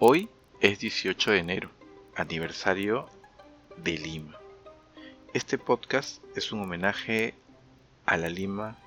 Hoy 0.00 0.28
es 0.60 0.78
18 0.78 1.32
de 1.32 1.38
enero, 1.38 1.70
aniversario 2.14 3.06
de 3.76 3.98
Lima. 3.98 4.38
Este 5.34 5.58
podcast 5.58 6.22
es 6.36 6.52
un 6.52 6.62
homenaje 6.62 7.34
a 8.06 8.16
la 8.16 8.28
Lima 8.28 8.78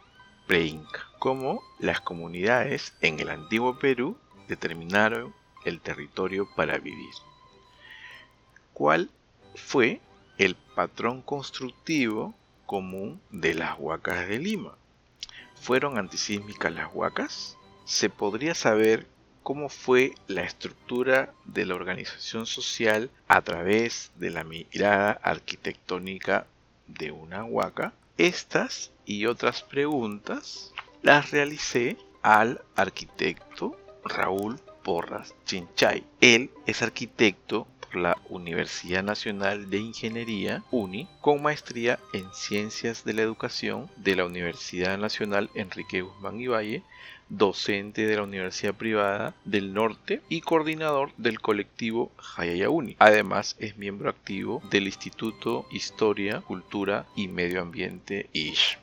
pre-Inca, 0.48 1.08
cómo 1.20 1.62
las 1.80 2.02
comunidades 2.02 2.94
en 3.02 3.20
el 3.20 3.30
antiguo 3.30 3.80
Perú 3.80 4.18
determinaron 4.48 5.34
el 5.66 5.80
territorio 5.80 6.50
para 6.56 6.78
vivir. 6.78 7.14
¿Cuál 8.74 9.10
fue 9.56 10.02
el 10.38 10.56
patrón 10.56 11.22
constructivo 11.22 12.34
común 12.66 13.22
de 13.30 13.54
las 13.54 13.78
huacas 13.78 14.28
de 14.28 14.40
Lima? 14.40 14.76
¿Fueron 15.56 15.98
antisísmicas 15.98 16.74
las 16.74 16.90
huacas? 16.94 17.58
¿Se 17.86 18.10
podría 18.10 18.56
saber 18.56 19.08
cómo 19.44 19.70
fue 19.70 20.16
la 20.28 20.44
estructura 20.44 21.34
de 21.46 21.66
la 21.66 21.76
organización 21.76 22.46
social 22.46 23.12
a 23.28 23.42
través 23.42 24.12
de 24.16 24.32
la 24.32 24.44
mirada 24.44 25.12
arquitectónica 25.12 26.48
de 26.88 27.12
una 27.12 27.44
huaca? 27.44 27.94
Estas 28.18 28.92
y 29.12 29.26
otras 29.26 29.62
preguntas 29.62 30.74
las 31.02 31.32
realicé 31.32 31.98
al 32.22 32.62
arquitecto 32.78 33.78
Raúl 34.06 34.58
Porras 34.84 35.36
Chinchay. 35.46 36.06
Él 36.22 36.50
es 36.66 36.82
arquitecto 36.82 37.68
por 37.82 37.98
la 37.98 38.18
Universidad 38.30 39.04
Nacional 39.04 39.70
de 39.70 39.80
Ingeniería, 39.80 40.64
UNI, 40.72 41.10
con 41.20 41.44
maestría 41.44 42.00
en 42.14 42.34
Ciencias 42.34 43.04
de 43.04 43.14
la 43.14 43.24
Educación 43.24 43.90
de 43.98 44.16
la 44.16 44.26
Universidad 44.26 44.98
Nacional 44.98 45.50
Enrique 45.56 46.02
Guzmán 46.02 46.40
y 46.40 46.48
Valle 46.48 46.84
docente 47.32 48.06
de 48.06 48.18
la 48.18 48.24
Universidad 48.24 48.74
Privada 48.74 49.34
del 49.46 49.74
Norte 49.74 50.22
y 50.28 50.42
coordinador 50.42 51.12
del 51.16 51.40
colectivo 51.40 52.12
Hayaya 52.36 52.70
Uni. 52.70 52.98
Además 53.00 53.56
es 53.58 53.78
miembro 53.78 54.10
activo 54.10 54.62
del 54.70 54.86
Instituto 54.86 55.66
Historia, 55.72 56.42
Cultura 56.42 57.06
y 57.16 57.30
Medio 57.30 57.62
Ambiente 57.62 58.30
ISHMA. 58.34 58.81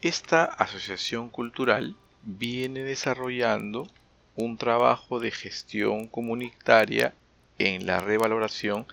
Esta 0.00 0.44
asociación 0.44 1.30
cultural 1.30 1.96
viene 2.22 2.84
desarrollando 2.84 3.86
un 4.34 4.58
trabajo 4.58 5.20
de 5.20 5.30
gestión 5.30 6.06
comunitaria 6.08 7.14
en 7.58 7.86
la 7.86 8.00
revaloración 8.00 8.86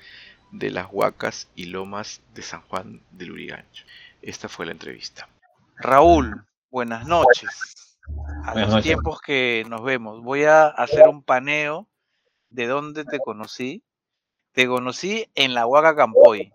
de 0.52 0.69
las 0.69 0.88
huacas 0.91 1.50
y 1.55 1.66
lomas 1.66 2.22
de 2.33 2.41
San 2.41 2.61
Juan 2.61 3.02
del 3.11 3.31
Urigancho. 3.31 3.85
Esta 4.22 4.47
fue 4.47 4.66
la 4.66 4.72
entrevista. 4.72 5.27
Raúl, 5.77 6.45
buenas 6.69 7.05
noches 7.05 7.97
a 8.45 8.55
los 8.55 8.83
tiempos 8.83 9.22
que 9.22 9.66
nos 9.67 9.83
vemos. 9.83 10.22
Voy 10.22 10.44
a 10.44 10.67
hacer 10.67 11.07
un 11.07 11.23
paneo 11.23 11.88
de 12.50 12.67
dónde 12.67 13.05
te 13.05 13.19
conocí. 13.19 13.83
Te 14.52 14.67
conocí 14.67 15.28
en 15.35 15.53
la 15.53 15.66
Huaca 15.66 15.95
Campoy. 15.95 16.53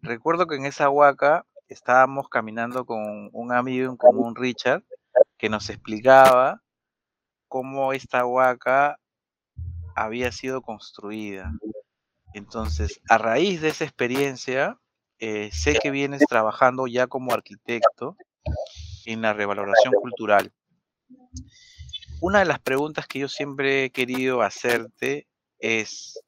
Recuerdo 0.00 0.46
que 0.46 0.56
en 0.56 0.66
esa 0.66 0.88
Huaca 0.88 1.44
estábamos 1.72 2.28
caminando 2.28 2.84
con 2.84 3.30
un 3.32 3.52
amigo 3.52 3.90
en 3.90 3.96
común, 3.96 4.36
Richard, 4.36 4.84
que 5.38 5.48
nos 5.48 5.68
explicaba 5.70 6.62
cómo 7.48 7.92
esta 7.92 8.24
Huaca 8.24 8.98
había 9.94 10.32
sido 10.32 10.62
construida. 10.62 11.52
Entonces, 12.34 13.00
a 13.08 13.18
raíz 13.18 13.60
de 13.60 13.68
esa 13.68 13.84
experiencia, 13.84 14.78
eh, 15.18 15.50
sé 15.52 15.78
que 15.80 15.90
vienes 15.90 16.22
trabajando 16.28 16.86
ya 16.86 17.06
como 17.06 17.32
arquitecto 17.32 18.16
en 19.04 19.22
la 19.22 19.32
revaloración 19.32 19.92
cultural. 19.94 20.52
Una 22.20 22.38
de 22.38 22.44
las 22.44 22.60
preguntas 22.60 23.06
que 23.06 23.18
yo 23.18 23.28
siempre 23.28 23.84
he 23.84 23.90
querido 23.90 24.42
hacerte 24.42 25.26
es, 25.58 26.20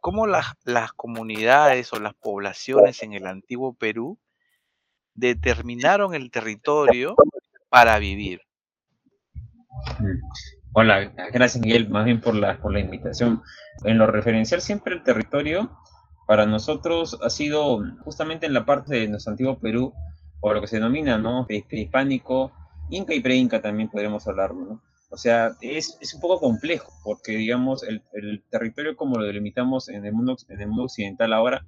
¿cómo 0.00 0.26
las, 0.26 0.52
las 0.64 0.92
comunidades 0.92 1.92
o 1.92 1.98
las 1.98 2.14
poblaciones 2.14 3.02
en 3.02 3.14
el 3.14 3.26
antiguo 3.26 3.74
Perú 3.74 4.18
determinaron 5.18 6.14
el 6.14 6.30
territorio 6.30 7.16
para 7.68 7.98
vivir? 7.98 8.40
Hola, 10.72 11.12
gracias 11.32 11.62
Miguel, 11.62 11.88
más 11.88 12.04
bien 12.04 12.20
por 12.20 12.34
la, 12.34 12.60
por 12.60 12.72
la 12.72 12.80
invitación. 12.80 13.42
En 13.84 13.98
lo 13.98 14.06
referencial 14.06 14.60
siempre 14.60 14.94
el 14.94 15.02
territorio 15.02 15.70
para 16.26 16.46
nosotros 16.46 17.18
ha 17.22 17.30
sido 17.30 17.82
justamente 18.04 18.46
en 18.46 18.54
la 18.54 18.64
parte 18.64 18.94
de 18.94 19.08
nuestro 19.08 19.32
antiguo 19.32 19.58
Perú, 19.58 19.92
o 20.40 20.52
lo 20.52 20.60
que 20.60 20.66
se 20.68 20.76
denomina, 20.76 21.18
¿no? 21.18 21.46
Prehispánico, 21.46 22.52
Inca 22.90 23.14
y 23.14 23.20
pre-Inca 23.20 23.60
también 23.60 23.88
podríamos 23.88 24.26
hablarlo, 24.28 24.60
¿no? 24.60 24.82
O 25.10 25.16
sea, 25.16 25.52
es, 25.62 25.96
es 26.00 26.14
un 26.14 26.20
poco 26.20 26.38
complejo, 26.38 26.92
porque 27.02 27.32
digamos, 27.32 27.82
el, 27.82 28.02
el, 28.12 28.44
territorio 28.50 28.94
como 28.94 29.16
lo 29.16 29.24
delimitamos 29.24 29.88
en 29.88 30.04
el 30.04 30.12
mundo, 30.12 30.36
en 30.48 30.60
el 30.60 30.68
mundo 30.68 30.84
occidental 30.84 31.32
ahora, 31.32 31.64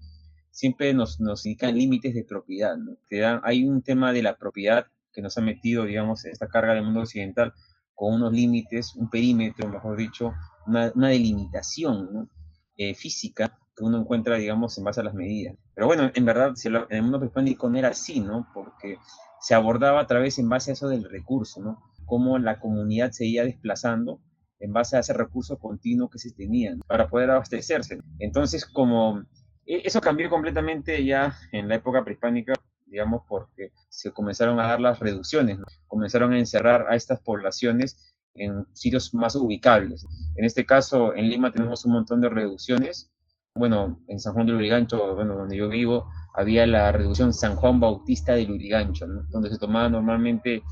siempre 0.61 0.93
nos, 0.93 1.19
nos 1.21 1.47
indican 1.47 1.75
límites 1.75 2.15
de 2.15 2.23
propiedad, 2.23 2.77
¿no? 2.77 2.99
hay 3.43 3.65
un 3.65 3.81
tema 3.81 4.13
de 4.13 4.23
la 4.23 4.37
propiedad 4.37 4.87
que 5.11 5.23
nos 5.23 5.39
ha 5.39 5.41
metido, 5.41 5.87
digamos, 5.87 6.27
esta 6.27 6.49
carga 6.49 6.75
del 6.75 6.85
mundo 6.85 7.01
occidental 7.01 7.55
con 7.95 8.13
unos 8.15 8.33
límites, 8.35 8.95
un 8.95 9.09
perímetro, 9.09 9.69
mejor 9.71 9.97
dicho, 9.97 10.35
una, 10.67 10.93
una 10.95 11.09
delimitación 11.09 12.31
eh, 12.77 12.95
física 12.95 13.59
que 13.75 13.85
uno 13.85 14.01
encuentra, 14.01 14.37
digamos, 14.37 14.77
en 14.77 14.85
base 14.85 15.01
a 15.01 15.05
las 15.05 15.15
medidas. 15.15 15.57
Pero 15.75 15.87
bueno, 15.87 16.11
en 16.15 16.25
verdad, 16.27 16.53
en 16.63 16.97
el 16.97 17.03
mundo 17.03 17.19
prehispánico 17.19 17.71
no 17.71 17.79
era 17.79 17.89
así, 17.89 18.21
¿no? 18.21 18.47
Porque 18.53 18.99
se 19.41 19.55
abordaba 19.55 20.01
a 20.01 20.07
través 20.07 20.39
en 20.39 20.51
base 20.51 20.71
a 20.71 20.75
eso 20.75 20.89
del 20.89 21.05
recurso, 21.05 21.63
¿no? 21.63 21.83
Cómo 22.05 22.39
la 22.39 22.61
comunidad 22.61 23.13
se 23.13 23.25
iba 23.25 23.45
desplazando 23.45 24.21
en 24.59 24.75
base 24.75 24.99
a 24.99 25.01
ese 25.01 25.15
recurso 25.15 25.59
continuo 25.59 26.11
que 26.11 26.19
se 26.19 26.33
tenía 26.33 26.77
para 26.87 27.09
poder 27.09 27.31
abastecerse. 27.31 27.99
Entonces, 28.19 28.67
como 28.67 29.25
eso 29.67 30.01
cambió 30.01 30.29
completamente 30.29 31.05
ya 31.05 31.37
en 31.53 31.69
la 31.69 31.77
época 31.77 32.05
prehispánica, 32.05 32.55
digamos, 32.87 33.23
porque 33.29 33.73
se 33.89 34.13
comenzaron 34.13 34.59
a 34.59 34.67
dar 34.67 34.81
las 34.81 34.99
reducciones, 34.99 35.59
¿no? 35.59 35.67
comenzaron 35.87 36.33
a 36.33 36.39
encerrar 36.39 36.87
a 36.89 36.97
estas 36.97 37.21
poblaciones 37.21 38.15
en 38.35 38.67
sitios 38.73 39.15
más 39.15 39.37
ubicables. 39.37 40.07
En 40.37 40.45
este 40.45 40.65
caso, 40.67 41.15
en 41.15 41.29
Lima 41.29 41.53
tenemos 41.53 41.85
un 41.85 41.93
montón 41.93 42.21
de 42.21 42.29
reducciones. 42.29 43.11
Bueno, 43.55 44.01
en 44.09 44.21
San 44.21 44.33
Juan 44.35 44.47
de 44.47 44.53
Lurigancho, 44.53 45.15
bueno, 45.15 45.37
donde 45.37 45.57
yo 45.57 45.69
vivo, 45.69 46.09
había 46.35 46.67
la 46.67 46.93
reducción 46.93 47.33
San 47.33 47.57
Juan 47.57 47.81
Bautista 47.81 48.35
de 48.35 48.47
Lurigancho, 48.47 49.07
donde 49.29 49.51
se 49.51 49.59
tomaba 49.59 49.89
normalmente 49.89 50.63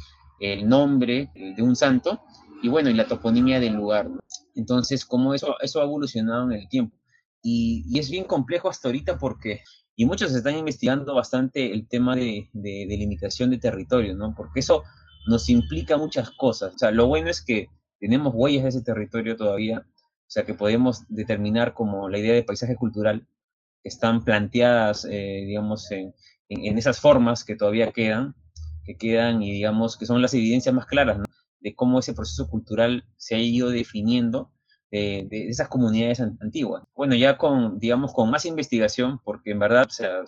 el 0.40 0.68
nombre 0.68 1.30
de 1.34 1.62
un 1.62 1.74
santo 1.74 2.20
y 2.62 2.68
bueno, 2.68 2.90
y 2.90 2.94
la 2.94 3.06
toponimia 3.06 3.60
del 3.60 3.74
lugar. 3.74 4.08
Entonces, 4.54 5.04
como 5.04 5.34
eso, 5.34 5.56
eso 5.60 5.80
ha 5.80 5.84
evolucionado 5.84 6.50
en 6.50 6.60
el 6.60 6.68
tiempo. 6.68 6.97
Y, 7.42 7.98
es 7.98 8.10
bien 8.10 8.24
complejo 8.24 8.68
hasta 8.68 8.88
ahorita 8.88 9.18
porque, 9.18 9.62
y 9.96 10.06
muchos 10.06 10.34
están 10.34 10.56
investigando 10.56 11.14
bastante 11.14 11.72
el 11.72 11.88
tema 11.88 12.16
de, 12.16 12.48
de, 12.52 12.86
de, 12.88 12.96
limitación 12.96 13.50
de 13.50 13.58
territorio, 13.58 14.14
¿no? 14.16 14.34
Porque 14.36 14.60
eso 14.60 14.82
nos 15.26 15.48
implica 15.48 15.96
muchas 15.96 16.30
cosas. 16.30 16.74
O 16.74 16.78
sea, 16.78 16.90
lo 16.90 17.06
bueno 17.06 17.30
es 17.30 17.44
que 17.44 17.68
tenemos 18.00 18.32
huellas 18.34 18.64
de 18.64 18.68
ese 18.70 18.82
territorio 18.82 19.36
todavía, 19.36 19.80
o 19.80 20.30
sea, 20.30 20.44
que 20.44 20.54
podemos 20.54 21.04
determinar 21.08 21.74
como 21.74 22.08
la 22.08 22.18
idea 22.18 22.34
de 22.34 22.42
paisaje 22.42 22.76
cultural, 22.76 23.26
están 23.84 24.24
planteadas, 24.24 25.04
eh, 25.04 25.44
digamos, 25.46 25.90
en, 25.90 26.14
en, 26.48 26.78
esas 26.78 27.00
formas 27.00 27.44
que 27.44 27.56
todavía 27.56 27.92
quedan, 27.92 28.34
que 28.84 28.96
quedan 28.96 29.42
y 29.42 29.52
digamos 29.52 29.96
que 29.96 30.06
son 30.06 30.22
las 30.22 30.34
evidencias 30.34 30.74
más 30.74 30.86
claras 30.86 31.18
de 31.60 31.74
cómo 31.74 31.98
ese 31.98 32.14
proceso 32.14 32.48
cultural 32.48 33.04
se 33.16 33.34
ha 33.34 33.38
ido 33.38 33.70
definiendo 33.70 34.52
de, 34.90 35.26
de, 35.30 35.48
esas 35.48 35.68
comunidades 35.68 36.20
antiguas. 36.20 36.82
Bueno, 36.94 37.14
ya 37.14 37.36
con, 37.36 37.78
digamos, 37.78 38.12
con 38.12 38.30
más 38.30 38.46
investigación, 38.46 39.20
porque 39.24 39.50
en 39.50 39.58
verdad, 39.58 39.88
sea, 39.88 40.22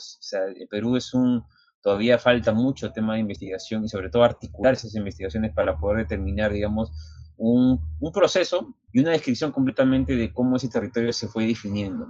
Perú 0.68 0.96
es 0.96 1.14
un, 1.14 1.44
todavía 1.80 2.18
falta 2.18 2.52
mucho 2.52 2.92
tema 2.92 3.14
de 3.14 3.20
investigación 3.20 3.84
y 3.84 3.88
sobre 3.88 4.10
todo 4.10 4.24
articular 4.24 4.74
esas 4.74 4.94
investigaciones 4.94 5.52
para 5.54 5.78
poder 5.78 5.98
determinar, 5.98 6.52
digamos, 6.52 6.92
un, 7.36 7.80
un 8.00 8.12
proceso 8.12 8.74
y 8.92 9.00
una 9.00 9.12
descripción 9.12 9.50
completamente 9.50 10.14
de 10.14 10.32
cómo 10.32 10.56
ese 10.56 10.68
territorio 10.68 11.12
se 11.12 11.28
fue 11.28 11.46
definiendo. 11.46 12.06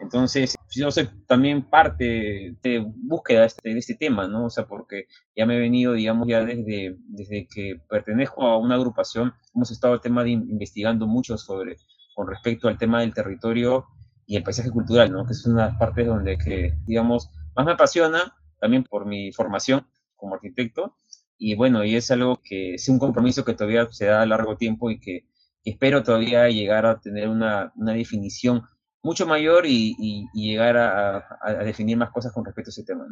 Entonces, 0.00 0.56
yo 0.70 0.90
soy 0.90 1.08
también 1.26 1.62
parte 1.62 2.56
de 2.62 2.84
búsqueda 2.84 3.40
de 3.40 3.46
este, 3.46 3.68
de 3.74 3.78
este, 3.78 3.94
tema, 3.94 4.26
¿no? 4.26 4.46
O 4.46 4.50
sea, 4.50 4.66
porque 4.66 5.04
ya 5.36 5.44
me 5.44 5.56
he 5.56 5.60
venido, 5.60 5.92
digamos, 5.92 6.26
ya 6.26 6.42
desde, 6.42 6.96
desde 7.08 7.46
que 7.46 7.80
pertenezco 7.88 8.46
a 8.46 8.56
una 8.56 8.76
agrupación, 8.76 9.34
hemos 9.54 9.70
estado 9.70 9.94
el 9.94 10.00
tema 10.00 10.24
de 10.24 10.30
investigando 10.30 11.06
mucho 11.06 11.36
sobre, 11.36 11.76
con 12.14 12.28
respecto 12.28 12.68
al 12.68 12.78
tema 12.78 13.00
del 13.00 13.12
territorio 13.12 13.86
y 14.26 14.36
el 14.36 14.42
paisaje 14.42 14.70
cultural, 14.70 15.12
¿no? 15.12 15.26
Que 15.26 15.32
es 15.32 15.46
una 15.46 15.76
parte 15.78 16.04
donde, 16.04 16.38
que, 16.38 16.72
digamos, 16.86 17.30
más 17.54 17.66
me 17.66 17.72
apasiona, 17.72 18.34
también 18.58 18.84
por 18.84 19.06
mi 19.06 19.32
formación 19.32 19.86
como 20.16 20.34
arquitecto, 20.34 20.96
y 21.36 21.54
bueno, 21.54 21.84
y 21.84 21.96
es 21.96 22.10
algo 22.10 22.40
que 22.42 22.74
es 22.74 22.88
un 22.88 22.98
compromiso 22.98 23.44
que 23.44 23.54
todavía 23.54 23.86
se 23.90 24.06
da 24.06 24.22
a 24.22 24.26
largo 24.26 24.56
tiempo 24.56 24.90
y 24.90 24.98
que, 24.98 25.26
espero 25.62 26.02
todavía 26.02 26.48
llegar 26.48 26.86
a 26.86 27.00
tener 27.00 27.28
una, 27.28 27.72
una 27.76 27.92
definición 27.92 28.62
mucho 29.02 29.26
mayor 29.26 29.64
y, 29.66 30.28
llegar 30.32 30.76
a, 30.76 31.64
definir 31.64 31.96
más 31.96 32.10
cosas 32.10 32.32
con 32.32 32.44
respecto 32.44 32.70
a 32.70 32.72
ese 32.72 32.84
tema. 32.84 33.06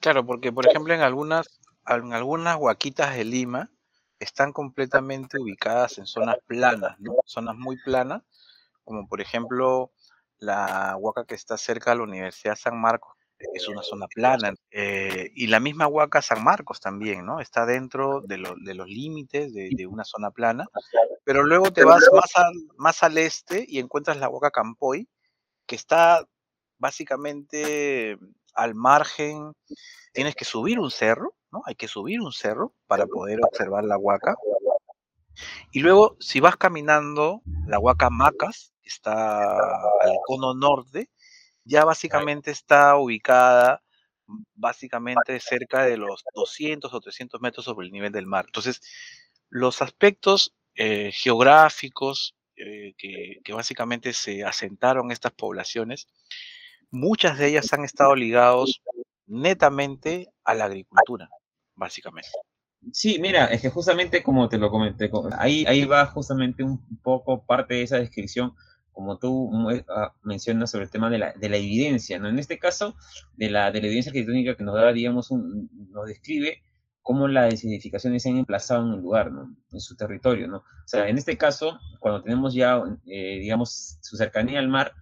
Claro, 0.00 0.24
porque 0.24 0.52
por 0.52 0.66
ejemplo 0.68 0.94
en 0.94 1.00
algunas, 1.00 1.60
en 1.86 2.12
algunas 2.12 2.56
huaquitas 2.56 3.16
de 3.16 3.24
Lima 3.24 3.70
están 4.18 4.52
completamente 4.52 5.38
ubicadas 5.38 5.98
en 5.98 6.06
zonas 6.06 6.36
planas, 6.46 6.98
¿no? 7.00 7.14
Zonas 7.24 7.56
muy 7.56 7.76
planas, 7.82 8.22
como 8.84 9.08
por 9.08 9.20
ejemplo 9.20 9.92
la 10.38 10.96
huaca 10.98 11.24
que 11.24 11.34
está 11.34 11.56
cerca 11.56 11.90
de 11.90 11.98
la 11.98 12.02
Universidad 12.04 12.56
San 12.56 12.80
Marcos, 12.80 13.16
es 13.38 13.68
una 13.68 13.82
zona 13.82 14.06
plana, 14.06 14.54
eh, 14.70 15.30
y 15.34 15.46
la 15.48 15.60
misma 15.60 15.86
huaca 15.86 16.22
San 16.22 16.42
Marcos 16.42 16.80
también, 16.80 17.26
¿no? 17.26 17.40
Está 17.40 17.66
dentro 17.66 18.22
de, 18.22 18.38
los 18.38 18.88
límites 18.88 19.52
de, 19.52 19.86
una 19.86 20.04
zona 20.04 20.30
plana, 20.30 20.66
pero 21.24 21.42
luego 21.42 21.70
te 21.70 21.84
vas 21.84 22.04
más 22.12 22.36
al, 22.36 22.54
más 22.76 23.02
al 23.02 23.18
este 23.18 23.64
y 23.68 23.78
encuentras 23.78 24.16
la 24.16 24.28
huaca 24.28 24.50
Campoy, 24.50 25.08
que 25.66 25.76
está 25.76 26.26
básicamente 26.78 28.18
al 28.54 28.74
margen, 28.74 29.52
tienes 30.12 30.34
que 30.34 30.44
subir 30.44 30.78
un 30.78 30.90
cerro, 30.90 31.34
¿no? 31.50 31.62
Hay 31.66 31.74
que 31.74 31.88
subir 31.88 32.20
un 32.20 32.32
cerro 32.32 32.74
para 32.86 33.06
poder 33.06 33.38
observar 33.42 33.84
la 33.84 33.98
huaca. 33.98 34.34
Y 35.70 35.80
luego, 35.80 36.16
si 36.20 36.40
vas 36.40 36.56
caminando, 36.56 37.42
la 37.66 37.78
huaca 37.78 38.08
Macas, 38.08 38.72
que 38.82 38.88
está 38.88 39.54
al 39.54 40.16
cono 40.26 40.54
norte, 40.54 41.10
ya 41.64 41.84
básicamente 41.84 42.50
está 42.50 42.96
ubicada 42.96 43.82
básicamente 44.54 45.38
cerca 45.40 45.84
de 45.84 45.96
los 45.96 46.24
200 46.34 46.92
o 46.92 47.00
300 47.00 47.40
metros 47.40 47.64
sobre 47.64 47.86
el 47.86 47.92
nivel 47.92 48.12
del 48.12 48.26
mar. 48.26 48.44
Entonces, 48.46 48.80
los 49.48 49.82
aspectos 49.82 50.54
eh, 50.74 51.10
geográficos 51.12 52.35
eh, 52.56 52.94
que, 52.96 53.52
básicamente 53.52 54.12
se 54.12 54.44
asentaron 54.44 55.10
estas 55.10 55.32
poblaciones, 55.32 56.08
muchas 56.90 57.38
de 57.38 57.48
ellas 57.48 57.72
han 57.72 57.84
estado 57.84 58.14
ligados 58.14 58.80
netamente 59.26 60.28
a 60.44 60.54
la 60.54 60.66
agricultura, 60.66 61.28
básicamente. 61.74 62.30
Sí, 62.92 63.18
mira, 63.20 63.46
es 63.46 63.62
que 63.62 63.70
justamente 63.70 64.22
como 64.22 64.48
te 64.48 64.58
lo 64.58 64.70
comenté, 64.70 65.10
ahí, 65.38 65.64
ahí 65.66 65.84
va 65.84 66.06
justamente 66.06 66.62
un 66.62 66.80
poco 67.02 67.44
parte 67.44 67.74
de 67.74 67.82
esa 67.82 67.98
descripción 67.98 68.54
como 68.96 69.18
tú 69.18 69.50
ah, 69.88 70.14
mencionas 70.22 70.70
sobre 70.70 70.86
el 70.86 70.90
tema 70.90 71.10
de 71.10 71.18
la, 71.18 71.34
de 71.34 71.50
la, 71.50 71.58
evidencia, 71.58 72.18
¿no? 72.18 72.30
En 72.30 72.38
este 72.38 72.58
caso, 72.58 72.96
de 73.36 73.50
la, 73.50 73.70
de 73.70 73.82
la 73.82 73.88
evidencia 73.88 74.08
arquitectónica 74.08 74.56
que 74.56 74.64
nos 74.64 74.74
da, 74.74 74.90
digamos, 74.90 75.30
nos 75.30 76.06
describe 76.06 76.62
cómo 77.06 77.28
las 77.28 77.62
edificaciones 77.62 78.24
se 78.24 78.30
han 78.30 78.38
emplazado 78.38 78.82
en 78.82 78.94
un 78.94 79.00
lugar. 79.00 79.30
En 79.70 79.80
su 79.80 79.94
territorio, 79.94 80.48
¿no? 80.48 80.56
O 80.56 80.86
sea, 80.86 81.08
en 81.08 81.16
este 81.16 81.38
caso, 81.38 81.78
cuando 82.00 82.20
tenemos 82.20 82.52
ya, 82.52 82.82
eh, 83.06 83.38
digamos, 83.38 83.98
su 84.02 84.16
cercanía 84.16 84.58
al 84.58 84.66
mar 84.66 84.92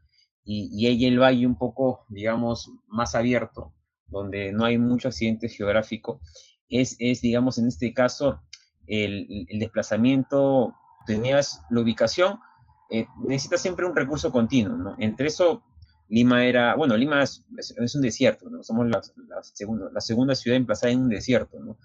y, 0.45 0.69
y 0.71 0.87
ahí 0.87 1.07
el 1.07 1.19
valle 1.19 1.47
un 1.47 1.57
poco, 1.57 2.05
digamos, 2.11 2.71
más 2.89 3.15
abierto, 3.15 3.73
donde 4.07 4.53
no 4.53 4.67
hay 4.67 4.77
mucho 4.77 5.09
accidente 5.09 5.49
geográfico, 5.49 6.21
es, 6.69 6.95
es 6.99 7.23
digamos, 7.23 7.57
en 7.57 7.69
este 7.69 7.95
caso, 7.95 8.43
el, 8.87 9.47
el 9.49 9.59
desplazamiento, 9.59 10.75
tenías 11.07 11.63
la 11.71 11.81
ubicación, 11.81 12.39
eh, 12.91 13.07
necesita 13.27 13.57
siempre 13.57 13.87
un 13.87 13.97
recurso 13.97 14.31
continuo, 14.31 14.77
¿no? 14.77 14.95
Entre 14.99 15.29
eso, 15.29 15.63
Lima 16.09 16.45
era, 16.47 16.75
bueno, 16.75 16.97
Lima 16.97 17.23
es, 17.23 17.45
un 17.95 18.03
desierto, 18.03 18.51
¿no? 18.51 18.63
Somos 18.63 18.89
la, 18.89 19.03
segunda, 19.43 19.91
la 19.93 20.01
segunda 20.01 20.35
ciudad 20.35 20.57
emplazada 20.57 20.93
en 20.93 21.03
un 21.03 21.09
desierto, 21.09 21.59
¿no? 21.61 21.79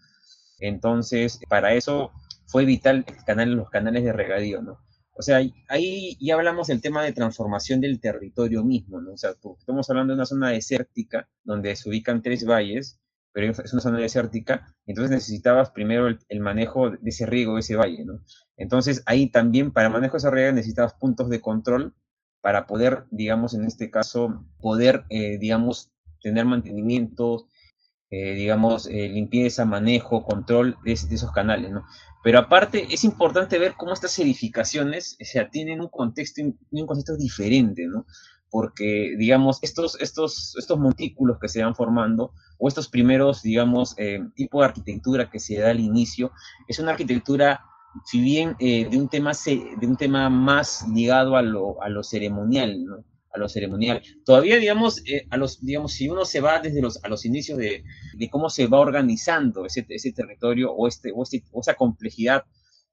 Entonces, 0.60 1.40
para 1.48 1.74
eso 1.74 2.12
fue 2.46 2.66
vital 2.66 3.06
canal, 3.26 3.52
los 3.54 3.70
canales 3.70 4.04
de 4.04 4.14
regadío, 4.14 4.62
¿no? 4.62 4.80
O 5.14 5.22
sea, 5.22 5.42
ahí 5.68 6.18
ya 6.22 6.36
hablamos 6.36 6.68
del 6.68 6.82
tema 6.82 7.04
de 7.04 7.12
transformación 7.12 7.82
del 7.82 8.00
territorio 8.00 8.64
mismo, 8.64 9.02
¿no? 9.02 9.14
O 9.14 9.18
sea, 9.18 9.32
estamos 9.60 9.90
hablando 9.90 10.14
de 10.14 10.16
una 10.16 10.26
zona 10.26 10.50
desértica 10.50 11.28
donde 11.44 11.76
se 11.76 11.90
ubican 11.90 12.22
tres 12.22 12.46
valles, 12.46 13.02
pero 13.34 13.52
es 13.52 13.74
una 13.74 13.82
zona 13.82 14.00
desértica, 14.00 14.74
entonces 14.86 15.12
necesitabas 15.12 15.72
primero 15.72 16.08
el, 16.08 16.40
manejo 16.40 16.90
de 16.90 17.10
ese 17.10 17.26
riego, 17.26 17.56
de 17.56 17.60
ese 17.60 17.76
valle, 17.76 18.06
¿no? 18.06 18.22
Entonces 18.58 19.04
ahí 19.06 19.30
también 19.30 19.72
para 19.72 19.90
manejo 19.90 20.14
de 20.14 20.20
ese 20.20 20.32
riego 20.32 20.54
necesitabas 20.54 20.94
puntos 20.94 21.30
de 21.30 21.42
control 21.42 21.94
para 22.42 22.68
poder, 22.68 23.06
digamos, 23.12 23.54
en 23.54 23.66
este 23.66 23.90
caso, 23.90 24.46
poder, 24.62 25.04
eh, 25.10 25.38
digamos, 25.38 25.92
tener 26.22 26.46
mantenimiento, 26.46 27.48
eh, 28.10 28.34
digamos, 28.34 28.88
eh, 28.88 29.10
limpieza, 29.10 29.66
manejo, 29.66 30.24
control 30.24 30.78
de, 30.84 30.94
esos 30.94 31.32
canales, 31.32 31.72
¿no? 31.72 31.86
Pero 32.24 32.40
aparte 32.40 32.88
es 32.94 33.04
importante 33.04 33.58
ver 33.60 33.76
cómo 33.78 33.94
estas 33.94 34.18
edificaciones, 34.20 35.18
o 35.22 35.26
sea, 35.26 35.50
tienen 35.50 35.80
un 35.80 35.88
contexto, 35.88 36.42
un 36.42 36.86
contexto 36.86 37.16
diferente, 37.16 37.88
¿no? 37.88 38.06
porque, 38.52 39.16
digamos, 39.18 39.60
estos, 39.62 40.00
estos, 40.02 40.56
estos 40.58 40.80
montículos 40.80 41.38
que 41.40 41.48
se 41.48 41.64
van 41.64 41.76
formando, 41.76 42.34
o 42.58 42.68
estos 42.68 42.88
primeros, 42.88 43.42
digamos, 43.42 43.94
eh, 43.98 44.22
tipo 44.36 44.60
de 44.60 44.66
arquitectura 44.66 45.30
que 45.30 45.40
se 45.40 45.60
da 45.60 45.70
al 45.70 45.80
inicio, 45.80 46.32
es 46.68 46.80
una 46.80 46.92
arquitectura, 46.92 47.62
si 48.06 48.22
bien 48.22 48.56
eh, 48.60 48.88
de, 48.90 48.98
un 48.98 49.10
tema, 49.10 49.32
de 49.46 49.88
un 49.88 49.98
tema 49.98 50.30
más 50.30 50.86
ligado 50.94 51.36
a 51.36 51.42
lo, 51.42 51.82
a 51.82 51.90
lo 51.90 52.04
ceremonial, 52.04 52.78
a 53.34 53.38
lo 53.38 53.50
ceremonial. 53.50 54.02
Todavía, 54.26 54.58
digamos, 54.58 55.02
eh, 55.06 55.28
a 55.30 55.38
los, 55.38 55.64
digamos, 55.64 55.94
si 55.94 56.10
uno 56.10 56.26
se 56.26 56.42
va 56.42 56.60
desde 56.60 56.82
los, 56.82 57.04
a 57.04 57.08
los 57.08 57.26
inicios 57.26 57.58
de, 57.58 57.84
de 58.16 58.30
cómo 58.30 58.50
se 58.50 58.68
va 58.68 58.80
organizando 58.80 59.66
ese, 59.66 59.86
ese 59.90 60.12
territorio 60.12 60.72
o, 60.72 60.88
este, 60.88 61.12
o, 61.14 61.24
este, 61.24 61.44
esa 61.60 61.76
complejidad, 61.76 62.44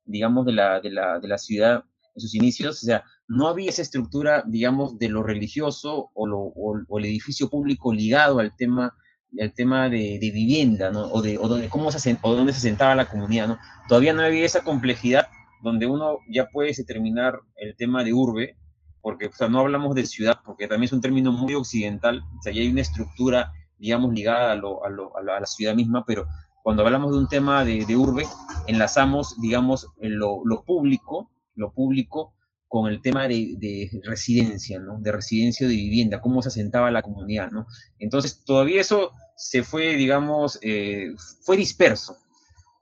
digamos, 0.04 0.46
de 0.46 0.52
la, 0.52 0.80
de 0.80 0.90
la, 0.90 1.18
de 1.18 1.28
la 1.28 1.38
ciudad 1.38 1.84
en 2.14 2.20
sus 2.20 2.34
inicios, 2.34 2.82
o 2.82 2.86
sea, 2.86 3.04
no 3.28 3.48
había 3.48 3.70
esa 3.70 3.82
estructura, 3.82 4.44
digamos, 4.46 4.98
de 4.98 5.08
lo 5.08 5.22
religioso 5.22 6.10
o, 6.14 6.26
lo, 6.26 6.38
o, 6.38 6.98
el 6.98 7.04
edificio 7.04 7.50
público 7.50 7.92
ligado 7.92 8.38
al 8.38 8.54
tema, 8.56 8.94
al 9.40 9.52
tema 9.52 9.88
de, 9.88 10.18
vivienda, 10.20 10.90
¿no? 10.90 11.04
O 11.06 11.22
de, 11.22 11.38
o 11.38 11.48
cómo 11.68 11.90
se, 11.90 12.18
o 12.22 12.34
dónde 12.34 12.52
se 12.52 12.60
sentaba 12.60 12.94
la 12.94 13.08
comunidad, 13.08 13.48
¿no? 13.48 13.58
Todavía 13.88 14.12
no 14.12 14.22
había 14.22 14.44
esa 14.44 14.62
complejidad 14.62 15.28
donde 15.62 15.86
uno 15.86 16.18
ya 16.28 16.46
puede 16.46 16.72
determinar 16.72 17.40
el 17.56 17.76
tema 17.76 18.04
de 18.04 18.12
urbe, 18.12 18.56
porque 19.00 19.26
o 19.26 19.32
sea, 19.32 19.48
no 19.48 19.60
hablamos 19.60 19.94
de 19.94 20.06
ciudad, 20.06 20.38
porque 20.44 20.68
también 20.68 20.84
es 20.84 20.92
un 20.92 21.00
término 21.00 21.32
muy 21.32 21.54
occidental, 21.54 22.22
o 22.38 22.42
sea, 22.42 22.52
ya 22.52 22.60
hay 22.60 22.70
una 22.70 22.80
estructura, 22.80 23.52
digamos, 23.78 24.12
ligada 24.12 24.52
a, 24.52 24.56
lo, 24.56 24.84
a, 24.84 24.88
lo, 24.88 25.16
a, 25.16 25.22
la, 25.22 25.46
ciudad 25.46 25.74
misma, 25.74 26.04
pero 26.06 26.26
cuando 26.62 26.84
hablamos 26.84 27.12
de 27.12 27.18
un 27.18 27.28
tema 27.28 27.64
de, 27.64 27.84
de 27.84 27.96
urbe, 27.96 28.24
enlazamos, 28.66 29.40
digamos, 29.40 29.88
lo, 30.00 30.42
lo 30.44 30.64
público 30.64 31.30
lo 31.56 31.72
público 31.72 32.34
con 32.68 32.90
el 32.90 33.00
tema 33.00 33.26
de, 33.26 33.90
residencia, 34.04 34.78
¿no? 34.78 34.98
De 35.00 35.12
residencia 35.12 35.66
de 35.66 35.74
vivienda, 35.74 36.20
cómo 36.20 36.42
se 36.42 36.48
asentaba 36.48 36.90
la 36.90 37.02
comunidad, 37.02 37.50
¿no? 37.50 37.66
Entonces, 37.98 38.44
todavía 38.44 38.80
eso 38.80 39.12
se 39.36 39.62
fue, 39.62 39.94
digamos, 39.94 40.58
eh, 40.62 41.14
fue 41.42 41.56
disperso. 41.56 42.16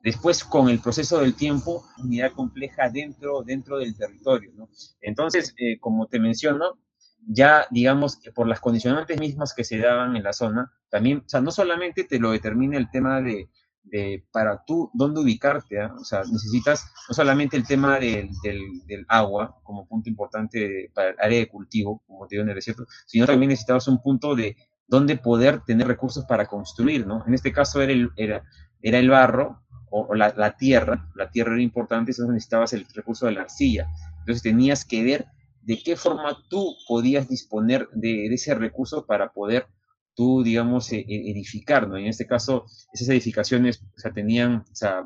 Después, 0.02 0.44
con 0.44 0.68
el 0.68 0.80
proceso 0.80 1.20
del 1.20 1.34
tiempo, 1.34 1.84
unidad 1.98 2.32
compleja 2.32 2.90
dentro, 2.90 3.42
dentro 3.42 3.78
del 3.78 3.96
territorio. 3.96 4.52
Entonces, 5.00 5.54
eh, 5.58 5.78
como 5.80 6.06
te 6.06 6.20
menciono, 6.20 6.78
ya, 7.26 7.66
digamos, 7.70 8.18
por 8.34 8.46
las 8.46 8.60
condicionantes 8.60 9.18
mismas 9.18 9.54
que 9.54 9.64
se 9.64 9.78
daban 9.78 10.14
en 10.14 10.22
la 10.22 10.32
zona, 10.32 10.70
también, 10.90 11.18
o 11.18 11.28
sea, 11.28 11.40
no 11.40 11.50
solamente 11.50 12.04
te 12.04 12.18
lo 12.18 12.32
determina 12.32 12.76
el 12.76 12.90
tema 12.90 13.22
de, 13.22 13.48
de, 13.84 14.24
para 14.30 14.62
tú 14.64 14.90
dónde 14.92 15.20
ubicarte, 15.20 15.80
¿ah? 15.80 15.94
o 15.98 16.04
sea, 16.04 16.22
necesitas 16.24 16.86
no 17.08 17.14
solamente 17.14 17.56
el 17.56 17.66
tema 17.66 17.98
del, 17.98 18.30
del, 18.42 19.04
agua 19.08 19.58
como 19.62 19.86
punto 19.86 20.08
importante 20.08 20.90
para 20.94 21.10
el 21.10 21.16
área 21.20 21.38
de 21.38 21.48
cultivo, 21.48 22.02
como 22.06 22.26
te 22.26 22.36
digo 22.36 22.42
en 22.42 22.50
el 22.50 22.54
desierto, 22.56 22.86
sino 23.06 23.26
también 23.26 23.48
necesitabas 23.48 23.88
un 23.88 24.02
punto 24.02 24.34
de 24.34 24.56
dónde 24.86 25.16
poder 25.16 25.62
tener 25.64 25.86
recursos 25.86 26.24
para 26.24 26.46
construir, 26.46 27.06
¿no? 27.06 27.24
En 27.26 27.34
este 27.34 27.52
caso 27.52 27.80
era 27.80 27.92
el, 27.92 28.10
era, 28.16 28.44
era 28.82 28.98
el 28.98 29.10
barro 29.10 29.62
o, 29.90 30.14
la, 30.14 30.34
la, 30.36 30.56
tierra, 30.56 31.08
la 31.14 31.30
tierra 31.30 31.52
era 31.52 31.62
importante, 31.62 32.10
entonces 32.10 32.32
necesitabas 32.32 32.72
el 32.72 32.86
recurso 32.94 33.26
de 33.26 33.32
la 33.32 33.42
arcilla, 33.42 33.86
entonces 34.18 34.42
tenías 34.42 34.84
que 34.84 35.04
ver 35.04 35.26
de 35.62 35.82
qué 35.82 35.96
forma 35.96 36.36
tú 36.48 36.76
podías 36.86 37.28
disponer 37.28 37.88
de, 37.92 38.26
ese 38.26 38.54
recurso 38.54 39.06
para 39.06 39.32
poder 39.32 39.66
tú, 40.14 40.42
digamos, 40.42 40.92
e, 40.92 40.98
e, 40.98 41.30
edificar, 41.30 41.88
¿no? 41.88 41.96
En 41.96 42.06
este 42.06 42.26
caso, 42.26 42.66
esas 42.92 43.08
edificaciones, 43.08 43.82
o 43.96 43.98
sea, 43.98 44.12
tenían, 44.12 44.64
o 44.70 44.74
sea, 44.74 45.04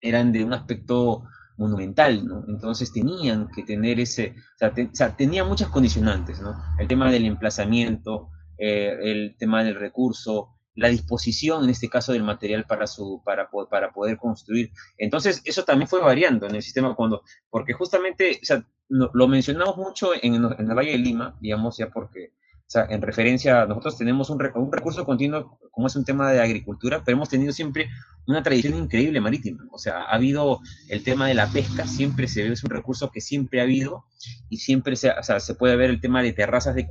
eran 0.00 0.32
de 0.32 0.44
un 0.44 0.52
aspecto 0.52 1.24
monumental, 1.56 2.26
¿no? 2.26 2.44
Entonces 2.48 2.92
tenían 2.92 3.48
que 3.48 3.62
tener 3.62 4.00
ese, 4.00 4.34
o 4.60 4.94
sea, 4.94 5.16
tenían 5.16 5.48
muchas 5.48 5.68
condicionantes, 5.68 6.40
¿no? 6.40 6.54
El 6.78 6.88
tema 6.88 7.10
del 7.10 7.24
emplazamiento, 7.24 8.30
eh, 8.60 8.96
el 9.02 9.36
tema 9.38 9.64
del 9.64 9.74
recurso, 9.74 10.50
la 10.74 10.88
disposición, 10.88 11.64
en 11.64 11.70
este 11.70 11.88
caso, 11.88 12.12
del 12.12 12.22
material 12.22 12.66
para, 12.66 12.86
su, 12.86 13.22
para, 13.24 13.48
para 13.70 13.90
poder 13.90 14.18
construir. 14.18 14.70
Entonces, 14.98 15.42
eso 15.44 15.64
también 15.64 15.88
fue 15.88 16.00
variando 16.00 16.46
en 16.46 16.54
el 16.54 16.62
sistema 16.62 16.94
cuando, 16.94 17.22
porque 17.48 17.72
justamente, 17.72 18.38
o 18.42 18.44
sea, 18.44 18.64
lo, 18.88 19.28
mencionamos 19.28 19.76
mucho 19.76 20.12
en, 20.14 20.34
en 20.34 20.44
el 20.44 20.74
Valle 20.74 20.92
de 20.92 20.98
Lima, 20.98 21.36
digamos, 21.40 21.78
ya 21.78 21.88
porque 21.88 22.32
O 22.70 22.72
sea, 22.72 22.86
en 22.88 23.02
referencia, 23.02 23.66
nosotros 23.66 23.98
tenemos 23.98 24.30
un, 24.30 24.38
recurso 24.38 25.04
continuo, 25.04 25.58
como 25.72 25.88
es 25.88 25.96
un 25.96 26.04
tema 26.04 26.30
de 26.30 26.40
agricultura, 26.40 27.02
pero 27.04 27.16
hemos 27.16 27.28
tenido 27.28 27.52
siempre 27.52 27.88
una 28.28 28.44
tradición 28.44 28.76
increíble 28.76 29.20
marítima. 29.20 29.64
O 29.72 29.78
sea, 29.78 30.02
ha 30.02 30.14
habido 30.14 30.60
el 30.88 31.02
tema 31.02 31.26
de 31.26 31.34
la 31.34 31.48
pesca, 31.48 31.84
siempre 31.88 32.28
se 32.28 32.44
ve, 32.44 32.52
es 32.52 32.62
un 32.62 32.70
recurso 32.70 33.10
que 33.10 33.20
siempre 33.20 33.58
ha 33.58 33.64
habido 33.64 34.04
y 34.48 34.58
siempre 34.58 34.94
se, 34.94 35.10
o 35.10 35.22
sea, 35.24 35.40
se 35.40 35.56
puede 35.56 35.74
ver 35.74 35.90
el 35.90 36.00
tema 36.00 36.22
de 36.22 36.32
terrazas 36.32 36.76
de, 36.76 36.86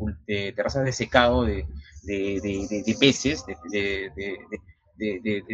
terrazas 0.54 0.84
de 0.84 0.92
secado 0.92 1.46
de, 1.46 1.66
de 2.04 2.98
peces, 3.00 3.46
de, 3.72 4.12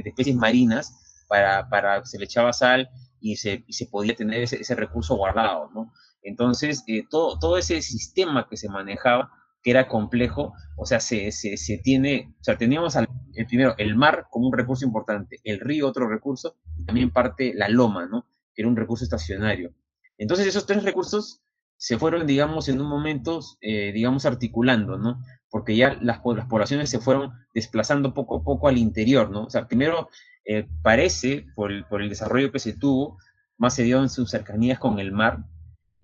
especies 0.05 0.35
marinas, 0.35 1.23
para, 1.27 1.69
para 1.69 2.03
se 2.03 2.17
le 2.17 2.25
echaba 2.25 2.51
sal 2.51 2.89
y 3.21 3.35
se, 3.35 3.63
se 3.69 3.85
podía 3.85 4.15
tener 4.15 4.41
ese, 4.41 4.59
ese, 4.59 4.73
recurso 4.73 5.17
guardado, 5.17 5.69
¿no? 5.71 5.93
Entonces, 6.23 6.83
eh, 6.87 7.05
todo, 7.07 7.37
todo 7.37 7.57
ese 7.59 7.83
sistema 7.83 8.47
que 8.49 8.57
se 8.57 8.69
manejaba 8.69 9.31
que 9.65 9.71
era 9.71 9.87
complejo, 9.87 10.53
o 10.77 10.85
sea, 10.85 10.99
se, 10.99 11.31
se, 11.31 11.77
tiene, 11.79 12.35
o 12.39 12.43
sea, 12.43 12.55
teníamos 12.55 12.95
al, 12.95 13.09
el 13.33 13.47
primero 13.47 13.73
el 13.79 13.95
mar 13.95 14.27
como 14.29 14.45
un 14.45 14.53
recurso 14.53 14.85
importante, 14.85 15.39
el 15.43 15.59
río 15.59 15.87
otro 15.87 16.07
recurso, 16.07 16.55
y 16.77 16.85
también 16.85 17.09
parte 17.09 17.51
la 17.55 17.67
loma, 17.67 18.05
¿no? 18.05 18.27
Que 18.53 18.61
era 18.61 18.69
un 18.69 18.75
recurso 18.75 19.03
estacionario. 19.03 19.73
Entonces 20.19 20.45
esos 20.45 20.67
tres 20.67 20.83
recursos 20.83 21.41
se 21.77 21.97
fueron, 21.97 22.27
digamos, 22.27 22.69
en 22.69 22.79
un 22.79 22.87
momento, 22.87 23.39
eh, 23.59 23.91
digamos, 23.91 24.27
articulando, 24.27 24.99
¿no? 24.99 25.23
Porque 25.49 25.75
ya 25.75 25.97
las, 25.99 26.19
las, 26.23 26.45
poblaciones 26.45 26.91
se 26.91 26.99
fueron 26.99 27.31
desplazando 27.55 28.13
poco 28.13 28.37
a 28.37 28.43
poco 28.43 28.67
al 28.67 28.77
interior, 28.77 29.31
¿no? 29.31 29.45
O 29.45 29.49
sea, 29.49 29.67
primero 29.67 30.09
eh, 30.45 30.67
parece, 30.83 31.47
por 31.55 31.71
el, 31.71 31.85
por 31.85 32.03
el 32.03 32.09
desarrollo 32.09 32.51
que 32.51 32.59
se 32.59 32.73
tuvo, 32.73 33.17
más 33.57 33.73
se 33.73 33.81
dio 33.81 33.99
en 33.99 34.09
sus 34.09 34.29
cercanías 34.29 34.77
con 34.77 34.99
el 34.99 35.11
mar, 35.11 35.39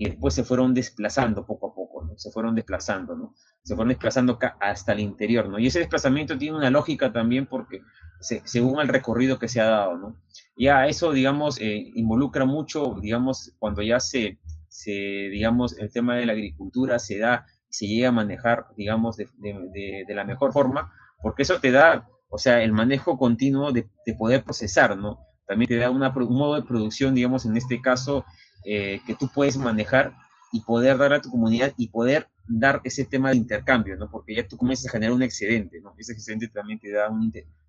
y 0.02 0.06
después 0.06 0.34
se 0.34 0.44
fueron 0.44 0.74
desplazando 0.74 1.46
poco 1.46 1.68
a 1.68 1.76
poco, 1.76 2.04
¿no? 2.04 2.18
Se 2.18 2.32
fueron 2.32 2.56
desplazando, 2.56 3.16
¿no? 3.16 3.36
Se 3.64 3.76
fueron 3.76 3.90
desplazando 3.90 4.40
hasta 4.60 4.94
el 4.94 5.00
interior, 5.00 5.48
¿no? 5.50 5.60
Y 5.60 5.68
ese 5.68 5.80
desplazamiento 5.80 6.38
tiene 6.38 6.58
una 6.58 6.72
lógica 6.72 7.12
también 7.12 7.46
porque 7.46 7.82
según 8.22 8.80
el 8.80 8.88
recorrido 8.88 9.40
que 9.40 9.48
se 9.48 9.62
ha 9.62 9.66
dado, 9.66 9.98
¿no? 9.98 10.16
Ya 10.56 10.88
eso, 10.88 11.12
digamos, 11.12 11.60
eh, 11.60 11.92
involucra 11.96 12.46
mucho, 12.46 12.96
digamos, 13.02 13.54
cuando 13.60 13.82
ya 13.82 14.00
se, 14.00 14.40
se, 14.68 14.92
digamos, 14.92 15.78
el 15.78 15.92
tema 15.92 16.16
de 16.16 16.26
la 16.26 16.34
agricultura 16.34 17.00
se 17.00 17.18
da, 17.18 17.46
se 17.70 17.88
llega 17.88 18.10
a 18.10 18.12
manejar, 18.14 18.68
digamos, 18.78 19.18
de, 19.18 20.06
la 20.10 20.24
mejor 20.24 20.54
forma, 20.54 20.92
porque 21.22 21.44
eso 21.44 21.60
te 21.60 21.72
da, 21.72 22.08
o 22.30 22.38
sea, 22.38 22.62
el 22.64 22.74
manejo 22.74 23.18
continuo 23.18 23.72
de, 23.72 23.90
poder 24.18 24.44
procesar, 24.44 24.98
¿no? 24.98 25.20
También 25.48 25.70
te 25.70 25.78
da 25.78 25.90
una, 25.90 26.10
un 26.10 26.38
modo 26.38 26.56
de 26.56 26.68
producción, 26.68 27.16
digamos, 27.16 27.46
en 27.46 27.58
este 27.58 27.82
caso, 27.82 28.26
eh, 28.66 29.02
que 29.08 29.16
tú 29.16 29.30
puedes 29.34 29.58
manejar 29.58 30.14
y 30.52 30.62
poder 30.62 30.98
dar 30.98 31.14
a 31.14 31.22
tu 31.22 31.30
comunidad 31.30 31.74
y 31.78 31.90
poder 31.90 32.28
dar 32.48 32.82
ese 32.84 33.06
tema 33.06 33.32
de 33.32 33.38
intercambio, 33.38 33.96
¿no? 33.98 34.10
Porque 34.10 34.36
ya 34.36 34.48
tú 34.48 34.58
comienzas 34.58 34.88
a 34.88 34.92
generar 34.92 35.14
un 35.14 35.24
excedente, 35.24 35.80
¿no? 35.82 35.94
Ese 35.98 36.14
excedente 36.14 36.48
también 36.50 36.80
te 36.80 36.92
da 36.92 37.10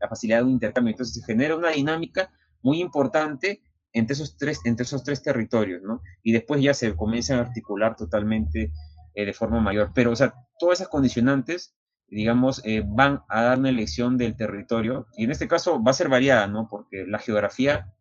la 0.00 0.08
facilidad 0.08 0.38
de 0.38 0.44
un 0.44 0.50
intercambio. 0.50 0.90
Entonces 0.90 1.14
se 1.14 1.24
genera 1.24 1.56
una 1.56 1.70
dinámica 1.70 2.30
muy 2.62 2.80
importante 2.80 3.62
entre 3.92 4.14
esos 4.14 4.36
tres, 4.36 4.60
entre 4.64 4.84
esos 4.84 5.04
tres 5.04 5.22
territorios, 5.22 5.82
¿no? 5.82 6.02
Y 6.22 6.32
después 6.32 6.62
ya 6.62 6.74
se 6.74 6.94
comienzan 6.96 7.38
a 7.38 7.42
articular 7.42 7.96
totalmente 7.96 8.72
eh, 9.14 9.26
de 9.26 9.32
forma 9.32 9.60
mayor. 9.60 9.92
Pero, 9.94 10.10
o 10.10 10.16
sea, 10.16 10.34
todas 10.58 10.80
esas 10.80 10.88
condicionantes, 10.88 11.74
digamos, 12.08 12.62
eh, 12.64 12.82
van 12.84 13.22
a 13.28 13.42
dar 13.42 13.58
una 13.58 13.68
elección 13.68 14.16
del 14.16 14.36
territorio. 14.36 15.06
Y 15.16 15.24
en 15.24 15.30
este 15.30 15.48
caso 15.48 15.82
va 15.82 15.90
a 15.90 15.94
ser 15.94 16.08
variada, 16.08 16.46
¿no? 16.46 16.68
Porque 16.68 17.06
la 17.06 17.18
geografía 17.18 17.92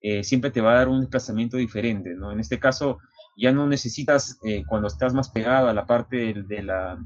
eh, 0.00 0.22
siempre 0.22 0.50
te 0.50 0.60
va 0.60 0.72
a 0.72 0.78
dar 0.78 0.88
un 0.88 1.00
desplazamiento 1.00 1.56
diferente, 1.56 2.14
¿no? 2.14 2.30
En 2.30 2.40
este 2.40 2.60
caso, 2.60 2.98
ya 3.38 3.52
no 3.52 3.66
necesitas, 3.66 4.38
eh, 4.42 4.64
cuando 4.66 4.88
estás 4.88 5.14
más 5.14 5.30
pegado 5.30 5.68
a 5.68 5.72
la 5.72 5.86
parte 5.86 6.34
de, 6.34 6.62
la, 6.62 6.98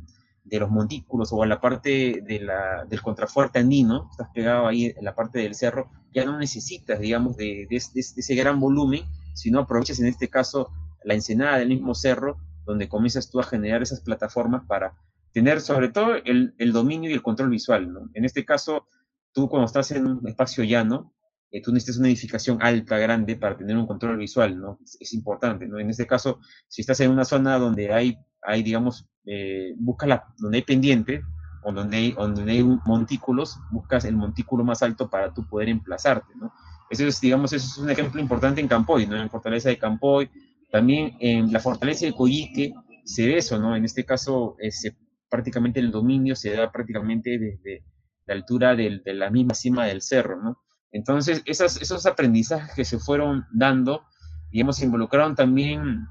de 0.44 0.58
los 0.58 0.70
montículos 0.70 1.30
o 1.32 1.42
a 1.42 1.46
la 1.46 1.60
parte 1.60 2.22
de 2.26 2.40
la, 2.40 2.86
del 2.86 3.02
contrafuerte 3.02 3.58
andino, 3.58 4.08
estás 4.10 4.28
pegado 4.34 4.66
ahí 4.66 4.86
en 4.86 5.04
la 5.04 5.14
parte 5.14 5.40
del 5.40 5.54
cerro, 5.54 5.90
ya 6.12 6.24
no 6.24 6.38
necesitas, 6.38 6.98
digamos, 7.00 7.36
de, 7.36 7.66
ese 7.70 8.34
gran 8.34 8.58
volumen, 8.58 9.04
sino 9.34 9.60
aprovechas 9.60 10.00
en 10.00 10.06
este 10.06 10.28
caso 10.28 10.70
la 11.04 11.14
ensenada 11.14 11.58
del 11.58 11.68
mismo 11.68 11.94
cerro, 11.94 12.38
donde 12.64 12.88
comienzas 12.88 13.30
tú 13.30 13.38
a 13.38 13.44
generar 13.44 13.82
esas 13.82 14.00
plataformas 14.00 14.64
para 14.66 14.94
tener 15.32 15.60
sobre 15.60 15.88
todo 15.90 16.14
el, 16.24 16.54
el 16.58 16.72
dominio 16.72 17.10
y 17.10 17.12
el 17.12 17.22
control 17.22 17.50
visual. 17.50 18.10
En 18.14 18.24
este 18.24 18.44
caso, 18.44 18.86
tú 19.32 19.48
cuando 19.48 19.66
estás 19.66 19.90
en 19.90 20.06
un 20.06 20.28
espacio 20.28 20.64
llano, 20.64 21.12
eh, 21.52 21.60
tú 21.60 21.70
necesitas 21.70 21.98
una 21.98 22.08
edificación 22.08 22.58
alta, 22.62 22.96
grande, 22.96 23.36
para 23.36 23.56
tener 23.56 23.76
un 23.76 23.86
control 23.86 24.16
visual, 24.16 24.58
¿no? 24.58 24.78
Es, 24.98 25.12
importante, 25.12 25.68
¿no? 25.68 25.78
En 25.78 25.90
este 25.90 26.06
caso, 26.06 26.40
si 26.66 26.80
estás 26.80 26.98
en 27.00 27.10
una 27.10 27.26
zona 27.26 27.58
donde 27.58 27.92
hay, 27.92 28.16
hay 28.40 28.62
digamos, 28.62 29.06
eh, 29.26 29.74
busca 29.76 30.06
la, 30.06 30.24
donde 30.38 30.58
hay 30.58 30.62
pendiente, 30.62 31.22
o 31.62 31.72
donde 31.72 31.96
hay, 31.98 32.12
donde 32.12 32.50
hay 32.50 32.64
montículos, 32.86 33.58
buscas 33.70 34.06
el 34.06 34.16
montículo 34.16 34.64
más 34.64 34.82
alto 34.82 35.10
para 35.10 35.32
tú 35.32 35.46
poder 35.46 35.68
emplazarte, 35.68 36.32
¿no? 36.36 36.52
Eso 36.88 37.06
es, 37.06 37.20
digamos, 37.20 37.52
eso 37.52 37.66
es 37.66 37.78
un 37.78 37.90
ejemplo 37.90 38.20
importante 38.20 38.60
en 38.60 38.68
Campoy, 38.68 39.06
¿no? 39.06 39.14
En 39.14 39.22
la 39.22 39.28
fortaleza 39.28 39.68
de 39.68 39.78
Campoy, 39.78 40.30
también 40.70 41.16
en 41.20 41.52
la 41.52 41.60
fortaleza 41.60 42.06
de 42.06 42.14
Coyique 42.14 42.72
se 43.04 43.26
ve 43.26 43.36
eso, 43.36 43.58
¿no? 43.58 43.76
En 43.76 43.84
este 43.84 44.04
caso, 44.06 44.56
ese, 44.58 44.96
prácticamente 45.28 45.80
el 45.80 45.90
dominio 45.90 46.34
se 46.34 46.54
da 46.54 46.72
prácticamente 46.72 47.38
desde 47.38 47.84
la 48.26 48.34
altura 48.34 48.74
de 48.74 49.00
la 49.04 49.30
misma 49.30 49.54
cima 49.54 49.86
del 49.86 50.00
cerro, 50.00 50.42
¿no? 50.42 50.62
Entonces, 50.92 51.42
esos 51.46 52.06
aprendizajes 52.06 52.74
que 52.74 52.84
se 52.84 52.98
fueron 52.98 53.46
dando, 53.50 54.04
digamos, 54.50 54.76
se 54.76 54.84
involucraron 54.84 55.34
también, 55.34 56.06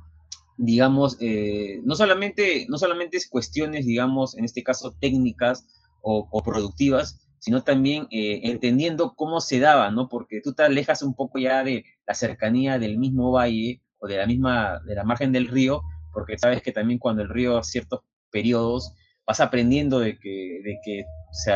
digamos, 0.58 1.18
eh, 1.20 1.80
no, 1.84 1.96
solamente, 1.96 2.66
no 2.68 2.78
solamente 2.78 3.18
es 3.18 3.30
cuestiones, 3.30 3.86
digamos, 3.86 4.36
en 4.38 4.46
este 4.46 4.64
caso 4.64 4.96
técnicas 5.00 5.68
o, 6.02 6.42
productivas, 6.44 7.28
sino 7.38 7.64
también 7.64 8.08
eh, 8.12 8.42
entendiendo 8.44 9.14
cómo 9.16 9.40
se 9.40 9.60
daba, 9.60 9.92
¿no? 9.92 10.10
Porque 10.10 10.42
tú 10.42 10.54
te 10.54 10.64
alejas 10.64 11.04
un 11.04 11.14
poco 11.14 11.38
ya 11.38 11.64
de 11.64 11.86
la 12.08 12.16
cercanía 12.16 12.80
del 12.80 12.98
mismo 12.98 13.32
valle 13.32 13.82
o 14.00 14.08
de 14.08 14.18
la 14.18 14.26
misma, 14.26 14.80
de 14.86 14.96
la 14.96 15.04
margen 15.04 15.32
del 15.32 15.48
río, 15.48 15.82
porque 16.12 16.40
sabes 16.40 16.64
que 16.64 16.72
también 16.72 17.00
cuando 17.00 17.22
el 17.22 17.30
río 17.30 17.58
a 17.58 17.64
ciertos 17.64 18.02
periodos 18.32 18.94
vas 19.28 19.40
aprendiendo 19.40 20.00
de 20.00 20.18
que, 20.18 20.62
de 20.64 20.80
que 20.84 21.04
se, 21.32 21.52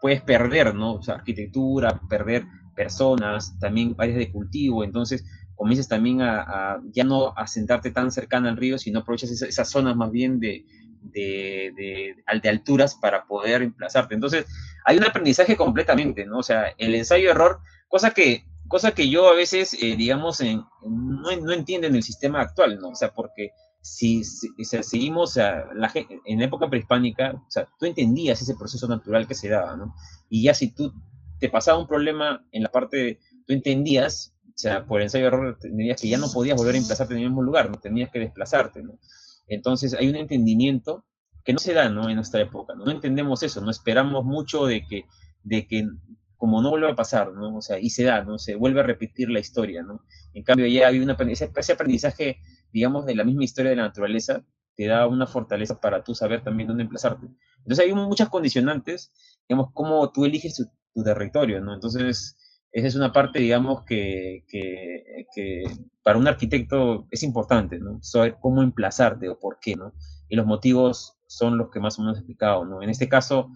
puedes 0.00 0.22
perder, 0.22 0.74
¿no? 0.74 1.00
Arquitectura, 1.08 2.00
perder 2.08 2.44
personas, 2.74 3.58
también 3.58 3.94
áreas 3.98 4.18
de 4.18 4.32
cultivo, 4.32 4.84
entonces 4.84 5.24
comienzas 5.54 5.88
también 5.88 6.22
a, 6.22 6.80
ya 6.90 7.04
no 7.04 7.34
a 7.36 7.46
sentarte 7.46 7.90
tan 7.90 8.10
cercana 8.10 8.48
al 8.48 8.56
río, 8.56 8.78
sino 8.78 9.00
aprovechas 9.00 9.30
esas, 9.30 9.68
zonas 9.68 9.94
más 9.94 10.10
bien 10.10 10.40
de, 10.40 10.64
de, 11.02 11.74
de, 11.76 12.14
de, 12.40 12.48
alturas 12.48 12.94
para 12.94 13.26
poder 13.26 13.60
emplazarte. 13.60 14.14
Entonces, 14.14 14.46
hay 14.86 14.96
un 14.96 15.04
aprendizaje 15.04 15.58
completamente, 15.58 16.24
¿no? 16.24 16.38
O 16.38 16.42
sea, 16.42 16.72
el 16.78 16.94
ensayo-error, 16.94 17.60
cosa 17.88 18.12
que, 18.12 18.46
cosa 18.68 18.92
que 18.92 19.10
yo 19.10 19.28
a 19.28 19.34
veces, 19.34 19.74
eh, 19.82 19.96
digamos, 19.96 20.40
en, 20.40 20.62
no, 20.82 21.36
no 21.42 21.52
entiendo 21.52 21.86
en 21.86 21.96
el 21.96 22.02
sistema 22.02 22.40
actual, 22.40 22.78
¿no? 22.80 22.88
O 22.88 22.94
sea, 22.94 23.12
porque 23.12 23.50
si, 23.80 24.24
seguimos 24.24 25.36
la, 25.36 25.70
en 26.26 26.38
la 26.38 26.44
época 26.44 26.68
prehispánica, 26.68 27.32
o 27.34 27.50
sea, 27.50 27.68
tú 27.78 27.86
entendías 27.86 28.42
ese 28.42 28.54
proceso 28.54 28.86
natural 28.86 29.26
que 29.26 29.34
se 29.34 29.48
daba. 29.48 29.78
Y 30.28 30.42
ya 30.42 30.54
si 30.54 30.72
tú 30.72 30.92
te 31.38 31.48
pasaba 31.48 31.78
un 31.78 31.86
problema 31.86 32.44
en 32.52 32.62
la 32.62 32.70
parte, 32.70 32.96
de, 32.96 33.20
tú 33.46 33.54
entendías, 33.54 34.34
o 34.48 34.58
sea, 34.58 34.84
por 34.84 35.00
ensayo 35.00 35.26
error, 35.26 35.58
entendías 35.62 36.00
que 36.00 36.08
ya 36.08 36.18
no 36.18 36.30
podías 36.30 36.56
volver 36.56 36.74
a 36.74 36.78
emplazarte 36.78 37.14
en 37.14 37.20
el 37.20 37.26
mismo 37.26 37.42
lugar, 37.42 37.70
no 37.70 37.78
tenías 37.78 38.10
que 38.10 38.18
desplazarte. 38.18 38.82
Entonces 39.46 39.94
hay 39.94 40.08
un 40.08 40.16
entendimiento 40.16 41.06
que 41.42 41.54
no 41.54 41.58
se 41.58 41.72
da, 41.72 41.88
¿no? 41.88 42.10
En 42.10 42.16
nuestra 42.16 42.42
época, 42.42 42.74
¿no? 42.74 42.90
Entendemos 42.90 43.42
eso, 43.42 43.62
no 43.62 43.70
esperamos 43.70 44.24
mucho 44.24 44.66
de 44.66 44.84
que, 44.86 45.06
de 45.42 45.66
que 45.66 45.86
como 46.36 46.60
no 46.60 46.70
vuelva 46.70 46.90
a 46.90 46.96
pasar, 46.96 47.32
¿no? 47.32 47.56
O 47.56 47.62
sea, 47.62 47.78
y 47.78 47.90
se 47.90 48.04
da, 48.04 48.22
¿no? 48.22 48.38
Se 48.38 48.56
vuelve 48.56 48.80
a 48.80 48.82
repetir 48.82 49.30
la 49.30 49.40
historia. 49.40 49.84
En 50.34 50.42
cambio, 50.42 50.66
ya 50.66 50.88
hay 50.88 50.98
una, 50.98 51.14
ese 51.14 51.72
aprendizaje 51.72 52.38
digamos, 52.72 53.06
de 53.06 53.14
la 53.14 53.24
misma 53.24 53.44
historia 53.44 53.70
de 53.70 53.76
la 53.76 53.84
naturaleza, 53.84 54.44
te 54.76 54.86
da 54.86 55.06
una 55.06 55.26
fortaleza 55.26 55.80
para 55.80 56.02
tú 56.02 56.14
saber 56.14 56.42
también 56.42 56.68
dónde 56.68 56.84
emplazarte. 56.84 57.26
Entonces 57.58 57.84
hay 57.84 57.92
muchas 57.94 58.28
condicionantes, 58.28 59.12
digamos, 59.48 59.72
cómo 59.74 60.10
tú 60.10 60.24
eliges 60.24 60.56
tu, 60.56 61.04
territorio, 61.04 61.60
¿no? 61.60 61.74
Entonces, 61.74 62.36
esa 62.72 62.86
es 62.86 62.94
una 62.94 63.12
parte, 63.12 63.38
digamos, 63.38 63.84
que, 63.84 64.44
que, 64.48 65.26
que, 65.34 65.62
para 66.02 66.18
un 66.18 66.28
arquitecto 66.28 67.06
es 67.10 67.22
importante, 67.22 67.78
¿no? 67.78 68.02
Saber 68.02 68.36
cómo 68.40 68.62
emplazarte 68.62 69.28
o 69.28 69.38
por 69.38 69.58
qué, 69.60 69.76
¿no? 69.76 69.92
Y 70.28 70.36
los 70.36 70.46
motivos 70.46 71.18
son 71.26 71.58
los 71.58 71.70
que 71.70 71.80
más 71.80 71.98
o 71.98 72.02
menos 72.02 72.16
he 72.16 72.20
explicado, 72.20 72.64
¿no? 72.64 72.82
En 72.82 72.90
este 72.90 73.08
caso, 73.08 73.50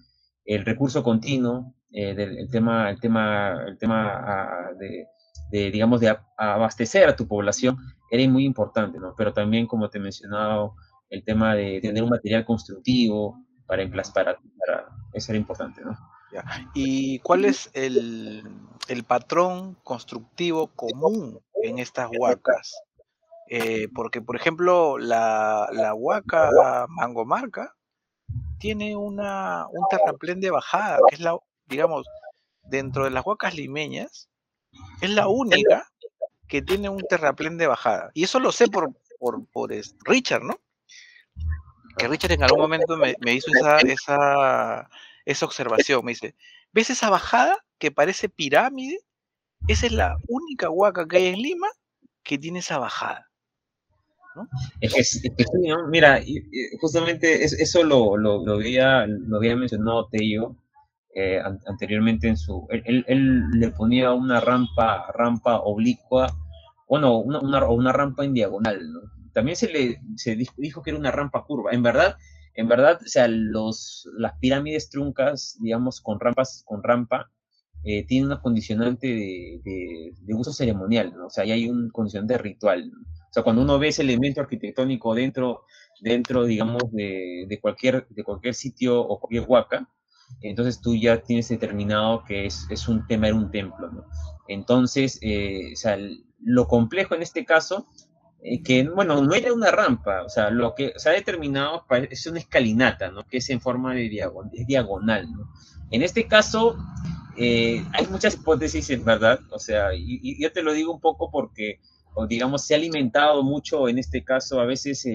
el 0.45 0.65
recurso 0.65 1.03
continuo, 1.03 1.75
eh, 1.91 2.15
del, 2.15 2.39
el 2.39 2.51
tema, 2.51 2.91
el 2.91 3.01
tema, 3.01 3.65
el 3.67 3.79
tema 3.79 4.13
ah, 4.15 4.73
de, 4.79 5.07
de, 5.55 5.71
digamos, 5.71 6.01
de 6.01 6.19
abastecer 6.37 7.09
a 7.09 7.15
tu 7.15 7.29
población 7.29 7.77
era 8.11 8.29
muy 8.29 8.45
importante, 8.45 8.99
¿no? 8.99 9.15
Pero 9.17 9.33
también, 9.33 9.69
como 9.69 9.89
te 9.89 9.99
he 9.99 10.01
mencionado, 10.01 10.75
el 11.11 11.23
tema 11.23 11.55
de 11.55 11.79
tener 11.81 12.03
un 12.03 12.11
material 12.11 12.45
constructivo 12.45 13.39
para 13.65 13.83
emplazar, 13.83 14.15
para, 14.15 14.39
para, 14.67 14.89
eso 15.13 15.31
era 15.31 15.39
importante, 15.39 15.81
¿no? 15.83 15.97
¿Y 16.75 17.21
cuál 17.21 17.45
es 17.45 17.71
el, 17.75 18.43
el, 18.89 19.05
patrón 19.05 19.77
constructivo 19.85 20.67
común 20.75 21.39
en 21.63 21.79
estas 21.79 22.11
huacas? 22.19 22.75
Eh, 23.49 23.87
porque, 23.95 24.21
por 24.21 24.35
ejemplo, 24.35 24.99
la, 24.99 25.69
la 25.71 25.95
huaca 25.95 26.51
Mangomarca 26.89 27.77
tiene 28.59 28.97
una, 28.97 29.69
un 29.69 29.85
terraplén 29.89 30.41
de 30.41 30.51
bajada, 30.51 30.99
que 31.09 31.15
es 31.15 31.21
la, 31.21 31.39
digamos, 31.67 32.05
dentro 32.65 33.05
de 33.05 33.11
las 33.11 33.25
huacas 33.25 33.55
limeñas, 33.55 34.29
es 35.01 35.11
la 35.11 35.29
única 35.29 35.91
que 36.49 36.63
tiene 36.63 36.89
un 36.89 37.03
terraplén 37.09 37.59
de 37.59 37.67
bajada. 37.67 38.11
Y 38.15 38.25
eso 38.25 38.39
lo 38.41 38.53
sé 38.53 38.69
por, 38.69 38.93
por, 39.19 39.47
por 39.47 39.73
Richard, 40.05 40.43
¿no? 40.43 40.61
Que 41.97 42.09
Richard 42.09 42.33
en 42.33 42.43
algún 42.43 42.61
momento 42.61 42.97
me, 42.97 43.33
hizo 43.33 43.51
esa, 43.55 43.79
esa, 43.81 44.91
esa 45.25 45.47
observación. 45.47 46.05
Me 46.05 46.13
dice, 46.13 46.35
¿ves 46.73 46.91
esa 46.91 47.11
bajada 47.11 47.65
que 47.79 47.91
parece 47.91 48.29
pirámide? 48.29 49.01
Esa 49.69 49.87
es 49.87 49.93
la 49.93 50.17
única 50.29 50.71
huaca 50.71 51.07
que 51.07 51.17
hay 51.17 51.27
en 51.27 51.41
Lima 51.41 51.69
que 52.23 52.39
tiene 52.39 52.59
esa 52.59 52.79
bajada. 52.79 53.31
Es 54.81 54.93
que, 54.93 55.05
sí, 55.05 55.31
mira, 55.89 56.21
justamente 56.81 57.45
eso 57.45 57.85
lo, 57.85 58.17
lo, 58.17 58.45
lo, 58.45 58.55
había, 58.55 59.07
lo 59.07 59.37
había 59.37 59.55
mencionado 59.55 60.09
Tello 60.09 60.57
eh, 61.15 61.41
anteriormente 61.67 62.29
en 62.29 62.37
su... 62.37 62.67
Él, 62.71 63.05
él, 63.07 63.49
le 63.53 63.71
ponía 63.71 64.13
una 64.13 64.41
rampa, 64.41 65.07
rampa 65.13 65.61
oblicua, 65.61 66.27
bueno, 66.89 67.19
una, 67.19 67.41
una, 67.41 67.69
una 67.69 67.93
rampa 67.93 68.25
en 68.25 68.35
diagonal, 68.35 68.81
También 69.33 69.57
se 69.57 69.69
le 69.69 70.01
se 70.17 70.37
dijo 70.57 70.83
que 70.83 70.91
era 70.91 70.99
una 70.99 71.11
rampa 71.11 71.45
curva. 71.45 71.73
En 71.73 71.83
verdad, 71.83 72.17
en 72.55 72.69
verdad, 72.69 73.01
o 73.03 73.09
sea, 73.09 73.27
los, 73.29 74.09
las 74.17 74.39
pirámides 74.39 74.91
truncas, 74.91 75.57
digamos, 75.61 76.01
con 76.01 76.21
rampas, 76.21 76.63
con 76.67 76.83
rampa, 76.83 77.31
eh, 77.85 78.07
tienen 78.07 78.27
una 78.27 78.41
condicionante 78.41 79.07
de, 79.09 80.13
de, 80.21 80.35
uso 80.35 80.53
ceremonial, 80.53 81.13
¿no? 81.17 81.27
O 81.27 81.31
sea, 81.31 81.45
hay 81.45 81.69
un 81.69 81.91
condicionante 81.91 82.39
ritual. 82.39 82.91
O 83.29 83.33
sea, 83.33 83.43
cuando 83.43 83.63
uno 83.63 83.79
ve 83.79 83.89
ese 83.89 84.03
elemento 84.03 84.41
arquitectónico 84.41 85.15
dentro, 85.15 85.65
dentro 86.01 86.45
digamos, 86.45 86.91
de, 86.93 87.47
de, 87.49 87.61
cualquier, 87.61 88.07
de 88.09 88.25
cualquier 88.25 88.55
sitio 88.55 89.01
o 89.01 89.21
cualquier 89.21 89.45
huaca, 89.47 89.89
entonces 90.41 90.81
tú 90.81 90.95
ya 90.95 91.23
tienes 91.23 91.49
determinado 91.49 92.25
que 92.25 92.47
es, 92.47 92.89
un 92.89 93.07
tema, 93.07 93.29
era 93.29 93.37
un 93.37 93.51
templo, 93.51 93.91
¿no? 93.91 94.05
Entonces, 94.47 95.19
eh, 95.23 95.73
o 95.73 95.77
sea, 95.77 95.99
lo 96.41 96.69
complejo 96.69 97.15
en 97.15 97.23
este 97.23 97.45
caso, 97.45 97.87
eh, 98.43 98.63
que, 98.63 98.87
bueno, 98.89 99.23
no 99.23 99.35
era 99.35 99.53
una 99.53 99.71
rampa, 99.71 100.23
o 100.23 100.29
sea, 100.29 100.51
lo 100.51 100.75
que 100.75 100.93
se 100.97 101.09
ha 101.09 101.13
determinado 101.13 101.85
es 102.11 102.27
una 102.27 102.39
escalinata, 102.39 103.11
¿no? 103.11 103.25
Que 103.25 103.39
es 103.39 103.49
en 103.49 103.61
forma 103.61 103.95
de 103.95 104.09
diagonal, 104.09 104.51
diagonal. 104.67 105.29
En 105.91 106.03
este 106.03 106.27
caso, 106.29 106.77
eh, 107.39 107.83
hay 107.93 108.07
muchas 108.09 108.35
hipótesis, 108.35 108.91
en 108.91 109.05
verdad, 109.05 109.41
o 109.51 109.59
sea, 109.59 109.95
y, 109.95 110.41
yo 110.43 110.53
te 110.53 110.63
lo 110.63 110.75
digo 110.75 110.93
un 110.93 111.01
poco 111.01 111.31
porque, 111.31 111.81
digamos, 112.29 112.67
se 112.67 112.75
ha 112.75 112.77
alimentado 112.77 113.43
mucho 113.43 113.89
en 113.89 113.99
este 113.99 114.23
caso, 114.23 114.61
a 114.61 114.67
veces 114.67 115.07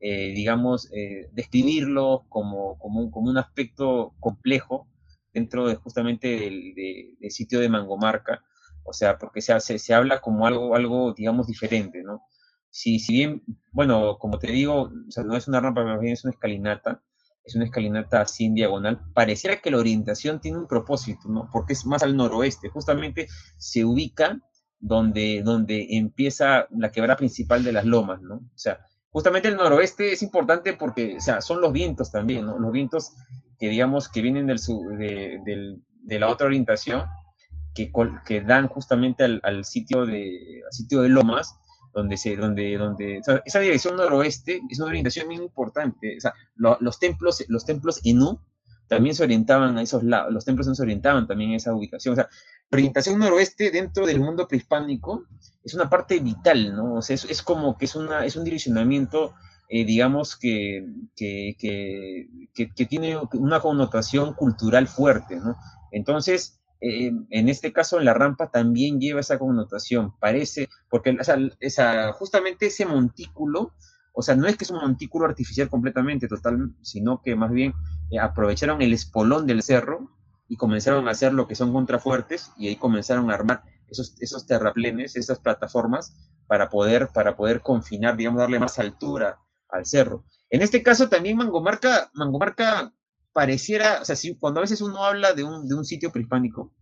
eh, 0.00 0.32
digamos, 0.34 0.90
eh, 0.92 1.28
describirlo 1.32 2.24
como, 2.28 2.78
como, 2.78 3.00
un, 3.00 3.10
como, 3.10 3.30
un, 3.30 3.38
aspecto 3.38 4.14
complejo 4.20 4.88
dentro 5.32 5.66
de 5.66 5.74
justamente 5.74 6.28
del, 6.28 7.30
sitio 7.30 7.58
de 7.60 7.68
Mangomarca, 7.68 8.44
o 8.84 8.92
sea, 8.92 9.18
porque 9.18 9.40
se, 9.40 9.58
se, 9.60 9.78
se, 9.78 9.94
habla 9.94 10.20
como 10.20 10.46
algo, 10.46 10.76
algo, 10.76 11.14
digamos, 11.14 11.48
diferente, 11.48 12.02
¿no? 12.02 12.22
Si, 12.70 12.98
si 13.00 13.12
bien, 13.14 13.42
bueno, 13.72 14.18
como 14.18 14.38
te 14.38 14.52
digo, 14.52 14.82
o 14.82 15.10
sea, 15.10 15.24
no 15.24 15.36
es 15.36 15.48
una 15.48 15.60
rampa, 15.60 15.84
más 15.84 16.00
bien 16.00 16.12
es 16.12 16.24
una 16.24 16.32
escalinata, 16.32 17.02
es 17.44 17.56
una 17.56 17.64
escalinata 17.64 18.20
así 18.20 18.44
en 18.44 18.54
diagonal, 18.54 19.00
pareciera 19.14 19.60
que 19.60 19.70
la 19.70 19.78
orientación 19.78 20.40
tiene 20.40 20.58
un 20.58 20.68
propósito, 20.68 21.28
¿no? 21.28 21.48
Porque 21.52 21.72
es 21.72 21.84
más 21.86 22.02
al 22.02 22.16
noroeste, 22.16 22.68
justamente 22.68 23.26
se 23.56 23.84
ubica 23.84 24.38
donde, 24.78 25.42
donde 25.42 25.88
empieza 25.90 26.68
la 26.70 26.92
quebrada 26.92 27.16
principal 27.16 27.64
de 27.64 27.72
las 27.72 27.84
lomas, 27.84 28.22
¿no? 28.22 28.36
O 28.36 28.58
sea, 28.58 28.78
justamente 29.18 29.48
el 29.48 29.56
noroeste 29.56 30.12
es 30.12 30.22
importante 30.22 30.74
porque, 30.74 31.16
o 31.16 31.20
sea, 31.20 31.40
son 31.40 31.60
los 31.60 31.72
vientos 31.72 32.12
también, 32.12 32.46
¿no? 32.46 32.56
Los 32.56 32.70
vientos 32.70 33.14
que, 33.58 33.68
digamos, 33.68 34.08
que 34.08 34.22
vienen 34.22 34.46
del, 34.46 34.58
de, 34.96 35.76
de, 36.04 36.18
la 36.20 36.28
otra 36.28 36.46
orientación, 36.46 37.02
que, 37.74 37.90
que 38.24 38.42
dan 38.42 38.68
justamente 38.68 39.24
al, 39.24 39.64
sitio 39.64 40.06
de, 40.06 40.62
sitio 40.70 41.02
de 41.02 41.08
Lomas, 41.08 41.58
donde 41.92 42.16
se, 42.16 42.36
donde, 42.36 42.78
donde, 42.78 43.20
esa 43.44 43.58
dirección 43.58 43.96
noroeste 43.96 44.60
es 44.70 44.78
una 44.78 44.90
orientación 44.90 45.26
muy 45.26 45.34
importante. 45.34 46.16
O 46.16 46.20
sea, 46.20 46.32
los 46.54 47.00
templos, 47.00 47.44
los 47.48 47.64
templos 47.64 48.00
Enú 48.04 48.38
también 48.88 49.14
se 49.14 49.22
orientaban 49.22 49.76
a 49.78 49.82
esos 49.82 50.02
lados, 50.02 50.32
los 50.32 50.44
templos 50.44 50.66
se 50.74 50.82
orientaban 50.82 51.26
también 51.26 51.52
a 51.52 51.56
esa 51.56 51.74
ubicación. 51.74 52.12
O 52.12 52.16
sea, 52.16 52.28
orientación 52.72 53.18
noroeste 53.18 53.70
dentro 53.70 54.06
del 54.06 54.20
mundo 54.20 54.48
prehispánico 54.48 55.24
es 55.64 55.74
una 55.74 55.88
parte 55.88 56.18
vital, 56.20 56.74
¿no? 56.74 56.94
O 56.94 57.02
sea, 57.02 57.14
es, 57.14 57.42
como 57.42 57.76
que 57.76 57.84
es, 57.84 57.94
una, 57.94 58.24
es 58.24 58.36
un 58.36 58.44
direccionamiento, 58.44 59.34
eh, 59.68 59.84
digamos, 59.84 60.36
que, 60.36 60.86
que, 61.14 61.56
que, 62.54 62.86
tiene 62.86 63.18
una 63.34 63.60
connotación 63.60 64.34
cultural 64.34 64.88
fuerte, 64.88 65.36
¿no? 65.36 65.56
Entonces, 65.92 66.60
eh, 66.80 67.12
en 67.30 67.48
este 67.48 67.72
caso, 67.72 67.98
la 68.00 68.14
rampa 68.14 68.50
también 68.50 69.00
lleva 69.00 69.20
esa 69.20 69.38
connotación, 69.38 70.14
parece, 70.18 70.68
porque 70.88 71.16
esa, 71.60 72.12
justamente 72.12 72.66
ese 72.66 72.86
montículo, 72.86 73.72
o 74.18 74.22
sea, 74.22 74.34
no 74.34 74.48
es 74.48 74.56
que 74.56 74.64
es 74.64 74.70
un 74.72 74.80
montículo 74.80 75.26
artificial 75.26 75.70
completamente, 75.70 76.26
total, 76.26 76.74
sino 76.82 77.22
que 77.22 77.36
más 77.36 77.52
bien 77.52 77.72
eh, 78.10 78.18
aprovecharon 78.18 78.82
el 78.82 78.92
espolón 78.92 79.46
del 79.46 79.62
cerro 79.62 80.10
y 80.48 80.56
comenzaron 80.56 81.06
a 81.06 81.12
hacer 81.12 81.32
lo 81.32 81.46
que 81.46 81.54
son 81.54 81.72
contrafuertes 81.72 82.50
y 82.56 82.66
ahí 82.66 82.74
comenzaron 82.74 83.30
a 83.30 83.34
armar 83.34 83.62
esos, 83.86 84.16
esos 84.18 84.44
terraplenes, 84.44 85.14
esas 85.14 85.38
plataformas 85.38 86.16
para 86.48 86.68
poder, 86.68 87.10
para 87.14 87.36
poder 87.36 87.60
confinar, 87.60 88.16
digamos, 88.16 88.40
darle 88.40 88.58
más 88.58 88.80
altura 88.80 89.38
al 89.68 89.86
cerro. 89.86 90.24
En 90.50 90.62
este 90.62 90.82
caso 90.82 91.08
también 91.08 91.36
Mangomarca, 91.36 92.10
Mangomarca 92.14 92.92
pareciera, 93.32 94.00
o 94.02 94.04
sea, 94.04 94.16
si, 94.16 94.36
cuando 94.36 94.58
a 94.58 94.62
veces 94.62 94.80
uno 94.80 95.04
habla 95.04 95.32
de 95.32 95.44
un, 95.44 95.68
de 95.68 95.76
un 95.76 95.84
sitio 95.84 96.10
prehispánico, 96.10 96.74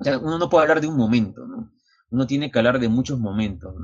o 0.00 0.04
sea, 0.04 0.18
uno 0.18 0.36
no 0.36 0.50
puede 0.50 0.62
hablar 0.64 0.80
de 0.80 0.88
un 0.88 0.96
momento, 0.96 1.46
¿no? 1.46 1.70
Uno 2.16 2.26
tiene 2.26 2.50
que 2.50 2.58
hablar 2.58 2.80
de 2.80 2.88
muchos 2.88 3.20
momentos. 3.20 3.74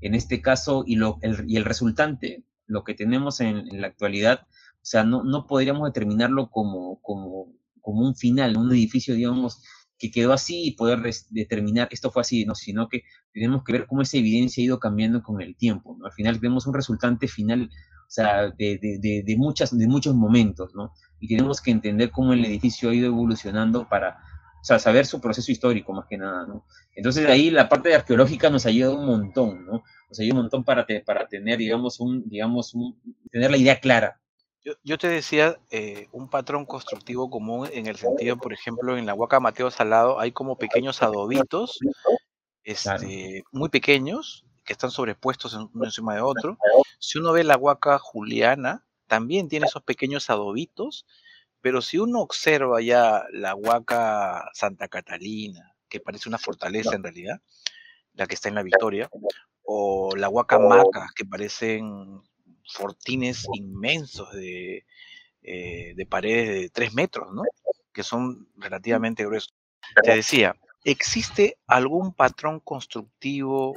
En 0.00 0.14
este 0.14 0.40
caso, 0.40 0.84
y, 0.86 0.94
el, 0.94 1.44
y 1.48 1.58
resultante, 1.58 2.44
lo 2.68 2.84
que 2.84 2.94
tenemos 2.94 3.40
en, 3.40 3.66
la 3.80 3.88
actualidad, 3.88 4.46
o 4.46 4.84
sea, 4.84 5.02
no, 5.02 5.24
no 5.24 5.48
podríamos 5.48 5.88
determinarlo 5.88 6.50
como, 6.50 7.02
como, 7.02 7.52
como 7.80 8.06
un 8.06 8.14
final, 8.14 8.56
un 8.56 8.70
edificio, 8.70 9.16
digamos, 9.16 9.60
que 9.98 10.12
quedó 10.12 10.32
así 10.32 10.68
y 10.68 10.76
poder 10.76 11.02
determinar 11.30 11.88
esto 11.90 12.12
fue 12.12 12.20
así, 12.20 12.44
no, 12.44 12.54
sino 12.54 12.88
que 12.88 13.02
tenemos 13.32 13.64
que 13.64 13.72
ver 13.72 13.86
cómo 13.88 14.02
esa 14.02 14.18
evidencia 14.18 14.62
ha 14.62 14.66
ido 14.66 14.78
cambiando 14.78 15.20
con 15.20 15.40
el 15.42 15.56
tiempo, 15.56 15.96
¿no? 15.98 16.06
Al 16.06 16.12
final 16.12 16.38
tenemos 16.38 16.68
un 16.68 16.74
resultante 16.74 17.26
final, 17.26 17.70
o 17.72 18.10
sea, 18.10 18.50
de, 18.50 18.78
de, 18.80 19.36
muchas, 19.36 19.76
de 19.76 19.88
muchos 19.88 20.14
momentos, 20.14 20.76
¿no? 20.76 20.92
Y 21.18 21.26
tenemos 21.26 21.60
que 21.60 21.72
entender 21.72 22.12
cómo 22.12 22.34
el 22.34 22.44
edificio 22.44 22.90
ha 22.90 22.94
ido 22.94 23.08
evolucionando 23.08 23.88
para, 23.88 24.22
o 24.60 24.64
sea, 24.64 24.78
saber 24.78 25.06
su 25.06 25.20
proceso 25.20 25.50
histórico 25.50 25.92
más 25.92 26.06
que 26.06 26.18
nada, 26.18 26.46
¿no? 26.46 26.66
Entonces 26.94 27.26
ahí 27.28 27.50
la 27.50 27.68
parte 27.68 27.94
arqueológica 27.94 28.50
nos 28.50 28.66
ayuda 28.66 28.90
un 28.90 29.06
montón, 29.06 29.64
¿no? 29.64 29.82
Nos 30.08 30.20
ayuda 30.20 30.34
un 30.34 30.42
montón 30.42 30.64
para, 30.64 30.86
para 31.04 31.26
tener, 31.26 31.58
digamos, 31.58 32.00
un, 32.00 32.28
digamos, 32.28 32.74
un, 32.74 33.00
tener 33.30 33.50
la 33.50 33.56
idea 33.56 33.80
clara 33.80 34.20
yo, 34.84 34.98
te 34.98 35.08
decía 35.08 35.58
eh, 35.70 36.08
un 36.12 36.28
patrón 36.28 36.66
constructivo 36.66 37.30
común 37.30 37.68
en 37.72 37.86
el 37.86 37.96
sentido, 37.96 38.36
por 38.36 38.52
ejemplo, 38.52 38.96
en 38.96 39.06
la 39.06 39.14
Huaca 39.14 39.40
Mateo 39.40 39.70
Salado 39.70 40.20
hay 40.20 40.32
como 40.32 40.56
pequeños 40.56 41.02
adobitos, 41.02 41.78
este, 42.62 43.42
muy 43.52 43.70
pequeños, 43.70 44.44
que 44.64 44.74
están 44.74 44.90
sobrepuestos 44.90 45.54
uno 45.54 45.84
encima 45.84 46.14
de 46.14 46.20
otro. 46.20 46.58
Si 46.98 47.18
uno 47.18 47.32
ve 47.32 47.42
la 47.42 47.56
Huaca 47.56 47.98
Juliana, 47.98 48.84
también 49.06 49.48
tiene 49.48 49.66
esos 49.66 49.82
pequeños 49.82 50.28
adobitos, 50.28 51.06
pero 51.60 51.82
si 51.82 51.98
uno 51.98 52.20
observa 52.20 52.80
ya 52.80 53.24
la 53.32 53.54
Huaca 53.54 54.50
Santa 54.54 54.88
Catalina, 54.88 55.74
que 55.88 56.00
parece 56.00 56.28
una 56.28 56.38
fortaleza 56.38 56.94
en 56.94 57.02
realidad, 57.02 57.40
la 58.14 58.26
que 58.26 58.34
está 58.34 58.48
en 58.48 58.54
la 58.54 58.62
Victoria, 58.62 59.10
o 59.62 60.14
la 60.16 60.28
Huaca 60.28 60.58
Maca, 60.58 61.08
que 61.14 61.24
parecen 61.24 62.22
fortines 62.72 63.46
inmensos 63.52 64.32
de, 64.32 64.84
eh, 65.42 65.94
de 65.94 66.06
paredes 66.06 66.60
de 66.60 66.68
tres 66.70 66.94
metros, 66.94 67.32
¿no? 67.32 67.42
Que 67.92 68.02
son 68.02 68.48
relativamente 68.56 69.24
gruesos. 69.24 69.54
Te 70.02 70.14
decía, 70.14 70.54
¿existe 70.84 71.58
algún 71.66 72.14
patrón 72.14 72.60
constructivo 72.60 73.74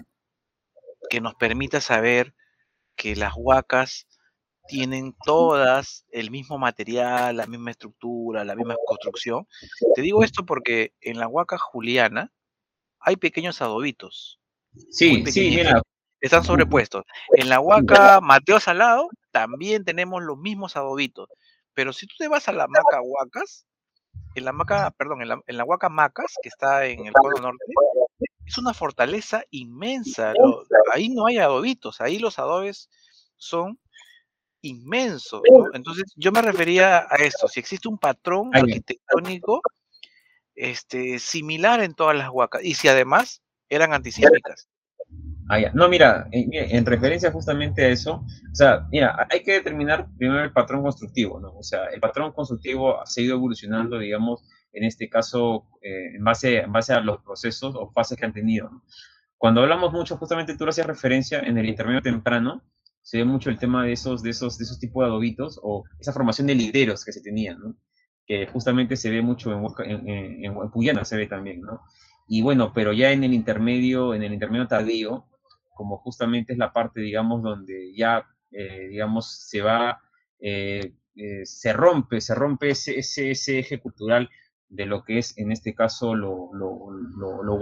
que 1.09 1.21
nos 1.21 1.35
permita 1.35 1.81
saber 1.81 2.33
que 2.95 3.15
las 3.15 3.33
huacas 3.35 4.07
tienen 4.67 5.15
todas 5.25 6.05
el 6.11 6.31
mismo 6.31 6.57
material, 6.57 7.37
la 7.37 7.47
misma 7.47 7.71
estructura, 7.71 8.43
la 8.43 8.55
misma 8.55 8.75
construcción? 8.85 9.47
Te 9.95 10.01
digo 10.01 10.23
esto 10.23 10.45
porque 10.45 10.93
en 11.01 11.19
la 11.19 11.27
huaca 11.27 11.57
juliana 11.57 12.31
hay 12.99 13.17
pequeños 13.17 13.61
adobitos. 13.61 14.39
Sí, 14.89 15.23
sí, 15.27 15.49
mira, 15.51 15.81
están 16.23 16.43
sobrepuestos. 16.43 17.03
En 17.33 17.49
la 17.49 17.59
Huaca 17.59 18.21
Mateo 18.21 18.59
Salado 18.59 19.09
también 19.31 19.83
tenemos 19.83 20.23
los 20.23 20.37
mismos 20.37 20.75
adobitos. 20.77 21.27
Pero 21.73 21.91
si 21.91 22.07
tú 22.07 22.15
te 22.17 22.27
vas 22.27 22.47
a 22.47 22.53
la 22.53 22.67
Maca 22.67 23.01
Huacas, 23.01 23.65
en 24.35 24.45
la 24.45 24.53
Maca, 24.53 24.91
perdón, 24.91 25.21
en 25.21 25.27
la, 25.27 25.41
en 25.45 25.57
la 25.57 25.65
Huaca 25.65 25.89
Macas, 25.89 26.35
que 26.41 26.49
está 26.49 26.85
en 26.85 27.07
el 27.07 27.13
cono 27.13 27.41
norte, 27.41 27.65
es 28.45 28.57
una 28.57 28.73
fortaleza 28.73 29.43
inmensa. 29.51 30.33
ahí 30.93 31.09
no 31.09 31.25
hay 31.25 31.39
adobitos, 31.39 31.99
ahí 31.99 32.19
los 32.19 32.39
adobes 32.39 32.89
son 33.35 33.79
inmenso. 34.63 35.41
Entonces, 35.73 36.11
yo 36.15 36.31
me 36.31 36.41
refería 36.41 37.05
a 37.09 37.15
esto, 37.17 37.47
si 37.47 37.59
existe 37.59 37.87
un 37.87 37.99
patrón 37.99 38.49
arquitectónico 38.53 39.61
este, 40.55 41.19
similar 41.19 41.81
en 41.83 41.93
todas 41.93 42.15
las 42.15 42.29
huacas, 42.29 42.63
y 42.63 42.73
si 42.73 42.87
además 42.87 43.41
eran 43.69 43.93
antisísmicas. 43.93 44.67
Ah, 45.49 45.59
no, 45.73 45.89
mira, 45.89 46.27
en, 46.31 46.85
referencia 46.85 47.31
justamente 47.31 47.83
a 47.83 47.89
eso, 47.89 48.25
o 48.25 48.55
sea, 48.55 48.87
mira, 48.89 49.27
hay 49.29 49.43
que 49.43 49.53
determinar 49.53 50.07
primero 50.17 50.43
el 50.43 50.53
patrón 50.53 50.81
constructivo, 50.81 51.39
¿no? 51.39 51.57
O 51.57 51.63
sea, 51.63 51.85
el 51.87 51.99
patrón 51.99 52.31
constructivo 52.31 53.01
ha 53.01 53.05
seguido 53.05 53.35
evolucionando, 53.35 53.99
digamos, 53.99 54.43
en 54.71 54.85
este 54.85 55.09
caso, 55.09 55.67
eh, 55.81 56.15
en, 56.15 56.23
base, 56.23 56.59
en 56.59 56.71
base 56.71 56.93
a 56.93 57.01
los 57.01 57.21
procesos 57.21 57.75
o 57.75 57.91
fases 57.91 58.17
que 58.17 58.25
han 58.25 58.33
tenido. 58.33 58.71
Cuando 59.37 59.61
hablamos 59.61 59.91
mucho, 59.91 60.15
justamente 60.17 60.55
tú 60.55 60.63
lo 60.63 60.69
hacías 60.69 60.87
referencia 60.87 61.39
en 61.39 61.57
el 61.57 61.67
intermedio 61.67 62.01
temprano, 62.01 62.63
se 63.03 63.17
ve 63.17 63.25
mucho 63.25 63.49
el 63.49 63.59
tema 63.59 63.83
de 63.83 63.91
esos, 63.91 64.23
de 64.23 64.29
esos, 64.29 64.57
de 64.57 64.63
esos 64.63 64.79
tipos 64.79 65.03
de 65.03 65.09
adobitos 65.09 65.59
o 65.61 65.83
esa 65.99 66.13
formación 66.13 66.47
de 66.47 66.55
lideros 66.55 67.03
que 67.03 67.11
se 67.11 67.21
tenían. 67.21 67.59
Que 68.25 68.47
justamente 68.47 68.95
se 68.95 69.11
ve 69.11 69.21
mucho 69.21 69.51
en, 69.83 70.07
en, 70.07 70.45
en, 70.45 70.71
Puyana, 70.71 71.03
se 71.03 71.17
ve 71.17 71.27
también, 71.27 71.61
¿no? 71.61 71.81
Y 72.29 72.41
bueno, 72.41 72.71
pero 72.73 72.93
ya 72.93 73.11
en 73.11 73.25
el 73.25 73.33
intermedio, 73.33 74.13
en 74.13 74.23
el 74.23 74.33
intermedio 74.33 74.67
tardío, 74.67 75.25
como 75.75 75.97
justamente 75.97 76.53
es 76.53 76.59
la 76.59 76.71
parte, 76.71 77.01
digamos, 77.01 77.43
donde 77.43 77.93
ya, 77.93 78.25
eh, 78.51 78.87
digamos, 78.87 79.49
se 79.49 79.61
va, 79.61 79.99
eh, 80.39 80.93
eh, 81.17 81.45
se 81.45 81.73
rompe, 81.73 82.21
se 82.21 82.33
rompe 82.33 82.69
ese, 82.69 82.97
ese, 82.97 83.31
ese, 83.31 83.59
eje 83.59 83.81
cultural 83.81 84.29
de 84.69 84.85
lo 84.85 85.03
que 85.03 85.17
es, 85.17 85.37
en 85.37 85.51
este 85.51 85.75
caso, 85.75 86.15
lo, 86.15 86.49
lo, 86.53 86.89
lo, 87.17 87.43
lo 87.43 87.57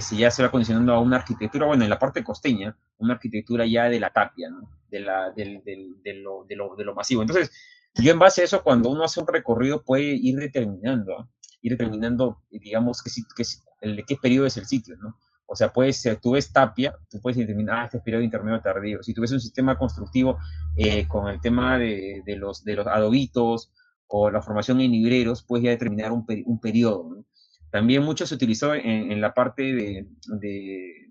si 0.00 0.18
ya 0.18 0.30
se 0.30 0.42
va 0.42 0.50
condicionando 0.50 0.92
a 0.92 1.00
una 1.00 1.16
arquitectura, 1.16 1.66
bueno, 1.66 1.84
en 1.84 1.90
la 1.90 1.98
parte 1.98 2.22
costeña, 2.22 2.76
una 2.98 3.14
arquitectura 3.14 3.66
ya 3.66 3.88
de 3.88 4.00
la 4.00 4.10
tapia, 4.10 4.50
¿no? 4.50 4.68
de, 4.90 5.00
la, 5.00 5.30
del, 5.30 5.62
del, 5.64 6.02
de, 6.02 6.14
lo, 6.14 6.44
de, 6.44 6.56
lo, 6.56 6.76
de, 6.76 6.84
lo, 6.84 6.94
masivo. 6.94 7.22
Entonces, 7.22 7.50
yo 7.94 8.12
en 8.12 8.18
base 8.18 8.42
a 8.42 8.44
eso, 8.44 8.62
cuando 8.62 8.90
uno 8.90 9.04
hace 9.04 9.20
un 9.20 9.26
recorrido, 9.26 9.82
puede 9.82 10.04
ir 10.04 10.36
determinando, 10.36 11.28
ir 11.62 11.72
determinando, 11.72 12.42
digamos, 12.50 13.02
qué, 13.02 13.10
qué, 13.36 13.44
el, 13.80 14.04
qué 14.06 14.16
periodo 14.16 14.46
es 14.46 14.56
el 14.56 14.66
sitio, 14.66 14.96
¿no? 14.96 15.16
O 15.46 15.56
sea, 15.56 15.72
puedes, 15.72 16.06
tú 16.22 16.32
ves 16.32 16.52
tapia, 16.52 16.94
tú 17.10 17.20
puedes 17.20 17.36
determinar, 17.36 17.80
ah, 17.80 17.84
este 17.86 17.96
es 17.96 18.04
periodo 18.04 18.22
intermedio 18.22 18.60
tardío. 18.60 19.02
Si 19.02 19.12
tú 19.12 19.22
ves 19.22 19.32
un 19.32 19.40
sistema 19.40 19.76
constructivo 19.76 20.38
eh, 20.76 21.08
con 21.08 21.26
el 21.26 21.40
tema 21.40 21.76
de, 21.76 22.22
de, 22.24 22.36
los, 22.36 22.62
de 22.62 22.76
los 22.76 22.86
adobitos 22.86 23.72
o 24.06 24.30
la 24.30 24.42
formación 24.42 24.80
en 24.80 24.92
libreros, 24.92 25.42
puedes 25.42 25.64
ya 25.64 25.70
determinar 25.70 26.12
un, 26.12 26.24
un 26.44 26.60
periodo. 26.60 27.16
¿no? 27.16 27.24
También 27.70 28.02
mucho 28.02 28.26
se 28.26 28.34
utilizó 28.34 28.74
en, 28.74 29.12
en 29.12 29.20
la 29.20 29.34
parte 29.34 29.62
de, 29.62 30.06
de, 30.26 31.10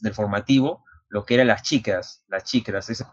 del 0.00 0.14
formativo, 0.14 0.84
lo 1.08 1.24
que 1.24 1.34
eran 1.34 1.48
las 1.48 1.62
chicas, 1.62 2.24
las 2.28 2.44
chicas, 2.44 2.88
ese, 2.88 3.04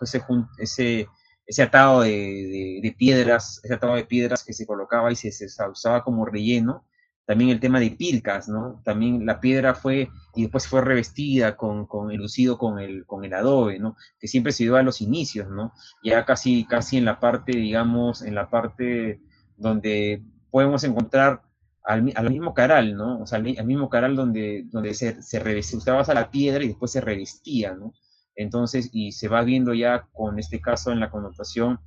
ese, 0.00 0.22
ese, 0.58 1.08
ese 1.46 1.62
atado 1.62 2.02
de, 2.02 2.94
piedras, 2.96 3.60
ese 3.64 3.74
atado 3.74 3.96
de 3.96 4.04
piedras 4.04 4.44
que 4.44 4.52
se 4.52 4.66
colocaba 4.66 5.10
y 5.10 5.16
se, 5.16 5.32
se 5.32 5.46
usaba 5.68 6.04
como 6.04 6.24
relleno, 6.24 6.86
también 7.26 7.50
el 7.50 7.60
tema 7.60 7.80
de 7.80 7.90
pilcas, 7.90 8.48
¿no? 8.48 8.82
También 8.84 9.24
la 9.24 9.40
piedra 9.40 9.74
fue, 9.74 10.10
y 10.34 10.42
después 10.42 10.68
fue 10.68 10.82
revestida 10.82 11.56
con, 11.56 11.86
con 11.86 12.10
elucido 12.10 12.58
con 12.58 12.78
el, 12.78 13.06
con 13.06 13.24
el 13.24 13.32
adobe, 13.32 13.78
¿no? 13.78 13.96
Que 14.18 14.28
siempre 14.28 14.52
se 14.52 14.64
dio 14.64 14.76
a 14.76 14.82
los 14.82 15.00
inicios, 15.00 15.48
¿no? 15.48 15.72
Ya 16.02 16.24
casi, 16.24 16.66
casi 16.66 16.98
en 16.98 17.06
la 17.06 17.20
parte, 17.20 17.52
digamos, 17.52 18.22
en 18.22 18.34
la 18.34 18.50
parte 18.50 19.20
donde 19.56 20.22
podemos 20.50 20.84
encontrar 20.84 21.42
al, 21.84 22.12
al 22.14 22.30
mismo 22.30 22.54
caral, 22.54 22.96
¿no? 22.96 23.20
O 23.20 23.26
sea, 23.26 23.38
al, 23.38 23.66
mismo 23.66 23.88
caral 23.88 24.16
donde, 24.16 24.64
donde 24.70 24.94
se, 24.94 25.22
se 25.22 25.38
revestía, 25.38 25.78
usabas 25.78 26.08
a 26.08 26.14
la 26.14 26.30
piedra 26.30 26.64
y 26.64 26.68
después 26.68 26.90
se 26.90 27.00
revestía, 27.00 27.74
¿no? 27.74 27.92
Entonces, 28.34 28.90
y 28.92 29.12
se 29.12 29.28
va 29.28 29.42
viendo 29.42 29.74
ya 29.74 30.08
con 30.12 30.38
este 30.38 30.60
caso 30.60 30.90
en 30.90 31.00
la 31.00 31.10
connotación 31.10 31.78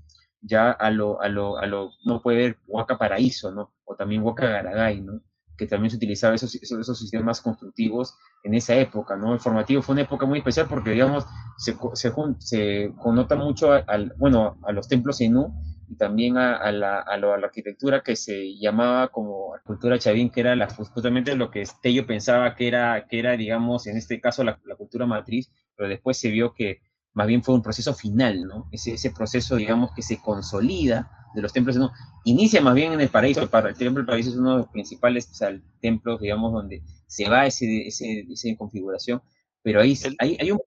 ya 0.41 0.71
a 0.71 0.91
lo, 0.91 1.19
a 1.21 1.27
lo, 1.27 1.57
a 1.57 1.65
lo, 1.65 1.91
no 2.05 2.21
puede 2.21 2.37
ver 2.37 2.57
Huaca 2.67 2.97
Paraíso, 2.97 3.51
¿no? 3.51 3.73
O 3.85 3.95
también 3.95 4.21
Huaca 4.23 4.47
Garagay, 4.47 5.01
¿no? 5.01 5.21
Que 5.57 5.65
también 5.65 5.89
se 5.89 5.97
utilizaba 5.97 6.35
esos, 6.35 6.53
esos, 6.55 6.79
esos, 6.79 6.99
sistemas 6.99 7.41
constructivos 7.41 8.15
en 8.43 8.53
esa 8.53 8.75
época, 8.75 9.15
¿no? 9.15 9.33
El 9.33 9.39
formativo 9.39 9.81
fue 9.81 9.93
una 9.93 10.03
época 10.03 10.25
muy 10.25 10.39
especial 10.39 10.67
porque, 10.69 10.91
digamos, 10.91 11.25
se, 11.57 11.75
se, 11.93 12.13
se 12.37 12.93
connota 13.01 13.35
mucho 13.35 13.71
al, 13.73 14.13
bueno, 14.17 14.57
a 14.63 14.71
los 14.71 14.87
templos 14.87 15.19
Enú 15.21 15.53
y 15.89 15.95
también 15.95 16.37
a, 16.37 16.57
a, 16.57 16.71
la, 16.71 16.99
a, 16.99 17.17
lo, 17.17 17.33
a, 17.33 17.37
la, 17.37 17.47
arquitectura 17.47 18.03
que 18.03 18.15
se 18.15 18.57
llamaba 18.57 19.07
como 19.09 19.53
cultura 19.63 19.97
chavín, 19.97 20.29
que 20.29 20.41
era 20.41 20.55
la, 20.55 20.69
justamente 20.69 21.35
lo 21.35 21.49
que 21.49 21.63
Tello 21.81 22.05
pensaba 22.05 22.55
que 22.55 22.67
era, 22.67 23.07
que 23.07 23.19
era, 23.19 23.37
digamos, 23.37 23.87
en 23.87 23.97
este 23.97 24.19
caso 24.19 24.43
la, 24.43 24.59
la 24.65 24.75
cultura 24.75 25.05
matriz, 25.05 25.49
pero 25.75 25.89
después 25.89 26.17
se 26.17 26.29
vio 26.29 26.53
que 26.53 26.81
más 27.13 27.25
bien 27.25 27.41
fue 27.41 27.55
un 27.55 27.63
proceso 27.63 27.93
final, 27.95 28.43
¿no? 28.43 28.69
Ese, 28.71 28.93
ese 28.93 29.11
proceso, 29.11 29.55
digamos, 29.55 29.91
que 29.95 30.03
se 30.03 30.21
consolida 30.21 31.09
de 31.33 31.41
los 31.41 31.51
templos, 31.53 31.75
¿no? 31.77 31.91
Inicia 32.25 32.61
más 32.61 32.75
bien 32.75 32.93
en 32.93 33.01
el 33.01 33.09
paraíso, 33.09 33.41
el, 33.41 33.49
para, 33.49 33.69
el 33.69 33.75
templo 33.75 34.01
del 34.01 34.05
paraíso 34.05 34.29
es 34.29 34.35
uno 34.35 34.51
de 34.51 34.57
los 34.59 34.67
principales 34.67 35.29
o 35.31 35.33
sea, 35.33 35.49
templos, 35.81 36.19
digamos, 36.19 36.53
donde 36.53 36.83
se 37.07 37.27
va 37.29 37.45
ese, 37.45 37.87
ese, 37.87 38.25
esa 38.29 38.49
configuración, 38.57 39.21
pero 39.63 39.81
ahí 39.81 39.97
hay, 40.19 40.37
hay, 40.39 40.51
un, 40.51 40.59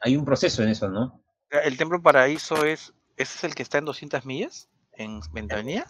hay 0.00 0.16
un 0.16 0.24
proceso 0.24 0.62
en 0.62 0.70
eso, 0.70 0.88
¿no? 0.88 1.22
El 1.50 1.76
templo 1.76 2.00
paraíso 2.00 2.64
es, 2.64 2.94
¿ese 3.16 3.38
es 3.38 3.44
el 3.44 3.54
que 3.54 3.62
está 3.62 3.78
en 3.78 3.84
200 3.84 4.24
millas, 4.24 4.68
en 4.92 5.20
Ventanilla? 5.32 5.86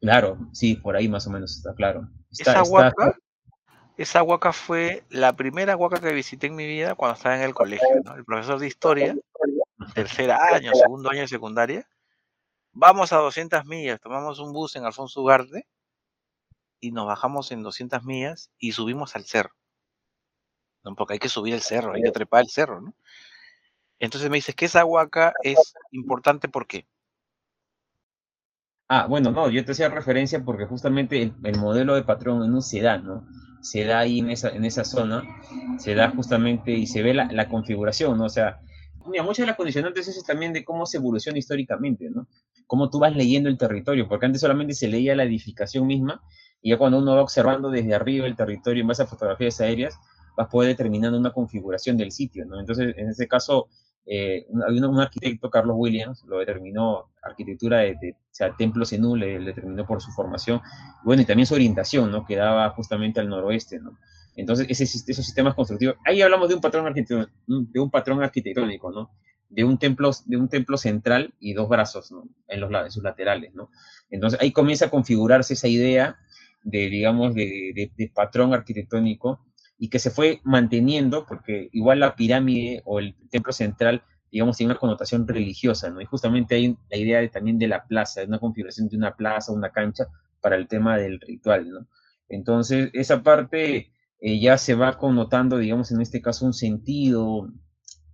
Claro, 0.00 0.38
sí, 0.52 0.76
por 0.76 0.96
ahí 0.96 1.08
más 1.08 1.26
o 1.26 1.30
menos 1.30 1.56
está 1.56 1.74
claro. 1.74 2.08
Está, 2.30 2.52
Esa 2.52 2.62
huaca, 2.62 2.88
está, 2.88 3.18
esa 3.96 4.22
huaca 4.22 4.52
fue 4.52 5.04
la 5.10 5.34
primera 5.34 5.76
huaca 5.76 6.00
que 6.00 6.12
visité 6.12 6.46
en 6.46 6.56
mi 6.56 6.66
vida 6.66 6.94
cuando 6.94 7.16
estaba 7.16 7.36
en 7.36 7.42
el 7.42 7.54
colegio, 7.54 7.88
¿no? 8.04 8.14
El 8.14 8.24
profesor 8.24 8.60
de 8.60 8.66
historia 8.66 9.16
tercer 9.94 10.30
año, 10.30 10.72
segundo 10.74 11.10
año 11.10 11.22
de 11.22 11.28
secundaria, 11.28 11.88
vamos 12.72 13.12
a 13.12 13.16
200 13.16 13.64
millas, 13.64 14.00
tomamos 14.00 14.38
un 14.38 14.52
bus 14.52 14.76
en 14.76 14.84
Alfonso 14.84 15.22
Ugarte 15.22 15.66
y 16.80 16.92
nos 16.92 17.06
bajamos 17.06 17.50
en 17.52 17.62
200 17.62 18.04
millas 18.04 18.50
y 18.58 18.72
subimos 18.72 19.16
al 19.16 19.24
cerro. 19.24 19.54
¿no? 20.84 20.94
Porque 20.94 21.14
hay 21.14 21.18
que 21.18 21.28
subir 21.28 21.54
el 21.54 21.62
cerro, 21.62 21.92
hay 21.92 22.02
que 22.02 22.12
trepar 22.12 22.42
el 22.42 22.50
cerro, 22.50 22.80
¿no? 22.80 22.94
Entonces 23.98 24.30
me 24.30 24.36
dices 24.36 24.54
que 24.54 24.66
esa 24.66 24.84
huaca 24.84 25.32
es 25.42 25.74
importante 25.90 26.48
¿por 26.48 26.66
qué? 26.66 26.86
Ah, 28.88 29.06
bueno, 29.06 29.30
no, 29.30 29.50
yo 29.50 29.64
te 29.64 29.72
hacía 29.72 29.90
referencia 29.90 30.42
porque 30.42 30.64
justamente 30.64 31.20
el, 31.22 31.34
el 31.44 31.58
modelo 31.58 31.94
de 31.94 32.04
patrón 32.04 32.50
no 32.50 32.62
se 32.62 32.80
da, 32.80 32.96
¿no? 32.96 33.26
Se 33.60 33.84
da 33.84 33.98
ahí 33.98 34.20
en 34.20 34.30
esa, 34.30 34.48
en 34.48 34.64
esa 34.64 34.84
zona, 34.84 35.24
se 35.78 35.94
da 35.94 36.10
justamente 36.10 36.72
y 36.72 36.86
se 36.86 37.02
ve 37.02 37.12
la, 37.12 37.30
la 37.30 37.48
configuración, 37.48 38.16
¿no? 38.16 38.24
O 38.24 38.30
sea, 38.30 38.60
mira, 39.06 39.22
muchas 39.22 39.42
de 39.42 39.48
las 39.48 39.56
condicionantes 39.56 40.08
es 40.08 40.24
también 40.24 40.54
de 40.54 40.64
cómo 40.64 40.86
se 40.86 40.96
evoluciona 40.96 41.38
históricamente, 41.38 42.08
¿no? 42.08 42.28
Cómo 42.66 42.88
tú 42.88 42.98
vas 42.98 43.14
leyendo 43.14 43.50
el 43.50 43.58
territorio, 43.58 44.08
porque 44.08 44.26
antes 44.26 44.40
solamente 44.40 44.72
se 44.74 44.88
leía 44.88 45.14
la 45.14 45.24
edificación 45.24 45.86
misma, 45.86 46.22
y 46.62 46.70
ya 46.70 46.78
cuando 46.78 46.98
uno 46.98 47.14
va 47.14 47.22
observando 47.22 47.70
desde 47.70 47.94
arriba 47.94 48.26
el 48.26 48.36
territorio 48.36 48.80
en 48.80 48.88
base 48.88 49.02
a 49.02 49.06
fotografías 49.06 49.60
aéreas, 49.60 49.98
vas 50.36 50.46
a 50.46 50.50
poder 50.50 50.70
determinando 50.70 51.18
una 51.18 51.32
configuración 51.32 51.96
del 51.96 52.12
sitio, 52.12 52.46
¿no? 52.46 52.58
Entonces, 52.58 52.94
en 52.96 53.08
este 53.08 53.28
caso, 53.28 53.68
eh, 54.10 54.46
un, 54.48 54.84
un, 54.84 55.00
arquitecto, 55.00 55.50
Carlos 55.50 55.76
Williams, 55.78 56.24
lo 56.24 56.38
determinó, 56.38 57.10
arquitectura 57.22 57.80
de, 57.80 57.96
de 58.00 58.12
o 58.12 58.16
sea, 58.30 58.56
templos 58.56 58.90
en 58.94 59.02
le, 59.18 59.38
le 59.38 59.46
determinó 59.46 59.86
por 59.86 60.00
su 60.00 60.10
formación, 60.12 60.62
bueno, 61.04 61.20
y 61.20 61.26
también 61.26 61.46
su 61.46 61.52
orientación, 61.52 62.10
¿no? 62.10 62.24
Que 62.24 62.36
daba 62.36 62.70
justamente 62.70 63.20
al 63.20 63.28
noroeste, 63.28 63.78
¿no? 63.80 63.98
Entonces, 64.34 64.66
ese, 64.70 64.84
esos 64.84 65.24
sistemas 65.26 65.54
constructivos, 65.54 65.96
ahí 66.06 66.22
hablamos 66.22 66.48
de 66.48 66.54
un 66.54 66.60
patrón 66.62 66.86
arquitectónico, 66.86 67.32
de 67.46 67.80
un 67.80 67.90
patrón 67.90 68.22
arquitectónico, 68.22 68.90
¿no? 68.90 69.10
De 69.50 69.64
un 69.64 69.76
templo, 69.76 70.10
de 70.24 70.36
un 70.38 70.48
templo 70.48 70.78
central 70.78 71.34
y 71.38 71.52
dos 71.52 71.68
brazos, 71.68 72.10
¿no? 72.10 72.24
En, 72.46 72.60
los, 72.60 72.70
en 72.72 72.90
sus 72.90 73.02
laterales, 73.02 73.52
¿no? 73.54 73.70
Entonces, 74.08 74.40
ahí 74.40 74.52
comienza 74.52 74.86
a 74.86 74.90
configurarse 74.90 75.52
esa 75.52 75.68
idea 75.68 76.16
de, 76.62 76.88
digamos, 76.88 77.34
de, 77.34 77.72
de, 77.74 77.92
de 77.94 78.08
patrón 78.14 78.54
arquitectónico 78.54 79.44
y 79.78 79.88
que 79.88 79.98
se 79.98 80.10
fue 80.10 80.40
manteniendo, 80.44 81.24
porque 81.26 81.68
igual 81.72 82.00
la 82.00 82.16
pirámide 82.16 82.82
o 82.84 82.98
el 82.98 83.14
templo 83.30 83.52
central, 83.52 84.02
digamos, 84.30 84.56
tiene 84.56 84.72
una 84.72 84.80
connotación 84.80 85.26
religiosa, 85.26 85.90
¿no? 85.90 86.00
Y 86.00 86.04
justamente 86.04 86.56
hay 86.56 86.76
la 86.90 86.96
idea 86.96 87.20
de, 87.20 87.28
también 87.28 87.58
de 87.58 87.68
la 87.68 87.84
plaza, 87.84 88.20
de 88.20 88.26
una 88.26 88.38
configuración 88.38 88.88
de 88.88 88.96
una 88.96 89.14
plaza, 89.14 89.52
una 89.52 89.70
cancha, 89.70 90.06
para 90.40 90.56
el 90.56 90.68
tema 90.68 90.96
del 90.98 91.20
ritual, 91.20 91.70
¿no? 91.70 91.86
Entonces, 92.28 92.90
esa 92.92 93.22
parte 93.22 93.92
eh, 94.20 94.40
ya 94.40 94.58
se 94.58 94.74
va 94.74 94.98
connotando, 94.98 95.58
digamos, 95.58 95.90
en 95.92 96.00
este 96.00 96.20
caso 96.20 96.44
un 96.44 96.52
sentido 96.52 97.48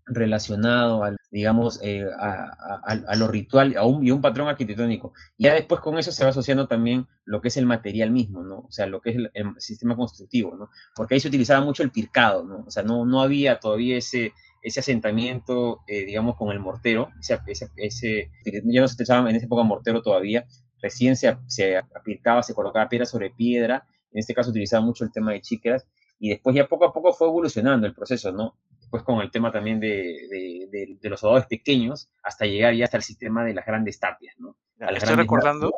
relacionado 0.06 1.04
al, 1.04 1.16
digamos, 1.30 1.80
eh, 1.82 2.04
a, 2.18 2.44
a, 2.84 2.92
a, 3.06 3.16
lo 3.16 3.28
ritual 3.28 3.76
a 3.76 3.84
un, 3.84 4.06
y 4.06 4.10
un 4.10 4.20
patrón 4.20 4.48
arquitectónico. 4.48 5.12
Ya 5.38 5.54
después 5.54 5.80
con 5.80 5.98
eso 5.98 6.12
se 6.12 6.24
va 6.24 6.30
asociando 6.30 6.68
también 6.68 7.06
lo 7.24 7.40
que 7.40 7.48
es 7.48 7.56
el 7.56 7.66
material 7.66 8.10
mismo, 8.10 8.42
¿no? 8.42 8.58
O 8.58 8.70
sea, 8.70 8.86
lo 8.86 9.00
que 9.00 9.10
es 9.10 9.16
el, 9.16 9.30
sistema 9.58 9.96
constructivo, 9.96 10.54
¿no? 10.56 10.70
Porque 10.94 11.14
ahí 11.14 11.20
se 11.20 11.28
utilizaba 11.28 11.64
mucho 11.64 11.82
el 11.82 11.90
pircado, 11.90 12.44
¿no? 12.44 12.64
O 12.66 12.70
sea, 12.70 12.82
no, 12.82 13.04
no 13.06 13.22
había 13.22 13.58
todavía 13.60 13.96
ese, 13.96 14.32
ese 14.62 14.80
asentamiento, 14.80 15.80
eh, 15.86 16.04
digamos, 16.04 16.36
con 16.36 16.50
el 16.50 16.60
mortero, 16.60 17.10
ese, 17.20 17.68
ese, 17.76 18.30
ya 18.44 18.80
no 18.80 18.88
se 18.88 18.94
utilizaba 18.94 19.28
en 19.30 19.36
esa 19.36 19.46
época 19.46 19.62
mortero 19.62 20.02
todavía, 20.02 20.46
recién 20.82 21.16
se, 21.16 21.36
se 21.46 21.78
aplicaba, 21.78 22.42
se 22.42 22.54
colocaba 22.54 22.88
piedra 22.88 23.06
sobre 23.06 23.30
piedra, 23.30 23.86
en 24.12 24.18
este 24.18 24.34
caso 24.34 24.50
utilizaba 24.50 24.84
mucho 24.84 25.04
el 25.04 25.12
tema 25.12 25.32
de 25.32 25.40
chíqueras, 25.40 25.86
y 26.18 26.28
después 26.30 26.54
ya 26.54 26.66
poco 26.66 26.84
a 26.84 26.92
poco 26.92 27.12
fue 27.12 27.28
evolucionando 27.28 27.86
el 27.86 27.94
proceso, 27.94 28.32
¿no? 28.32 28.56
Después 28.94 29.02
con 29.02 29.22
el 29.24 29.30
tema 29.30 29.50
también 29.50 29.80
de, 29.80 30.68
de, 31.00 31.08
los 31.08 31.22
odores 31.24 31.46
pequeños, 31.46 32.08
hasta 32.22 32.46
llegar 32.46 32.74
ya 32.74 32.84
hasta 32.84 32.96
el 32.96 33.02
sistema 33.02 33.44
de 33.44 33.54
las 33.54 33.66
grandes 33.66 33.98
tapias, 33.98 34.36
¿no? 34.38 34.56
estoy 34.78 35.16
recordando, 35.16 35.74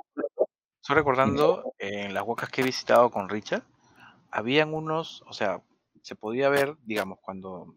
estoy 0.81 0.97
recordando 0.97 1.75
en 1.79 2.13
las 2.13 2.25
huacas 2.25 2.51
que 2.51 2.61
he 2.61 2.65
visitado 2.65 3.11
con 3.11 3.29
Richard, 3.29 3.63
habían 4.31 4.75
unos, 4.75 5.23
o 5.27 5.33
sea, 5.33 5.63
se 6.03 6.15
podía 6.15 6.49
ver, 6.51 6.77
digamos, 6.85 7.19
cuando 7.23 7.75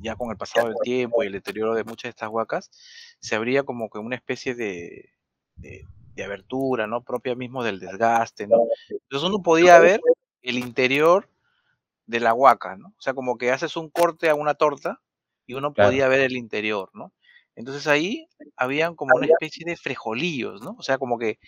ya 0.00 0.16
con 0.16 0.30
el 0.30 0.36
pasado 0.36 0.68
del 0.68 0.76
tiempo 0.82 1.22
y 1.22 1.28
el 1.28 1.32
deterioro 1.32 1.74
de 1.74 1.84
muchas 1.84 2.04
de 2.04 2.10
estas 2.10 2.28
huacas, 2.28 2.70
se 3.20 3.36
abría 3.36 3.62
como 3.62 3.88
que 3.88 3.98
una 3.98 4.16
especie 4.16 4.54
de, 4.54 5.10
de, 5.56 5.86
abertura, 6.22 6.86
¿no? 6.86 7.02
Propia 7.02 7.34
mismo 7.34 7.64
del 7.64 7.80
desgaste, 7.80 8.46
¿no? 8.46 8.58
Entonces 8.90 9.28
uno 9.28 9.42
podía 9.42 9.78
ver 9.78 10.00
el 10.42 10.58
interior 10.58 11.28
de 12.06 12.20
la 12.20 12.34
huaca, 12.34 12.76
¿no? 12.76 12.88
O 12.88 13.00
sea, 13.00 13.14
como 13.14 13.38
que 13.38 13.52
haces 13.52 13.76
un 13.76 13.90
corte 13.90 14.28
a 14.28 14.34
una 14.34 14.54
torta 14.54 15.00
y 15.46 15.54
uno 15.54 15.72
podía 15.72 16.08
ver 16.08 16.20
el 16.20 16.36
interior, 16.36 16.90
¿no? 16.94 17.12
Entonces 17.54 17.86
ahí 17.86 18.28
habían 18.56 18.94
como 18.94 19.16
una 19.16 19.26
especie 19.26 19.64
de 19.66 19.76
frejolillos, 19.76 20.62
¿no? 20.62 20.74
O 20.78 20.82
sea, 20.82 20.98
como 20.98 21.18
que 21.18 21.38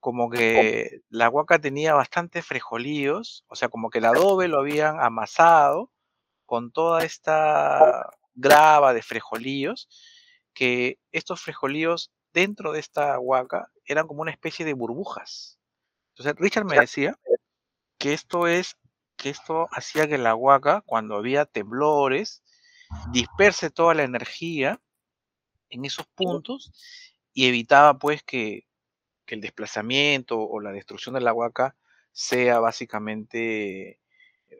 como 0.00 0.30
que 0.30 1.02
la 1.10 1.28
huaca 1.28 1.60
tenía 1.60 1.94
bastantes 1.94 2.44
frejolillos, 2.44 3.44
o 3.46 3.54
sea, 3.54 3.68
como 3.68 3.88
que 3.88 3.98
el 3.98 4.06
adobe 4.06 4.48
lo 4.48 4.58
habían 4.58 4.98
amasado 5.00 5.92
con 6.44 6.72
toda 6.72 7.04
esta 7.04 8.10
grava 8.34 8.94
de 8.94 9.02
frejolillos, 9.02 9.88
que 10.54 10.98
estos 11.12 11.40
frejolillos 11.40 12.10
dentro 12.32 12.72
de 12.72 12.80
esta 12.80 13.16
huaca 13.20 13.68
eran 13.84 14.08
como 14.08 14.22
una 14.22 14.32
especie 14.32 14.66
de 14.66 14.74
burbujas. 14.74 15.60
Entonces 16.16 16.34
Richard 16.36 16.64
me 16.64 16.80
decía 16.80 17.16
que 17.96 18.12
esto 18.12 18.48
es 18.48 18.76
que 19.22 19.30
esto 19.30 19.68
hacía 19.70 20.08
que 20.08 20.18
la 20.18 20.34
huaca, 20.34 20.82
cuando 20.84 21.14
había 21.14 21.46
temblores, 21.46 22.42
disperse 23.12 23.70
toda 23.70 23.94
la 23.94 24.02
energía 24.02 24.80
en 25.70 25.84
esos 25.84 26.06
puntos 26.08 26.72
y 27.32 27.46
evitaba 27.46 27.98
pues 27.98 28.22
que, 28.24 28.66
el 29.28 29.40
desplazamiento 29.40 30.38
o 30.38 30.60
la 30.60 30.72
destrucción 30.72 31.14
de 31.14 31.22
la 31.22 31.32
huaca 31.32 31.74
sea 32.12 32.58
básicamente 32.58 33.98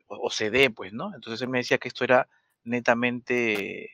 o, 0.06 0.30
se 0.30 0.50
dé 0.50 0.70
pues, 0.70 0.94
¿no? 0.94 1.14
Entonces 1.14 1.42
él 1.42 1.50
me 1.50 1.58
decía 1.58 1.76
que 1.76 1.88
esto 1.88 2.04
era 2.04 2.26
netamente 2.64 3.90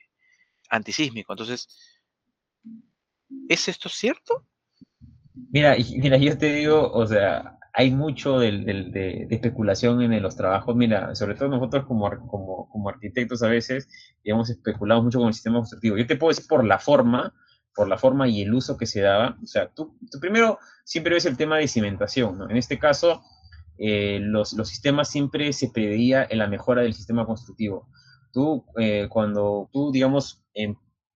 antisísmico. 0.71 1.33
Entonces, 1.33 1.99
¿es 3.49 3.67
esto 3.67 3.89
cierto? 3.89 4.47
Mira, 5.51 5.75
mira, 5.97 6.17
yo 6.17 6.39
te 6.39 6.53
digo, 6.53 6.93
o 6.93 7.05
sea, 7.05 7.58
hay 7.79 7.93
mucho 7.93 8.41
de, 8.41 9.29
especulación 9.31 10.03
en 10.03 10.21
los 10.21 10.35
trabajos. 10.35 10.75
Mira, 10.75 11.15
sobre 11.15 11.37
todo 11.37 11.49
nosotros 11.49 11.87
como, 11.87 12.11
como, 12.27 12.89
arquitectos 12.89 13.41
a 13.45 13.47
veces, 13.47 13.89
digamos, 14.25 14.51
especulamos 14.51 15.05
mucho 15.05 15.21
con 15.21 15.29
el 15.29 15.35
sistema 15.35 15.59
constructivo. 15.59 15.97
Yo 15.97 16.05
te 16.05 16.17
puedo 16.17 16.31
decir 16.31 16.49
por 16.49 16.65
la 16.65 16.81
forma, 16.81 17.33
por 17.73 17.87
la 17.87 17.97
forma 17.97 18.27
y 18.27 18.43
el 18.43 18.53
uso 18.53 18.77
que 18.77 18.87
se 18.87 19.01
daba. 19.01 19.39
O 19.41 19.47
sea, 19.47 19.69
tú, 19.69 19.97
primero 20.21 20.59
siempre 20.83 21.15
ves 21.15 21.27
el 21.27 21.37
tema 21.37 21.59
de 21.59 21.69
cimentación, 21.69 22.39
¿no? 22.39 22.51
En 22.51 22.57
este 22.57 22.81
caso, 22.81 23.23
eh, 23.79 24.19
los, 24.23 24.51
sistemas 24.51 25.09
siempre 25.09 25.53
se 25.53 25.69
pedía 25.69 26.27
en 26.29 26.39
la 26.39 26.49
mejora 26.49 26.83
del 26.83 26.95
sistema 26.95 27.27
constructivo. 27.27 27.87
Tú, 28.33 28.65
eh, 28.77 29.07
cuando 29.09 29.71
tú, 29.73 29.93
digamos, 29.93 30.43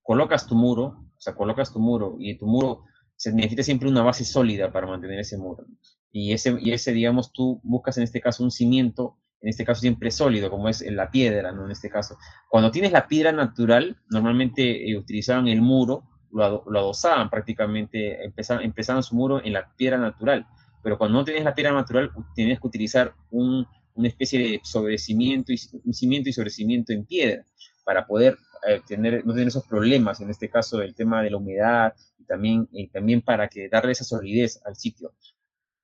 colocas 0.01 0.47
tu 0.47 0.55
muro, 0.55 0.83
o 1.17 1.19
sea, 1.19 1.35
colocas 1.35 1.73
tu 1.73 1.79
muro 1.79 2.15
y 2.19 2.37
tu 2.37 2.47
muro 2.47 2.85
se 3.17 3.33
necesita 3.33 3.63
siempre 3.63 3.89
una 3.89 4.01
base 4.01 4.23
sólida 4.23 4.71
para 4.71 4.87
mantener 4.87 5.19
ese 5.19 5.37
muro 5.37 5.65
y 6.13 6.31
ese, 6.31 6.55
y 6.61 6.71
ese, 6.71 6.93
digamos, 6.93 7.33
tú 7.33 7.59
buscas 7.63 7.97
en 7.97 8.03
este 8.03 8.21
caso 8.21 8.43
un 8.43 8.51
cimiento, 8.51 9.17
en 9.41 9.49
este 9.49 9.65
caso 9.65 9.81
siempre 9.81 10.11
sólido, 10.11 10.51
como 10.51 10.69
es 10.69 10.81
la 10.81 11.09
piedra, 11.09 11.51
¿no? 11.51 11.65
En 11.65 11.71
este 11.71 11.89
caso. 11.89 12.17
Cuando 12.49 12.69
tienes 12.69 12.91
la 12.91 13.07
piedra 13.07 13.31
natural, 13.31 13.97
normalmente 14.11 14.89
eh, 14.89 14.95
utilizaban 14.95 15.47
el 15.47 15.61
muro, 15.61 16.03
lo, 16.31 16.63
lo 16.69 16.79
adosaban 16.79 17.31
prácticamente, 17.31 18.23
empezaban, 18.23 18.63
empezaban 18.63 19.01
su 19.01 19.15
muro 19.15 19.43
en 19.43 19.53
la 19.53 19.73
piedra 19.75 19.97
natural. 19.97 20.45
Pero 20.83 20.99
cuando 20.99 21.17
no 21.17 21.25
tienes 21.25 21.43
la 21.43 21.55
piedra 21.55 21.73
natural, 21.73 22.11
tienes 22.35 22.59
que 22.59 22.67
utilizar 22.67 23.15
un, 23.31 23.65
una 23.95 24.07
especie 24.07 24.39
de 24.39 24.61
sobrecimiento 24.63 25.51
y, 25.51 25.59
un 25.83 25.93
cimiento 25.95 26.29
y 26.29 26.33
sobrecimiento 26.33 26.93
en 26.93 27.05
piedra 27.05 27.43
para 27.83 28.05
poder 28.05 28.37
eh, 28.67 28.81
tener, 28.87 29.25
no 29.25 29.33
tener 29.33 29.47
esos 29.47 29.65
problemas, 29.65 30.21
en 30.21 30.29
este 30.29 30.47
caso 30.47 30.79
el 30.81 30.93
tema 30.93 31.23
de 31.23 31.31
la 31.31 31.37
humedad 31.37 31.93
y 32.19 32.25
también, 32.25 32.69
y 32.71 32.87
también 32.89 33.21
para 33.21 33.47
que 33.47 33.67
darle 33.67 33.93
esa 33.93 34.03
solidez 34.03 34.61
al 34.63 34.75
sitio. 34.75 35.13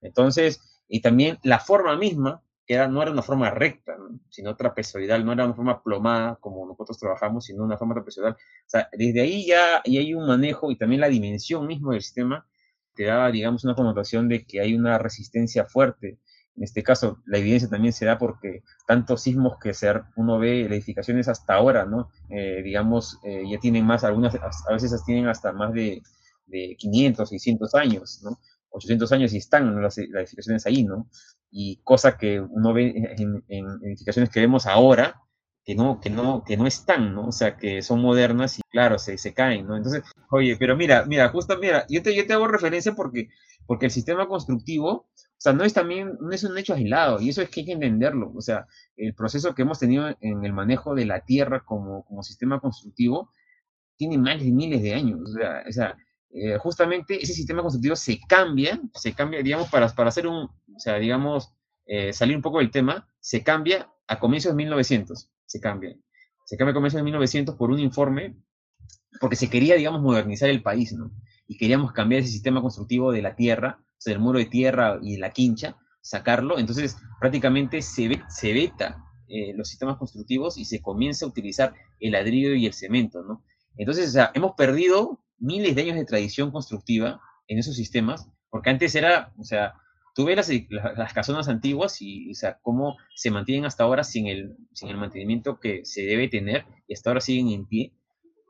Entonces, 0.02 0.62
y 0.88 1.02
también 1.02 1.38
la 1.44 1.60
forma 1.60 1.96
misma, 1.98 2.42
que 2.66 2.76
era, 2.76 2.88
no 2.88 3.02
era 3.02 3.12
una 3.12 3.24
forma 3.24 3.50
recta, 3.52 3.98
sino 4.30 4.56
trapezoidal, 4.56 5.26
no 5.26 5.34
era 5.34 5.46
una 5.46 5.56
forma 5.56 5.82
plomada 5.82 6.38
como 6.40 6.66
nosotros 6.68 6.98
trabajamos, 7.00 7.46
sino 7.46 7.64
una 7.64 7.78
forma 7.78 7.96
trapezoidal. 7.96 8.34
O 8.34 8.38
sea, 8.68 8.90
desde 8.92 9.22
ahí 9.22 9.46
ya 9.48 9.82
y 9.84 9.98
hay 9.98 10.14
un 10.14 10.28
manejo 10.28 10.72
y 10.72 10.78
también 10.78 11.02
la 11.02 11.10
dimensión 11.10 11.66
mismo 11.68 11.92
del 11.92 12.02
sistema 12.02 12.46
te 12.94 13.06
da, 13.06 13.32
digamos, 13.32 13.64
una 13.64 13.76
connotación 13.76 14.28
de 14.28 14.46
que 14.46 14.60
hay 14.62 14.76
una 14.76 14.98
resistencia 14.98 15.66
fuerte. 15.66 16.20
En 16.56 16.64
este 16.64 16.84
caso, 16.84 17.22
la 17.26 17.38
evidencia 17.38 17.70
también 17.70 17.94
se 17.94 18.06
da 18.06 18.18
porque 18.18 18.64
tantos 18.86 19.22
sismos 19.24 19.58
que 19.62 19.74
se, 19.74 19.90
uno 20.18 20.38
ve 20.38 20.66
edificaciones 20.66 21.28
hasta 21.30 21.54
ahora, 21.54 21.86
¿no? 21.86 22.10
Eh, 22.30 22.62
digamos, 22.64 23.18
eh, 23.24 23.44
ya 23.50 23.58
tienen 23.60 23.86
más, 23.86 24.04
algunas 24.04 24.36
a 24.36 24.74
veces 24.74 25.04
tienen 25.06 25.28
hasta 25.28 25.54
más 25.54 25.74
de, 25.74 26.02
de 26.48 26.76
500, 26.78 27.30
600 27.30 27.76
años, 27.76 28.22
¿no? 28.24 28.38
800 28.72 29.12
años 29.12 29.34
y 29.34 29.38
están 29.38 29.82
las, 29.82 29.98
edificaciones 29.98 30.66
ahí, 30.66 30.84
¿no? 30.84 31.10
Y 31.52 31.82
cosa 31.84 32.18
que 32.18 32.40
uno 32.40 32.74
ve 32.74 33.16
en, 33.18 33.44
edificaciones 33.84 34.30
que 34.30 34.40
vemos 34.40 34.66
ahora, 34.68 35.22
que 35.66 35.76
no, 35.76 36.00
que 36.00 36.10
no, 36.10 36.44
que 36.44 36.58
no 36.58 36.68
están, 36.68 37.14
¿no? 37.14 37.28
O 37.28 37.32
sea, 37.32 37.58
que 37.58 37.82
son 37.82 38.02
modernas 38.02 38.60
y 38.60 38.62
claro, 38.70 38.98
se, 38.98 39.18
se 39.18 39.34
caen, 39.34 39.68
¿no? 39.68 39.76
Entonces, 39.78 40.04
oye, 40.32 40.56
pero 40.58 40.76
mira, 40.76 41.06
mira, 41.06 41.30
justo, 41.30 41.58
mira, 41.60 41.86
yo 41.90 42.02
te, 42.02 42.16
yo 42.16 42.26
te 42.26 42.34
hago 42.34 42.48
referencia 42.48 42.94
porque, 42.94 43.30
porque 43.66 43.86
el 43.86 43.92
sistema 43.92 44.28
constructivo, 44.28 44.90
o 44.92 45.42
sea, 45.42 45.54
no 45.54 45.64
es 45.64 45.74
también, 45.74 46.18
no 46.20 46.32
es 46.32 46.44
un 46.44 46.58
hecho 46.58 46.74
aislado, 46.74 47.22
y 47.22 47.30
eso 47.30 47.42
es 47.42 47.50
que 47.50 47.62
hay 47.62 47.66
que 47.68 47.72
entenderlo, 47.74 48.32
o 48.36 48.42
sea, 48.42 48.66
el 48.96 49.14
proceso 49.14 49.54
que 49.54 49.62
hemos 49.64 49.80
tenido 49.80 50.10
en 50.22 50.44
el 50.44 50.54
manejo 50.54 50.96
de 50.96 51.06
la 51.06 51.22
tierra 51.22 51.64
como, 51.66 52.04
como 52.06 52.24
sistema 52.24 52.60
constructivo 52.60 53.32
tiene 53.98 54.18
más 54.18 54.40
de 54.42 54.52
miles 54.52 54.82
de 54.82 54.96
años, 54.96 55.20
o 55.22 55.34
sea, 55.34 55.64
o 55.68 55.72
sea 55.72 55.98
eh, 56.32 56.58
justamente 56.60 57.22
ese 57.22 57.34
sistema 57.34 57.62
constructivo 57.62 57.96
se 57.96 58.20
cambia, 58.28 58.80
se 58.94 59.14
cambia, 59.14 59.42
digamos, 59.42 59.70
para, 59.70 59.90
para 59.90 60.10
hacer 60.10 60.28
un, 60.28 60.44
o 60.44 60.80
sea, 60.80 60.96
digamos, 61.00 61.54
eh, 61.86 62.14
salir 62.14 62.36
un 62.36 62.42
poco 62.42 62.60
del 62.60 62.70
tema, 62.70 63.10
se 63.20 63.44
cambia 63.44 63.92
a 64.08 64.20
comienzos 64.20 64.52
de 64.52 64.58
1900, 64.58 65.32
se 65.46 65.60
cambia. 65.60 65.96
Se 66.46 66.58
cambia 66.58 66.72
a 66.72 66.76
comienzos 66.76 67.00
de 67.00 67.04
1900 67.04 67.56
por 67.56 67.72
un 67.72 67.80
informe, 67.80 68.36
porque 69.20 69.36
se 69.36 69.50
quería, 69.50 69.76
digamos, 69.76 70.02
modernizar 70.02 70.50
el 70.50 70.62
país, 70.62 70.94
¿no? 70.94 71.12
Y 71.48 71.58
queríamos 71.58 71.92
cambiar 71.94 72.22
ese 72.22 72.32
sistema 72.32 72.62
constructivo 72.62 73.12
de 73.12 73.24
la 73.24 73.36
tierra, 73.36 73.80
o 73.82 73.96
sea, 73.98 74.14
del 74.14 74.22
muro 74.22 74.38
de 74.38 74.46
tierra 74.46 75.00
y 75.02 75.18
la 75.18 75.32
quincha, 75.32 75.78
sacarlo, 76.02 76.60
entonces 76.60 76.98
prácticamente 77.20 77.82
se, 77.82 78.22
se 78.30 78.54
veta 78.54 79.04
eh, 79.28 79.54
los 79.56 79.68
sistemas 79.68 79.98
constructivos 79.98 80.58
y 80.58 80.66
se 80.66 80.82
comienza 80.82 81.26
a 81.26 81.30
utilizar 81.30 81.74
el 82.00 82.14
ladrillo 82.14 82.54
y 82.54 82.66
el 82.66 82.74
cemento, 82.74 83.24
¿no? 83.24 83.44
Entonces, 83.78 84.10
o 84.10 84.12
sea, 84.12 84.32
hemos 84.34 84.54
perdido 84.56 85.24
miles 85.40 85.76
de 85.76 85.82
años 85.82 85.96
de 85.96 86.06
tradición 86.06 86.52
constructiva 86.52 87.22
en 87.48 87.60
esos 87.60 87.76
sistemas, 87.76 88.30
porque 88.50 88.70
antes 88.70 88.96
era, 88.96 89.34
o 89.38 89.44
sea, 89.44 89.74
tú 90.16 90.26
ves 90.26 90.36
las, 90.36 90.98
las, 90.98 91.14
casonas 91.14 91.48
antiguas 91.48 92.02
y, 92.02 92.32
o 92.32 92.36
sea, 92.36 92.60
cómo 92.62 92.98
se 93.16 93.32
mantienen 93.32 93.66
hasta 93.66 93.84
ahora 93.84 94.04
sin 94.04 94.28
el, 94.28 94.56
sin 94.74 94.90
el 94.90 94.98
mantenimiento 94.98 95.60
que 95.60 95.86
se 95.86 96.02
debe 96.04 96.28
tener 96.28 96.66
y 96.88 96.94
hasta 96.94 97.10
ahora 97.10 97.22
siguen 97.22 97.50
en 97.50 97.66
pie, 97.66 97.94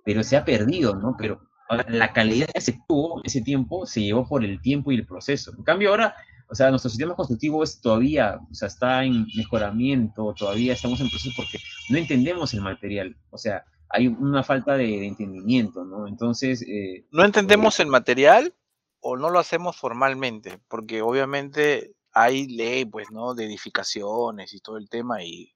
pero 0.04 0.24
se 0.24 0.38
ha 0.38 0.46
perdido, 0.46 0.96
¿no? 0.96 1.16
Pero 1.18 1.42
la 1.88 2.14
calidad 2.14 2.48
que 2.54 2.62
se 2.62 2.80
tuvo 2.88 3.22
ese 3.24 3.42
tiempo 3.42 3.86
se 3.86 4.02
llevó 4.02 4.28
por 4.28 4.44
el 4.44 4.62
tiempo 4.62 4.92
y 4.92 4.96
el 4.96 5.06
proceso. 5.06 5.54
En 5.56 5.64
cambio 5.64 5.92
ahora, 5.92 6.16
o 6.50 6.56
sea, 6.56 6.72
nuestro 6.72 6.90
sistema 6.90 7.16
constructivo 7.16 7.64
es 7.64 7.80
todavía, 7.80 8.40
o 8.50 8.54
sea, 8.56 8.68
está 8.68 9.04
en 9.04 9.28
mejoramiento, 9.36 10.34
todavía 10.34 10.74
estamos 10.74 11.00
en 11.00 11.10
proceso 11.10 11.36
porque 11.38 11.60
no 11.90 11.98
entendemos 12.00 12.54
el 12.56 12.62
material. 12.62 13.16
O 13.30 13.38
sea, 13.38 13.64
hay 13.90 14.08
una 14.08 14.44
falta 14.44 14.78
de, 14.78 15.06
entendimiento, 15.06 15.84
¿no? 15.84 16.08
Entonces... 16.08 16.62
Eh, 16.62 17.06
no 17.12 17.26
entendemos 17.26 17.80
eh, 17.80 17.84
el 17.84 17.90
material 17.90 18.56
o 19.00 19.18
no 19.18 19.30
lo 19.30 19.40
hacemos 19.40 19.76
formalmente, 19.78 20.60
porque 20.68 21.02
obviamente 21.02 21.96
hay 22.12 22.48
ley, 22.48 22.86
pues, 22.86 23.12
¿no? 23.12 23.34
De 23.34 23.46
edificaciones 23.46 24.54
y 24.54 24.60
todo 24.60 24.78
el 24.78 24.90
tema 24.90 25.24
y, 25.24 25.56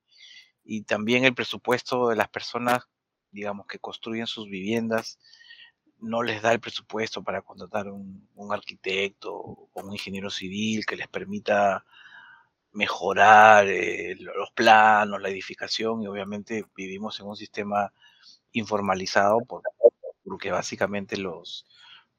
y 0.64 0.84
también 0.84 1.26
el 1.26 1.36
presupuesto 1.36 2.10
de 2.10 2.16
las 2.16 2.30
personas, 2.30 2.84
digamos, 3.32 3.68
que 3.68 3.80
construyen 3.80 4.28
sus 4.28 4.50
viviendas, 4.50 5.20
no 6.00 6.24
les 6.24 6.42
da 6.42 6.52
el 6.52 6.60
presupuesto 6.60 7.24
para 7.24 7.42
contratar 7.42 7.88
un, 7.88 8.28
un 8.36 8.54
arquitecto 8.54 9.34
o 9.34 9.70
un 9.74 9.92
ingeniero 9.92 10.30
civil 10.30 10.86
que 10.86 10.98
les 10.98 11.08
permita 11.08 11.86
mejorar 12.74 13.68
eh, 13.68 14.16
los 14.18 14.52
planos, 14.52 15.22
la 15.22 15.30
edificación 15.30 16.02
y 16.02 16.08
obviamente 16.08 16.66
vivimos 16.76 17.20
en 17.20 17.28
un 17.28 17.36
sistema 17.36 17.94
informalizado 18.54 19.42
por, 19.42 19.62
porque 20.24 20.52
básicamente 20.52 21.18
los, 21.18 21.66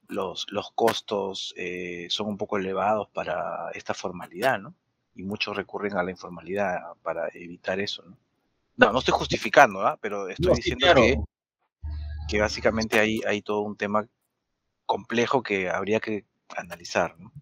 los, 0.09 0.47
los 0.51 0.71
costos 0.73 1.55
eh, 1.57 2.07
son 2.11 2.29
un 2.29 2.37
poco 2.37 2.59
elevados 2.59 3.09
para 3.09 3.71
esta 3.75 3.95
formalidad, 3.95 4.59
¿no? 4.59 4.75
Y 5.15 5.23
muchos 5.23 5.57
recurren 5.57 5.97
a 5.97 6.03
la 6.03 6.11
informalidad 6.11 6.81
para 7.03 7.29
evitar 7.33 7.81
eso, 7.81 8.03
¿no? 8.05 8.19
No, 8.77 8.93
no 8.93 8.99
estoy 8.99 9.15
justificando, 9.15 9.87
¿ah? 9.87 9.97
pero 10.01 10.29
estoy 10.29 10.57
diciendo 10.57 10.87
que, 10.97 11.17
que 12.29 12.41
básicamente 12.41 12.99
hay, 12.99 13.21
hay 13.25 13.41
todo 13.41 13.61
un 13.61 13.77
tema 13.77 14.05
complejo 14.85 15.45
que 15.45 15.71
habría 15.71 16.01
que 16.01 16.25
analizar, 16.57 17.17
¿no? 17.19 17.33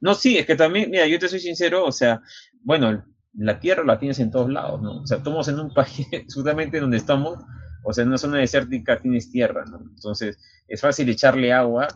No, 0.00 0.14
sí, 0.14 0.36
es 0.36 0.46
que 0.46 0.56
también, 0.56 0.90
mira, 0.90 1.06
yo 1.06 1.18
te 1.18 1.28
soy 1.28 1.38
sincero, 1.38 1.84
o 1.84 1.92
sea, 1.92 2.20
bueno, 2.62 3.04
la 3.34 3.60
tierra 3.60 3.84
la 3.84 4.00
tienes 4.00 4.18
en 4.18 4.32
todos 4.32 4.50
lados, 4.50 4.82
¿no? 4.82 5.02
O 5.02 5.06
sea, 5.06 5.18
estamos 5.18 5.46
en 5.48 5.60
un 5.60 5.72
país, 5.74 6.08
absolutamente 6.12 6.80
donde 6.80 6.96
estamos, 6.96 7.38
o 7.82 7.92
sea, 7.92 8.02
en 8.02 8.08
una 8.08 8.18
zona 8.18 8.38
desértica 8.38 9.00
tienes 9.00 9.30
tierra, 9.30 9.64
¿no? 9.64 9.80
Entonces, 9.80 10.38
es 10.68 10.80
fácil 10.80 11.08
echarle 11.08 11.52
agua 11.52 11.88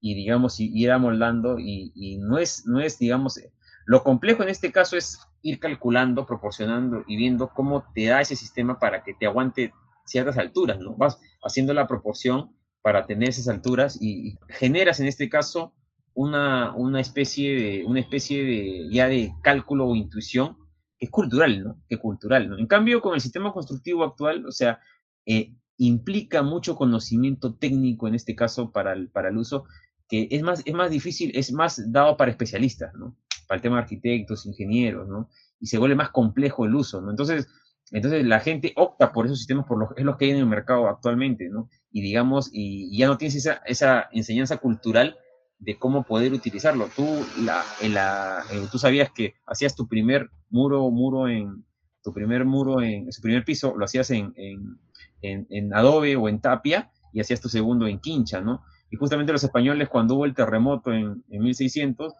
y, 0.00 0.14
digamos, 0.14 0.60
ir 0.60 0.90
amoldando 0.90 1.58
y, 1.58 2.18
no 2.18 2.38
es, 2.38 2.66
no 2.66 2.80
es, 2.80 2.98
digamos, 2.98 3.40
lo 3.86 4.02
complejo 4.02 4.42
en 4.42 4.48
este 4.48 4.72
caso 4.72 4.96
es 4.96 5.20
ir 5.42 5.60
calculando, 5.60 6.26
proporcionando 6.26 7.04
y 7.06 7.16
viendo 7.16 7.48
cómo 7.48 7.84
te 7.94 8.06
da 8.06 8.20
ese 8.20 8.34
sistema 8.34 8.78
para 8.78 9.04
que 9.04 9.14
te 9.14 9.26
aguante 9.26 9.72
ciertas 10.04 10.38
alturas, 10.38 10.78
¿no? 10.80 10.96
Vas 10.96 11.20
haciendo 11.42 11.72
la 11.72 11.86
proporción 11.86 12.56
para 12.82 13.06
tener 13.06 13.28
esas 13.28 13.48
alturas 13.48 13.98
y, 14.00 14.38
generas 14.48 15.00
en 15.00 15.06
este 15.06 15.28
caso 15.28 15.74
una, 16.14 16.74
una, 16.74 17.00
especie 17.00 17.54
de, 17.60 17.84
una 17.84 18.00
especie 18.00 18.44
de 18.44 18.88
ya 18.90 19.08
de 19.08 19.32
cálculo 19.42 19.86
o 19.86 19.94
intuición 19.94 20.56
que 20.98 21.06
es 21.06 21.10
cultural. 21.10 21.76
Que 21.88 21.98
cultural, 21.98 22.48
¿no? 22.48 22.58
En 22.58 22.66
cambio, 22.66 23.00
con 23.00 23.14
el 23.14 23.20
sistema 23.20 23.52
constructivo 23.52 24.04
actual, 24.04 24.46
o 24.46 24.52
sea, 24.52 24.80
eh, 25.26 25.54
implica 25.76 26.42
mucho 26.42 26.76
conocimiento 26.76 27.54
técnico 27.54 28.08
en 28.08 28.14
este 28.14 28.34
caso 28.34 28.72
para 28.72 28.92
el, 28.92 29.10
para 29.10 29.28
el 29.28 29.36
uso, 29.36 29.64
que 30.08 30.28
es 30.30 30.42
más, 30.42 30.62
es 30.64 30.74
más 30.74 30.90
difícil, 30.90 31.32
es 31.34 31.52
más 31.52 31.92
dado 31.92 32.16
para 32.16 32.30
especialistas, 32.30 32.94
¿no? 32.94 33.16
para 33.46 33.56
el 33.56 33.62
tema 33.62 33.76
de 33.76 33.82
arquitectos, 33.82 34.46
ingenieros, 34.46 35.08
¿no? 35.08 35.28
Y 35.60 35.66
se 35.66 35.78
vuelve 35.78 35.94
más 35.94 36.10
complejo 36.10 36.64
el 36.64 36.74
uso. 36.74 37.08
Entonces, 37.08 37.48
entonces 37.92 38.24
la 38.24 38.40
gente 38.40 38.72
opta 38.76 39.12
por 39.12 39.26
esos 39.26 39.38
sistemas, 39.38 39.66
por 39.66 39.78
los, 39.78 39.90
es 39.96 40.04
los 40.04 40.16
que 40.16 40.26
hay 40.26 40.30
en 40.32 40.38
el 40.38 40.46
mercado 40.46 40.88
actualmente, 40.88 41.48
¿no? 41.48 41.68
Y 41.90 42.02
digamos, 42.02 42.50
y, 42.52 42.96
ya 42.96 43.06
no 43.06 43.16
tienes 43.16 43.36
esa, 43.36 43.62
esa 43.64 44.08
enseñanza 44.12 44.58
cultural 44.58 45.16
de 45.58 45.78
cómo 45.78 46.02
poder 46.04 46.32
utilizarlo. 46.32 46.88
Tú, 46.94 47.24
la, 47.42 47.62
en 47.80 47.94
la, 47.94 48.42
eh, 48.52 48.66
tú 48.70 48.78
sabías 48.78 49.10
que 49.10 49.34
hacías 49.46 49.74
tu 49.74 49.88
primer 49.88 50.30
muro, 50.50 50.90
muro 50.90 51.28
en, 51.28 51.64
tu 52.02 52.12
primer 52.12 52.44
muro 52.44 52.82
en, 52.82 53.10
su 53.12 53.22
primer 53.22 53.44
piso, 53.44 53.74
lo 53.76 53.84
hacías 53.84 54.10
en, 54.10 54.34
en, 54.36 54.78
en, 55.22 55.46
en 55.50 55.74
Adobe 55.74 56.16
o 56.16 56.28
en 56.28 56.40
Tapia, 56.40 56.90
y 57.12 57.20
hacías 57.20 57.40
tu 57.40 57.48
segundo 57.48 57.86
en 57.86 57.98
Quincha, 57.98 58.40
¿no? 58.40 58.62
Y 58.90 58.96
justamente 58.96 59.32
los 59.32 59.42
españoles, 59.42 59.88
cuando 59.88 60.14
hubo 60.14 60.24
el 60.24 60.34
terremoto 60.34 60.92
en, 60.92 61.24
en 61.30 61.42
1600, 61.42 62.12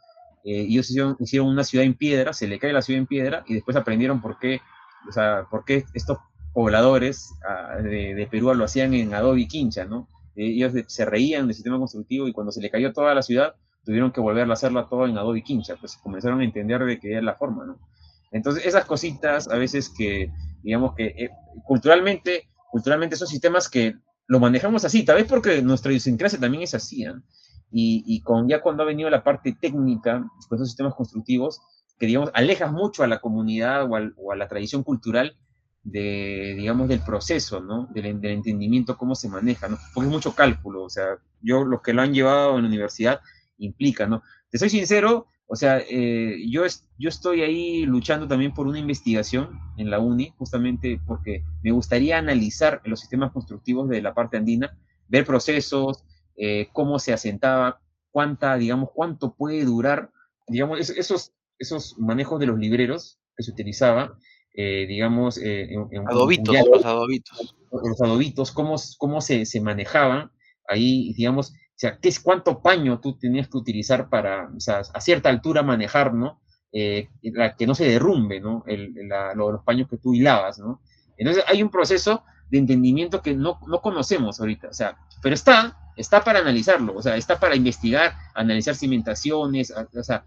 eh, 0.46 0.60
ellos 0.60 0.88
hicieron, 1.18 1.48
una 1.50 1.64
ciudad 1.64 1.84
en 1.84 1.94
piedra, 1.94 2.32
se 2.32 2.46
le 2.46 2.60
cae 2.60 2.72
la 2.72 2.80
ciudad 2.80 3.00
en 3.00 3.08
piedra 3.08 3.44
y 3.48 3.54
después 3.54 3.76
aprendieron 3.76 4.22
por 4.22 4.38
qué, 4.38 4.60
o 5.08 5.12
sea, 5.12 5.44
por 5.50 5.64
qué 5.64 5.84
estos 5.92 6.18
pobladores 6.54 7.34
ah, 7.48 7.78
de, 7.82 8.28
Perú 8.30 8.54
lo 8.54 8.64
hacían 8.64 8.94
en 8.94 9.12
adobe 9.12 9.40
y 9.40 9.48
quincha, 9.48 9.84
¿no? 9.84 10.08
Eh, 10.36 10.46
ellos 10.46 10.72
se 10.86 11.04
reían 11.04 11.48
del 11.48 11.54
sistema 11.54 11.78
constructivo 11.78 12.28
y 12.28 12.32
cuando 12.32 12.52
se 12.52 12.60
le 12.60 12.70
cayó 12.70 12.92
toda 12.92 13.12
la 13.12 13.22
ciudad 13.22 13.56
tuvieron 13.84 14.12
que 14.12 14.20
volver 14.20 14.48
a 14.48 14.52
hacerla 14.52 14.86
todo 14.88 15.06
en 15.06 15.18
adobe 15.18 15.40
y 15.40 15.42
quincha, 15.42 15.74
pues 15.80 15.96
comenzaron 15.96 16.40
a 16.40 16.44
entender 16.44 16.84
de 16.84 17.00
que 17.00 17.12
era 17.12 17.22
la 17.22 17.34
forma, 17.34 17.66
¿no? 17.66 17.80
Entonces 18.30 18.66
esas 18.66 18.84
cositas 18.84 19.48
a 19.48 19.56
veces 19.56 19.92
que, 19.96 20.30
digamos 20.62 20.94
que 20.94 21.06
eh, 21.06 21.30
culturalmente, 21.64 22.48
culturalmente 22.76 23.16
son 23.16 23.26
sistemas 23.26 23.70
que 23.70 23.96
lo 24.26 24.38
manejamos 24.38 24.84
así, 24.84 25.02
tal 25.02 25.16
vez 25.16 25.24
porque 25.24 25.62
nuestra 25.62 25.90
idiosincrasia 25.92 26.38
también 26.38 26.62
es 26.62 26.74
así, 26.74 27.06
¿eh? 27.06 27.14
y, 27.70 28.20
con, 28.20 28.46
ya 28.50 28.60
cuando 28.60 28.82
ha 28.82 28.86
venido 28.86 29.08
la 29.08 29.24
parte 29.24 29.56
técnica, 29.58 30.26
con 30.46 30.56
esos 30.56 30.68
sistemas 30.68 30.94
constructivos, 30.94 31.62
que 31.98 32.04
digamos, 32.04 32.30
alejas 32.34 32.70
mucho 32.70 33.02
a 33.02 33.06
la 33.06 33.20
comunidad 33.20 33.88
o, 33.90 34.30
a 34.30 34.36
la 34.36 34.46
tradición 34.46 34.82
cultural 34.82 35.38
digamos, 35.82 36.88
del 36.88 37.00
proceso, 37.00 37.60
¿no? 37.60 37.88
Del, 37.94 38.06
entendimiento, 38.06 38.98
cómo 38.98 39.14
se 39.14 39.30
maneja, 39.30 39.68
¿no? 39.68 39.78
Porque 39.94 40.08
es 40.08 40.12
mucho 40.12 40.34
cálculo, 40.34 40.82
o 40.82 40.90
sea, 40.90 41.16
yo, 41.40 41.64
los 41.64 41.80
que 41.80 41.94
lo 41.94 42.02
han 42.02 42.12
llevado 42.12 42.56
en 42.56 42.64
la 42.64 42.68
universidad, 42.68 43.20
implica, 43.56 44.06
¿no? 44.06 44.22
Te 44.50 44.58
soy 44.58 44.68
sincero, 44.68 45.28
o 45.48 45.56
sea, 45.56 45.80
eh, 45.88 46.38
yo, 46.48 46.62
yo 46.98 47.08
estoy 47.08 47.42
ahí 47.42 47.86
luchando 47.86 48.26
también 48.26 48.52
por 48.52 48.66
una 48.66 48.78
investigación 48.78 49.60
en 49.76 49.90
la 49.90 50.00
UNI, 50.00 50.32
justamente 50.38 51.00
porque 51.06 51.44
me 51.62 51.70
gustaría 51.70 52.18
analizar 52.18 52.80
los 52.84 53.00
sistemas 53.00 53.32
constructivos 53.32 53.88
de 53.88 54.02
la 54.02 54.12
parte 54.12 54.36
andina, 54.36 54.76
ver 55.08 55.24
procesos, 55.24 56.04
eh, 56.36 56.68
cómo 56.72 56.98
se 56.98 57.12
asentaba, 57.12 57.80
cuánta, 58.10 58.56
digamos, 58.56 58.90
cuánto 58.92 59.34
puede 59.34 59.64
durar, 59.64 60.10
digamos, 60.48 60.90
esos, 60.90 61.32
esos 61.58 61.98
manejos 61.98 62.40
de 62.40 62.46
los 62.46 62.58
libreros 62.58 63.18
que 63.36 63.42
se 63.44 63.52
utilizaba, 63.52 64.18
eh, 64.54 64.86
digamos, 64.88 65.38
eh, 65.38 65.68
en, 65.72 66.08
adobitos, 66.08 66.54
los 66.72 66.84
adobitos. 66.84 67.56
Los 67.70 68.00
adobitos, 68.00 68.52
cómo, 68.52 68.76
cómo 68.98 69.20
se, 69.20 69.44
se 69.44 69.60
manejaban 69.60 70.30
ahí, 70.66 71.12
digamos, 71.14 71.52
o 71.76 71.78
sea, 71.78 71.98
¿qué 71.98 72.08
es 72.08 72.20
cuánto 72.20 72.62
paño 72.62 73.00
tú 73.00 73.18
tenías 73.18 73.48
que 73.48 73.58
utilizar 73.58 74.08
para, 74.08 74.50
o 74.56 74.60
sea, 74.60 74.80
a 74.94 75.00
cierta 75.00 75.28
altura 75.28 75.62
manejar, 75.62 76.14
¿no? 76.14 76.40
que 76.72 77.66
no 77.66 77.74
se 77.74 77.84
derrumbe, 77.84 78.40
¿no? 78.40 78.64
los 79.36 79.62
paños 79.62 79.88
que 79.88 79.96
tú 79.96 80.14
hilabas, 80.14 80.58
¿no? 80.58 80.80
Entonces 81.16 81.44
hay 81.46 81.62
un 81.62 81.70
proceso 81.70 82.22
de 82.50 82.58
entendimiento 82.58 83.22
que 83.22 83.34
no, 83.34 83.60
no 83.66 83.80
conocemos 83.80 84.40
ahorita, 84.40 84.68
o 84.68 84.72
sea, 84.72 84.98
pero 85.22 85.34
está, 85.34 85.76
está 85.96 86.22
para 86.22 86.40
analizarlo, 86.40 86.94
o 86.94 87.02
sea, 87.02 87.16
está 87.16 87.38
para 87.38 87.56
investigar, 87.56 88.14
analizar 88.34 88.74
cimentaciones, 88.74 89.72
o 89.72 90.02
sea, 90.02 90.24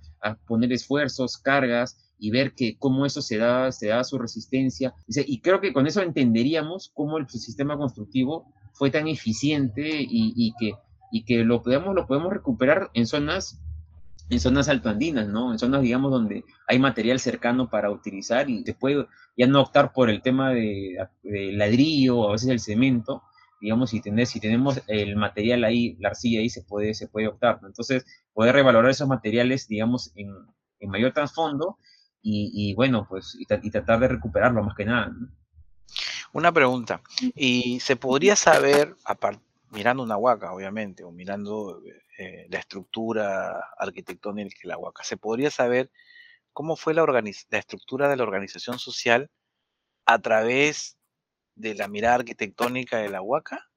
poner 0.47 0.73
esfuerzos, 0.73 1.38
cargas 1.38 2.13
y 2.17 2.31
ver 2.31 2.53
que 2.53 2.77
cómo 2.77 3.05
eso 3.05 3.21
se 3.21 3.38
da, 3.38 3.71
se 3.71 3.88
da 3.88 4.03
su 4.03 4.17
resistencia. 4.17 4.93
Y 5.07 5.41
creo 5.41 5.62
que 5.62 5.71
con 5.71 5.88
eso 5.88 6.01
entenderíamos 6.01 6.91
cómo 6.93 7.17
el 7.17 7.29
sistema 7.29 7.77
constructivo 7.77 8.51
fue 8.73 8.91
tan 8.91 9.07
eficiente 9.07 9.88
y, 9.91 10.53
que, 10.59 10.73
y 11.12 11.26
que 11.26 11.43
lo 11.43 11.62
podemos, 11.62 11.95
lo 11.95 12.08
podemos 12.08 12.32
recuperar 12.32 12.89
en 12.93 13.06
zonas 13.06 13.62
en 14.30 14.39
zonas 14.39 14.69
altoandinas, 14.69 15.28
¿no? 15.28 15.52
En 15.52 15.60
zonas, 15.60 15.82
digamos, 15.82 16.12
donde 16.12 16.45
hay 16.67 16.80
material 16.80 17.19
cercano 17.19 17.69
para 17.69 17.89
utilizar 17.89 18.50
y 18.50 18.63
se 18.63 18.74
puede 18.76 19.08
ya 19.36 19.48
no 19.48 19.62
optar 19.62 19.91
por 19.91 20.10
el 20.10 20.22
tema 20.22 20.52
de, 20.52 20.98
ladrillo 21.24 22.19
o 22.19 22.30
a 22.30 22.34
veces 22.34 22.50
el 22.50 22.60
cemento, 22.60 23.24
digamos, 23.60 23.89
si, 23.89 24.02
si 24.26 24.39
tenemos 24.39 24.82
el 24.88 25.15
material 25.15 25.63
ahí, 25.63 25.98
la 26.00 26.10
arcilla 26.10 26.41
ahí, 26.41 26.50
se 26.50 26.62
puede, 26.62 26.93
se 26.93 27.08
puede 27.08 27.28
optar. 27.28 27.60
Entonces, 27.63 28.06
poder 28.34 28.54
revalorar 28.54 28.91
esos 28.91 29.08
materiales, 29.08 29.67
digamos, 29.67 30.12
en, 30.15 30.32
mayor 30.88 31.12
trasfondo 31.12 31.78
y, 32.22 32.74
bueno, 32.76 33.06
pues, 33.10 33.36
y, 33.38 33.45
tratar 33.45 34.00
de 34.00 34.08
recuperarlo 34.10 34.63
más 34.63 34.76
que 34.76 34.86
nada. 34.86 35.12
Una 36.32 36.52
pregunta, 36.52 37.02
¿y 37.36 37.80
se 37.80 37.95
podría 37.95 38.36
saber, 38.36 38.95
mirando 39.71 40.03
una 40.03 40.17
huaca, 40.17 40.53
obviamente, 40.53 41.03
o 41.03 41.12
mirando 41.12 41.82
eh, 42.17 42.47
la 42.49 42.60
estructura 42.60 43.60
arquitectónica 43.77 44.60
de 44.63 44.69
la 44.69 44.77
huaca, 44.77 45.03
¿se 45.03 45.17
podría 45.17 45.51
saber 45.51 45.91
cómo 46.53 46.75
fue 46.75 46.93
la, 46.93 47.05
la 47.05 47.58
estructura 47.58 48.10
de 48.10 48.17
la 48.17 48.23
organización 48.23 48.79
social 48.79 49.29
a 50.05 50.19
través 50.19 50.97
de 51.55 51.75
la 51.75 51.88
mirada 51.88 52.15
arquitectónica 52.15 52.97
de 52.97 53.10
la 53.10 53.21
Huaca? 53.21 53.69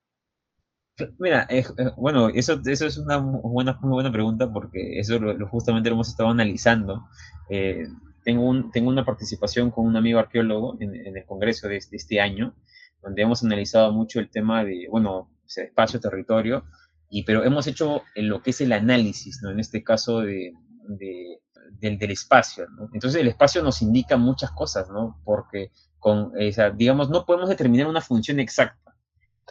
Mira, 1.18 1.48
bueno, 1.96 2.28
eso, 2.28 2.60
eso 2.64 2.86
es 2.86 2.98
una 2.98 3.18
buena, 3.18 3.78
muy 3.82 3.94
buena 3.94 4.12
pregunta 4.12 4.52
porque 4.52 4.98
eso 4.98 5.18
lo, 5.18 5.46
justamente 5.48 5.88
lo 5.88 5.96
hemos 5.96 6.08
estado 6.08 6.30
analizando. 6.30 7.06
Eh, 7.48 7.86
tengo, 8.24 8.48
un, 8.48 8.70
tengo 8.70 8.88
una 8.88 9.04
participación 9.04 9.70
con 9.70 9.86
un 9.86 9.96
amigo 9.96 10.18
arqueólogo 10.18 10.76
en, 10.80 11.16
el 11.16 11.24
congreso 11.26 11.68
de, 11.68 11.78
este 11.78 12.20
año, 12.20 12.54
donde 13.02 13.22
hemos 13.22 13.42
analizado 13.42 13.92
mucho 13.92 14.20
el 14.20 14.30
tema 14.30 14.64
de, 14.64 14.86
bueno, 14.90 15.30
espacio, 15.58 16.00
territorio, 16.00 16.64
y, 17.08 17.24
pero 17.24 17.44
hemos 17.44 17.66
hecho 17.66 18.02
lo 18.16 18.42
que 18.42 18.50
es 18.50 18.60
el 18.60 18.72
análisis, 18.72 19.40
¿no? 19.42 19.50
En 19.50 19.60
este 19.60 19.84
caso 19.84 20.20
de, 20.20 20.54
del, 20.88 21.98
del, 21.98 22.10
espacio, 22.10 22.66
¿no? 22.70 22.88
Entonces 22.92 23.20
el 23.20 23.28
espacio 23.28 23.62
nos 23.62 23.82
indica 23.82 24.16
muchas 24.16 24.50
cosas, 24.52 24.88
¿no? 24.88 25.20
Porque 25.24 25.70
con, 25.98 26.32
digamos, 26.76 27.10
no 27.10 27.24
podemos 27.26 27.48
determinar 27.48 27.86
una 27.86 28.00
función 28.00 28.40
exacta, 28.40 28.96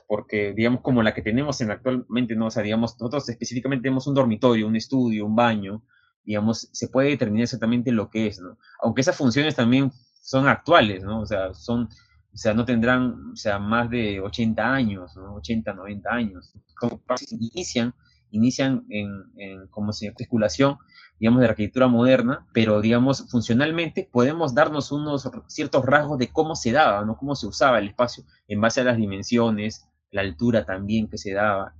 porque, 0.08 0.54
digamos, 0.54 0.82
como 0.82 1.04
la 1.04 1.14
que 1.14 1.22
tenemos 1.22 1.62
en 1.62 1.72
actualmente, 1.72 2.36
¿no? 2.36 2.48
O 2.48 2.52
sea, 2.52 2.64
digamos, 2.64 3.00
nosotros 3.00 3.30
específicamente 3.30 3.84
tenemos 3.84 4.08
un 4.08 4.16
dormitorio, 4.16 4.68
un 4.68 4.76
estudio, 4.76 5.26
un 5.26 5.36
baño, 5.36 5.84
digamos, 6.24 6.70
se 6.72 6.88
puede 6.88 7.10
determinar 7.10 7.44
exactamente 7.44 7.92
lo 7.92 8.10
que 8.10 8.28
es, 8.28 8.40
¿no? 8.40 8.58
Aunque 8.82 9.02
esas 9.02 9.16
funciones 9.16 9.56
también 9.56 9.92
son 10.22 10.48
actuales, 10.48 11.04
¿no? 11.04 11.22
O 11.22 11.26
sea, 11.26 11.54
son, 11.54 11.90
o 12.34 12.38
sea, 12.38 12.54
no 12.54 12.66
tendrán, 12.66 13.32
o 13.34 13.36
sea, 13.36 13.60
más 13.60 13.90
de 13.90 14.20
80 14.22 14.74
años, 14.74 15.16
¿no? 15.18 15.36
80, 15.36 15.74
90 15.74 16.10
años. 16.10 16.54
Como 16.76 17.02
inician, 17.32 17.94
inician 18.32 18.86
en, 18.90 19.24
en 19.36 19.68
como 19.68 19.92
si 19.92 20.08
especulación 20.08 20.78
digamos, 21.22 21.42
de 21.42 21.46
la 21.46 21.52
arquitectura 21.52 21.88
moderna, 21.88 22.48
pero, 22.52 22.82
digamos, 22.82 23.28
funcionalmente 23.30 24.10
podemos 24.12 24.56
darnos 24.56 24.92
unos 24.92 25.30
ciertos 25.46 25.86
rasgos 25.86 26.18
de 26.18 26.30
cómo 26.30 26.56
se 26.56 26.72
daba, 26.72 27.06
¿no? 27.06 27.16
Cómo 27.16 27.36
se 27.36 27.46
usaba 27.46 27.78
el 27.78 27.90
espacio 27.90 28.24
en 28.48 28.60
base 28.60 28.82
a 28.82 28.86
las 28.86 28.98
dimensiones, 28.98 29.88
la 30.10 30.22
altura 30.22 30.66
también 30.66 31.08
que 31.08 31.20
se 31.20 31.32
daba, 31.34 31.76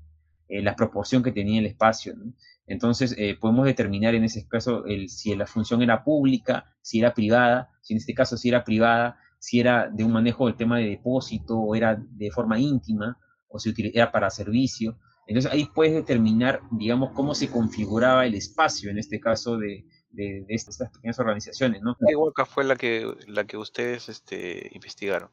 eh, 0.48 0.62
la 0.62 0.76
proporción 0.76 1.24
que 1.24 1.32
tenía 1.32 1.60
el 1.60 1.66
espacio. 1.66 2.14
Entonces, 2.68 3.16
eh, 3.18 3.36
podemos 3.36 3.66
determinar 3.66 4.14
en 4.14 4.26
ese 4.26 4.48
caso 4.48 4.84
si 5.08 5.34
la 5.34 5.48
función 5.48 5.82
era 5.82 6.04
pública, 6.04 6.76
si 6.84 7.00
era 7.00 7.16
privada, 7.16 7.72
si 7.82 7.96
en 7.96 7.98
este 7.98 8.14
caso 8.14 8.38
si 8.38 8.50
era 8.50 8.64
privada, 8.64 9.18
si 9.42 9.60
era 9.60 9.90
de 9.90 10.04
un 10.04 10.14
manejo 10.14 10.46
del 10.46 10.56
tema 10.56 10.78
de 10.78 10.86
depósito 10.86 11.58
o 11.58 11.76
era 11.76 11.96
de 12.00 12.30
forma 12.30 12.60
íntima 12.60 13.18
o 13.48 13.58
si 13.58 13.74
era 13.92 14.12
para 14.12 14.30
servicio. 14.30 15.00
Entonces 15.26 15.52
ahí 15.52 15.68
puedes 15.74 15.96
determinar, 15.96 16.62
digamos, 16.70 17.12
cómo 17.14 17.34
se 17.34 17.50
configuraba 17.50 18.28
el 18.28 18.36
espacio, 18.36 18.92
en 18.92 19.00
este 19.00 19.20
caso 19.20 19.58
de, 19.58 19.86
de, 20.12 20.46
estas 20.48 20.78
pequeñas 20.78 21.18
organizaciones, 21.18 21.82
¿no? 21.82 21.98
¿Qué 22.08 22.16
huaca 22.16 22.46
fue 22.46 22.64
la 22.64 22.76
que, 22.76 23.12
la 23.28 23.46
que 23.46 23.58
ustedes 23.58 24.10
este, 24.10 24.70
investigaron? 24.74 25.32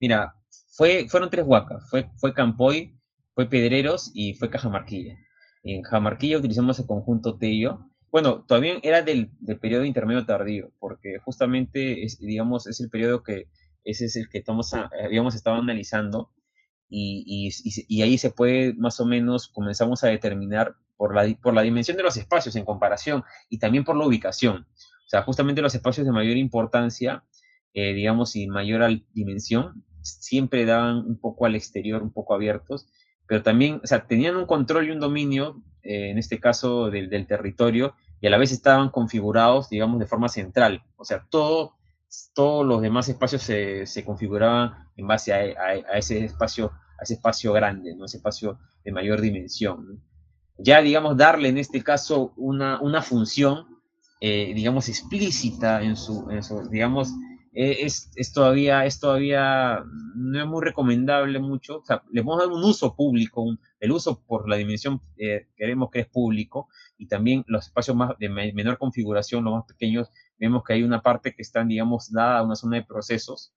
Mira, 0.00 0.34
fue, 0.70 1.06
fueron 1.10 1.28
tres 1.28 1.44
huacas. 1.46 1.88
Fue, 1.90 2.10
fue 2.16 2.32
Campoy, 2.32 2.98
fue 3.34 3.50
Pedreros 3.50 4.10
y 4.14 4.32
fue 4.32 4.48
Cajamarquilla. 4.48 5.18
En 5.62 5.82
Cajamarquilla 5.82 6.38
utilizamos 6.38 6.78
el 6.78 6.86
conjunto 6.86 7.36
Tello. 7.36 7.90
Bueno, 8.16 8.46
todavía 8.48 8.78
era 8.82 9.02
del, 9.02 9.28
del 9.40 9.58
periodo 9.58 9.84
intermedio 9.84 10.24
tardío, 10.24 10.72
porque 10.78 11.18
justamente, 11.22 12.02
es, 12.02 12.18
digamos, 12.18 12.66
es 12.66 12.80
el 12.80 12.88
periodo 12.88 13.22
que 13.22 13.50
ese 13.84 14.06
es 14.06 14.16
el 14.16 14.30
que 14.30 14.38
estamos, 14.38 14.72
habíamos 14.72 15.34
estado 15.34 15.56
analizando 15.56 16.32
y, 16.88 17.50
y, 17.62 18.00
ahí 18.00 18.16
se 18.16 18.30
puede 18.30 18.72
más 18.72 19.00
o 19.00 19.04
menos, 19.04 19.48
comenzamos 19.48 20.02
a 20.02 20.08
determinar 20.08 20.76
por 20.96 21.14
la, 21.14 21.30
por 21.42 21.52
la 21.52 21.60
dimensión 21.60 21.98
de 21.98 22.04
los 22.04 22.16
espacios 22.16 22.56
en 22.56 22.64
comparación 22.64 23.22
y 23.50 23.58
también 23.58 23.84
por 23.84 23.98
la 23.98 24.06
ubicación. 24.06 24.66
O 24.66 25.08
sea, 25.10 25.20
justamente 25.20 25.60
los 25.60 25.74
espacios 25.74 26.06
de 26.06 26.12
mayor 26.12 26.38
importancia, 26.38 27.22
eh, 27.74 27.92
digamos, 27.92 28.34
y 28.34 28.46
mayor 28.46 28.98
dimensión, 29.12 29.84
siempre 30.00 30.64
daban 30.64 31.04
un 31.04 31.20
poco 31.20 31.44
al 31.44 31.54
exterior, 31.54 32.02
un 32.02 32.14
poco 32.14 32.32
abiertos, 32.32 32.88
pero 33.28 33.42
también, 33.42 33.82
o 33.84 33.86
sea, 33.86 34.06
tenían 34.06 34.36
un 34.36 34.46
control 34.46 34.88
y 34.88 34.92
un 34.92 35.00
dominio, 35.00 35.62
eh, 35.82 36.08
en 36.08 36.16
este 36.16 36.40
caso 36.40 36.90
del, 36.90 37.10
del, 37.10 37.26
territorio, 37.26 37.94
y 38.20 38.26
a 38.26 38.30
la 38.30 38.38
vez 38.38 38.52
estaban 38.52 38.90
configurados, 38.90 39.68
digamos, 39.68 39.98
de 39.98 40.06
forma 40.06 40.28
central. 40.28 40.82
O 40.96 41.04
sea, 41.04 41.26
todo, 41.28 41.74
todos 42.34 42.66
los 42.66 42.80
demás 42.80 43.08
espacios 43.08 43.42
se, 43.42 43.86
se 43.86 44.04
configuraban 44.04 44.88
en 44.96 45.06
base 45.06 45.32
a, 45.32 45.36
a, 45.36 45.98
ese 45.98 46.24
espacio, 46.24 46.72
a 46.98 47.02
ese 47.02 47.14
espacio 47.14 47.52
grande, 47.52 47.94
¿no? 47.94 48.06
Ese 48.06 48.16
espacio 48.18 48.58
de 48.84 48.92
mayor 48.92 49.20
dimensión. 49.20 50.02
Ya, 50.58 50.80
digamos, 50.80 51.16
darle 51.16 51.48
en 51.48 51.58
este 51.58 51.82
caso 51.82 52.32
una, 52.36 52.80
una 52.80 53.02
función, 53.02 53.66
eh, 54.20 54.52
digamos, 54.54 54.88
explícita 54.88 55.82
en 55.82 55.96
su, 55.96 56.30
en 56.30 56.42
su 56.42 56.66
digamos, 56.70 57.12
eh, 57.58 57.86
es, 57.86 58.10
es, 58.16 58.34
todavía, 58.34 58.84
es 58.84 59.00
todavía, 59.00 59.82
no 60.14 60.40
es 60.40 60.46
muy 60.46 60.62
recomendable 60.62 61.38
mucho, 61.38 61.78
o 61.78 61.84
sea, 61.86 62.02
le 62.12 62.20
a 62.20 62.36
dar 62.36 62.48
un 62.48 62.62
uso 62.62 62.94
público, 62.94 63.46
el 63.80 63.92
uso 63.92 64.22
por 64.26 64.46
la 64.46 64.56
dimensión 64.56 65.00
eh, 65.16 65.48
queremos 65.56 65.90
que 65.90 66.00
es 66.00 66.06
público, 66.06 66.68
y 66.98 67.08
también 67.08 67.44
los 67.46 67.66
espacios 67.66 67.96
más 67.96 68.18
de 68.18 68.28
menor 68.28 68.78
configuración, 68.78 69.44
los 69.44 69.54
más 69.54 69.64
pequeños, 69.64 70.10
vemos 70.38 70.62
que 70.64 70.74
hay 70.74 70.82
una 70.82 71.02
parte 71.02 71.34
que 71.34 71.42
está, 71.42 71.64
digamos, 71.64 72.10
dada 72.10 72.38
a 72.38 72.42
una 72.42 72.56
zona 72.56 72.76
de 72.76 72.84
procesos, 72.84 73.52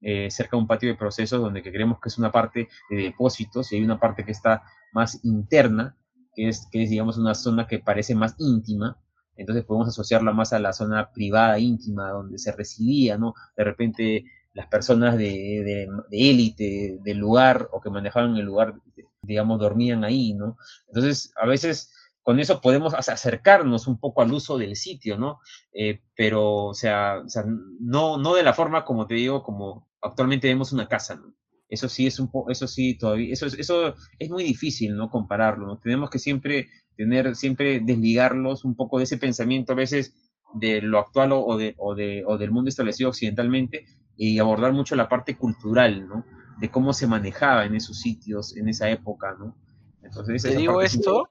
eh, 0.00 0.30
cerca 0.30 0.56
de 0.56 0.62
un 0.62 0.66
patio 0.66 0.88
de 0.88 0.96
procesos, 0.96 1.40
donde 1.40 1.62
creemos 1.62 1.98
que 2.00 2.08
es 2.08 2.18
una 2.18 2.30
parte 2.30 2.68
de 2.90 2.96
depósitos, 2.96 3.72
y 3.72 3.76
hay 3.76 3.84
una 3.84 3.98
parte 3.98 4.24
que 4.24 4.32
está 4.32 4.62
más 4.92 5.24
interna, 5.24 5.96
que 6.34 6.48
es, 6.48 6.68
que 6.70 6.80
digamos, 6.80 7.18
una 7.18 7.34
zona 7.34 7.66
que 7.66 7.78
parece 7.78 8.14
más 8.14 8.34
íntima, 8.38 8.98
entonces 9.36 9.64
podemos 9.64 9.88
asociarla 9.88 10.32
más 10.32 10.52
a 10.52 10.60
la 10.60 10.72
zona 10.72 11.10
privada, 11.10 11.58
íntima, 11.58 12.10
donde 12.10 12.38
se 12.38 12.52
residía, 12.52 13.18
¿no? 13.18 13.34
De 13.56 13.64
repente 13.64 14.24
las 14.52 14.68
personas 14.68 15.18
de 15.18 15.88
élite 16.12 16.98
del 17.02 17.18
lugar 17.18 17.68
o 17.72 17.80
que 17.80 17.90
manejaban 17.90 18.36
el 18.36 18.44
lugar, 18.44 18.74
digamos, 19.22 19.58
dormían 19.58 20.04
ahí, 20.04 20.34
¿no? 20.34 20.56
Entonces, 20.86 21.32
a 21.36 21.46
veces 21.46 21.92
con 22.24 22.40
eso 22.40 22.62
podemos 22.62 22.94
acercarnos 22.94 23.86
un 23.86 23.98
poco 24.00 24.22
al 24.22 24.32
uso 24.32 24.56
del 24.56 24.76
sitio, 24.76 25.18
¿no? 25.18 25.40
Eh, 25.74 26.00
pero, 26.16 26.64
o 26.64 26.74
sea, 26.74 27.20
o 27.24 27.28
sea, 27.28 27.44
no, 27.80 28.16
no 28.16 28.34
de 28.34 28.42
la 28.42 28.54
forma, 28.54 28.84
como 28.84 29.06
te 29.06 29.14
digo, 29.14 29.42
como 29.42 29.86
actualmente 30.00 30.48
vemos 30.48 30.72
una 30.72 30.88
casa, 30.88 31.16
¿no? 31.16 31.34
Eso 31.68 31.86
sí 31.86 32.06
es 32.06 32.18
un 32.18 32.30
poco, 32.30 32.50
eso 32.50 32.66
sí 32.66 32.96
todavía, 32.96 33.30
eso, 33.30 33.46
eso 33.46 33.94
es 34.18 34.30
muy 34.30 34.42
difícil, 34.42 34.96
¿no? 34.96 35.10
Compararlo, 35.10 35.66
¿no? 35.66 35.78
Tenemos 35.78 36.08
que 36.08 36.18
siempre 36.18 36.68
tener, 36.96 37.36
siempre 37.36 37.80
desligarlos 37.80 38.64
un 38.64 38.74
poco 38.74 38.96
de 38.96 39.04
ese 39.04 39.18
pensamiento 39.18 39.74
a 39.74 39.76
veces 39.76 40.14
de 40.54 40.80
lo 40.80 40.98
actual 40.98 41.32
o, 41.32 41.58
de, 41.58 41.74
o, 41.76 41.94
de, 41.94 42.24
o 42.26 42.38
del 42.38 42.52
mundo 42.52 42.70
establecido 42.70 43.10
occidentalmente 43.10 43.84
y 44.16 44.38
abordar 44.38 44.72
mucho 44.72 44.96
la 44.96 45.10
parte 45.10 45.36
cultural, 45.36 46.08
¿no? 46.08 46.24
De 46.58 46.70
cómo 46.70 46.94
se 46.94 47.06
manejaba 47.06 47.66
en 47.66 47.74
esos 47.74 48.00
sitios, 48.00 48.56
en 48.56 48.70
esa 48.70 48.88
época, 48.88 49.36
¿no? 49.38 49.54
Entonces, 50.02 50.42
te 50.42 50.56
digo 50.56 50.80
esto, 50.80 51.28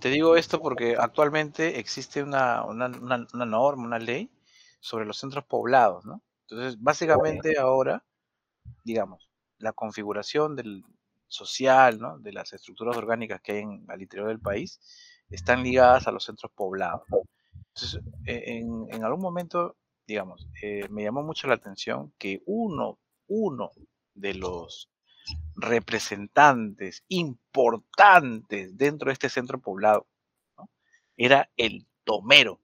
te 0.00 0.10
digo 0.10 0.36
esto 0.36 0.60
porque 0.60 0.96
actualmente 0.98 1.78
existe 1.78 2.22
una, 2.22 2.64
una, 2.64 2.86
una, 2.86 3.26
una, 3.32 3.46
norma, 3.46 3.84
una 3.84 3.98
ley 3.98 4.30
sobre 4.80 5.04
los 5.06 5.18
centros 5.18 5.44
poblados, 5.44 6.04
¿no? 6.04 6.22
Entonces, 6.48 6.80
básicamente 6.80 7.58
ahora, 7.58 8.04
digamos, 8.84 9.28
la 9.58 9.72
configuración 9.72 10.56
del 10.56 10.84
social, 11.26 11.98
¿no? 11.98 12.18
De 12.18 12.32
las 12.32 12.52
estructuras 12.52 12.96
orgánicas 12.96 13.40
que 13.40 13.52
hay 13.52 13.58
en, 13.58 13.84
al 13.88 14.00
interior 14.00 14.28
del 14.28 14.40
país 14.40 14.80
están 15.30 15.62
ligadas 15.62 16.06
a 16.06 16.12
los 16.12 16.24
centros 16.24 16.52
poblados. 16.52 17.02
Entonces, 17.74 18.00
e, 18.26 18.58
en, 18.58 18.86
en 18.90 19.04
algún 19.04 19.20
momento, 19.20 19.76
digamos, 20.06 20.48
eh, 20.62 20.88
me 20.88 21.02
llamó 21.02 21.22
mucho 21.22 21.48
la 21.48 21.54
atención 21.54 22.12
que 22.18 22.42
uno, 22.46 22.98
uno 23.26 23.70
de 24.14 24.34
los 24.34 24.90
representantes 25.56 27.04
importantes 27.08 28.76
dentro 28.76 29.08
de 29.08 29.14
este 29.14 29.28
centro 29.28 29.60
poblado 29.60 30.06
era 31.16 31.50
el 31.56 31.86
tomero. 32.04 32.60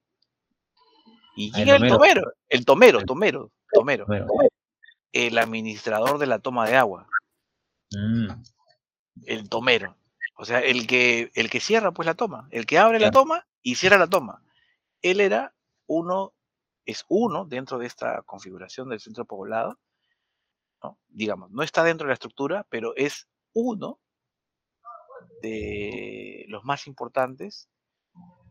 ¿Y 1.37 1.51
quién 1.53 1.69
era 1.69 1.77
el 1.79 1.89
tomero? 1.89 2.33
El 2.49 2.65
tomero, 2.65 3.03
tomero, 3.05 3.51
tomero. 3.73 4.07
El 5.13 5.39
administrador 5.39 6.19
de 6.19 6.27
la 6.27 6.39
toma 6.39 6.69
de 6.69 6.77
agua. 6.77 7.09
Mm. 7.91 8.29
El 9.27 9.49
tomero. 9.49 9.97
O 10.37 10.45
sea, 10.45 10.61
el 10.61 10.87
que, 10.87 11.31
el 11.35 11.51
que 11.51 11.61
cierra 11.61 11.93
pues 11.93 12.07
la 12.07 12.15
toma, 12.15 12.49
el 12.51 12.67
que 12.67 12.79
abre 12.79 12.99
la 12.99 13.11
toma 13.11 13.47
y 13.63 13.77
cierra 13.77 13.99
la 13.99 14.09
toma. 14.09 14.43
Él 15.03 15.21
era 15.21 15.55
uno, 15.87 16.35
es 16.87 17.05
uno 17.09 17.45
dentro 17.45 17.79
de 17.79 17.87
esta 17.87 18.23
configuración 18.23 18.89
del 18.89 19.01
centro 19.01 19.25
poblado, 19.25 19.79
digamos, 21.09 21.51
no 21.51 21.63
está 21.63 21.83
dentro 21.85 22.07
de 22.07 22.11
la 22.11 22.15
estructura, 22.15 22.67
pero 22.71 22.95
es 22.97 23.29
uno 23.53 24.01
de 25.43 26.45
los 26.49 26.65
más 26.65 26.87
importantes 26.87 27.69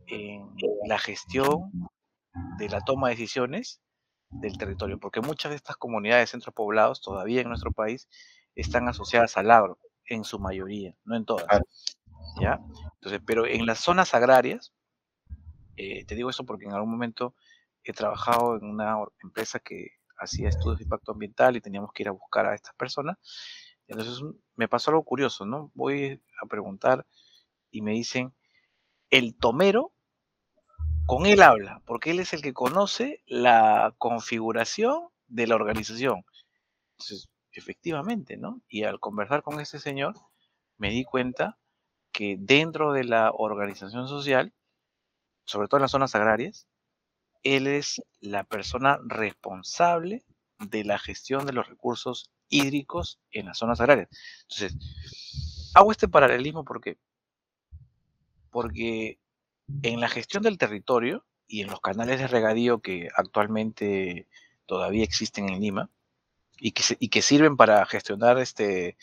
en 0.07 0.55
la 0.87 0.99
gestión 0.99 1.71
de 2.57 2.69
la 2.69 2.81
toma 2.81 3.09
de 3.09 3.15
decisiones 3.15 3.81
del 4.29 4.57
territorio, 4.57 4.99
porque 4.99 5.21
muchas 5.21 5.51
de 5.51 5.55
estas 5.55 5.77
comunidades, 5.77 6.31
centros 6.31 6.53
poblados, 6.53 7.01
todavía 7.01 7.41
en 7.41 7.49
nuestro 7.49 7.71
país, 7.71 8.07
están 8.55 8.87
asociadas 8.87 9.37
al 9.37 9.51
agro, 9.51 9.79
en 10.05 10.23
su 10.23 10.39
mayoría, 10.39 10.95
no 11.03 11.15
en 11.15 11.25
todas. 11.25 11.45
¿Ya? 12.41 12.59
Entonces, 12.95 13.21
pero 13.25 13.45
en 13.45 13.65
las 13.65 13.79
zonas 13.79 14.13
agrarias, 14.13 14.73
eh, 15.77 16.05
te 16.05 16.15
digo 16.15 16.29
eso 16.29 16.45
porque 16.45 16.65
en 16.65 16.73
algún 16.73 16.91
momento 16.91 17.35
he 17.83 17.93
trabajado 17.93 18.57
en 18.57 18.65
una 18.65 18.97
empresa 19.21 19.59
que 19.59 19.89
hacía 20.23 20.49
estudios 20.49 20.79
de 20.79 20.83
impacto 20.83 21.11
ambiental 21.11 21.55
y 21.55 21.61
teníamos 21.61 21.91
que 21.93 22.03
ir 22.03 22.09
a 22.09 22.13
buscar 22.13 22.45
a 22.45 22.55
estas 22.55 22.73
personas. 22.75 23.17
Entonces 23.87 24.21
me 24.55 24.67
pasó 24.67 24.91
algo 24.91 25.03
curioso, 25.03 25.45
¿no? 25.45 25.71
Voy 25.73 26.21
a 26.41 26.45
preguntar 26.47 27.05
y 27.69 27.81
me 27.81 27.91
dicen, 27.91 28.33
el 29.09 29.35
tomero, 29.35 29.93
con 31.05 31.25
él 31.25 31.41
habla, 31.41 31.81
porque 31.85 32.11
él 32.11 32.19
es 32.19 32.33
el 32.33 32.41
que 32.41 32.53
conoce 32.53 33.21
la 33.25 33.93
configuración 33.97 35.09
de 35.27 35.47
la 35.47 35.55
organización. 35.55 36.23
Entonces, 36.91 37.29
efectivamente, 37.51 38.37
¿no? 38.37 38.61
Y 38.67 38.83
al 38.83 38.99
conversar 38.99 39.43
con 39.43 39.59
ese 39.59 39.79
señor, 39.79 40.15
me 40.77 40.89
di 40.89 41.03
cuenta 41.03 41.57
que 42.11 42.37
dentro 42.39 42.93
de 42.93 43.03
la 43.03 43.31
organización 43.31 44.07
social, 44.07 44.53
sobre 45.45 45.67
todo 45.67 45.79
en 45.79 45.83
las 45.83 45.91
zonas 45.91 46.15
agrarias, 46.15 46.67
él 47.43 47.67
es 47.67 48.01
la 48.19 48.43
persona 48.43 48.99
responsable 49.05 50.23
de 50.59 50.83
la 50.83 50.97
gestión 50.97 51.45
de 51.45 51.53
los 51.53 51.67
recursos 51.67 52.31
hídricos 52.49 53.19
en 53.31 53.47
las 53.47 53.57
zonas 53.57 53.81
agrarias. 53.81 54.09
Entonces, 54.43 54.77
hago 55.73 55.91
este 55.91 56.07
paralelismo 56.07 56.63
porque, 56.63 56.97
porque 58.49 59.19
en 59.81 59.99
la 59.99 60.09
gestión 60.09 60.43
del 60.43 60.57
territorio 60.57 61.25
y 61.47 61.61
en 61.61 61.67
los 61.67 61.81
canales 61.81 62.19
de 62.19 62.27
regadío 62.27 62.81
que 62.81 63.09
actualmente 63.15 64.27
todavía 64.65 65.03
existen 65.03 65.49
en 65.49 65.59
Lima 65.59 65.89
y 66.57 66.71
que, 66.71 67.21
sirven 67.21 67.57
para 67.57 67.85
gestionar 67.85 68.37
este, 68.37 68.97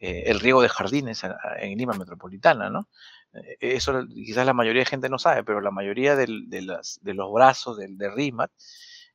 eh, 0.00 0.24
el 0.26 0.40
riego 0.40 0.60
de 0.60 0.68
jardines 0.68 1.22
en 1.58 1.78
Lima 1.78 1.94
metropolitana, 1.94 2.68
¿no? 2.68 2.88
Eh, 3.34 3.56
eso 3.60 4.06
quizás 4.08 4.46
la 4.46 4.54
mayoría 4.54 4.82
de 4.82 4.86
gente 4.86 5.08
no 5.08 5.18
sabe, 5.18 5.44
pero 5.44 5.60
la 5.60 5.70
mayoría 5.70 6.16
de, 6.16 6.26
los 6.28 7.32
brazos 7.32 7.76
del, 7.76 7.96
de 7.98 8.10
RIMAT 8.10 8.50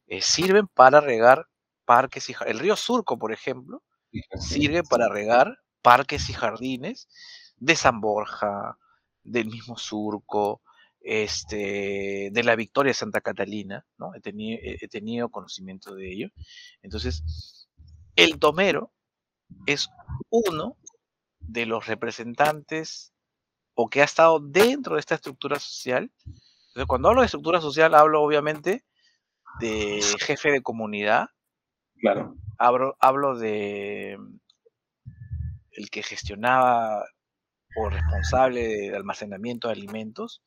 eh, 0.07 0.22
sirven 0.22 0.68
para 0.68 1.01
regar 1.01 1.47
parques 1.86 2.30
y 2.30 2.36
El 2.45 2.59
río 2.59 2.76
Surco, 2.76 3.18
por 3.18 3.32
ejemplo, 3.32 3.84
sirve 4.39 4.84
para 4.84 5.09
regar 5.09 5.57
parques 5.82 6.30
y 6.30 6.34
jardines 6.34 7.07
de 7.57 7.76
San 7.76 7.99
Borja, 7.99 8.78
del 9.24 9.47
mismo 9.47 9.78
Surco, 9.78 10.61
este, 11.01 12.30
de 12.32 12.43
la 12.43 12.55
victoria 12.55 12.91
de 12.91 12.95
Santa 12.95 13.22
Catalina, 13.22 13.86
¿no? 13.97 14.16
He 14.16 14.22
tenido, 14.22 14.59
he 14.61 14.88
tenido 14.88 15.30
conocimiento 15.30 15.93
de 15.95 16.11
ello. 16.11 16.30
Entonces, 16.82 17.68
el 18.16 18.39
tomero 18.39 18.93
es 19.66 19.89
uno 20.30 20.78
de 21.39 21.66
los 21.66 21.88
representantes 21.88 23.12
o 23.76 23.89
que 23.89 24.01
ha 24.01 24.05
estado 24.05 24.39
dentro 24.39 24.95
de 24.95 24.99
esta 24.99 25.15
estructura 25.15 25.59
social. 25.59 26.11
Entonces, 26.26 26.88
cuando 26.88 27.09
hablo 27.09 27.21
de 27.21 27.26
estructura 27.26 27.61
social, 27.61 27.93
hablo 27.95 28.21
obviamente 28.21 28.84
de 29.59 30.01
jefe 30.19 30.51
de 30.51 30.61
comunidad. 30.61 31.28
Claro. 31.99 32.36
Hablo, 32.57 32.95
hablo 32.99 33.38
de 33.38 34.17
el 35.71 35.89
que 35.89 36.03
gestionaba 36.03 37.05
o 37.76 37.89
responsable 37.89 38.67
de 38.67 38.95
almacenamiento 38.95 39.67
de 39.67 39.74
alimentos. 39.74 40.43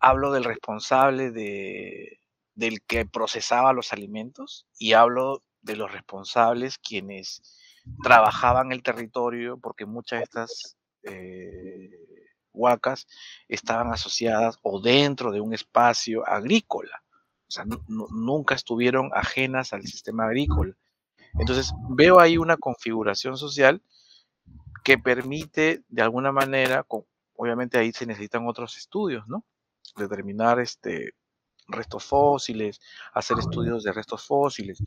Hablo 0.00 0.32
del 0.32 0.44
responsable 0.44 1.32
de, 1.32 2.20
del 2.54 2.82
que 2.82 3.04
procesaba 3.04 3.72
los 3.72 3.92
alimentos 3.92 4.66
y 4.78 4.92
hablo 4.92 5.42
de 5.62 5.76
los 5.76 5.90
responsables 5.92 6.78
quienes 6.78 7.42
trabajaban 8.02 8.70
el 8.70 8.82
territorio 8.82 9.58
porque 9.58 9.86
muchas 9.86 10.20
de 10.20 10.24
estas 10.24 10.76
eh, 11.02 11.90
huacas 12.58 13.06
estaban 13.48 13.92
asociadas 13.92 14.58
o 14.62 14.80
dentro 14.80 15.30
de 15.32 15.40
un 15.40 15.54
espacio 15.54 16.28
agrícola. 16.28 17.02
O 17.48 17.50
sea, 17.50 17.64
nunca 17.88 18.54
estuvieron 18.54 19.10
ajenas 19.14 19.72
al 19.72 19.82
sistema 19.84 20.24
agrícola. 20.24 20.76
Entonces, 21.38 21.72
veo 21.88 22.20
ahí 22.20 22.36
una 22.36 22.56
configuración 22.56 23.38
social 23.38 23.80
que 24.84 24.98
permite, 24.98 25.82
de 25.88 26.02
alguna 26.02 26.32
manera, 26.32 26.84
obviamente 27.34 27.78
ahí 27.78 27.92
se 27.92 28.06
necesitan 28.06 28.46
otros 28.46 28.76
estudios, 28.76 29.26
¿no? 29.28 29.44
Determinar 29.96 30.60
este, 30.60 31.12
restos 31.68 32.04
fósiles, 32.04 32.80
hacer 33.12 33.38
estudios 33.38 33.84
de 33.84 33.92
restos 33.92 34.26
fósiles, 34.26 34.82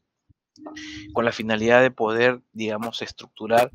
con 1.14 1.26
la 1.26 1.32
finalidad 1.32 1.82
de 1.82 1.92
poder, 1.92 2.42
digamos, 2.52 3.02
estructurar 3.02 3.72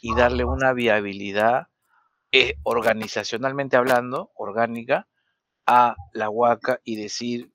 y 0.00 0.14
darle 0.14 0.44
una 0.44 0.72
viabilidad 0.72 1.68
eh, 2.32 2.56
organizacionalmente 2.64 3.76
hablando, 3.76 4.30
orgánica, 4.34 5.08
a 5.66 5.96
la 6.12 6.30
huaca 6.30 6.80
y 6.84 6.96
decir 6.96 7.52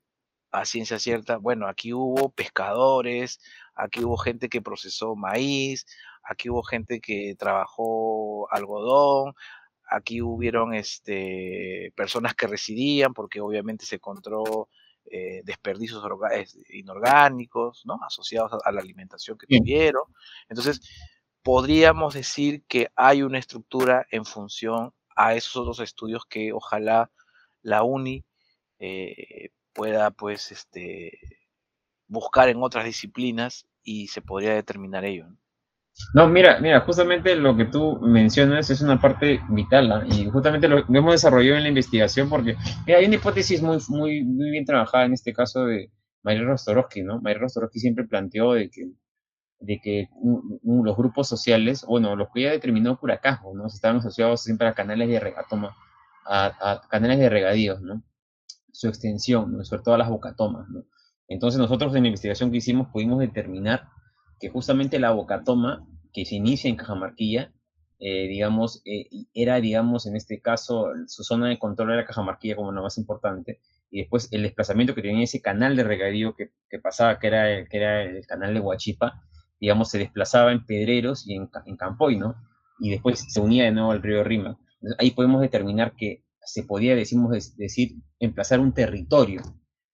a 0.52 0.66
ciencia 0.66 1.00
cierta, 1.00 1.38
bueno, 1.38 1.68
aquí 1.68 1.94
hubo 1.94 2.30
pescadores, 2.32 3.40
aquí 3.76 4.04
hubo 4.04 4.18
gente 4.18 4.50
que 4.50 4.62
procesó 4.62 5.16
maíz, 5.16 5.86
aquí 6.24 6.50
hubo 6.50 6.64
gente 6.64 7.00
que 7.00 7.36
trabajó 7.38 8.52
algodón, 8.52 9.34
aquí 9.90 10.22
hubieron 10.22 10.74
este, 10.74 11.94
personas 11.96 12.36
que 12.36 12.48
residían 12.48 13.14
porque 13.14 13.42
obviamente 13.42 13.86
se 13.86 13.96
encontró 13.96 14.70
eh, 15.06 15.42
desperdicios 15.44 16.04
inorgánicos, 16.70 17.84
¿no? 17.86 18.00
Asociados 18.06 18.54
a, 18.64 18.72
la 18.72 18.82
alimentación 18.82 19.38
que 19.38 19.48
tuvieron. 19.48 20.04
Entonces, 20.48 20.82
podríamos 21.44 22.14
decir 22.14 22.64
que 22.68 22.90
hay 22.96 23.24
una 23.24 23.40
estructura 23.40 24.06
en 24.12 24.26
función 24.26 24.94
a 25.16 25.36
esos 25.36 25.56
otros 25.56 25.80
estudios 25.80 26.26
que 26.26 26.54
ojalá 26.54 27.12
la 27.62 27.84
UNI 27.84 28.24
eh, 28.80 29.50
pueda, 29.74 30.12
pues, 30.12 30.52
este, 30.52 31.20
buscar 32.08 32.50
en 32.50 32.62
otras 32.62 32.86
disciplinas 32.86 33.68
y 33.84 34.08
se 34.08 34.22
podría 34.22 34.54
determinar 34.54 35.06
ello. 35.06 35.28
¿no? 36.14 36.28
mira, 36.28 36.60
mira, 36.60 36.82
justamente 36.82 37.36
lo 37.36 37.56
que 37.56 37.66
tú 37.66 38.00
mencionas 38.02 38.70
es 38.70 38.82
una 38.82 39.00
parte 39.00 39.42
vital 39.50 40.08
y 40.12 40.30
justamente 40.30 40.68
lo, 40.68 40.80
hemos 40.88 41.14
desarrollado 41.14 41.58
en 41.58 41.64
la 41.64 41.70
investigación 41.70 42.30
porque 42.30 42.56
hay 42.88 43.06
una 43.06 43.16
hipótesis 43.16 43.62
muy, 43.62 43.78
muy, 43.90 44.24
muy 44.24 44.52
bien 44.52 44.66
trabajada 44.66 45.06
en 45.06 45.14
este 45.14 45.34
caso 45.34 45.66
de 45.66 45.92
María 46.24 46.44
Rostorowski, 46.44 47.04
¿no? 47.04 47.20
María 47.22 47.40
Rostorowski 47.40 47.80
siempre 47.80 48.06
planteó 48.06 48.54
de 48.54 48.70
que, 48.70 48.90
de 49.62 49.80
que 49.80 50.10
los 50.64 50.98
grupos 50.98 51.28
sociales, 51.30 51.86
bueno, 51.88 52.16
los 52.16 52.30
que 52.34 52.42
ya 52.42 52.52
determinó 52.52 53.00
Curacajo, 53.00 53.54
¿no? 53.54 53.68
Estaban 53.68 53.98
asociados 53.98 54.44
siempre 54.44 54.68
a 54.68 54.74
canales 54.74 55.08
de 55.08 55.20
regatoma, 55.20 55.76
a, 56.26 56.72
a 56.72 56.88
canales 56.90 57.20
de 57.20 57.30
regadíos, 57.30 57.82
¿no? 57.82 58.04
Su 58.72 58.88
extensión, 58.88 59.58
¿no? 59.58 59.64
sobre 59.64 59.84
todo 59.84 59.96
a 59.96 60.00
las 60.00 60.10
bocatomas, 60.10 60.68
¿no? 60.70 60.84
Entonces 61.28 61.60
nosotros 61.60 61.96
en 61.96 62.04
la 62.04 62.10
investigación 62.10 62.52
que 62.52 62.58
hicimos 62.58 62.88
pudimos 62.90 63.20
determinar 63.20 63.88
que 64.40 64.50
justamente 64.50 65.00
la 65.00 65.12
bocatoma 65.12 65.88
que 66.12 66.26
se 66.26 66.36
inicia 66.36 66.70
en 66.70 66.76
Cajamarquilla, 66.76 67.54
eh, 68.00 68.28
digamos, 68.28 68.82
eh, 68.86 69.08
era, 69.34 69.62
digamos, 69.62 70.08
en 70.08 70.16
este 70.16 70.42
caso, 70.42 70.88
su 71.08 71.24
zona 71.24 71.48
de 71.50 71.60
control 71.60 71.92
era 71.92 72.06
Cajamarquilla 72.06 72.56
como 72.56 72.72
la 72.72 72.82
más 72.82 72.98
importante, 72.98 73.60
y 73.92 74.00
después 74.00 74.28
el 74.32 74.44
desplazamiento 74.44 74.96
que 74.96 75.04
tenía 75.04 75.24
ese 75.24 75.42
canal 75.42 75.76
de 75.76 75.84
regadío 75.84 76.36
que, 76.36 76.50
pasaba, 76.80 77.20
que 77.20 77.28
era, 77.28 77.52
el, 77.52 77.70
que 77.70 77.78
era 77.78 78.04
el 78.04 78.26
canal 78.26 78.54
de 78.54 78.60
Huachipa, 78.60 79.22
digamos, 79.62 79.90
se 79.90 80.00
desplazaba 80.00 80.52
en 80.52 80.66
Pedreros 80.66 81.26
y 81.26 81.36
en, 81.36 81.50
en 81.66 81.78
Campoy. 81.78 82.20
Y 82.80 82.90
después 82.90 83.26
se 83.30 83.40
unía 83.40 83.64
de 83.64 83.72
nuevo 83.72 83.92
al 83.92 84.02
río 84.02 84.24
Rima. 84.24 84.60
ahí 84.98 85.12
podemos 85.12 85.40
determinar 85.40 85.96
que 85.96 86.26
se 86.44 86.64
podía, 86.64 86.96
decimos, 86.96 87.56
decir, 87.56 87.94
emplazar 88.20 88.60
un 88.60 88.74
territorio, 88.74 89.42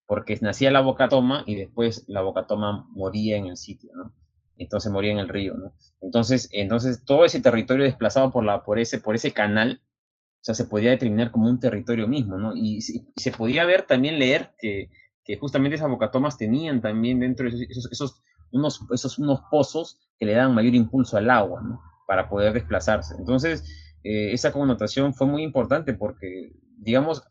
porque 0.07 0.39
nacía 0.41 0.71
la 0.71 0.79
bocatoma 0.79 1.43
y 1.45 1.55
después 1.55 2.05
la 2.07 2.21
bocatoma 2.21 2.87
moría 2.91 3.37
en 3.37 3.47
el 3.47 3.57
sitio, 3.57 3.91
¿no? 3.93 4.13
entonces 4.57 4.91
moría 4.91 5.11
en 5.11 5.19
el 5.19 5.29
río, 5.29 5.53
¿no? 5.55 5.73
Entonces, 6.01 6.49
entonces 6.51 7.03
todo 7.05 7.25
ese 7.25 7.41
territorio 7.41 7.85
desplazado 7.85 8.31
por, 8.31 8.43
la, 8.43 8.63
por, 8.63 8.79
ese, 8.79 8.99
por 8.99 9.15
ese 9.15 9.31
canal, 9.31 9.81
o 9.83 10.43
sea, 10.47 10.55
se 10.55 10.65
podía 10.65 10.91
determinar 10.91 11.31
como 11.31 11.49
un 11.49 11.59
territorio 11.59 12.07
mismo, 12.07 12.37
¿no? 12.37 12.55
Y, 12.55 12.81
se 12.81 13.31
podía 13.31 13.65
ver, 13.65 13.83
también 13.83 14.19
leer 14.19 14.53
que, 14.57 14.89
que, 15.23 15.37
justamente 15.37 15.75
esas 15.75 15.89
bocatomas 15.89 16.37
tenían 16.37 16.81
también 16.81 17.19
dentro 17.19 17.49
de 17.49 17.65
esos, 17.69 17.91
esos, 17.91 18.23
unos, 18.51 18.81
esos 18.91 19.19
unos 19.19 19.41
pozos 19.51 19.99
que 20.19 20.25
le 20.25 20.33
daban 20.33 20.55
mayor 20.55 20.75
impulso 20.75 21.17
al 21.17 21.29
agua, 21.29 21.61
¿no? 21.61 21.81
Para 22.07 22.29
poder 22.29 22.53
desplazarse. 22.53 23.15
Entonces, 23.17 23.63
eh, 24.03 24.31
esa 24.31 24.51
connotación 24.51 25.13
fue 25.13 25.27
muy 25.27 25.43
importante 25.43 25.93
porque, 25.93 26.51
digamos, 26.77 27.23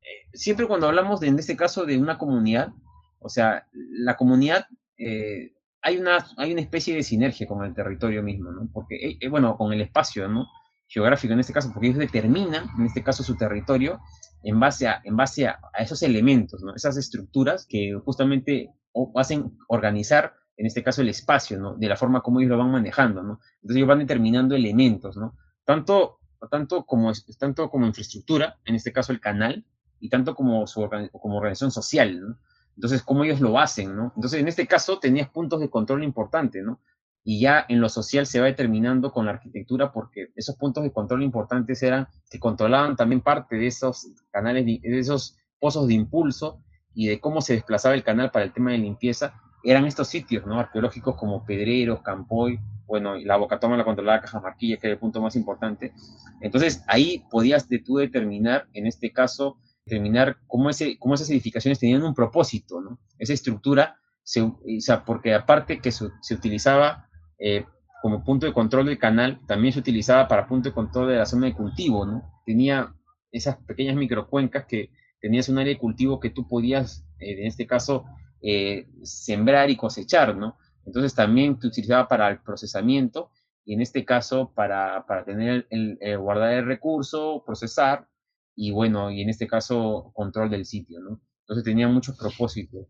eh, 0.00 0.28
siempre 0.32 0.66
cuando 0.66 0.88
hablamos 0.88 1.20
de, 1.20 1.28
en 1.28 1.38
este 1.38 1.56
caso 1.56 1.84
de 1.84 1.98
una 1.98 2.18
comunidad, 2.18 2.72
o 3.18 3.28
sea, 3.28 3.66
la 3.72 4.16
comunidad 4.16 4.66
eh, 4.98 5.52
hay 5.82 5.98
una, 5.98 6.26
hay 6.36 6.52
una 6.52 6.60
especie 6.60 6.94
de 6.94 7.02
sinergia 7.02 7.46
con 7.46 7.64
el 7.64 7.74
territorio 7.74 8.22
mismo, 8.22 8.52
¿no? 8.52 8.68
Porque, 8.72 9.18
bueno, 9.28 9.56
con 9.56 9.72
el 9.72 9.80
espacio, 9.80 10.28
¿no? 10.28 10.46
Geográfico 10.86 11.32
en 11.32 11.40
este 11.40 11.52
caso, 11.52 11.70
porque 11.72 11.88
ellos 11.88 11.98
determinan, 11.98 12.68
en 12.78 12.86
este 12.86 13.02
caso, 13.02 13.22
su 13.22 13.36
territorio 13.36 14.00
en 14.42 14.60
base 14.60 14.88
a, 14.88 15.00
en 15.04 15.16
base 15.16 15.46
a, 15.46 15.58
esos 15.78 16.02
elementos, 16.02 16.62
¿no? 16.62 16.74
Esas 16.74 16.96
estructuras 16.96 17.66
que 17.68 17.98
justamente 18.04 18.70
hacen 19.16 19.58
organizar, 19.68 20.34
en 20.56 20.66
este 20.66 20.82
caso, 20.82 21.02
el 21.02 21.08
espacio, 21.08 21.58
¿no? 21.58 21.74
De 21.74 21.88
la 21.88 21.96
forma 21.96 22.20
como 22.20 22.40
ellos 22.40 22.50
lo 22.50 22.58
van 22.58 22.70
manejando, 22.70 23.22
¿no? 23.22 23.40
Entonces 23.56 23.76
ellos 23.76 23.88
van 23.88 24.00
determinando 24.00 24.54
elementos, 24.54 25.16
¿no? 25.16 25.36
Tanto, 25.64 26.20
tanto, 26.50 26.84
como, 26.84 27.12
tanto 27.38 27.70
como 27.70 27.86
infraestructura, 27.86 28.58
en 28.64 28.74
este 28.74 28.92
caso 28.92 29.12
el 29.12 29.20
canal, 29.20 29.64
y 30.02 30.08
tanto 30.08 30.34
como, 30.34 30.66
su, 30.66 30.88
como 31.12 31.36
organización 31.36 31.70
social, 31.70 32.20
¿no? 32.20 32.38
Entonces, 32.74 33.02
¿cómo 33.02 33.24
ellos 33.24 33.40
lo 33.40 33.58
hacen, 33.58 33.94
no? 33.94 34.12
Entonces, 34.16 34.40
en 34.40 34.48
este 34.48 34.66
caso 34.66 34.98
tenías 34.98 35.28
puntos 35.28 35.60
de 35.60 35.70
control 35.70 36.02
importantes, 36.02 36.64
¿no? 36.64 36.80
Y 37.22 37.40
ya 37.40 37.64
en 37.68 37.80
lo 37.80 37.88
social 37.88 38.26
se 38.26 38.40
va 38.40 38.46
determinando 38.46 39.12
con 39.12 39.26
la 39.26 39.32
arquitectura 39.32 39.92
porque 39.92 40.32
esos 40.34 40.56
puntos 40.56 40.82
de 40.82 40.92
control 40.92 41.22
importantes 41.22 41.82
eran 41.82 42.08
que 42.28 42.40
controlaban 42.40 42.96
también 42.96 43.20
parte 43.20 43.56
de 43.56 43.68
esos 43.68 44.08
canales, 44.32 44.66
de, 44.66 44.80
esos 44.82 45.36
pozos 45.60 45.86
de 45.86 45.94
impulso 45.94 46.60
y 46.94 47.06
de 47.06 47.20
cómo 47.20 47.40
se 47.40 47.54
desplazaba 47.54 47.94
el 47.94 48.04
canal 48.04 48.30
para 48.30 48.44
el 48.44 48.52
tema 48.52 48.72
de 48.72 48.78
limpieza, 48.78 49.34
eran 49.64 49.86
estos 49.86 50.08
sitios, 50.08 50.46
¿no? 50.46 50.58
Arqueológicos 50.58 51.16
como 51.16 51.44
Pedreros, 51.44 52.02
Campoy, 52.02 52.58
bueno, 52.86 53.16
y 53.16 53.24
la 53.24 53.36
Bocatoma 53.36 53.76
la 53.76 53.84
controlaba 53.84 54.20
Cajamarquilla, 54.20 54.76
que 54.76 54.88
era 54.88 54.94
el 54.94 55.00
punto 55.00 55.20
más 55.20 55.36
importante. 55.36 55.92
Entonces, 56.40 56.84
ahí 56.88 57.24
podías 57.30 57.68
de, 57.68 57.78
tú 57.78 57.96
determinar, 57.96 58.66
en 58.74 58.86
este 58.86 59.12
caso, 59.12 59.58
determinar 59.86 60.36
cómo, 60.46 60.68
ese, 60.68 60.98
cómo 60.98 61.14
esas 61.14 61.30
edificaciones 61.30 61.78
tenían 61.78 62.02
un 62.02 62.14
propósito, 62.14 62.80
¿no? 62.80 62.98
Esa 63.18 63.32
estructura, 63.32 63.96
se, 64.22 64.42
o 64.42 64.58
sea, 64.80 65.04
porque 65.04 65.34
aparte 65.34 65.80
que 65.80 65.92
se, 65.92 66.08
se 66.20 66.34
utilizaba 66.34 67.08
eh, 67.38 67.64
como 68.02 68.24
punto 68.24 68.46
de 68.46 68.52
control 68.52 68.86
del 68.86 68.98
canal, 68.98 69.40
también 69.46 69.72
se 69.72 69.80
utilizaba 69.80 70.26
para 70.26 70.46
punto 70.46 70.68
de 70.68 70.74
control 70.74 71.08
de 71.08 71.16
la 71.16 71.26
zona 71.26 71.46
de 71.46 71.54
cultivo, 71.54 72.04
¿no? 72.04 72.42
Tenía 72.44 72.92
esas 73.30 73.56
pequeñas 73.56 73.96
microcuencas 73.96 74.66
que 74.66 74.90
tenías 75.22 75.48
un 75.48 75.58
área 75.58 75.72
de 75.72 75.78
cultivo 75.78 76.20
que 76.20 76.30
tú 76.30 76.46
podías, 76.48 77.06
eh, 77.20 77.40
en 77.40 77.46
este 77.46 77.66
caso, 77.66 78.04
eh, 78.42 78.88
sembrar 79.04 79.70
y 79.70 79.76
cosechar, 79.76 80.36
¿no? 80.36 80.58
Entonces 80.84 81.14
también 81.14 81.58
se 81.60 81.68
utilizaba 81.68 82.08
para 82.08 82.28
el 82.28 82.40
procesamiento 82.40 83.30
y 83.64 83.74
en 83.74 83.80
este 83.80 84.04
caso 84.04 84.52
para, 84.52 85.06
para 85.06 85.24
tener 85.24 85.68
el, 85.70 85.96
guardar 86.18 86.54
el 86.54 86.66
recurso, 86.66 87.44
procesar 87.46 88.08
y 88.56 88.72
bueno, 88.72 89.12
y 89.12 89.22
en 89.22 89.30
este 89.30 89.46
caso 89.46 90.10
control 90.12 90.50
del 90.50 90.66
sitio, 90.66 91.00
¿no? 91.00 91.20
Entonces 91.42 91.64
tenía 91.64 91.86
muchos 91.86 92.18
propósitos. 92.18 92.88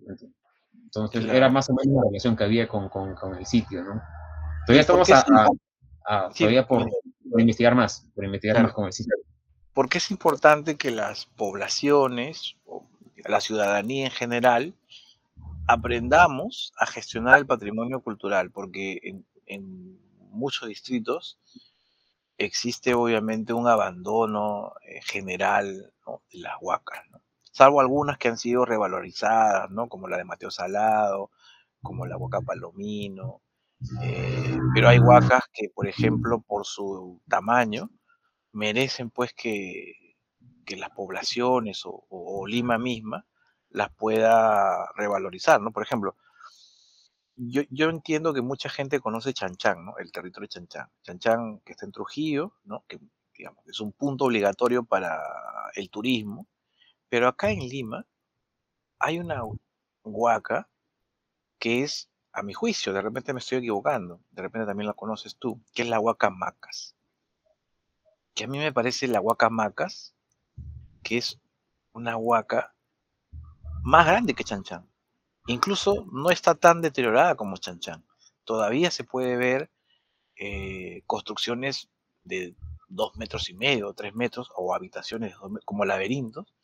Entonces 0.84 1.26
era 1.26 1.50
más 1.50 1.68
o 1.68 1.74
menos 1.74 1.96
la 1.96 2.08
relación 2.08 2.34
que 2.34 2.44
había 2.44 2.66
con, 2.66 2.88
con, 2.88 3.34
el 3.36 3.44
sitio, 3.44 3.84
¿no? 3.84 4.00
Todavía 4.66 4.80
estamos 4.80 5.08
a, 5.10 6.30
todavía 6.30 6.66
por, 6.66 6.88
investigar 7.36 7.74
más, 7.74 8.10
por 8.14 8.24
investigar 8.24 8.62
más 8.62 8.72
con 8.72 8.86
el 8.86 8.92
sitio. 8.92 9.14
¿Por 9.74 9.88
qué 9.88 9.98
es 9.98 10.10
importante 10.10 10.76
que 10.76 10.90
las 10.90 11.26
poblaciones, 11.26 12.56
o 12.66 12.86
la 13.24 13.40
ciudadanía 13.40 14.06
en 14.06 14.10
general, 14.10 14.74
aprendamos 15.66 16.72
a 16.76 16.86
gestionar 16.86 17.38
el 17.38 17.46
patrimonio 17.46 18.00
cultural? 18.00 18.50
Porque 18.50 19.00
en, 19.46 19.98
muchos 20.30 20.68
distritos 20.68 21.38
existe 22.38 22.94
obviamente 22.94 23.52
un 23.52 23.68
abandono 23.68 24.72
eh, 24.88 25.00
general 25.02 25.92
de 26.32 26.38
las 26.38 26.54
huacas, 26.60 27.02
salvo 27.50 27.80
algunas 27.80 28.16
que 28.16 28.28
han 28.28 28.38
sido 28.38 28.64
revalorizadas, 28.64 29.70
¿no? 29.70 29.88
como 29.88 30.08
la 30.08 30.16
de 30.16 30.24
Mateo 30.24 30.50
Salado, 30.50 31.30
como 31.82 32.06
la 32.06 32.16
huaca 32.16 32.40
Palomino, 32.40 33.42
eh, 34.02 34.58
pero 34.74 34.88
hay 34.88 34.98
huacas 34.98 35.42
que, 35.52 35.68
por 35.68 35.86
ejemplo, 35.86 36.40
por 36.40 36.64
su 36.64 37.20
tamaño, 37.28 37.90
merecen 38.52 39.10
pues 39.10 39.32
que, 39.34 39.94
las 40.76 40.90
poblaciones 40.90 41.82
o, 41.84 42.46
Lima 42.46 42.78
misma 42.78 43.26
las 43.68 43.90
pueda 43.94 44.90
revalorizar, 44.96 45.60
¿no? 45.60 45.70
Por 45.70 45.82
ejemplo, 45.82 46.16
yo, 47.36 47.62
yo, 47.70 47.90
entiendo 47.90 48.32
que 48.32 48.40
mucha 48.40 48.70
gente 48.70 49.00
conoce 49.00 49.34
Chanchán, 49.34 49.84
¿no? 49.84 49.98
El 49.98 50.12
territorio 50.12 50.46
de 50.46 50.54
Chanchán. 50.54 50.90
Chanchán 51.02 51.60
que 51.60 51.72
está 51.72 51.84
en 51.84 51.92
Trujillo, 51.92 52.54
¿no? 52.64 52.84
Que 52.88 53.00
digamos, 53.36 53.66
es 53.66 53.80
un 53.80 53.92
punto 53.92 54.26
obligatorio 54.26 54.84
para 54.84 55.20
el 55.74 55.90
turismo, 55.90 56.46
pero 57.08 57.28
acá 57.28 57.50
en 57.50 57.60
Lima 57.60 58.06
hay 58.98 59.18
una 59.18 59.42
huaca 60.04 60.70
que 61.58 61.82
es, 61.82 62.10
a 62.32 62.42
mi 62.42 62.54
juicio, 62.54 62.92
de 62.92 63.02
repente 63.02 63.32
me 63.34 63.40
estoy 63.40 63.58
equivocando, 63.58 64.20
de 64.30 64.42
repente 64.42 64.66
también 64.66 64.86
la 64.86 64.94
conoces 64.94 65.36
tú, 65.36 65.62
que 65.74 65.82
es 65.82 65.88
la 65.88 66.00
huaca 66.00 66.30
Macas 66.30 66.94
que 68.34 68.44
a 68.44 68.46
mí 68.46 68.58
me 68.58 68.72
parece 68.72 69.08
la 69.08 69.20
huaca 69.20 69.50
Macas, 69.50 70.14
que 71.02 71.18
es 71.18 71.40
una 71.92 72.16
huaca 72.16 72.74
más 73.82 74.06
grande 74.06 74.34
que 74.34 74.44
Chanchan. 74.44 74.88
Incluso 75.46 76.06
no 76.12 76.30
está 76.30 76.54
tan 76.54 76.80
deteriorada 76.80 77.34
como 77.34 77.56
Chanchan. 77.56 78.04
Todavía 78.44 78.90
se 78.90 79.04
puede 79.04 79.36
ver 79.36 79.70
eh, 80.36 81.02
construcciones 81.06 81.88
de 82.24 82.54
dos 82.88 83.16
metros 83.16 83.48
y 83.50 83.54
medio, 83.54 83.92
tres 83.94 84.14
metros, 84.14 84.50
o 84.56 84.74
habitaciones 84.74 85.34
como 85.64 85.84
laberintos. 85.84 86.54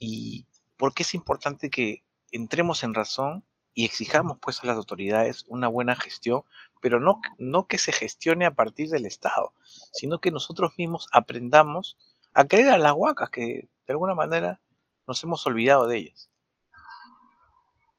¿Y 0.00 0.46
por 0.76 0.92
qué 0.94 1.02
es 1.02 1.14
importante 1.14 1.70
que 1.70 2.04
entremos 2.32 2.82
en 2.82 2.94
razón 2.94 3.44
y 3.74 3.84
exijamos 3.84 4.38
pues 4.40 4.62
a 4.62 4.66
las 4.66 4.76
autoridades 4.76 5.44
una 5.48 5.68
buena 5.68 5.94
gestión, 5.94 6.42
pero 6.80 7.00
no, 7.00 7.20
no 7.38 7.66
que 7.66 7.78
se 7.78 7.92
gestione 7.92 8.46
a 8.46 8.54
partir 8.54 8.88
del 8.88 9.06
Estado, 9.06 9.52
sino 9.92 10.20
que 10.20 10.30
nosotros 10.30 10.72
mismos 10.76 11.08
aprendamos 11.12 11.96
a 12.34 12.46
creer 12.46 12.68
a 12.70 12.78
las 12.78 12.92
huacas, 12.94 13.30
que 13.30 13.68
de 13.86 13.92
alguna 13.92 14.14
manera 14.14 14.60
nos 15.06 15.22
hemos 15.24 15.46
olvidado 15.46 15.86
de 15.86 15.98
ellas. 15.98 16.30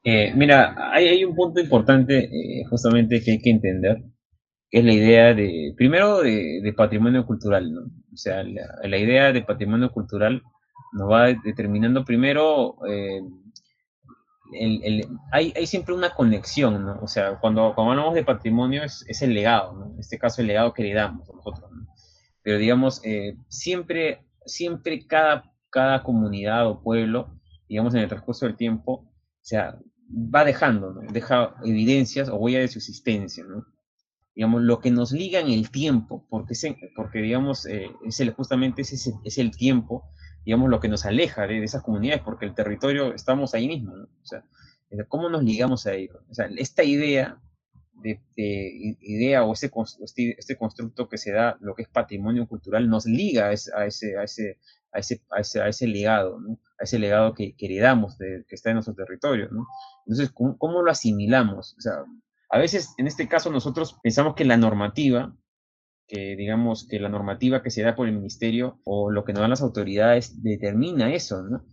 Eh, 0.04 0.32
mira, 0.36 0.94
hay, 0.94 1.24
un 1.26 1.36
punto 1.36 1.60
importante 1.60 2.30
eh, 2.32 2.64
justamente 2.70 3.22
que 3.22 3.32
hay 3.32 3.42
que 3.42 3.50
entender, 3.50 4.04
que 4.70 4.80
es 4.80 4.86
la 4.86 4.94
idea 4.94 5.34
de, 5.34 5.74
primero, 5.76 6.22
de, 6.22 6.74
patrimonio 6.78 7.26
cultural, 7.26 7.74
¿no? 7.74 7.82
O 8.14 8.16
sea, 8.16 8.42
la, 8.44 8.98
idea 8.98 9.34
de 9.34 9.42
patrimonio 9.42 9.92
cultural 9.92 10.42
nos 10.94 11.12
va 11.12 11.34
determinando 11.34 12.06
primero 12.06 12.78
eh, 12.88 13.22
hay, 15.32 15.68
siempre 15.68 15.94
una 15.94 16.14
conexión, 16.14 16.86
¿no? 16.86 17.00
O 17.02 17.08
sea, 17.08 17.40
cuando, 17.40 17.74
cuando 17.76 17.92
hablamos 17.92 18.16
de 18.16 18.24
patrimonio 18.24 18.84
es, 18.84 19.22
el 19.22 19.34
legado, 19.34 19.74
¿no? 19.74 19.94
En 19.94 20.00
este 20.00 20.18
caso 20.18 20.42
el 20.42 20.48
legado 20.48 20.74
que 20.74 20.84
le 20.84 20.94
damos 20.94 21.28
nosotros, 21.28 21.72
¿no? 21.72 21.88
Pero 22.42 22.58
digamos, 22.58 23.02
eh, 23.04 23.36
siempre, 23.50 24.26
siempre 24.46 25.06
cada, 25.06 25.54
cada 25.70 26.04
comunidad 26.04 26.68
o 26.68 26.82
pueblo, 26.82 27.40
digamos, 27.68 27.94
en 27.94 28.02
el 28.02 28.08
transcurso 28.08 28.46
del 28.46 28.56
tiempo, 28.56 28.92
o 28.94 29.14
sea, 29.42 29.78
va 30.10 30.46
dejando, 30.46 30.94
¿no? 30.94 31.02
Deja 31.12 31.56
evidencias 31.64 32.30
o 32.30 32.36
huella 32.36 32.60
de 32.60 32.70
su 32.70 32.80
existencia, 32.80 33.44
¿no? 33.44 33.66
Digamos, 34.34 34.62
lo 34.62 34.80
que 34.80 34.92
nos 34.92 35.12
liga 35.12 35.40
en 35.40 35.50
el 35.50 35.72
tiempo, 35.72 36.26
porque, 36.30 36.54
porque 36.96 37.20
digamos, 37.20 37.66
eh, 37.66 37.90
es 38.06 38.20
el, 38.20 38.32
justamente 38.32 38.84
es, 38.84 39.14
es 39.24 39.38
el 39.38 39.52
tiempo 39.56 40.10
digamos, 40.48 40.70
lo 40.70 40.80
que 40.80 40.88
nos 40.88 41.06
aleja 41.06 41.46
de, 41.46 41.62
esas 41.62 41.84
comunidades, 41.84 42.24
porque 42.24 42.46
el 42.46 42.56
territorio 42.56 43.14
estamos 43.14 43.54
ahí 43.54 43.68
mismo, 43.68 43.98
¿no? 43.98 44.06
O 44.06 44.26
sea, 44.26 44.46
¿cómo 45.10 45.28
nos 45.28 45.44
ligamos 45.44 45.86
a 45.88 45.94
ello? 45.94 46.22
O 46.30 46.34
sea, 46.34 46.48
esta 46.56 46.86
idea 46.86 47.38
de, 47.96 48.22
idea 48.34 49.44
o 49.44 49.52
ese, 49.52 49.70
este, 50.02 50.40
este, 50.40 50.56
constructo 50.56 51.10
que 51.10 51.18
se 51.18 51.34
da, 51.34 51.58
lo 51.60 51.76
que 51.76 51.82
es 51.82 51.90
patrimonio 51.90 52.48
cultural, 52.48 52.88
nos 52.88 53.06
liga 53.06 53.48
a 53.48 53.52
ese, 53.52 53.74
a 53.76 53.88
ese, 53.88 54.18
a 54.18 54.24
ese, 54.24 54.58
a 54.94 55.40
ese, 55.42 55.62
a 55.62 55.68
ese, 55.68 55.86
legado, 55.86 56.40
¿no? 56.40 56.62
a 56.80 56.86
ese 56.86 56.98
legado 56.98 57.34
que, 57.34 57.54
heredamos, 57.60 58.18
de, 58.18 58.46
que 58.48 58.56
está 58.56 58.70
en 58.70 58.76
nuestro 58.76 58.96
territorio. 58.96 59.50
¿no? 59.52 59.68
Entonces, 60.06 60.32
¿cómo, 60.34 60.58
¿cómo, 60.58 60.82
lo 60.82 60.90
asimilamos? 60.90 61.76
O 61.78 61.82
sea, 61.82 62.06
a 62.50 62.58
veces, 62.58 62.94
en 62.98 63.08
este 63.08 63.28
caso, 63.28 63.52
nosotros 63.52 63.98
pensamos 64.02 64.34
que 64.34 64.46
la 64.46 64.56
normativa 64.56 65.36
que 66.08 66.36
digamos 66.36 66.88
que 66.90 67.00
la 67.00 67.10
normativa 67.10 67.62
que 67.62 67.70
se 67.70 67.84
da 67.84 67.96
por 67.96 68.08
el 68.08 68.16
ministerio 68.16 68.80
o 68.86 69.12
lo 69.12 69.26
que 69.26 69.34
nos 69.34 69.42
dan 69.42 69.50
las 69.50 69.62
autoridades 69.62 70.42
determina 70.42 71.14
eso, 71.14 71.44
¿no? 71.44 71.64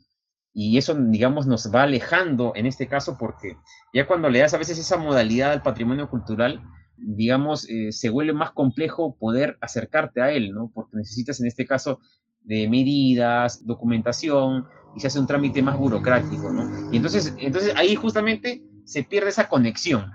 Y 0.53 0.78
eso, 0.78 0.95
digamos, 0.95 1.47
nos 1.47 1.72
va 1.74 1.82
alejando 1.82 2.53
en 2.55 2.66
este 2.66 2.87
caso 2.87 3.16
porque 3.18 3.57
ya 3.93 4.07
cuando 4.07 4.30
le 4.30 4.39
das 4.39 4.55
a 4.55 4.59
veces 4.59 4.78
esa 4.78 4.97
modalidad 4.97 5.51
al 5.51 5.62
patrimonio 5.62 6.09
cultural, 6.09 6.62
digamos, 6.97 7.68
eh, 7.68 7.91
se 7.91 8.09
vuelve 8.09 8.32
más 8.32 8.53
complejo 8.53 9.16
poder 9.18 9.59
acercarte 9.61 10.22
a 10.22 10.30
él, 10.30 10.53
¿no? 10.53 10.70
Porque 10.72 10.97
necesitas 10.97 11.41
en 11.41 11.47
este 11.47 11.66
caso 11.66 11.99
de 12.43 12.68
medidas, 12.68 13.66
documentación, 13.66 14.66
y 14.95 15.01
se 15.01 15.09
hace 15.09 15.18
un 15.18 15.26
trámite 15.26 15.61
más 15.62 15.76
burocrático, 15.76 16.53
¿no? 16.53 16.93
Y 16.93 16.97
entonces, 16.97 17.35
entonces 17.39 17.74
ahí 17.76 17.97
justamente 17.97 18.62
se 18.85 19.03
pierde 19.03 19.30
esa 19.30 19.49
conexión, 19.49 20.12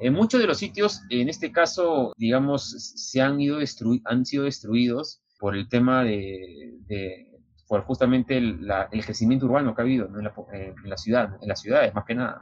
en 0.00 0.12
muchos 0.12 0.40
de 0.40 0.46
los 0.46 0.58
sitios, 0.58 1.02
en 1.10 1.28
este 1.28 1.52
caso, 1.52 2.12
digamos, 2.16 2.70
se 2.96 3.20
han, 3.20 3.40
ido 3.40 3.58
han 4.04 4.26
sido 4.26 4.44
destruidos 4.44 5.22
por 5.38 5.56
el 5.56 5.68
tema 5.68 6.04
de, 6.04 7.28
por 7.68 7.82
justamente 7.82 8.36
el, 8.36 8.66
crecimiento 9.04 9.46
urbano 9.46 9.74
que 9.74 9.82
ha 9.82 9.84
habido 9.84 10.06
en, 10.06 10.24
la, 10.88 10.96
ciudad, 10.96 11.36
en 11.40 11.48
las 11.48 11.60
ciudades 11.60 11.94
más 11.94 12.04
que 12.04 12.14
nada. 12.14 12.40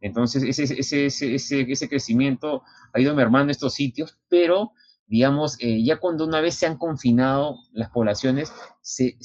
Entonces, 0.00 0.42
ese, 0.42 0.64
ese, 0.64 1.06
ese, 1.06 1.60
ese, 1.70 1.88
crecimiento 1.88 2.62
ha 2.92 3.00
ido 3.00 3.14
mermando 3.14 3.50
estos 3.50 3.74
sitios, 3.74 4.18
pero 4.28 4.72
digamos, 5.06 5.56
eh, 5.60 5.84
ya 5.84 5.98
cuando 5.98 6.24
una 6.26 6.40
vez 6.40 6.54
se 6.54 6.66
han 6.66 6.78
confinado 6.78 7.58
las 7.72 7.90
poblaciones, 7.90 8.52
se, 8.80 9.16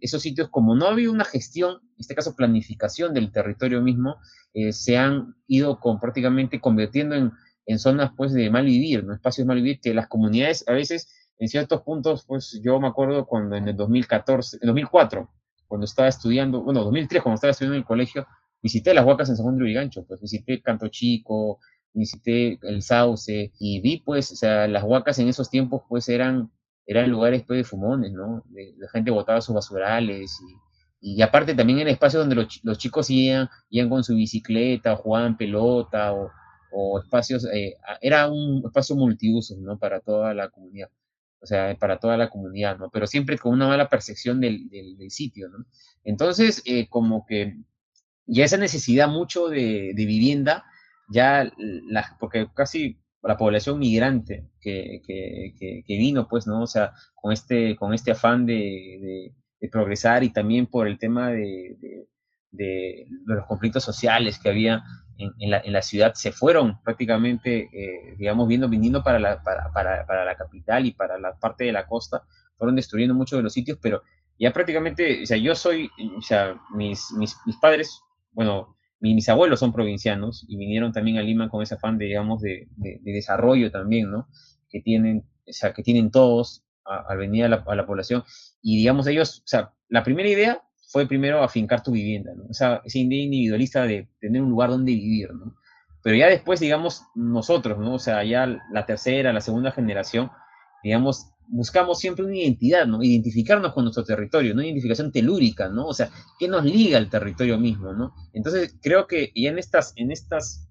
esos 0.00 0.22
sitios, 0.22 0.48
como 0.48 0.74
no 0.74 0.86
ha 0.86 0.90
habido 0.90 1.12
una 1.12 1.24
gestión, 1.24 1.76
en 1.82 1.96
este 1.98 2.14
caso 2.14 2.34
planificación 2.34 3.14
del 3.14 3.30
territorio 3.30 3.82
mismo, 3.82 4.16
eh, 4.54 4.72
se 4.72 4.96
han 4.96 5.34
ido 5.46 5.80
con, 5.80 6.00
prácticamente 6.00 6.60
convirtiendo 6.60 7.14
en, 7.14 7.32
en, 7.66 7.78
zonas 7.78 8.12
pues 8.16 8.32
de 8.32 8.50
mal 8.50 8.64
vivir, 8.64 9.04
¿no? 9.04 9.14
espacios 9.14 9.46
mal 9.46 9.56
vivir, 9.56 9.80
que 9.80 9.92
las 9.92 10.08
comunidades 10.08 10.64
a 10.66 10.72
veces, 10.72 11.12
en 11.38 11.48
ciertos 11.48 11.82
puntos, 11.82 12.24
pues 12.26 12.60
yo 12.64 12.80
me 12.80 12.88
acuerdo 12.88 13.26
cuando 13.26 13.56
en 13.56 13.68
el 13.68 13.76
2014, 13.76 14.58
en 14.62 14.66
2004, 14.66 15.30
cuando 15.66 15.84
estaba 15.84 16.08
estudiando, 16.08 16.62
bueno, 16.62 16.82
2003, 16.84 17.22
cuando 17.22 17.34
estaba 17.34 17.50
estudiando 17.50 17.74
en 17.76 17.82
el 17.82 17.86
colegio, 17.86 18.26
visité 18.62 18.94
las 18.94 19.04
huacas 19.04 19.28
en 19.28 19.36
San 19.36 19.44
Juan 19.44 19.56
de 19.56 19.64
Urigancho, 19.64 20.04
pues 20.06 20.20
visité 20.20 20.60
Canto 20.62 20.88
Chico, 20.88 21.60
visité 21.98 22.58
el 22.62 22.82
Sauce 22.82 23.52
y 23.58 23.80
vi 23.80 23.98
pues, 23.98 24.32
o 24.32 24.36
sea, 24.36 24.66
las 24.68 24.84
huacas 24.84 25.18
en 25.18 25.28
esos 25.28 25.50
tiempos 25.50 25.82
pues 25.88 26.08
eran, 26.08 26.50
eran 26.86 27.10
lugares 27.10 27.44
pues 27.46 27.58
de 27.58 27.64
fumones, 27.64 28.12
¿no? 28.12 28.44
La 28.78 28.88
gente 28.90 29.10
botaba 29.10 29.40
sus 29.40 29.54
basurales 29.54 30.40
y, 31.00 31.22
aparte 31.22 31.54
también 31.54 31.78
en 31.80 31.88
espacios 31.88 32.22
donde 32.22 32.34
los, 32.34 32.60
los, 32.64 32.78
chicos 32.78 33.08
iban, 33.10 33.48
iban 33.70 33.88
con 33.88 34.02
su 34.02 34.14
bicicleta, 34.14 34.96
jugaban 34.96 35.36
pelota 35.36 36.12
o, 36.12 36.30
o 36.70 36.98
espacios, 37.00 37.46
eh, 37.52 37.76
era 38.00 38.28
un 38.28 38.62
espacio 38.64 38.96
multiuso, 38.96 39.56
¿no? 39.58 39.78
Para 39.78 40.00
toda 40.00 40.34
la 40.34 40.48
comunidad, 40.50 40.90
o 41.40 41.46
sea, 41.46 41.76
para 41.78 41.98
toda 41.98 42.16
la 42.16 42.28
comunidad, 42.28 42.78
¿no? 42.78 42.90
Pero 42.90 43.06
siempre 43.06 43.38
con 43.38 43.52
una 43.52 43.68
mala 43.68 43.88
percepción 43.88 44.40
del, 44.40 44.68
del, 44.68 45.10
sitio, 45.10 45.48
¿no? 45.48 45.64
Entonces, 46.04 46.62
eh, 46.64 46.88
como 46.88 47.24
que 47.26 47.58
ya 48.26 48.44
esa 48.44 48.56
necesidad 48.56 49.08
mucho 49.08 49.48
de, 49.48 49.92
de 49.94 50.06
vivienda, 50.06 50.64
ya, 51.08 51.50
la, 51.56 52.16
porque 52.18 52.48
casi 52.54 52.98
la 53.22 53.36
población 53.36 53.78
migrante 53.78 54.48
que, 54.60 55.02
que, 55.06 55.84
que, 55.86 55.98
vino, 55.98 56.28
pues, 56.28 56.46
¿no? 56.46 56.62
O 56.62 56.66
sea, 56.66 56.92
con 57.14 57.32
este, 57.32 57.76
con 57.76 57.92
este 57.92 58.12
afán 58.12 58.46
de, 58.46 59.32
de, 59.60 59.68
progresar 59.70 60.22
y 60.22 60.30
también 60.30 60.66
por 60.66 60.86
el 60.86 60.98
tema 60.98 61.30
de, 61.30 61.76
de 62.52 63.06
los 63.26 63.44
conflictos 63.46 63.82
sociales 63.84 64.38
que 64.38 64.48
había 64.48 64.82
en, 65.18 65.50
la, 65.50 65.58
en, 65.58 65.72
la, 65.72 65.82
ciudad, 65.82 66.14
se 66.14 66.30
fueron 66.30 66.80
prácticamente, 66.82 67.68
eh, 67.72 68.14
digamos, 68.16 68.46
viendo, 68.46 68.68
viniendo 68.68 69.02
para 69.02 69.18
la, 69.18 69.42
para, 69.42 69.70
para, 69.72 70.06
para 70.06 70.24
la 70.24 70.36
capital 70.36 70.86
y 70.86 70.92
para 70.92 71.18
la 71.18 71.36
parte 71.38 71.64
de 71.64 71.72
la 71.72 71.86
costa, 71.86 72.22
fueron 72.56 72.76
destruyendo 72.76 73.14
muchos 73.14 73.38
de 73.38 73.42
los 73.42 73.52
sitios, 73.52 73.78
pero 73.82 74.02
ya 74.38 74.52
prácticamente, 74.52 75.22
o 75.22 75.26
sea, 75.26 75.36
yo 75.36 75.54
soy, 75.54 75.90
o 76.16 76.22
sea, 76.22 76.60
mis, 76.72 77.10
mis, 77.12 77.36
mis 77.46 77.56
padres, 77.56 78.00
bueno, 78.30 78.77
mis 79.00 79.28
abuelos 79.28 79.60
son 79.60 79.72
provincianos 79.72 80.44
y 80.48 80.56
vinieron 80.56 80.92
también 80.92 81.18
a 81.18 81.22
Lima 81.22 81.48
con 81.48 81.62
ese 81.62 81.74
afán 81.74 81.98
de, 81.98 82.06
digamos, 82.06 82.40
de, 82.40 82.68
de, 82.76 83.00
desarrollo 83.04 83.70
también, 83.70 84.10
¿no? 84.10 84.28
Que 84.68 84.80
tienen, 84.80 85.24
o 85.46 85.52
sea, 85.52 85.72
que 85.72 85.82
tienen 85.82 86.10
todos, 86.10 86.64
al 86.84 87.18
venir 87.18 87.44
a 87.44 87.48
la, 87.48 87.86
población. 87.86 88.24
Y 88.62 88.78
digamos, 88.78 89.06
ellos, 89.06 89.40
o 89.44 89.46
sea, 89.46 89.72
la 89.88 90.02
primera 90.02 90.28
idea 90.28 90.62
fue 90.90 91.06
primero 91.06 91.42
afincar 91.42 91.82
tu 91.82 91.92
vivienda, 91.92 92.32
¿no? 92.34 92.44
Esa, 92.50 92.80
esa 92.84 92.98
idea 92.98 93.22
individualista 93.22 93.84
de 93.84 94.08
tener 94.20 94.42
un 94.42 94.50
lugar 94.50 94.70
donde 94.70 94.92
vivir, 94.92 95.32
¿no? 95.34 95.54
Pero 96.02 96.16
ya 96.16 96.28
después, 96.28 96.60
digamos, 96.60 97.04
nosotros, 97.14 97.78
¿no? 97.78 97.94
O 97.94 97.98
sea, 97.98 98.24
ya 98.24 98.46
la 98.72 98.86
tercera, 98.86 99.32
la 99.32 99.40
segunda 99.40 99.72
generación, 99.72 100.30
digamos, 100.82 101.32
buscamos 101.48 101.98
siempre 101.98 102.24
una 102.24 102.36
identidad, 102.36 102.86
¿no? 102.86 103.02
Identificarnos 103.02 103.72
con 103.72 103.84
nuestro 103.84 104.04
territorio, 104.04 104.54
¿no? 104.54 104.62
Identificación 104.62 105.10
telúrica, 105.10 105.68
¿no? 105.68 105.86
O 105.86 105.94
sea, 105.94 106.10
¿qué 106.38 106.46
nos 106.46 106.64
liga 106.64 106.98
al 106.98 107.08
territorio 107.08 107.58
mismo, 107.58 107.92
¿no? 107.92 108.14
Entonces, 108.32 108.76
creo 108.82 109.06
que 109.06 109.32
ya 109.34 109.50
en 109.50 109.58
estas, 109.58 109.92
en 109.96 110.12
estas, 110.12 110.68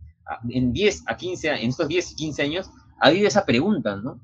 en 0.49 0.71
10 0.71 1.03
a 1.07 1.17
15, 1.17 1.49
en 1.49 1.69
estos 1.69 1.87
10 1.87 2.11
y 2.11 2.15
15 2.15 2.41
años, 2.43 2.69
ha 2.99 3.07
habido 3.07 3.27
esa 3.27 3.45
pregunta, 3.45 3.95
¿no? 3.95 4.21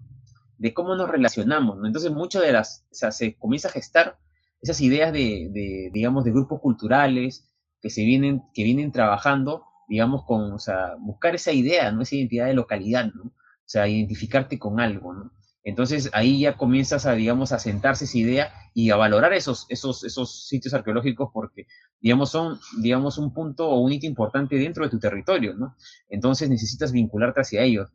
De 0.58 0.74
cómo 0.74 0.96
nos 0.96 1.10
relacionamos, 1.10 1.78
¿no? 1.78 1.88
Entonces, 1.88 2.12
muchas 2.12 2.44
de 2.44 2.52
las, 2.52 2.86
o 2.92 2.96
sea, 2.96 3.12
se 3.12 3.36
comienza 3.36 3.70
a 3.70 3.72
gestar 3.72 4.18
esas 4.62 4.80
ideas 4.80 5.12
de, 5.12 5.50
de, 5.52 5.90
digamos, 5.92 6.24
de 6.24 6.32
grupos 6.32 6.62
culturales 6.62 7.50
que 7.82 7.90
se 7.90 8.06
vienen, 8.06 8.44
que 8.54 8.64
vienen 8.64 8.92
trabajando, 8.92 9.66
digamos, 9.90 10.24
con, 10.26 10.54
o 10.54 10.60
sea, 10.60 10.96
buscar 11.00 11.36
esa 11.36 11.52
idea, 11.52 11.92
¿no? 11.92 12.04
Esa 12.04 12.16
identidad 12.16 12.46
de 12.46 12.54
localidad, 12.54 13.12
¿no? 13.14 13.24
O 13.24 13.66
sea, 13.66 13.88
identificarte 13.88 14.60
con 14.60 14.80
algo, 14.80 15.14
¿no? 15.14 15.32
Entonces 15.64 16.10
ahí 16.14 16.42
ya 16.42 16.58
comienzas 16.58 17.06
a, 17.06 17.14
digamos, 17.14 17.52
a 17.54 17.60
sentarse 17.60 18.06
esa 18.06 18.18
idea 18.18 18.54
y 18.74 18.90
a 18.90 18.98
valorar 18.98 19.34
esos, 19.34 19.66
esos, 19.70 20.04
esos 20.04 20.48
sitios 20.48 20.74
arqueológicos 20.74 21.30
porque, 21.34 21.68
digamos, 22.02 22.32
son, 22.32 22.60
digamos, 22.82 23.18
un 23.18 23.34
punto 23.34 23.70
o 23.70 23.80
un 23.80 23.94
hito 23.94 24.06
importante 24.06 24.58
dentro 24.58 24.84
de 24.84 24.90
tu 24.90 25.00
territorio, 25.00 25.54
¿no? 25.54 25.76
Entonces 26.10 26.50
necesitas 26.50 26.92
vincularte 26.92 27.42
hacia 27.42 27.62
ellos. 27.62 27.90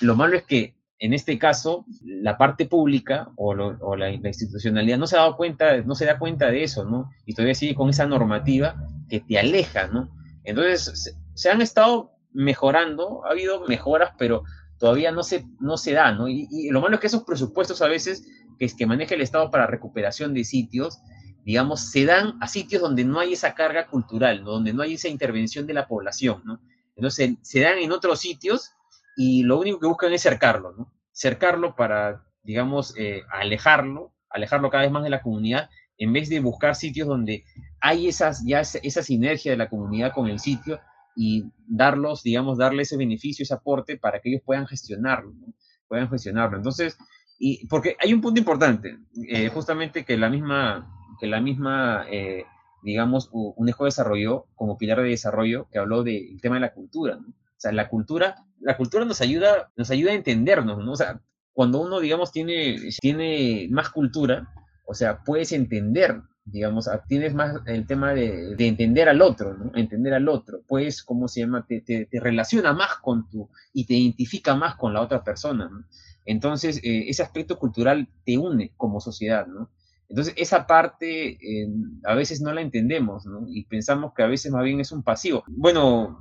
Lo 0.00 0.14
malo 0.14 0.36
es 0.36 0.44
que 0.44 0.78
en 1.00 1.12
este 1.12 1.38
caso, 1.38 1.84
la 2.02 2.36
parte 2.36 2.66
pública 2.66 3.30
o, 3.36 3.54
la, 3.54 4.10
institucionalidad 4.10 4.98
no 4.98 5.06
se 5.06 5.16
ha 5.16 5.20
dado 5.20 5.36
cuenta, 5.36 5.76
no 5.82 5.94
se 5.94 6.06
da 6.06 6.18
cuenta 6.18 6.50
de 6.50 6.64
eso, 6.64 6.84
¿no? 6.84 7.10
Y 7.24 7.34
todavía 7.34 7.54
sigue 7.54 7.76
con 7.76 7.88
esa 7.88 8.06
normativa 8.06 8.74
que 9.08 9.20
te 9.20 9.38
aleja, 9.38 9.86
¿no? 9.86 10.10
Entonces, 10.42 11.00
se, 11.00 11.12
se 11.34 11.50
han 11.50 11.62
estado 11.62 12.12
mejorando, 12.32 13.24
ha 13.24 13.30
habido 13.30 13.64
mejoras, 13.68 14.12
pero 14.18 14.42
todavía 14.78 15.10
no 15.10 15.22
se, 15.22 15.44
no 15.60 15.76
se 15.76 15.92
da, 15.92 16.12
¿no? 16.12 16.28
Y, 16.28 16.70
lo 16.70 16.80
malo 16.80 16.94
es 16.94 17.00
que 17.00 17.06
esos 17.08 17.24
presupuestos 17.24 17.82
a 17.82 17.88
veces 17.88 18.26
que, 18.58 18.64
es 18.64 18.74
que 18.74 18.86
maneja 18.86 19.14
el 19.14 19.20
Estado 19.20 19.50
para 19.50 19.66
recuperación 19.66 20.34
de 20.34 20.44
sitios, 20.44 21.00
digamos, 21.44 21.90
se 21.90 22.04
dan 22.04 22.36
a 22.40 22.48
sitios 22.48 22.82
donde 22.82 23.04
no 23.04 23.20
hay 23.20 23.32
esa 23.32 23.54
carga 23.54 23.86
cultural, 23.86 24.44
¿no? 24.44 24.52
donde 24.52 24.72
no 24.72 24.82
hay 24.82 24.94
esa 24.94 25.08
intervención 25.08 25.66
de 25.66 25.74
la 25.74 25.86
población, 25.86 26.42
¿no? 26.44 26.60
Entonces, 26.94 27.36
se 27.42 27.60
dan 27.60 27.78
en 27.78 27.92
otros 27.92 28.20
sitios 28.20 28.72
y 29.16 29.44
lo 29.44 29.58
único 29.60 29.78
que 29.78 29.86
buscan 29.86 30.12
es 30.12 30.22
cercarlo, 30.22 30.72
¿no? 30.72 30.92
Cercarlo 31.12 31.76
para, 31.76 32.24
digamos, 32.42 32.94
eh, 32.98 33.22
alejarlo, 33.30 34.12
alejarlo 34.30 34.68
cada 34.70 34.82
vez 34.82 34.92
más 34.92 35.04
de 35.04 35.10
la 35.10 35.22
comunidad, 35.22 35.70
en 35.96 36.12
vez 36.12 36.28
de 36.28 36.40
buscar 36.40 36.74
sitios 36.74 37.06
donde 37.06 37.44
hay 37.80 38.08
esas, 38.08 38.44
ya 38.44 38.60
esa 38.60 39.02
sinergia 39.02 39.52
de 39.52 39.58
la 39.58 39.68
comunidad 39.68 40.12
con 40.12 40.28
el 40.28 40.38
sitio 40.38 40.80
y 41.18 41.50
darlos, 41.66 42.22
digamos, 42.22 42.58
darle 42.58 42.82
ese 42.82 42.96
beneficio, 42.96 43.42
ese 43.42 43.54
aporte 43.54 43.96
para 43.96 44.20
que 44.20 44.30
ellos 44.30 44.42
puedan 44.44 44.66
gestionarlo, 44.66 45.32
¿no? 45.32 45.52
puedan 45.88 46.08
gestionarlo. 46.08 46.56
Entonces, 46.56 46.96
y 47.38 47.66
porque 47.66 47.96
hay 48.00 48.14
un 48.14 48.20
punto 48.20 48.38
importante, 48.38 48.98
eh, 49.28 49.48
justamente 49.48 50.04
que 50.04 50.16
la 50.16 50.28
misma, 50.28 50.88
que 51.20 51.26
la 51.26 51.40
misma 51.40 52.06
eh, 52.10 52.44
digamos, 52.82 53.28
UNESCO 53.32 53.86
desarrolló 53.86 54.46
como 54.54 54.78
pilar 54.78 55.02
de 55.02 55.08
desarrollo 55.08 55.68
que 55.70 55.78
habló 55.78 56.02
del 56.02 56.40
tema 56.40 56.56
de 56.56 56.60
la 56.60 56.72
cultura, 56.72 57.16
¿no? 57.16 57.28
O 57.28 57.60
sea, 57.60 57.72
la 57.72 57.88
cultura, 57.88 58.36
la 58.60 58.76
cultura 58.76 59.04
nos 59.04 59.20
ayuda, 59.20 59.72
nos 59.76 59.90
ayuda 59.90 60.12
a 60.12 60.14
entendernos, 60.14 60.78
¿no? 60.84 60.92
O 60.92 60.96
sea, 60.96 61.20
cuando 61.52 61.80
uno, 61.80 61.98
digamos, 61.98 62.30
tiene, 62.30 62.76
tiene 63.00 63.66
más 63.70 63.90
cultura, 63.90 64.48
o 64.86 64.94
sea, 64.94 65.24
puedes 65.24 65.50
entender, 65.50 66.22
digamos, 66.50 66.88
tienes 67.06 67.34
más 67.34 67.56
el 67.66 67.86
tema 67.86 68.14
de, 68.14 68.56
de 68.56 68.66
entender 68.68 69.08
al 69.08 69.22
otro. 69.22 69.56
Entender 69.74 70.14
al 70.14 70.28
otro, 70.28 70.60
pues, 70.66 71.02
¿cómo 71.02 71.28
se 71.28 71.40
llama? 71.40 71.64
Te, 71.66 71.80
te, 71.80 72.06
te, 72.06 72.20
relaciona 72.20 72.72
más 72.72 72.96
con 73.02 73.28
tu, 73.28 73.48
y 73.72 73.84
te 73.84 73.94
identifica 73.94 74.54
más 74.54 74.76
con 74.76 74.92
la 74.92 75.00
otra 75.00 75.22
persona. 75.22 75.70
Entonces, 76.24 76.78
eh, 76.82 77.04
ese 77.08 77.22
aspecto 77.22 77.58
cultural 77.58 78.08
te 78.24 78.36
une 78.36 78.72
como 78.76 79.00
sociedad, 79.00 79.46
¿no? 79.46 79.70
Entonces, 80.08 80.34
esa 80.36 80.66
parte 80.66 81.30
eh, 81.32 81.68
a 82.04 82.14
veces 82.14 82.40
no 82.40 82.52
la 82.52 82.62
entendemos. 82.62 83.24
Y 83.48 83.64
pensamos 83.64 84.12
que 84.14 84.22
a 84.22 84.26
veces 84.26 84.52
más 84.52 84.64
bien 84.64 84.80
es 84.80 84.90
un 84.92 85.02
pasivo. 85.02 85.44
Bueno, 85.48 86.18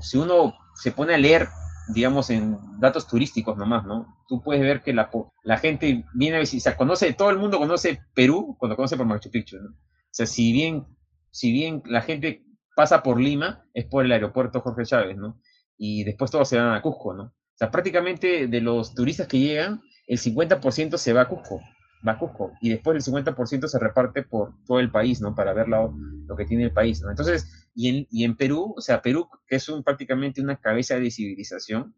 si 0.00 0.18
uno 0.18 0.54
se 0.74 0.92
pone 0.92 1.14
a 1.14 1.18
leer, 1.18 1.48
digamos, 1.88 2.30
en 2.30 2.58
datos 2.78 3.06
turísticos 3.06 3.56
nomás, 3.56 3.84
¿no? 3.84 4.18
Tú 4.28 4.42
puedes 4.42 4.62
ver 4.62 4.82
que 4.82 4.92
la, 4.92 5.10
la 5.42 5.58
gente 5.58 6.04
viene 6.14 6.36
a 6.36 6.40
visitar, 6.40 6.58
o 6.58 6.62
sea, 6.72 6.76
conoce, 6.76 7.12
todo 7.12 7.30
el 7.30 7.38
mundo 7.38 7.58
conoce 7.58 8.00
Perú 8.14 8.56
cuando 8.58 8.76
conoce 8.76 8.96
por 8.96 9.06
Machu 9.06 9.30
Picchu, 9.30 9.58
¿no? 9.58 9.70
O 9.70 10.14
sea, 10.14 10.26
si 10.26 10.52
bien, 10.52 10.86
si 11.30 11.52
bien 11.52 11.82
la 11.86 12.02
gente 12.02 12.44
pasa 12.76 13.02
por 13.02 13.20
Lima, 13.20 13.64
es 13.74 13.86
por 13.86 14.04
el 14.04 14.12
aeropuerto 14.12 14.60
Jorge 14.60 14.84
Chávez, 14.84 15.16
¿no? 15.16 15.40
Y 15.76 16.04
después 16.04 16.30
todos 16.30 16.48
se 16.48 16.58
van 16.58 16.74
a 16.74 16.82
Cusco, 16.82 17.14
¿no? 17.14 17.24
O 17.24 17.56
sea, 17.56 17.70
prácticamente 17.70 18.46
de 18.46 18.60
los 18.60 18.94
turistas 18.94 19.26
que 19.26 19.38
llegan, 19.38 19.82
el 20.06 20.18
50% 20.18 20.96
se 20.96 21.12
va 21.12 21.22
a 21.22 21.28
Cusco 21.28 21.60
va 22.06 22.12
a 22.12 22.18
Cusco 22.18 22.52
y 22.60 22.70
después 22.70 22.96
el 22.96 23.14
50% 23.14 23.66
se 23.66 23.78
reparte 23.78 24.22
por 24.22 24.54
todo 24.66 24.80
el 24.80 24.90
país, 24.90 25.20
¿no? 25.20 25.34
Para 25.34 25.52
ver 25.52 25.68
lo, 25.68 25.94
lo 26.26 26.36
que 26.36 26.44
tiene 26.44 26.64
el 26.64 26.72
país, 26.72 27.00
¿no? 27.02 27.10
Entonces, 27.10 27.70
y 27.74 27.88
en, 27.88 28.06
y 28.10 28.24
en 28.24 28.36
Perú, 28.36 28.74
o 28.76 28.80
sea, 28.80 29.02
Perú, 29.02 29.28
que 29.46 29.56
es 29.56 29.68
un, 29.68 29.82
prácticamente 29.82 30.40
una 30.40 30.56
cabeza 30.56 30.98
de 30.98 31.10
civilización, 31.10 31.94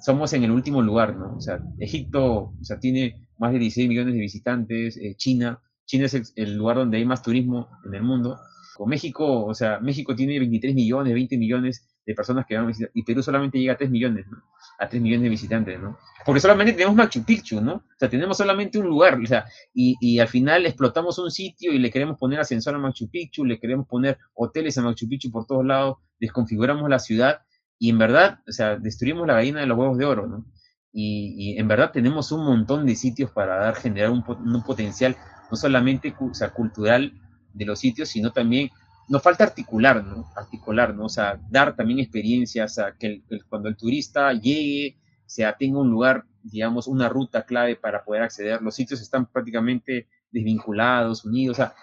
somos 0.00 0.32
en 0.32 0.44
el 0.44 0.50
último 0.50 0.82
lugar, 0.82 1.16
¿no? 1.16 1.36
O 1.36 1.40
sea, 1.40 1.60
Egipto, 1.78 2.54
o 2.60 2.64
sea, 2.64 2.78
tiene 2.78 3.28
más 3.38 3.52
de 3.52 3.58
16 3.58 3.88
millones 3.88 4.14
de 4.14 4.20
visitantes, 4.20 4.96
eh, 4.96 5.14
China, 5.16 5.60
China 5.86 6.06
es 6.06 6.14
el, 6.14 6.24
el, 6.36 6.56
lugar 6.56 6.76
donde 6.76 6.98
hay 6.98 7.04
más 7.04 7.22
turismo 7.22 7.68
en 7.86 7.94
el 7.94 8.02
mundo, 8.02 8.38
con 8.76 8.88
México, 8.88 9.44
o 9.44 9.54
sea, 9.54 9.80
México 9.80 10.14
tiene 10.14 10.38
23 10.38 10.74
millones, 10.74 11.14
20 11.14 11.38
millones 11.38 11.88
de 12.06 12.14
personas 12.14 12.46
que 12.46 12.54
van 12.54 12.64
a 12.64 12.68
visitar, 12.68 12.90
y 12.94 13.02
Perú 13.02 13.22
solamente 13.22 13.58
llega 13.58 13.74
a 13.74 13.78
3 13.78 13.90
millones, 13.90 14.26
¿no? 14.30 14.38
A 14.80 14.88
3 14.88 15.00
millones 15.00 15.24
de 15.24 15.28
visitantes, 15.28 15.78
¿no? 15.78 15.98
Porque 16.24 16.40
solamente 16.40 16.72
tenemos 16.72 16.96
Machu 16.96 17.24
Picchu, 17.24 17.60
¿no? 17.60 17.74
O 17.74 17.98
sea, 17.98 18.08
tenemos 18.08 18.36
solamente 18.36 18.78
un 18.78 18.86
lugar, 18.86 19.18
o 19.18 19.26
sea, 19.26 19.44
y, 19.72 19.94
y, 20.00 20.18
al 20.18 20.28
final 20.28 20.66
explotamos 20.66 21.18
un 21.18 21.30
sitio 21.30 21.72
y 21.72 21.78
le 21.78 21.90
queremos 21.90 22.18
poner 22.18 22.40
ascensor 22.40 22.74
a 22.74 22.78
Machu 22.78 23.08
Picchu, 23.08 23.44
le 23.44 23.60
queremos 23.60 23.86
poner 23.86 24.18
hoteles 24.34 24.76
a 24.78 24.82
Machu 24.82 25.08
Picchu 25.08 25.30
por 25.30 25.46
todos 25.46 25.64
lados, 25.64 25.98
desconfiguramos 26.18 26.88
la 26.88 26.98
ciudad, 26.98 27.40
y 27.78 27.90
en 27.90 27.98
verdad, 27.98 28.40
o 28.48 28.52
sea, 28.52 28.76
destruimos 28.76 29.26
la 29.26 29.34
gallina 29.34 29.60
de 29.60 29.66
los 29.66 29.78
huevos 29.78 29.96
de 29.96 30.04
oro, 30.04 30.26
¿no? 30.26 30.44
Y, 30.92 31.34
y 31.36 31.58
en 31.58 31.68
verdad 31.68 31.92
tenemos 31.92 32.32
un 32.32 32.44
montón 32.44 32.84
de 32.84 32.96
sitios 32.96 33.30
para 33.30 33.56
dar, 33.56 33.76
generar 33.76 34.10
un, 34.10 34.24
un 34.26 34.62
potencial, 34.62 35.16
no 35.50 35.56
solamente 35.56 36.14
o 36.18 36.34
sea, 36.34 36.50
cultural 36.50 37.12
de 37.52 37.64
los 37.64 37.78
sitios, 37.78 38.08
sino 38.08 38.32
también 38.32 38.70
nos 39.10 39.22
falta 39.22 39.42
articular, 39.42 40.04
¿no? 40.04 40.30
Articular, 40.36 40.94
¿no? 40.94 41.06
O 41.06 41.08
sea, 41.08 41.40
dar 41.50 41.74
también 41.74 41.98
experiencias, 41.98 42.78
a 42.78 42.94
que 42.96 43.22
cuando 43.48 43.68
el 43.68 43.76
turista 43.76 44.32
llegue, 44.32 45.00
sea, 45.26 45.56
tenga 45.56 45.80
un 45.80 45.90
lugar, 45.90 46.24
digamos, 46.44 46.86
una 46.86 47.08
ruta 47.08 47.42
clave 47.42 47.74
para 47.74 48.04
poder 48.04 48.22
acceder. 48.22 48.62
Los 48.62 48.76
sitios 48.76 49.00
están 49.00 49.26
prácticamente 49.26 50.08
desvinculados, 50.30 51.24
unidos. 51.24 51.58
O 51.58 51.62
sea, 51.62 51.74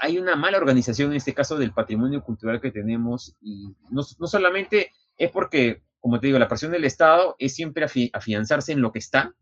hay 0.00 0.18
una 0.18 0.36
mala 0.36 0.58
organización 0.58 1.10
en 1.10 1.16
este 1.16 1.34
caso 1.34 1.58
del 1.58 1.72
patrimonio 1.72 2.22
cultural 2.22 2.60
que 2.60 2.70
tenemos 2.70 3.36
y 3.40 3.74
no, 3.90 4.02
no 4.18 4.26
solamente 4.28 4.92
es 5.16 5.30
porque, 5.32 5.82
como 5.98 6.20
te 6.20 6.28
digo, 6.28 6.38
la 6.38 6.48
presión 6.48 6.70
del 6.70 6.84
Estado 6.84 7.34
es 7.40 7.52
siempre 7.52 7.84
afi 7.84 8.10
afianzarse 8.12 8.70
en 8.70 8.80
lo 8.80 8.92
que 8.92 9.00
está 9.00 9.34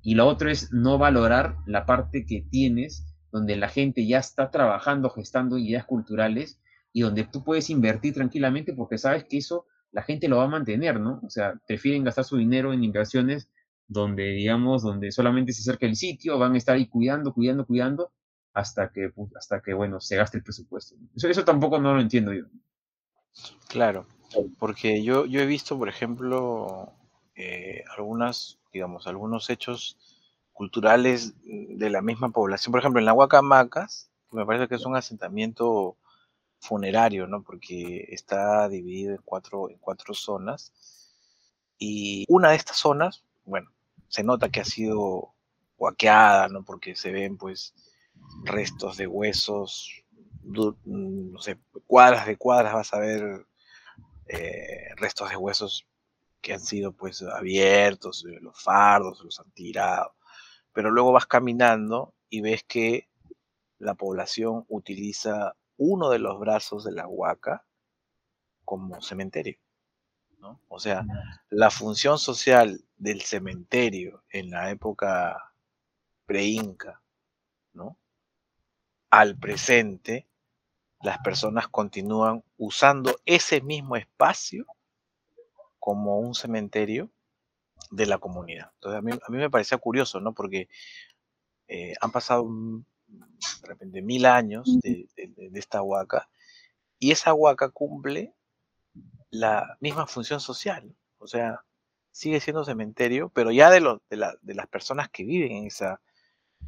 y 0.00 0.14
lo 0.14 0.26
otro 0.26 0.50
es 0.50 0.72
no 0.72 0.96
valorar 0.96 1.56
la 1.66 1.84
parte 1.84 2.24
que 2.24 2.46
tienes 2.50 3.13
donde 3.34 3.56
la 3.56 3.68
gente 3.68 4.06
ya 4.06 4.18
está 4.18 4.52
trabajando, 4.52 5.10
gestando 5.10 5.58
ideas 5.58 5.84
culturales 5.84 6.60
y 6.92 7.00
donde 7.00 7.24
tú 7.24 7.42
puedes 7.42 7.68
invertir 7.68 8.14
tranquilamente 8.14 8.72
porque 8.72 8.96
sabes 8.96 9.24
que 9.24 9.38
eso 9.38 9.66
la 9.90 10.04
gente 10.04 10.28
lo 10.28 10.36
va 10.36 10.44
a 10.44 10.48
mantener, 10.48 11.00
¿no? 11.00 11.20
O 11.24 11.30
sea, 11.30 11.60
prefieren 11.66 12.04
gastar 12.04 12.24
su 12.24 12.36
dinero 12.36 12.72
en 12.72 12.84
inversiones 12.84 13.50
donde, 13.88 14.28
digamos, 14.28 14.84
donde 14.84 15.10
solamente 15.10 15.52
se 15.52 15.62
acerca 15.62 15.84
el 15.84 15.96
sitio, 15.96 16.38
van 16.38 16.54
a 16.54 16.58
estar 16.58 16.76
ahí 16.76 16.86
cuidando, 16.86 17.34
cuidando, 17.34 17.66
cuidando, 17.66 18.12
hasta 18.52 18.92
que, 18.92 19.10
hasta 19.36 19.60
que 19.60 19.74
bueno, 19.74 20.00
se 20.00 20.14
gaste 20.14 20.38
el 20.38 20.44
presupuesto. 20.44 20.94
Eso, 21.16 21.28
eso 21.28 21.44
tampoco 21.44 21.80
no 21.80 21.92
lo 21.92 22.00
entiendo 22.00 22.32
yo. 22.32 22.44
Claro, 23.66 24.06
porque 24.60 25.02
yo, 25.02 25.26
yo 25.26 25.40
he 25.40 25.46
visto, 25.46 25.76
por 25.76 25.88
ejemplo, 25.88 26.92
eh, 27.34 27.82
algunas, 27.96 28.60
digamos, 28.72 29.08
algunos 29.08 29.50
hechos 29.50 30.13
culturales 30.54 31.34
de 31.44 31.90
la 31.90 32.00
misma 32.00 32.30
población. 32.30 32.70
Por 32.70 32.80
ejemplo, 32.80 33.00
en 33.00 33.06
la 33.06 33.12
Huacamacas, 33.12 34.10
me 34.30 34.46
parece 34.46 34.68
que 34.68 34.76
es 34.76 34.86
un 34.86 34.96
asentamiento 34.96 35.98
funerario, 36.60 37.26
¿no? 37.26 37.42
Porque 37.42 38.06
está 38.08 38.68
dividido 38.68 39.12
en 39.12 39.20
cuatro, 39.24 39.68
en 39.68 39.78
cuatro 39.78 40.14
zonas. 40.14 40.72
Y 41.76 42.24
una 42.28 42.50
de 42.50 42.56
estas 42.56 42.78
zonas, 42.78 43.24
bueno, 43.44 43.70
se 44.08 44.22
nota 44.22 44.48
que 44.48 44.60
ha 44.60 44.64
sido 44.64 45.34
huaqueada, 45.76 46.48
¿no? 46.48 46.64
Porque 46.64 46.94
se 46.94 47.10
ven, 47.10 47.36
pues, 47.36 47.74
restos 48.44 48.96
de 48.96 49.08
huesos, 49.08 50.04
no 50.44 51.40
sé, 51.40 51.58
cuadras 51.86 52.26
de 52.26 52.36
cuadras 52.36 52.74
vas 52.74 52.94
a 52.94 53.00
ver 53.00 53.46
eh, 54.28 54.94
restos 54.96 55.30
de 55.30 55.36
huesos 55.36 55.86
que 56.40 56.54
han 56.54 56.60
sido, 56.60 56.92
pues, 56.92 57.22
abiertos, 57.22 58.24
los 58.40 58.62
fardos, 58.62 59.22
los 59.24 59.40
han 59.40 59.50
tirado 59.50 60.14
pero 60.74 60.90
luego 60.90 61.12
vas 61.12 61.26
caminando 61.26 62.12
y 62.28 62.42
ves 62.42 62.64
que 62.64 63.08
la 63.78 63.94
población 63.94 64.66
utiliza 64.68 65.56
uno 65.78 66.10
de 66.10 66.18
los 66.18 66.38
brazos 66.38 66.84
de 66.84 66.92
la 66.92 67.06
huaca 67.06 67.64
como 68.64 69.00
cementerio. 69.00 69.58
O 70.68 70.78
sea, 70.78 71.06
la 71.48 71.70
función 71.70 72.18
social 72.18 72.84
del 72.96 73.22
cementerio 73.22 74.24
en 74.28 74.50
la 74.50 74.70
época 74.70 75.54
pre-inca, 76.26 77.00
¿no? 77.72 77.96
Al 79.08 79.38
presente, 79.38 80.28
las 81.00 81.18
personas 81.18 81.68
continúan 81.68 82.44
usando 82.58 83.16
ese 83.24 83.62
mismo 83.62 83.96
espacio 83.96 84.66
como 85.78 86.18
un 86.18 86.34
cementerio 86.34 87.10
de 87.94 88.06
la 88.06 88.18
comunidad. 88.18 88.70
Entonces, 88.74 88.98
a 88.98 89.02
mí, 89.02 89.12
a 89.12 89.30
mí 89.30 89.38
me 89.38 89.50
parecía 89.50 89.78
curioso, 89.78 90.20
¿no? 90.20 90.34
Porque 90.34 90.68
eh, 91.68 91.94
han 92.00 92.10
pasado 92.10 92.46
de 93.06 93.68
repente 93.68 94.02
mil 94.02 94.26
años 94.26 94.68
de, 94.82 95.08
de 95.16 95.58
esta 95.58 95.82
huaca 95.82 96.28
y 96.98 97.12
esa 97.12 97.34
huaca 97.34 97.68
cumple 97.70 98.34
la 99.30 99.76
misma 99.80 100.06
función 100.06 100.40
social. 100.40 100.94
O 101.18 101.26
sea, 101.26 101.60
sigue 102.10 102.40
siendo 102.40 102.64
cementerio, 102.64 103.30
pero 103.30 103.50
ya 103.50 103.70
de, 103.70 103.80
de, 103.80 104.26
de 104.40 104.54
las 104.54 104.66
personas 104.68 105.08
que 105.10 105.24
viven 105.24 105.52
en, 105.52 105.66
esa, 105.66 106.00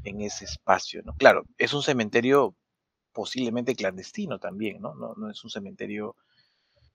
en 0.05 0.20
ese 0.20 0.45
espacio. 0.45 1.03
¿no? 1.05 1.14
Claro, 1.16 1.45
es 1.59 1.72
un 1.72 1.83
cementerio 1.83 2.55
posiblemente 3.12 3.74
clandestino 3.74 4.39
también, 4.39 4.81
¿no? 4.81 4.95
No, 4.95 5.14
no 5.14 5.31
es 5.31 5.43
un 5.43 5.51
cementerio 5.51 6.16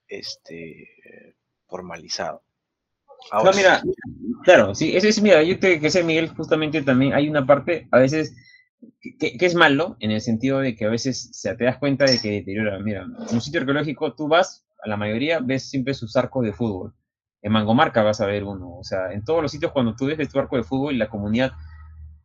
este, 0.08 1.36
formalizado. 1.66 2.44
No, 3.32 3.52
mira, 3.54 3.82
claro, 4.44 4.76
sí, 4.76 4.96
ese 4.96 5.10
es, 5.10 5.22
mira, 5.22 5.44
yo 5.44 5.60
te 5.60 5.80
que 5.80 5.90
sé, 5.90 6.04
Miguel, 6.04 6.30
justamente 6.30 6.82
también 6.82 7.14
hay 7.14 7.30
una 7.30 7.46
parte, 7.46 7.88
a 7.92 8.00
veces, 8.00 8.36
que, 9.20 9.38
que, 9.38 9.46
es 9.46 9.56
malo, 9.56 9.98
en 10.00 10.12
el 10.12 10.22
sentido 10.22 10.60
de 10.60 10.76
que 10.76 10.86
a 10.86 10.90
veces 10.90 11.30
se 11.32 11.56
te 11.56 11.66
das 11.66 11.78
cuenta 11.78 12.06
de 12.06 12.20
que 12.20 12.32
deteriora. 12.32 12.80
Mira, 12.80 13.04
en 13.04 13.36
un 13.36 13.42
sitio 13.42 13.60
arqueológico 13.60 14.14
tú 14.14 14.28
vas, 14.28 14.66
a 14.84 14.90
la 14.90 14.98
mayoría 14.98 15.40
ves 15.40 15.70
siempre 15.70 15.94
sus 15.94 16.16
arcos 16.16 16.44
de 16.44 16.54
fútbol. 16.54 16.94
En 17.44 17.52
Mangomarca 17.52 18.04
vas 18.04 18.22
a 18.22 18.26
ver 18.26 18.44
uno. 18.44 18.78
O 18.78 18.84
sea, 18.84 19.12
en 19.14 19.24
todos 19.24 19.42
los 19.42 19.52
sitios 19.52 19.72
cuando 19.72 19.96
tú 19.96 20.06
ves 20.06 20.30
tu 20.30 20.40
arco 20.40 20.58
de 20.58 20.64
fútbol, 20.64 20.98
la 20.98 21.10
comunidad 21.10 21.52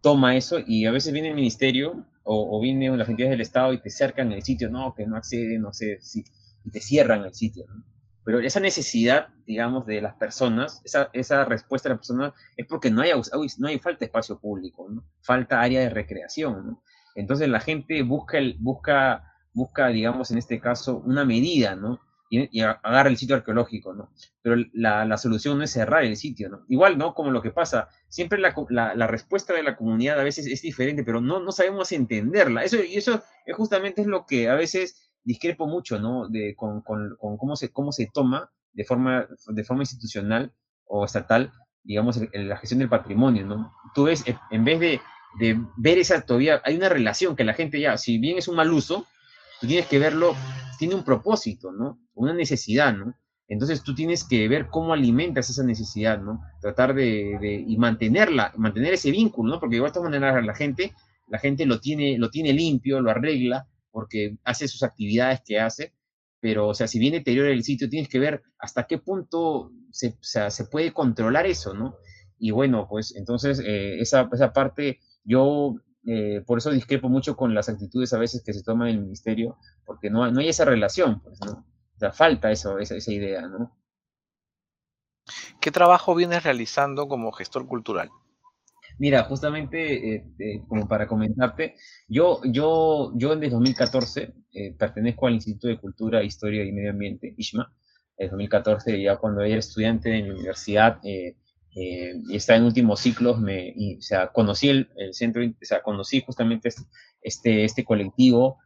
toma 0.00 0.36
eso 0.36 0.58
y 0.64 0.86
a 0.86 0.90
veces 0.90 1.12
viene 1.12 1.28
el 1.28 1.34
ministerio 1.34 2.04
o, 2.22 2.56
o 2.56 2.60
viene 2.60 2.94
las 2.96 3.08
entidades 3.08 3.32
del 3.32 3.40
Estado 3.40 3.72
y 3.72 3.80
te 3.80 3.90
cercan 3.90 4.32
el 4.32 4.42
sitio, 4.42 4.70
no, 4.70 4.94
que 4.94 5.06
no 5.06 5.16
accede, 5.16 5.58
no 5.58 5.72
sé, 5.72 5.98
si, 6.00 6.24
y 6.64 6.70
te 6.70 6.80
cierran 6.80 7.24
el 7.24 7.34
sitio. 7.34 7.64
¿no? 7.68 7.84
Pero 8.26 8.40
esa 8.40 8.58
necesidad, 8.58 9.28
digamos, 9.46 9.86
de 9.86 10.02
las 10.02 10.16
personas, 10.16 10.82
esa, 10.84 11.10
esa 11.12 11.44
respuesta 11.44 11.88
de 11.88 11.94
las 11.94 12.00
personas 12.00 12.32
es 12.56 12.66
porque 12.66 12.90
no 12.90 13.02
hay, 13.02 13.12
no 13.58 13.68
hay 13.68 13.78
falta 13.78 14.00
de 14.00 14.06
espacio 14.06 14.40
público, 14.40 14.88
¿no? 14.90 15.04
falta 15.22 15.60
área 15.60 15.80
de 15.80 15.90
recreación. 15.90 16.80
Entonces 17.14 17.48
la 17.48 17.60
gente 17.60 18.02
busca, 18.02 18.38
el, 18.38 18.56
busca, 18.58 19.32
busca, 19.54 19.86
digamos, 19.88 20.32
en 20.32 20.38
este 20.38 20.60
caso, 20.60 20.98
una 21.06 21.24
medida, 21.24 21.76
¿no? 21.76 22.00
y, 22.28 22.60
agarra 22.60 23.08
el 23.08 23.16
sitio 23.16 23.36
arqueológico, 23.36 23.94
¿no? 23.94 24.10
Pero 24.42 24.56
la, 24.72 25.04
la, 25.04 25.16
solución 25.16 25.58
no 25.58 25.64
es 25.64 25.70
cerrar 25.70 26.04
el 26.04 26.16
sitio, 26.16 26.48
¿no? 26.48 26.64
Igual, 26.68 26.98
¿no? 26.98 27.14
Como 27.14 27.30
lo 27.30 27.42
que 27.42 27.50
pasa, 27.50 27.88
siempre 28.08 28.38
la, 28.40 28.54
la, 28.68 28.94
la, 28.94 29.06
respuesta 29.06 29.54
de 29.54 29.62
la 29.62 29.76
comunidad 29.76 30.18
a 30.18 30.24
veces 30.24 30.46
es 30.46 30.62
diferente, 30.62 31.04
pero 31.04 31.20
no, 31.20 31.40
no 31.40 31.52
sabemos 31.52 31.92
entenderla. 31.92 32.64
Eso, 32.64 32.82
y 32.82 32.96
eso 32.96 33.22
es 33.44 33.56
justamente 33.56 34.00
es 34.00 34.06
lo 34.06 34.26
que 34.26 34.48
a 34.48 34.54
veces 34.54 35.05
discrepo 35.26 35.66
mucho, 35.66 35.98
¿no? 35.98 36.28
De, 36.28 36.54
con, 36.56 36.80
con, 36.80 37.16
con 37.18 37.36
cómo, 37.36 37.56
se, 37.56 37.72
cómo 37.72 37.92
se 37.92 38.08
toma 38.14 38.50
de 38.72 38.84
forma, 38.84 39.26
de 39.48 39.64
forma 39.64 39.82
institucional 39.82 40.52
o 40.86 41.04
estatal, 41.04 41.52
digamos, 41.82 42.20
la 42.32 42.56
gestión 42.56 42.78
del 42.78 42.88
patrimonio, 42.88 43.44
¿no? 43.44 43.72
Tú 43.94 44.04
ves, 44.04 44.24
en 44.50 44.64
vez 44.64 44.80
de, 44.80 45.00
de 45.40 45.60
ver 45.76 45.98
esa 45.98 46.22
todavía, 46.22 46.62
hay 46.64 46.76
una 46.76 46.88
relación 46.88 47.34
que 47.34 47.44
la 47.44 47.54
gente 47.54 47.80
ya, 47.80 47.98
si 47.98 48.18
bien 48.18 48.38
es 48.38 48.46
un 48.46 48.56
mal 48.56 48.72
uso, 48.72 49.04
tú 49.60 49.66
tienes 49.66 49.86
que 49.86 49.98
verlo, 49.98 50.34
tiene 50.78 50.94
un 50.94 51.04
propósito, 51.04 51.72
¿no? 51.72 51.98
Una 52.14 52.32
necesidad, 52.32 52.94
¿no? 52.94 53.12
Entonces 53.48 53.82
tú 53.82 53.94
tienes 53.94 54.24
que 54.24 54.46
ver 54.48 54.68
cómo 54.68 54.92
alimentas 54.92 55.50
esa 55.50 55.64
necesidad, 55.64 56.20
¿no? 56.20 56.40
Tratar 56.60 56.94
de, 56.94 57.38
de 57.40 57.64
y 57.66 57.76
mantenerla, 57.78 58.52
mantener 58.56 58.94
ese 58.94 59.10
vínculo, 59.10 59.54
¿no? 59.54 59.60
Porque 59.60 59.80
de 59.80 59.90
todas 59.90 60.10
maneras 60.10 60.44
la 60.44 60.54
gente, 60.54 60.94
la 61.26 61.38
gente 61.40 61.66
lo 61.66 61.80
tiene, 61.80 62.16
lo 62.16 62.30
tiene 62.30 62.52
limpio, 62.52 63.00
lo 63.00 63.10
arregla, 63.10 63.66
porque 63.96 64.36
hace 64.44 64.68
sus 64.68 64.82
actividades 64.82 65.40
que 65.42 65.58
hace, 65.58 65.94
pero, 66.38 66.68
o 66.68 66.74
sea, 66.74 66.86
si 66.86 66.98
viene 66.98 67.20
deteriora 67.20 67.48
el 67.48 67.64
sitio, 67.64 67.88
tienes 67.88 68.10
que 68.10 68.18
ver 68.18 68.42
hasta 68.58 68.86
qué 68.86 68.98
punto 68.98 69.72
se, 69.90 70.08
o 70.08 70.18
sea, 70.20 70.50
se 70.50 70.66
puede 70.66 70.92
controlar 70.92 71.46
eso, 71.46 71.72
¿no? 71.72 71.96
Y 72.38 72.50
bueno, 72.50 72.88
pues 72.90 73.16
entonces 73.16 73.58
eh, 73.58 73.98
esa, 73.98 74.28
esa 74.30 74.52
parte 74.52 75.00
yo 75.24 75.76
eh, 76.04 76.42
por 76.46 76.58
eso 76.58 76.72
discrepo 76.72 77.08
mucho 77.08 77.38
con 77.38 77.54
las 77.54 77.70
actitudes 77.70 78.12
a 78.12 78.18
veces 78.18 78.42
que 78.44 78.52
se 78.52 78.62
toman 78.62 78.88
en 78.88 78.96
el 78.96 79.02
ministerio, 79.04 79.56
porque 79.86 80.10
no, 80.10 80.30
no 80.30 80.40
hay 80.40 80.50
esa 80.50 80.66
relación, 80.66 81.22
pues, 81.22 81.40
¿no? 81.40 81.52
O 81.52 81.98
sea, 81.98 82.12
falta 82.12 82.50
esa, 82.50 82.78
esa 82.78 83.10
idea, 83.10 83.48
¿no? 83.48 83.74
¿Qué 85.58 85.70
trabajo 85.70 86.14
vienes 86.14 86.42
realizando 86.42 87.08
como 87.08 87.32
gestor 87.32 87.66
cultural? 87.66 88.10
Mira, 88.98 89.24
justamente, 89.24 90.14
eh, 90.14 90.24
eh, 90.38 90.62
como 90.68 90.88
para 90.88 91.06
comentarte, 91.06 91.74
yo, 92.08 92.40
yo, 92.44 93.12
yo 93.14 93.36
desde 93.36 93.50
2014 93.50 94.32
eh, 94.52 94.74
pertenezco 94.78 95.26
al 95.26 95.34
Instituto 95.34 95.68
de 95.68 95.78
Cultura, 95.78 96.22
Historia 96.24 96.64
y 96.64 96.72
Medio 96.72 96.90
Ambiente, 96.90 97.34
ISMA. 97.36 97.72
En 98.16 98.30
2014, 98.30 99.02
ya 99.02 99.16
cuando 99.16 99.42
era 99.42 99.58
estudiante 99.58 100.16
en 100.16 100.28
la 100.28 100.34
universidad, 100.34 100.98
y 101.02 102.34
está 102.34 102.56
en 102.56 102.64
últimos 102.64 103.00
ciclos, 103.00 103.38
me, 103.38 103.70
y, 103.76 103.98
o 103.98 104.00
sea, 104.00 104.28
conocí 104.28 104.70
el, 104.70 104.88
el, 104.96 105.12
centro, 105.12 105.42
o 105.44 105.52
sea, 105.60 105.82
conocí 105.82 106.22
justamente 106.24 106.70
este, 107.20 107.64
este 107.64 107.84
colectivo, 107.84 108.58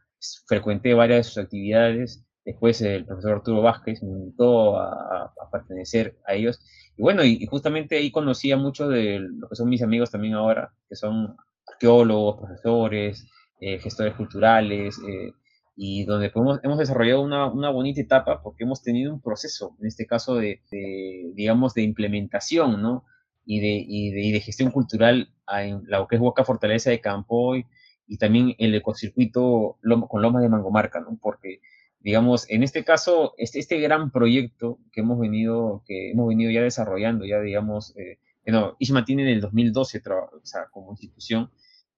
frecuenté 0.47 0.93
varias 0.93 1.17
de 1.17 1.23
sus 1.25 1.37
actividades, 1.39 2.23
después 2.45 2.81
el 2.81 3.05
profesor 3.05 3.33
Arturo 3.33 3.61
Vázquez 3.61 4.01
me 4.03 4.11
invitó 4.11 4.77
a, 4.77 5.25
a 5.25 5.49
pertenecer 5.51 6.17
a 6.25 6.33
ellos, 6.33 6.59
y 6.97 7.01
bueno, 7.01 7.23
y, 7.23 7.37
y, 7.41 7.45
justamente 7.45 7.97
ahí 7.97 8.11
conocí 8.11 8.51
a 8.51 8.57
muchos 8.57 8.89
de 8.89 9.19
lo 9.19 9.47
que 9.47 9.55
son 9.55 9.69
mis 9.69 9.81
amigos 9.81 10.11
también 10.11 10.33
ahora, 10.33 10.73
que 10.89 10.95
son 10.95 11.35
arqueólogos, 11.67 12.37
profesores, 12.37 13.27
eh, 13.59 13.79
gestores 13.79 14.15
culturales, 14.15 14.99
eh, 15.07 15.33
y 15.75 16.03
donde 16.05 16.29
podemos, 16.29 16.59
hemos 16.63 16.77
desarrollado 16.77 17.21
una, 17.21 17.45
una, 17.45 17.69
bonita 17.69 18.01
etapa 18.01 18.41
porque 18.41 18.63
hemos 18.63 18.81
tenido 18.83 19.13
un 19.13 19.21
proceso, 19.21 19.75
en 19.79 19.87
este 19.87 20.05
caso 20.05 20.35
de, 20.35 20.61
de 20.71 21.31
digamos, 21.35 21.73
de 21.73 21.83
implementación, 21.83 22.81
¿no? 22.81 23.05
Y 23.45 23.59
de, 23.59 23.83
y 23.87 24.11
de, 24.11 24.21
y 24.21 24.31
de 24.31 24.39
gestión 24.41 24.71
cultural 24.71 25.33
en 25.47 25.83
la 25.87 26.05
que 26.09 26.15
es 26.15 26.21
Huaca 26.21 26.43
Fortaleza 26.43 26.89
de 26.89 27.01
Campoy 27.01 27.65
y 28.07 28.17
también 28.17 28.55
el 28.57 28.75
ecocircuito 28.75 29.77
con 30.09 30.21
Lomas 30.21 30.41
de 30.43 30.49
Mangomarca, 30.49 30.99
¿no? 30.99 31.17
Porque, 31.21 31.61
digamos, 32.03 32.49
en 32.49 32.63
este 32.63 32.83
caso, 32.83 33.33
este, 33.37 33.59
este 33.59 33.79
gran 33.79 34.11
proyecto 34.11 34.79
que 34.91 35.01
hemos 35.01 35.19
venido, 35.19 35.83
que 35.85 36.11
hemos 36.11 36.27
venido 36.27 36.51
ya 36.51 36.61
desarrollando, 36.61 37.25
ya 37.25 37.39
digamos, 37.39 37.95
eh, 37.97 38.17
bueno, 38.45 38.75
Isma 38.79 39.05
tiene 39.05 39.23
en 39.23 39.29
el 39.29 39.41
2012, 39.41 40.01
o 40.07 40.41
sea, 40.43 40.65
como 40.71 40.91
institución, 40.91 41.51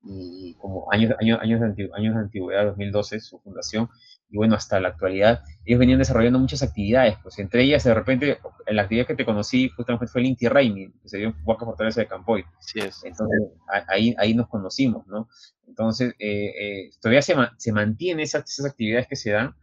y 0.06 0.56
como 0.56 0.92
años, 0.92 1.16
años, 1.22 1.40
años, 1.42 1.62
de, 1.62 1.66
antigüedad, 1.68 1.98
años 1.98 2.16
de 2.16 2.22
antigüedad, 2.22 2.66
2012, 2.66 3.20
su 3.22 3.40
fundación, 3.40 3.90
y 4.30 4.38
bueno, 4.38 4.56
hasta 4.56 4.80
la 4.80 4.90
actualidad, 4.90 5.44
ellos 5.64 5.80
venían 5.80 6.00
desarrollando 6.00 6.40
muchas 6.40 6.64
actividades, 6.64 7.16
pues 7.22 7.40
entre 7.40 7.64
ellas, 7.64 7.84
de 7.84 7.94
repente, 7.94 8.40
la 8.68 8.82
actividad 8.82 9.06
que 9.06 9.16
te 9.16 9.26
conocí 9.26 9.70
justamente 9.70 10.08
fue 10.08 10.22
el 10.22 10.28
Inti 10.28 10.48
Raimi, 10.48 10.92
que 10.92 11.08
se 11.08 11.20
dio 11.20 11.28
en 11.30 11.36
Huaca 11.46 11.66
Fortaleza 11.66 12.02
de 12.02 12.08
Campoy. 12.08 12.44
Sí 12.60 12.80
es. 12.80 13.04
Entonces, 13.04 13.40
ahí, 13.88 14.16
ahí 14.18 14.34
nos 14.34 14.50
conocimos, 14.50 15.06
¿no? 15.08 15.30
Entonces, 15.68 16.16
eh, 16.20 16.52
eh, 16.60 16.90
todavía 17.00 17.22
se, 17.22 17.36
se 17.58 17.72
mantiene 17.72 18.24
esas, 18.24 18.50
esas 18.50 18.66
actividades 18.66 19.08
que 19.08 19.16
se 19.16 19.32
dan, 19.32 19.56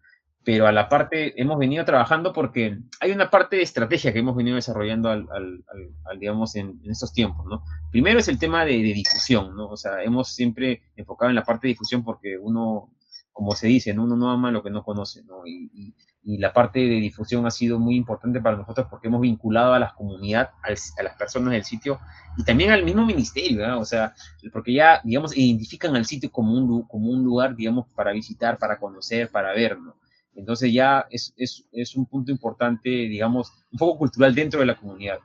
pero 0.45 0.67
a 0.67 0.73
la 0.73 0.89
parte 0.89 1.41
hemos 1.41 1.59
venido 1.59 1.85
trabajando 1.85 2.33
porque 2.33 2.79
hay 3.01 3.11
una 3.13 3.31
parte 3.31 3.57
de 3.57 3.63
estrategia 3.63 4.13
que 4.13 4.21
hemos 4.21 4.35
venido 4.35 4.57
desarrollando 4.57 5.11
al, 5.11 5.27
al, 5.31 5.65
al, 6.05 6.19
digamos, 6.19 6.57
en, 6.57 6.81
en, 6.83 6.91
estos 6.91 7.13
tiempos, 7.13 7.47
¿no? 7.47 7.63
Primero 7.91 8.21
es 8.21 8.29
el 8.29 8.39
tema 8.39 8.65
de, 8.65 8.73
de, 8.73 8.95
difusión, 8.95 9.55
¿no? 9.55 9.69
O 9.69 9.77
sea, 9.77 10.03
hemos 10.03 10.35
siempre 10.35 10.83
enfocado 10.97 11.29
en 11.29 11.37
la 11.37 11.45
parte 11.45 11.67
de 11.67 11.73
difusión 11.75 12.03
porque 12.03 12.39
uno, 12.39 12.91
como 13.33 13.53
se 13.53 13.67
dice, 13.67 13.93
¿no? 13.93 14.05
uno 14.05 14.17
no 14.17 14.31
ama 14.31 14.51
lo 14.51 14.63
que 14.63 14.71
no 14.71 14.83
conoce, 14.83 15.23
¿no? 15.25 15.47
Y, 15.47 15.71
y, 15.75 15.95
y, 16.23 16.39
la 16.39 16.55
parte 16.55 16.81
de 16.81 17.01
difusión 17.01 17.47
ha 17.47 17.51
sido 17.51 17.79
muy 17.79 17.97
importante 17.97 18.41
para 18.41 18.57
nosotros 18.57 18.87
porque 18.89 19.09
hemos 19.09 19.21
vinculado 19.21 19.75
a 19.75 19.79
la 19.79 19.95
comunidad, 19.95 20.51
a 20.63 20.71
las 21.03 21.17
personas 21.19 21.53
del 21.53 21.65
sitio 21.65 22.01
y 22.39 22.45
también 22.45 22.71
al 22.71 22.85
mismo 22.85 23.05
ministerio, 23.05 23.69
¿no? 23.69 23.81
O 23.81 23.85
sea, 23.85 24.15
porque 24.55 24.73
ya, 24.73 25.03
digamos, 25.05 25.37
identifican 25.37 25.97
al 25.97 26.07
sitio 26.07 26.33
como 26.33 26.55
un, 26.55 26.83
como 26.85 27.11
un 27.11 27.23
lugar, 27.23 27.55
digamos, 27.55 27.89
para 27.95 28.13
visitar, 28.13 28.57
para 28.57 28.79
conocer, 28.79 29.31
para 29.31 29.53
ver, 29.53 29.79
¿no? 29.79 30.00
Entonces 30.35 30.73
ya 30.73 31.07
es, 31.11 31.35
es, 31.37 31.65
es, 31.73 31.97
un 31.97 32.07
punto 32.07 32.31
importante, 32.31 32.89
digamos, 32.89 33.53
un 33.73 33.79
poco 33.79 33.99
cultural 33.99 34.35
dentro 34.35 34.61
de 34.61 34.67
la 34.67 34.77
comunidad. 34.77 35.19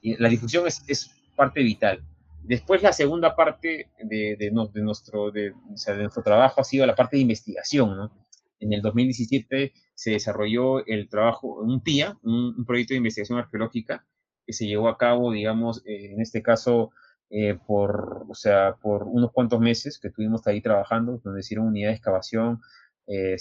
Y 0.00 0.16
la 0.16 0.28
difusión 0.28 0.66
es, 0.66 0.82
es 0.86 1.10
parte 1.36 1.62
vital. 1.62 2.02
Después 2.42 2.82
la 2.82 2.92
segunda 2.92 3.34
parte 3.36 3.90
de, 4.02 4.36
de, 4.38 4.50
no, 4.50 4.66
de 4.68 4.82
nuestro, 4.82 5.30
de, 5.30 5.50
o 5.50 5.76
sea, 5.76 5.94
de, 5.94 6.02
nuestro 6.02 6.22
trabajo 6.22 6.60
ha 6.60 6.64
sido 6.64 6.86
la 6.86 6.94
parte 6.94 7.16
de 7.16 7.22
investigación. 7.22 7.96
¿no? 7.96 8.10
En 8.58 8.72
el 8.72 8.82
2017 8.82 9.72
se 9.94 10.10
desarrolló 10.10 10.84
el 10.86 11.08
trabajo, 11.08 11.60
un 11.60 11.80
PIA, 11.82 12.18
un, 12.22 12.54
un 12.56 12.64
proyecto 12.64 12.94
de 12.94 12.98
investigación 12.98 13.38
arqueológica, 13.38 14.06
que 14.46 14.52
se 14.52 14.66
llevó 14.66 14.88
a 14.88 14.98
cabo, 14.98 15.32
digamos, 15.32 15.82
eh, 15.86 16.12
en 16.12 16.20
este 16.20 16.42
caso, 16.42 16.90
eh, 17.28 17.58
por, 17.66 18.26
o 18.28 18.34
sea, 18.34 18.76
por 18.80 19.04
unos 19.04 19.32
cuantos 19.32 19.60
meses 19.60 19.98
que 19.98 20.08
estuvimos 20.08 20.46
ahí 20.46 20.60
trabajando, 20.60 21.20
donde 21.22 21.40
hicieron 21.40 21.68
unidad 21.68 21.90
de 21.90 21.94
excavación. 21.94 22.60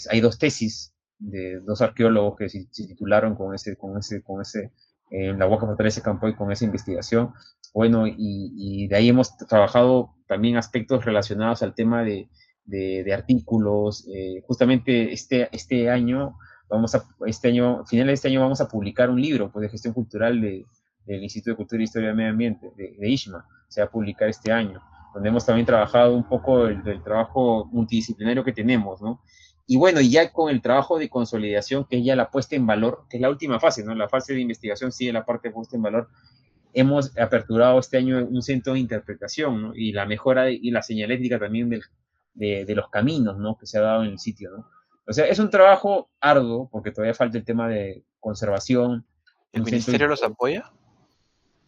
hay 0.09 0.19
dos 0.19 0.37
tesis 0.39 0.93
de 1.19 1.59
dos 1.59 1.81
arqueólogos 1.81 2.37
que 2.37 2.49
se, 2.49 2.65
titularon 2.71 3.35
con 3.35 3.53
ese, 3.53 3.75
con 3.75 3.97
ese, 3.97 4.23
con 4.23 4.41
ese, 4.41 4.71
en 5.11 5.37
la 5.37 5.47
Huaca 5.47 5.65
Fortaleza 5.65 6.01
Campo 6.01 6.27
y 6.27 6.35
con 6.35 6.51
esa 6.51 6.65
investigación. 6.65 7.33
Bueno, 7.73 8.07
y, 8.07 8.15
y, 8.17 8.87
de 8.87 8.95
ahí 8.95 9.09
hemos 9.09 9.37
trabajado 9.37 10.15
también 10.27 10.57
aspectos 10.57 11.05
relacionados 11.05 11.61
al 11.61 11.75
tema 11.75 12.03
de, 12.03 12.29
de, 12.65 13.13
artículos. 13.13 14.07
Eh, 14.13 14.41
justamente 14.47 15.11
este, 15.11 15.49
este 15.51 15.89
año, 15.89 16.37
vamos 16.69 16.95
a, 16.95 17.03
este 17.25 17.49
año, 17.49 17.85
final 17.85 18.07
de 18.07 18.13
este 18.13 18.27
año 18.27 18.41
vamos 18.41 18.61
a 18.61 18.67
publicar 18.67 19.09
un 19.09 19.21
libro 19.21 19.51
pues, 19.51 19.63
de 19.63 19.69
gestión 19.69 19.93
cultural 19.93 20.39
de, 20.39 20.65
del 21.05 21.23
Instituto 21.23 21.51
de 21.51 21.57
Cultura 21.57 21.81
e 21.81 21.83
Historia 21.83 22.07
del 22.09 22.17
Medio 22.17 22.31
Ambiente, 22.31 22.71
de, 22.75 22.95
de, 22.97 23.17
se 23.17 23.81
va 23.81 23.87
a 23.87 23.91
publicar 23.91 24.29
este 24.29 24.51
año, 24.51 24.81
donde 25.13 25.29
hemos 25.29 25.45
también 25.45 25.65
trabajado 25.65 26.15
un 26.15 26.27
poco 26.27 26.65
del, 26.65 26.83
del 26.83 27.03
trabajo 27.03 27.65
multidisciplinario 27.71 28.43
que 28.43 28.53
tenemos, 28.53 29.01
¿no? 29.01 29.21
Y 29.71 29.77
bueno, 29.77 30.01
y 30.01 30.09
ya 30.09 30.33
con 30.33 30.49
el 30.49 30.63
trabajo 30.63 30.97
de 30.97 31.09
consolidación, 31.09 31.85
que 31.85 31.99
es 31.99 32.03
ya 32.03 32.15
la 32.15 32.31
puesta 32.31 32.55
en 32.55 32.65
valor, 32.65 33.05
que 33.07 33.17
es 33.17 33.21
la 33.21 33.29
última 33.29 33.59
fase, 33.59 33.83
¿no? 33.83 33.93
La 33.93 34.09
fase 34.09 34.33
de 34.33 34.41
investigación 34.41 34.91
sigue 34.91 35.13
la 35.13 35.25
parte 35.25 35.49
de 35.49 35.53
puesta 35.53 35.75
en 35.75 35.83
valor. 35.83 36.09
Hemos 36.73 37.15
aperturado 37.19 37.77
este 37.77 37.97
año 37.97 38.17
un 38.17 38.41
centro 38.41 38.73
de 38.73 38.79
interpretación, 38.79 39.61
¿no? 39.61 39.75
Y 39.75 39.91
la 39.91 40.07
mejora 40.07 40.49
y 40.49 40.71
la 40.71 40.81
señalética 40.81 41.37
también 41.37 41.69
del, 41.69 41.83
de, 42.33 42.73
los 42.73 42.89
caminos, 42.89 43.37
¿no? 43.37 43.59
Que 43.59 43.67
se 43.67 43.77
ha 43.77 43.81
dado 43.81 44.03
en 44.03 44.09
el 44.09 44.17
sitio, 44.17 44.49
¿no? 44.49 44.67
O 45.05 45.13
sea, 45.13 45.27
es 45.27 45.37
un 45.37 45.51
trabajo 45.51 46.09
arduo 46.19 46.67
porque 46.71 46.89
todavía 46.89 47.13
falta 47.13 47.37
el 47.37 47.45
tema 47.45 47.67
de 47.67 48.03
conservación. 48.19 49.05
¿El 49.51 49.61
ministerio 49.61 50.07
los 50.07 50.23
apoya? 50.23 50.71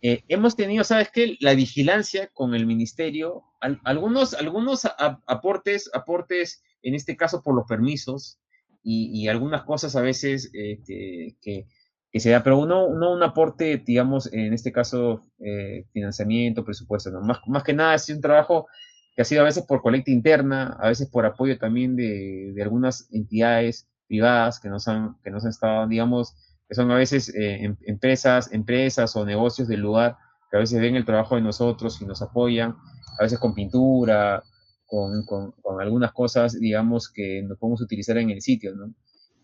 Eh, 0.02 0.24
hemos 0.28 0.56
tenido, 0.56 0.84
¿sabes 0.84 1.12
qué? 1.12 1.38
La 1.40 1.54
vigilancia 1.54 2.32
con 2.34 2.56
el 2.56 2.66
ministerio, 2.66 3.44
algunos, 3.84 4.34
algunos 4.34 4.86
aportes, 5.28 5.92
aportes, 5.94 6.64
en 6.84 6.96
este 6.96 7.16
caso 7.16 7.42
por 7.42 7.56
los 7.56 7.68
permisos 7.68 8.40
y, 8.84 9.28
algunas 9.28 9.64
cosas 9.64 9.96
a 9.96 10.02
veces 10.02 10.50
eh, 10.54 10.80
que, 10.86 11.68
que, 12.12 12.20
se 12.20 12.32
da, 12.32 12.42
pero 12.44 12.66
no, 12.66 12.90
no 12.90 13.14
un 13.14 13.22
aporte, 13.22 13.78
digamos, 13.78 14.32
en 14.34 14.54
este 14.54 14.72
caso, 14.72 15.22
eh, 15.40 15.86
financiamiento, 15.94 16.66
presupuesto, 16.66 17.12
¿no? 17.12 17.22
Más, 17.22 17.38
más 17.48 17.64
que 17.64 17.74
nada 17.74 17.94
es 17.94 18.10
un 18.10 18.22
trabajo 18.22 18.68
que 19.16 19.22
ha 19.22 19.26
sido 19.26 19.42
a 19.42 19.46
veces 19.46 19.64
por 19.66 19.82
colecta 19.82 20.10
interna, 20.10 20.78
a 20.80 20.88
veces 20.88 21.10
por 21.10 21.26
apoyo 21.26 21.58
también 21.60 21.96
de, 21.96 22.54
de 22.56 22.64
algunas 22.64 23.08
entidades 23.12 23.88
privadas 24.08 24.60
que 24.60 24.70
nos 24.70 24.88
han, 24.88 25.16
que 25.24 25.32
nos 25.32 25.44
han 25.46 25.52
estado, 25.52 25.88
digamos, 25.88 26.36
que 26.68 26.76
son 26.76 26.90
a 26.92 26.96
veces 26.96 27.30
eh, 27.36 27.66
em, 27.66 27.78
empresas, 27.86 28.52
empresas 28.52 29.16
o 29.16 29.26
negocios 29.26 29.68
del 29.68 29.82
lugar 29.82 30.18
que 30.50 30.58
a 30.58 30.60
veces 30.60 30.82
ven 30.82 30.96
el 30.96 31.06
trabajo 31.06 31.36
de 31.36 31.42
nosotros 31.42 32.02
y 32.02 32.06
nos 32.06 32.22
apoyan, 32.22 32.76
a 33.20 33.24
veces 33.24 33.40
con 33.40 33.54
pintura, 33.54 34.44
con, 34.92 35.26
con, 35.26 35.52
con 35.62 35.80
algunas 35.80 36.12
cosas, 36.12 36.60
digamos, 36.60 37.10
que 37.10 37.42
nos 37.44 37.58
podemos 37.58 37.80
utilizar 37.80 38.18
en 38.18 38.30
el 38.30 38.42
sitio, 38.42 38.76
¿no? 38.76 38.94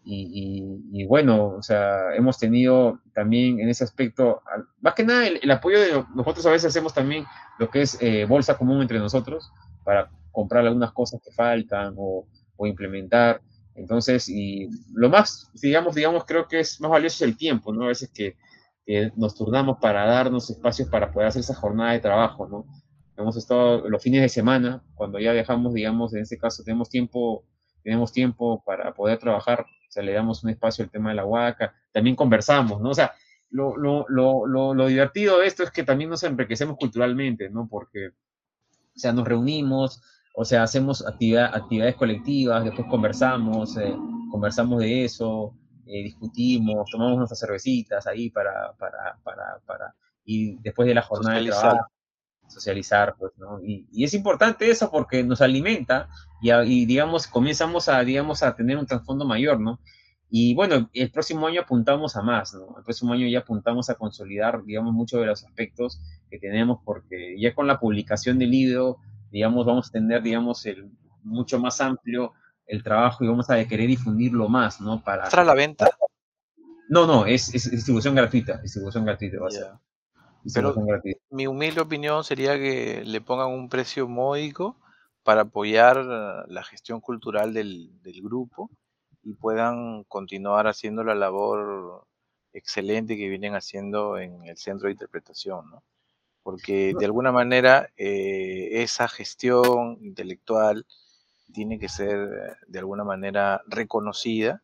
Y, 0.03 0.81
y, 0.91 1.05
bueno, 1.05 1.55
o 1.57 1.61
sea, 1.61 2.15
hemos 2.15 2.37
tenido 2.37 2.99
también 3.13 3.59
en 3.59 3.67
ese 3.67 3.83
aspecto, 3.83 4.41
más 4.81 4.93
que 4.93 5.03
nada 5.03 5.27
el, 5.27 5.51
apoyo 5.51 5.79
de 5.79 6.03
nosotros 6.15 6.45
a 6.45 6.51
veces 6.51 6.69
hacemos 6.69 6.93
también 6.93 7.25
lo 7.59 7.69
que 7.69 7.81
es 7.81 7.97
eh, 8.01 8.25
bolsa 8.25 8.57
común 8.57 8.81
entre 8.81 8.99
nosotros 8.99 9.51
para 9.83 10.09
comprar 10.31 10.65
algunas 10.65 10.93
cosas 10.93 11.21
que 11.23 11.31
faltan 11.31 11.93
o, 11.97 12.25
o, 12.55 12.67
implementar. 12.67 13.41
Entonces, 13.75 14.29
y 14.29 14.69
lo 14.93 15.09
más, 15.09 15.49
digamos, 15.61 15.95
digamos, 15.95 16.23
creo 16.25 16.47
que 16.47 16.59
es 16.59 16.79
más 16.79 16.91
valioso 16.91 17.25
el 17.25 17.35
tiempo, 17.35 17.73
¿no? 17.73 17.85
A 17.85 17.87
veces 17.89 18.09
que, 18.13 18.37
que 18.85 19.11
nos 19.17 19.35
turnamos 19.35 19.77
para 19.81 20.05
darnos 20.05 20.49
espacios 20.49 20.89
para 20.89 21.11
poder 21.11 21.27
hacer 21.27 21.41
esa 21.41 21.55
jornada 21.55 21.91
de 21.91 21.99
trabajo, 21.99 22.47
¿no? 22.47 22.65
Hemos 23.17 23.35
estado 23.35 23.89
los 23.89 24.01
fines 24.01 24.21
de 24.21 24.29
semana, 24.29 24.83
cuando 24.95 25.19
ya 25.19 25.33
dejamos, 25.33 25.73
digamos, 25.73 26.13
en 26.13 26.21
este 26.21 26.37
caso 26.37 26.63
tenemos 26.63 26.89
tiempo, 26.89 27.43
tenemos 27.83 28.11
tiempo 28.11 28.63
para 28.63 28.93
poder 28.93 29.17
trabajar 29.17 29.65
o 29.87 29.91
sea, 29.91 30.03
le 30.03 30.13
damos 30.13 30.43
un 30.43 30.49
espacio 30.49 30.83
al 30.83 30.91
tema 30.91 31.09
de 31.09 31.15
la 31.15 31.25
huaca, 31.25 31.73
también 31.91 32.15
conversamos, 32.15 32.81
¿no? 32.81 32.89
O 32.89 32.93
sea, 32.93 33.13
lo, 33.49 33.77
lo, 33.77 34.05
lo, 34.09 34.45
lo, 34.45 34.87
divertido 34.87 35.39
de 35.39 35.47
esto 35.47 35.63
es 35.63 35.71
que 35.71 35.83
también 35.83 36.09
nos 36.09 36.23
enriquecemos 36.23 36.77
culturalmente, 36.77 37.49
¿no? 37.49 37.67
Porque, 37.69 38.09
o 38.09 38.99
sea, 38.99 39.13
nos 39.13 39.25
reunimos, 39.25 40.01
o 40.35 40.43
sea, 40.43 40.63
hacemos 40.63 41.05
actividad, 41.07 41.55
actividades 41.55 41.95
colectivas, 41.95 42.65
después 42.65 42.87
conversamos, 42.89 43.77
eh, 43.77 43.95
conversamos 44.29 44.79
de 44.79 45.05
eso, 45.05 45.55
eh, 45.85 46.03
discutimos, 46.03 46.89
tomamos 46.91 47.17
nuestras 47.17 47.39
cervecitas 47.39 48.05
ahí 48.07 48.29
para, 48.29 48.73
para, 48.73 49.17
para, 49.23 49.59
para, 49.65 49.95
y 50.25 50.57
después 50.57 50.85
de 50.87 50.95
la 50.95 51.01
jornada 51.01 51.39
de 51.39 51.47
trabajo, 51.47 51.87
socializar, 52.47 53.15
pues, 53.17 53.33
¿no? 53.37 53.61
Y, 53.61 53.87
y, 53.91 54.03
es 54.03 54.13
importante 54.13 54.69
eso 54.69 54.89
porque 54.91 55.23
nos 55.23 55.41
alimenta 55.41 56.09
y, 56.41 56.51
y, 56.51 56.85
digamos, 56.85 57.27
comenzamos 57.27 57.89
a, 57.89 58.01
digamos, 58.03 58.43
a 58.43 58.55
tener 58.55 58.77
un 58.77 58.85
trasfondo 58.85 59.25
mayor, 59.25 59.59
¿no? 59.59 59.79
Y 60.29 60.53
bueno, 60.55 60.89
el 60.93 61.11
próximo 61.11 61.47
año 61.47 61.61
apuntamos 61.61 62.17
a 62.17 62.21
más, 62.21 62.53
¿no? 62.53 62.77
El 62.77 62.83
próximo 62.83 63.13
año 63.13 63.27
ya 63.27 63.39
apuntamos 63.39 63.89
a 63.89 63.95
consolidar, 63.95 64.63
digamos, 64.65 64.93
muchos 64.93 65.21
de 65.21 65.27
los 65.27 65.43
aspectos 65.45 66.01
que 66.29 66.37
tenemos 66.37 66.79
porque 66.83 67.39
ya 67.39 67.55
con 67.55 67.65
la 67.67 67.79
publicación 67.79 68.37
del 68.37 68.51
libro, 68.51 68.97
digamos, 69.31 69.65
vamos 69.65 69.87
a 69.87 69.91
tener, 69.91 70.21
digamos, 70.21 70.65
el 70.65 70.91
mucho 71.23 71.59
más 71.59 71.79
amplio 71.81 72.33
el 72.65 72.83
trabajo 72.83 73.23
y 73.23 73.27
vamos 73.27 73.49
a 73.49 73.63
querer 73.65 73.87
difundirlo 73.87 74.49
más, 74.49 74.81
¿no? 74.81 75.01
Para... 75.01 75.29
¿Para 75.29 75.45
la 75.45 75.53
venta? 75.53 75.89
No, 76.89 77.05
no, 77.07 77.25
es, 77.25 77.53
es 77.53 77.71
distribución 77.71 78.15
gratuita, 78.15 78.57
distribución 78.57 79.05
gratuita 79.05 79.39
va 79.39 79.47
a 79.47 79.51
ser. 79.51 79.67
Pero 80.53 80.75
mi 81.29 81.47
humilde 81.47 81.81
opinión 81.81 82.23
sería 82.23 82.57
que 82.57 83.03
le 83.05 83.21
pongan 83.21 83.49
un 83.49 83.69
precio 83.69 84.07
módico 84.07 84.77
para 85.23 85.41
apoyar 85.41 85.97
la 86.47 86.63
gestión 86.63 87.01
cultural 87.01 87.53
del, 87.53 87.91
grupo 88.23 88.69
y 89.23 89.33
puedan 89.33 90.03
continuar 90.05 90.67
haciendo 90.67 91.03
la 91.03 91.15
labor 91.15 92.07
excelente 92.53 93.17
que 93.17 93.27
vienen 93.27 93.55
haciendo 93.55 94.17
en 94.17 94.45
el 94.45 94.57
centro 94.57 94.87
de 94.87 94.93
interpretación, 94.93 95.69
¿no? 95.69 95.83
Porque 96.43 96.93
de 96.97 97.05
alguna 97.05 97.33
manera 97.33 97.89
eh, 97.97 98.81
esa 98.81 99.09
gestión 99.09 99.97
intelectual 100.01 100.85
tiene 101.53 101.77
que 101.77 101.89
ser 101.89 102.57
de 102.65 102.79
alguna 102.79 103.03
manera 103.03 103.61
reconocida, 103.67 104.63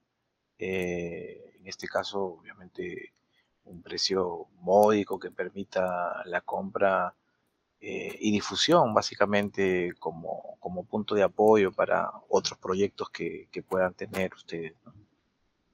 eh, 0.60 1.56
en 1.60 1.68
este 1.68 1.88
caso 1.88 2.24
obviamente 2.24 3.14
un 3.66 3.82
precio 3.82 4.48
módico 4.62 5.20
que 5.20 5.32
permita 5.32 6.24
la 6.26 6.42
compra 6.42 7.14
eh, 7.80 8.18
y 8.22 8.32
difusión, 8.32 8.94
básicamente 8.94 9.94
como, 10.00 10.58
como, 10.60 10.86
punto 10.86 11.16
de 11.16 11.24
apoyo 11.24 11.72
para 11.72 12.10
otros 12.30 12.58
proyectos 12.60 13.10
que, 13.10 13.50
que 13.52 13.62
puedan 13.62 13.94
tener 13.94 14.34
ustedes. 14.34 14.74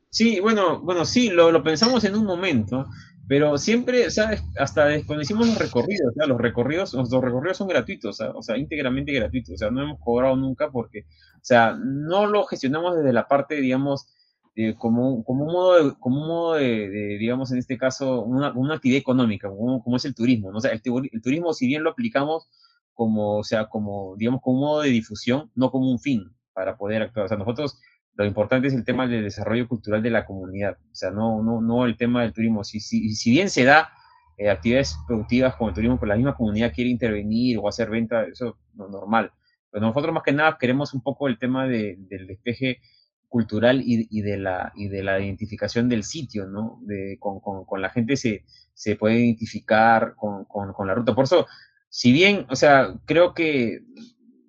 Sí, 0.10 0.40
bueno, 0.40 0.80
bueno, 0.80 1.06
sí, 1.06 1.30
lo, 1.30 1.52
lo, 1.52 1.62
pensamos 1.62 2.04
en 2.06 2.16
un 2.16 2.26
momento, 2.26 2.88
pero 3.28 3.60
siempre, 3.60 4.10
¿sabes? 4.10 4.44
Hasta 4.58 4.86
cuando 5.06 5.22
hicimos 5.22 5.48
los 5.48 5.60
recorridos, 5.60 6.14
los 6.16 6.42
recorridos, 6.42 6.94
los 6.96 7.12
recorridos 7.12 7.58
son 7.58 7.68
gratuitos, 7.68 8.20
o 8.20 8.42
sea, 8.42 8.58
íntegramente 8.58 9.12
gratuitos, 9.14 9.54
o 9.54 9.58
sea, 9.58 9.70
no 9.70 9.84
hemos 9.84 10.00
cobrado 10.00 10.36
nunca 10.36 10.72
porque, 10.72 11.02
o 11.36 11.44
sea, 11.44 11.78
no 11.80 12.26
lo 12.26 12.44
gestionamos 12.46 12.98
desde 12.98 13.14
la 13.14 13.28
parte, 13.28 13.62
digamos, 13.62 14.08
eh, 14.62 14.76
como, 14.78 15.24
como 15.24 15.46
un 15.46 15.54
modo, 15.54 15.84
de, 15.86 15.96
como 16.00 16.22
un 16.22 16.28
modo 16.28 16.56
de, 16.56 17.18
digamos, 17.18 17.50
en 17.54 17.60
este 17.60 17.78
caso, 17.78 18.24
una, 18.24 18.52
una 18.52 18.76
actividad 18.76 19.00
económica, 19.00 19.48
como, 19.48 19.82
como, 19.82 19.96
es 19.96 20.04
el 20.04 20.14
turismo. 20.14 20.52
¿no? 20.52 20.58
O 20.58 20.60
sea, 20.60 20.72
el, 20.72 20.82
el, 21.14 21.22
turismo, 21.22 21.54
si 21.54 21.66
bien 21.66 21.82
lo 21.82 21.92
aplicamos 21.92 22.50
como, 22.94 23.38
o 23.38 23.44
sea, 23.46 23.70
como, 23.70 24.18
digamos, 24.18 24.42
como 24.42 24.58
un 24.58 24.62
modo 24.66 24.82
de 24.82 24.90
difusión, 24.90 25.50
no 25.56 25.72
como 25.72 25.90
un 25.90 25.98
fin 25.98 26.36
para 26.52 26.76
poder 26.76 27.04
actuar. 27.04 27.28
O 27.28 27.30
sea, 27.30 27.38
nosotros, 27.38 27.80
lo 28.16 28.26
importante 28.26 28.68
es 28.68 28.74
el 28.74 28.84
tema 28.84 29.08
del 29.08 29.24
desarrollo 29.24 29.66
cultural 29.66 30.04
de 30.04 30.10
la 30.10 30.26
comunidad. 30.26 30.78
O 30.92 30.96
sea, 30.96 31.10
no, 31.10 31.42
no, 31.42 31.62
no 31.62 31.86
el 31.86 31.96
tema 31.96 32.24
del 32.24 32.34
turismo. 32.34 32.66
Si, 32.66 32.82
si, 32.82 33.16
si 33.16 33.32
bien 33.32 33.50
se 33.50 33.64
da 33.64 33.92
eh, 34.38 34.50
actividades 34.50 34.98
productivas 35.08 35.56
como 35.56 35.70
el 35.70 35.76
turismo, 35.76 35.98
pero 35.98 36.10
la 36.10 36.18
misma 36.18 36.36
comunidad 36.36 36.74
quiere 36.74 36.90
intervenir 36.90 37.60
o 37.60 37.70
hacer 37.70 37.90
venta, 37.90 38.26
eso 38.26 38.50
es 38.50 38.56
normal. 38.76 39.32
Pero 39.72 39.86
nosotros 39.86 40.14
más 40.14 40.24
que 40.24 40.34
nada 40.34 40.58
queremos 40.60 40.94
un 40.94 41.02
poco 41.02 41.30
el 41.30 41.40
tema 41.40 41.66
de, 41.66 41.96
del 41.98 42.28
despeje 42.28 42.82
cultural 43.30 43.82
y, 43.82 44.08
y, 44.10 44.22
de 44.22 44.38
la, 44.38 44.74
y 44.76 44.90
de 44.90 45.04
la 45.04 45.20
identificación 45.20 45.88
del 45.88 46.04
sitio, 46.04 46.48
¿no? 46.48 46.80
De, 46.82 47.18
con, 47.20 47.40
con, 47.40 47.64
con 47.64 47.82
la 47.82 47.90
gente 47.90 48.18
se, 48.18 48.44
se 48.74 48.96
puede 48.96 49.20
identificar 49.20 50.16
con, 50.16 50.46
con, 50.46 50.88
la 50.88 50.96
ruta. 50.96 51.16
Por 51.16 51.26
eso, 51.26 51.48
si 51.90 52.12
bien, 52.12 52.46
o 52.50 52.56
sea, 52.56 52.96
creo 53.06 53.34
que, 53.34 53.84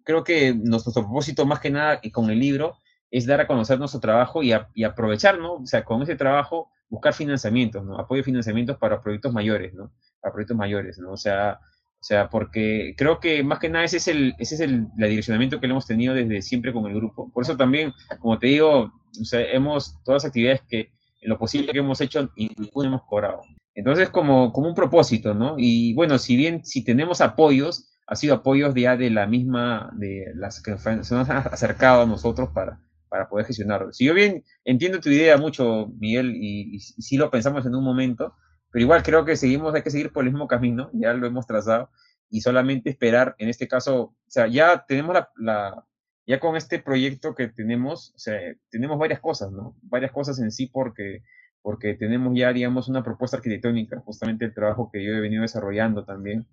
creo 0.02 0.24
que 0.24 0.54
nuestro 0.54 0.92
propósito 0.92 1.46
más 1.46 1.60
que 1.60 1.70
nada 1.70 2.00
con 2.12 2.30
el 2.30 2.38
libro 2.38 2.76
es 3.10 3.26
dar 3.26 3.40
a 3.40 3.46
conocer 3.46 3.78
nuestro 3.78 4.00
trabajo 4.00 4.42
y, 4.42 4.52
y 4.74 4.84
aprovechar, 4.84 5.38
¿no? 5.38 5.54
O 5.54 5.66
sea, 5.66 5.84
con 5.84 6.02
ese 6.02 6.16
trabajo 6.16 6.70
buscar 6.88 7.12
financiamientos, 7.12 7.84
¿no? 7.84 7.98
Apoyo 7.98 8.20
de 8.20 8.24
financiamientos 8.24 8.76
para 8.78 9.00
proyectos 9.00 9.32
mayores, 9.32 9.74
¿no? 9.74 9.92
Para 10.20 10.32
proyectos 10.32 10.56
mayores, 10.56 10.98
¿no? 10.98 11.12
O 11.12 11.16
sea, 11.16 11.60
o 12.00 12.04
sea, 12.04 12.30
porque 12.30 12.94
creo 12.96 13.20
que 13.20 13.42
más 13.44 13.58
que 13.58 13.68
nada 13.68 13.84
ese 13.84 13.98
es 13.98 14.08
el, 14.08 14.34
ese 14.38 14.54
es 14.54 14.60
el, 14.62 14.88
direccionamiento 14.96 15.60
que 15.60 15.66
le 15.66 15.72
hemos 15.72 15.86
tenido 15.86 16.14
desde 16.14 16.40
siempre 16.40 16.72
con 16.72 16.86
el 16.86 16.94
grupo. 16.94 17.30
Por 17.30 17.44
eso 17.44 17.58
también, 17.58 17.92
como 18.20 18.38
te 18.38 18.46
digo, 18.46 18.90
o 19.20 19.24
sea, 19.24 19.42
hemos, 19.52 20.02
todas 20.02 20.22
las 20.22 20.28
actividades 20.30 20.62
que, 20.68 20.92
lo 21.22 21.38
posible 21.38 21.70
que 21.72 21.80
hemos 21.80 22.00
hecho, 22.00 22.30
y 22.34 22.50
hemos 22.74 23.02
cobrado. 23.02 23.42
Entonces, 23.74 24.08
como, 24.08 24.50
como 24.52 24.68
un 24.68 24.74
propósito, 24.74 25.34
¿no? 25.34 25.56
Y 25.58 25.92
bueno, 25.92 26.18
si 26.18 26.36
bien 26.36 26.64
si 26.64 26.82
tenemos 26.82 27.20
apoyos, 27.20 27.90
ha 28.06 28.16
sido 28.16 28.36
apoyos 28.36 28.74
ya 28.74 28.96
de 28.96 29.10
la 29.10 29.26
misma, 29.26 29.90
de 29.92 30.32
las 30.34 30.62
que 30.62 30.78
se 30.78 30.90
han 30.90 31.30
acercado 31.30 32.02
a 32.02 32.06
nosotros 32.06 32.48
para, 32.54 32.80
para 33.10 33.28
poder 33.28 33.44
gestionarlo. 33.44 33.92
Si 33.92 34.06
yo 34.06 34.14
bien 34.14 34.42
entiendo 34.64 35.00
tu 35.00 35.10
idea 35.10 35.36
mucho, 35.36 35.88
Miguel, 35.98 36.34
y, 36.34 36.76
y, 36.76 36.80
sí 36.80 37.18
lo 37.18 37.30
pensamos 37.30 37.66
en 37.66 37.74
un 37.74 37.84
momento, 37.84 38.34
pero 38.70 38.82
igual 38.82 39.02
creo 39.02 39.24
que 39.24 39.36
seguimos, 39.36 39.74
hay 39.74 39.82
que 39.82 39.90
seguir 39.90 40.12
por 40.12 40.24
el 40.24 40.30
mismo 40.30 40.48
camino, 40.48 40.90
ya 40.92 41.12
lo 41.12 41.26
hemos 41.26 41.46
trazado, 41.46 41.90
y 42.28 42.40
solamente 42.42 42.90
esperar, 42.90 43.34
en 43.38 43.48
este 43.48 43.68
caso, 43.68 44.00
o 44.00 44.14
sea, 44.26 44.46
ya 44.46 44.84
tenemos 44.86 45.14
la, 45.14 45.30
la 45.36 45.86
ya 46.26 46.38
con 46.38 46.56
este 46.56 46.78
proyecto 46.78 47.34
que 47.34 47.48
tenemos, 47.48 48.12
o 48.14 48.18
sea, 48.18 48.38
tenemos 48.70 48.98
varias 48.98 49.20
cosas, 49.20 49.50
¿no? 49.50 49.76
Varias 49.82 50.12
cosas 50.12 50.38
en 50.38 50.52
sí 50.52 50.66
porque 50.68 51.22
porque 51.62 51.94
tenemos 51.94 52.32
ya, 52.36 52.52
digamos, 52.52 52.88
una 52.88 53.02
propuesta 53.02 53.36
arquitectónica, 53.36 54.00
justamente 54.00 54.44
el 54.46 54.54
trabajo 54.54 54.90
que 54.90 55.04
yo 55.04 55.12
he 55.12 55.20
venido 55.20 55.42
desarrollando 55.42 56.04
también, 56.04 56.46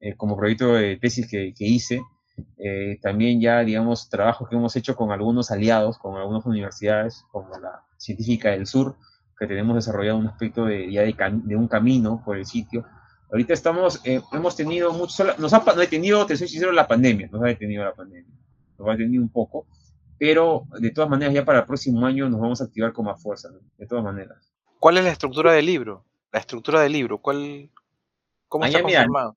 eh, 0.00 0.16
como 0.16 0.36
proyecto 0.36 0.74
de 0.74 0.96
tesis 0.96 1.28
que, 1.28 1.54
que 1.54 1.64
hice, 1.64 2.00
eh, 2.56 2.98
también 3.02 3.40
ya, 3.40 3.60
digamos, 3.60 4.08
trabajos 4.08 4.48
que 4.48 4.56
hemos 4.56 4.74
hecho 4.76 4.96
con 4.96 5.12
algunos 5.12 5.50
aliados, 5.50 5.98
con 5.98 6.16
algunas 6.16 6.46
universidades, 6.46 7.24
como 7.30 7.58
la 7.58 7.84
Científica 7.96 8.50
del 8.50 8.66
Sur, 8.66 8.96
que 9.40 9.46
tenemos 9.46 9.74
desarrollado 9.74 10.18
un 10.18 10.26
aspecto 10.26 10.66
de, 10.66 10.92
ya 10.92 11.00
de, 11.00 11.14
de 11.16 11.56
un 11.56 11.66
camino 11.66 12.22
por 12.22 12.36
el 12.36 12.44
sitio. 12.44 12.84
Ahorita 13.30 13.54
estamos, 13.54 14.04
eh, 14.04 14.20
hemos 14.32 14.54
tenido 14.54 14.92
mucho, 14.92 15.24
nos 15.38 15.54
ha 15.54 15.60
detenido, 15.74 16.26
te 16.26 16.36
soy 16.36 16.46
sincero, 16.46 16.72
la 16.72 16.86
pandemia, 16.86 17.28
nos 17.32 17.42
ha 17.42 17.46
detenido 17.46 17.82
la 17.82 17.94
pandemia, 17.94 18.34
nos 18.78 18.88
ha 18.88 18.92
detenido 18.92 19.22
un 19.22 19.30
poco, 19.30 19.66
pero 20.18 20.64
de 20.78 20.90
todas 20.90 21.08
maneras 21.08 21.32
ya 21.32 21.44
para 21.44 21.60
el 21.60 21.64
próximo 21.64 22.04
año 22.04 22.28
nos 22.28 22.38
vamos 22.38 22.60
a 22.60 22.64
activar 22.64 22.92
con 22.92 23.06
más 23.06 23.22
fuerza, 23.22 23.48
¿no? 23.50 23.60
de 23.78 23.86
todas 23.86 24.04
maneras. 24.04 24.52
¿Cuál 24.78 24.98
es 24.98 25.04
la 25.04 25.12
estructura 25.12 25.52
del 25.52 25.64
libro? 25.64 26.04
La 26.32 26.40
estructura 26.40 26.80
del 26.82 26.92
libro, 26.92 27.18
¿cuál, 27.18 27.70
¿cómo 28.46 28.64
ah, 28.64 28.68
está 28.68 28.82
conformado? 28.82 29.36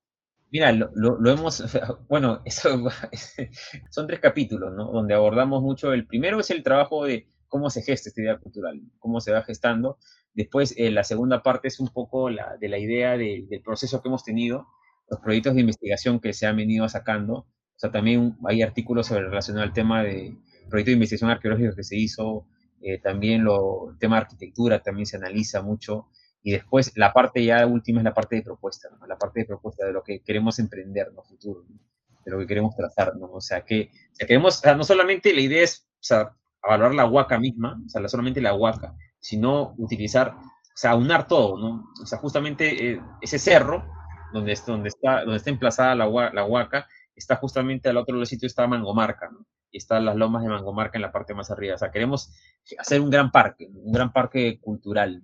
Mira, 0.51 0.71
lo, 0.73 0.91
lo, 0.93 1.31
hemos, 1.31 1.63
bueno, 2.09 2.41
eso, 2.43 2.69
son 3.89 4.07
tres 4.07 4.19
capítulos, 4.19 4.73
¿no? 4.73 4.91
Donde 4.91 5.13
abordamos 5.13 5.63
mucho, 5.63 5.93
el 5.93 6.05
primero 6.05 6.41
es 6.41 6.49
el 6.49 6.61
trabajo 6.61 7.05
de 7.05 7.25
cómo 7.53 7.69
se 7.69 7.83
gesta 7.83 8.09
esta 8.09 8.19
idea 8.19 8.39
cultural, 8.39 8.81
cómo 8.97 9.21
se 9.21 9.31
va 9.31 9.43
gestando. 9.43 9.99
Después, 10.33 10.73
eh, 10.75 10.89
la 10.89 11.03
segunda 11.03 11.43
parte 11.43 11.67
es 11.67 11.79
un 11.79 11.89
poco 11.89 12.31
la, 12.31 12.57
de 12.59 12.67
la 12.67 12.79
idea 12.79 13.15
del 13.15 13.61
proceso 13.63 14.01
que 14.01 14.07
hemos 14.07 14.23
tenido, 14.23 14.65
los 15.07 15.19
proyectos 15.19 15.53
de 15.53 15.61
investigación 15.61 16.19
que 16.19 16.33
se 16.33 16.47
han 16.47 16.57
venido 16.57 16.89
sacando. 16.89 17.33
O 17.35 17.75
sea, 17.75 17.91
también 17.91 18.35
hay 18.47 18.63
artículos 18.63 19.05
sobre 19.05 19.25
relacionado 19.25 19.67
al 19.67 19.71
tema 19.71 20.01
de, 20.01 20.35
proyecto 20.67 20.89
de 20.89 20.93
investigación 20.93 21.29
arqueológica 21.29 21.75
que 21.75 21.83
se 21.83 21.95
hizo, 21.95 22.47
eh, 22.81 22.97
también 22.97 23.43
lo, 23.43 23.91
el 23.91 23.99
tema 23.99 24.15
de 24.15 24.23
arquitectura 24.23 24.81
también 24.81 25.05
se 25.05 25.17
analiza 25.17 25.61
mucho, 25.61 26.07
y 26.41 26.53
después 26.53 26.91
la 26.95 27.13
parte 27.13 27.45
ya 27.45 27.67
última 27.67 27.99
es 27.99 28.03
la 28.03 28.15
parte 28.15 28.35
de 28.37 28.41
propuesta, 28.41 28.89
la 29.07 29.19
parte 29.19 29.41
de 29.41 29.45
propuesta 29.45 29.85
de 29.85 29.93
lo 29.93 30.01
que 30.01 30.23
queremos 30.23 30.57
emprender 30.57 31.09
en 31.11 31.17
el 31.19 31.23
futuro, 31.23 31.65
de 32.25 32.31
lo 32.31 32.39
que 32.39 32.47
queremos 32.47 32.75
trazar, 32.75 33.15
¿no? 33.15 33.27
o 33.27 33.41
sea, 33.41 33.61
que 33.61 33.91
queremos, 34.17 34.59
no 34.75 34.83
solamente 34.83 35.31
la 35.35 35.41
idea 35.41 35.61
es 35.61 35.87
o 36.03 36.05
sea, 36.05 36.35
valorar 36.69 36.95
la 36.95 37.05
huaca 37.05 37.39
misma, 37.39 37.79
o 37.85 37.89
sea, 37.89 38.07
solamente 38.07 38.41
la 38.41 38.53
huaca, 38.53 38.95
sino 39.19 39.73
utilizar, 39.77 40.35
o 40.37 40.75
sea, 40.75 40.91
aunar 40.91 41.27
todo, 41.27 41.57
¿no? 41.57 41.85
O 42.01 42.05
sea, 42.05 42.17
justamente 42.19 42.91
eh, 42.91 43.01
ese 43.21 43.39
cerro 43.39 43.85
donde, 44.33 44.57
donde, 44.65 44.89
está, 44.89 45.21
donde 45.21 45.37
está 45.37 45.49
emplazada 45.49 45.95
la, 45.95 46.07
huaca, 46.07 46.87
está 47.15 47.35
justamente 47.35 47.89
al 47.89 47.97
otro 47.97 48.13
lado 48.13 48.21
del 48.21 48.27
sitio 48.27 48.47
está 48.47 48.67
Mangomarca, 48.67 49.29
¿no? 49.29 49.45
y 49.73 49.77
están 49.77 50.05
las 50.05 50.15
lomas 50.15 50.43
de 50.43 50.49
Mangomarca 50.49 50.97
en 50.97 51.01
la 51.01 51.11
parte 51.11 51.33
más 51.33 51.49
arriba. 51.49 51.75
O 51.75 51.77
sea, 51.79 51.91
queremos 51.91 52.31
hacer 52.77 53.01
un 53.01 53.09
gran 53.09 53.31
parque, 53.31 53.67
un 53.73 53.91
gran 53.91 54.13
parque 54.13 54.59
cultural, 54.61 55.21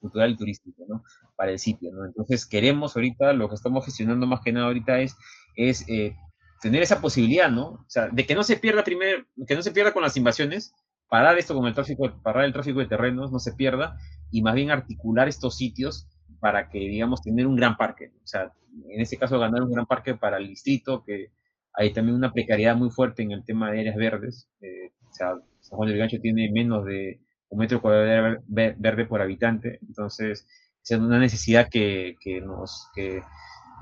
cultural 0.00 0.30
y 0.30 0.36
turístico, 0.36 0.84
¿no? 0.88 1.04
Para 1.36 1.52
el 1.52 1.58
sitio, 1.58 1.92
¿no? 1.92 2.06
Entonces 2.06 2.46
queremos 2.46 2.96
ahorita, 2.96 3.34
lo 3.34 3.50
que 3.50 3.56
estamos 3.56 3.84
gestionando 3.84 4.26
más 4.26 4.40
que 4.40 4.52
nada 4.52 4.66
ahorita 4.66 5.00
es, 5.00 5.16
es 5.54 5.86
eh, 5.88 6.16
tener 6.60 6.82
esa 6.82 7.00
posibilidad, 7.00 7.50
¿no? 7.50 7.68
O 7.68 7.84
sea, 7.88 8.08
de 8.08 8.26
que 8.26 8.34
no 8.34 8.42
se 8.42 8.56
pierda 8.56 8.84
primero, 8.84 9.24
que 9.46 9.54
no 9.54 9.62
se 9.62 9.72
pierda 9.72 9.92
con 9.92 10.02
las 10.02 10.16
invasiones, 10.16 10.74
parar 11.08 11.38
esto 11.38 11.54
con 11.54 11.66
el 11.66 11.74
tráfico, 11.74 12.10
parar 12.22 12.44
el 12.44 12.52
tráfico 12.52 12.80
de 12.80 12.86
terrenos, 12.86 13.32
no 13.32 13.38
se 13.38 13.54
pierda, 13.54 13.96
y 14.30 14.42
más 14.42 14.54
bien 14.54 14.70
articular 14.70 15.28
estos 15.28 15.56
sitios 15.56 16.06
para 16.38 16.68
que, 16.68 16.78
digamos, 16.78 17.22
tener 17.22 17.46
un 17.46 17.56
gran 17.56 17.76
parque. 17.76 18.12
O 18.22 18.26
sea, 18.26 18.52
en 18.88 19.00
este 19.00 19.16
caso, 19.16 19.38
ganar 19.38 19.62
un 19.62 19.72
gran 19.72 19.86
parque 19.86 20.14
para 20.14 20.38
el 20.38 20.48
distrito, 20.48 21.02
que 21.04 21.30
hay 21.72 21.92
también 21.92 22.16
una 22.16 22.32
precariedad 22.32 22.76
muy 22.76 22.90
fuerte 22.90 23.22
en 23.22 23.32
el 23.32 23.44
tema 23.44 23.70
de 23.70 23.80
áreas 23.80 23.96
verdes. 23.96 24.48
Eh, 24.60 24.92
o 25.08 25.12
sea, 25.12 25.34
San 25.60 25.76
Juan 25.76 25.88
del 25.88 25.98
Gancho 25.98 26.20
tiene 26.20 26.50
menos 26.52 26.84
de 26.84 27.20
un 27.48 27.58
metro 27.58 27.80
cuadrado 27.80 28.42
verde 28.46 29.06
por 29.06 29.20
habitante, 29.20 29.80
entonces 29.86 30.46
es 30.82 30.90
una 30.98 31.18
necesidad 31.18 31.68
que, 31.68 32.16
que 32.20 32.40
nos 32.40 32.88
que, 32.94 33.22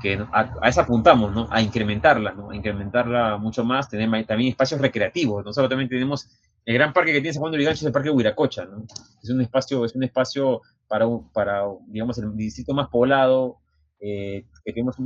que 0.01 0.15
a, 0.33 0.53
a, 0.63 0.69
esa 0.69 0.83
apuntamos, 0.83 1.35
¿no? 1.35 1.47
A 1.51 1.61
incrementarla, 1.61 2.33
¿no? 2.33 2.51
A 2.51 2.57
incrementarla 2.57 3.37
mucho 3.39 3.65
más, 3.65 3.89
tener 3.89 4.09
también 4.27 4.51
espacios 4.51 4.81
recreativos. 4.81 5.45
Nosotros 5.45 5.69
también 5.69 5.89
tenemos 5.89 6.29
el 6.69 6.75
gran 6.75 6.93
parque 6.93 7.13
que 7.13 7.21
tiene 7.21 7.33
San 7.33 7.41
Juan 7.41 7.53
del 7.53 7.65
Gancho 7.65 7.79
es 7.79 7.87
el 7.87 7.93
Parque 7.93 8.11
Huiracocha, 8.11 8.67
¿no? 8.67 8.85
Es 9.23 9.31
un 9.31 9.41
espacio, 9.41 9.87
es 9.87 9.95
un 9.95 10.03
espacio 10.03 10.61
para, 10.87 11.07
para 11.33 11.63
digamos, 11.87 12.19
el 12.19 12.37
distrito 12.37 12.75
más 12.75 12.89
poblado, 12.89 13.59
eh, 14.01 14.45
que 14.65 14.73
tenemos 14.73 14.97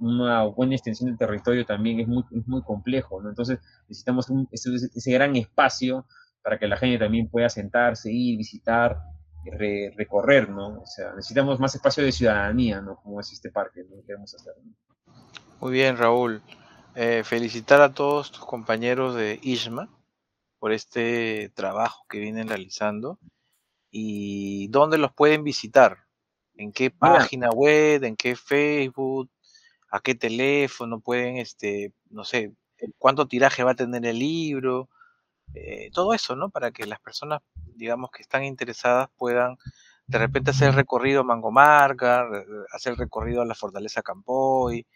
una 0.00 0.44
buena 0.44 0.74
extensión 0.74 1.10
de 1.10 1.18
territorio 1.18 1.64
también 1.66 2.00
es 2.00 2.08
muy, 2.08 2.24
es 2.32 2.48
muy 2.48 2.62
complejo, 2.62 3.20
¿no? 3.20 3.28
Entonces 3.28 3.58
necesitamos 3.86 4.26
ese, 4.50 5.12
gran 5.12 5.36
espacio 5.36 6.06
para 6.42 6.58
que 6.58 6.66
la 6.66 6.76
gente 6.76 6.98
también 6.98 7.28
pueda 7.28 7.50
sentarse, 7.50 8.10
ir, 8.10 8.38
visitar, 8.38 8.96
recorrer, 9.44 10.48
¿no? 10.50 10.80
O 10.80 10.86
sea, 10.86 11.12
necesitamos 11.14 11.58
más 11.58 11.74
espacio 11.74 12.04
de 12.04 12.12
ciudadanía, 12.12 12.80
¿no? 12.80 12.96
Como 12.96 13.20
es 13.20 13.32
este 13.32 13.50
parque, 13.50 13.84
¿no? 13.88 14.02
Queremos 14.04 14.34
hacer, 14.34 14.54
Muy 15.60 15.72
bien, 15.72 15.96
Raúl. 15.96 16.42
Eh, 16.94 17.22
felicitar 17.24 17.80
a 17.80 17.94
todos 17.94 18.32
tus 18.32 18.44
compañeros 18.44 19.14
de 19.14 19.38
ISMA 19.42 19.88
por 20.58 20.72
este 20.72 21.50
trabajo 21.54 22.04
que 22.08 22.18
vienen 22.18 22.48
realizando 22.48 23.18
y 23.90 24.68
dónde 24.68 24.98
los 24.98 25.12
pueden 25.12 25.44
visitar 25.44 26.04
en 26.56 26.72
qué 26.72 26.90
página 26.90 27.50
web, 27.50 28.04
en 28.04 28.16
qué 28.16 28.36
Facebook, 28.36 29.30
a 29.90 30.00
qué 30.00 30.14
teléfono 30.14 31.00
pueden, 31.00 31.38
este, 31.38 31.92
no 32.10 32.24
sé, 32.24 32.52
cuánto 32.98 33.26
tiraje 33.26 33.64
va 33.64 33.72
a 33.72 33.76
tener 33.76 34.04
el 34.04 34.18
libro, 34.18 34.88
eh, 35.54 35.90
todo 35.92 36.14
eso, 36.14 36.36
¿no? 36.36 36.50
Para 36.50 36.70
que 36.70 36.86
las 36.86 37.00
personas, 37.00 37.40
digamos, 37.74 38.10
que 38.10 38.22
están 38.22 38.44
interesadas 38.44 39.08
puedan 39.16 39.56
de 40.06 40.18
repente 40.18 40.50
hacer 40.50 40.68
el 40.68 40.74
recorrido 40.74 41.20
a 41.20 41.24
Mangomarca, 41.24 42.26
hacer 42.72 42.92
el 42.92 42.98
recorrido 42.98 43.42
a 43.42 43.46
la 43.46 43.54
Fortaleza 43.54 44.02
Campoy, 44.02 44.86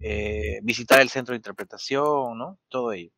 eh, 0.00 0.58
visitar 0.62 1.00
el 1.00 1.08
centro 1.08 1.32
de 1.32 1.36
interpretación, 1.36 2.36
¿no? 2.36 2.58
Todo 2.68 2.92
ello. 2.92 3.10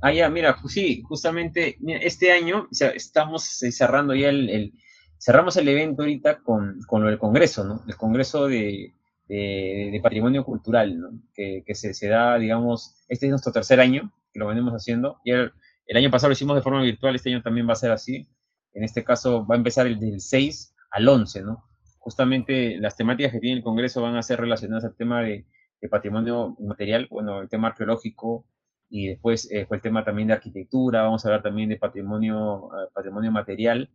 Ah, 0.00 0.12
ya, 0.12 0.28
mira, 0.30 0.56
sí, 0.66 1.02
justamente 1.02 1.78
este 1.86 2.32
año 2.32 2.68
estamos 2.70 3.44
cerrando 3.44 4.14
ya 4.14 4.28
el 4.28 4.72
cerramos 5.18 5.56
el 5.56 5.68
evento 5.68 6.02
ahorita 6.02 6.38
con, 6.42 6.80
con 6.86 7.06
el 7.06 7.18
Congreso, 7.18 7.64
¿no? 7.64 7.82
El 7.86 7.96
Congreso 7.96 8.46
de, 8.46 8.94
de, 9.28 10.00
Patrimonio 10.02 10.44
Cultural, 10.44 10.98
¿no? 10.98 11.10
Que, 11.34 11.62
que 11.66 11.74
se, 11.74 11.92
se, 11.92 12.08
da, 12.08 12.38
digamos, 12.38 13.04
este 13.08 13.26
es 13.26 13.30
nuestro 13.30 13.52
tercer 13.52 13.80
año 13.80 14.12
que 14.32 14.38
lo 14.38 14.46
venimos 14.46 14.72
haciendo. 14.72 15.20
Y 15.24 15.32
el, 15.32 15.52
el, 15.88 15.96
año 15.96 16.10
pasado 16.10 16.28
lo 16.28 16.34
hicimos 16.34 16.56
de 16.56 16.62
forma 16.62 16.82
virtual, 16.82 17.14
este 17.16 17.30
año 17.30 17.42
también 17.42 17.68
va 17.68 17.72
a 17.72 17.76
ser 17.76 17.90
así. 17.90 18.28
En 18.72 18.84
este 18.84 19.02
caso 19.02 19.46
va 19.46 19.54
a 19.54 19.58
empezar 19.58 19.86
el 19.86 19.98
del 19.98 20.20
6 20.20 20.74
al 20.90 21.08
11, 21.08 21.42
¿no? 21.42 21.64
Justamente 21.98 22.78
las 22.78 22.96
temáticas 22.96 23.32
que 23.32 23.40
tiene 23.40 23.56
el 23.56 23.64
Congreso 23.64 24.02
van 24.02 24.16
a 24.16 24.22
ser 24.22 24.40
relacionadas 24.40 24.84
al 24.84 24.96
tema 24.96 25.22
de, 25.22 25.46
patrimonio 25.90 26.56
material, 26.60 27.06
bueno, 27.10 27.40
el 27.40 27.48
tema 27.48 27.68
arqueológico, 27.68 28.46
y 28.90 29.08
después 29.08 29.50
eh, 29.50 29.66
el 29.70 29.80
tema 29.80 30.04
también 30.04 30.28
de 30.28 30.34
arquitectura, 30.34 31.02
vamos 31.02 31.24
a 31.24 31.28
hablar 31.28 31.42
también 31.42 31.68
de 31.68 31.76
patrimonio, 31.76 32.66
uh, 32.66 32.92
patrimonio 32.92 33.30
material, 33.30 33.90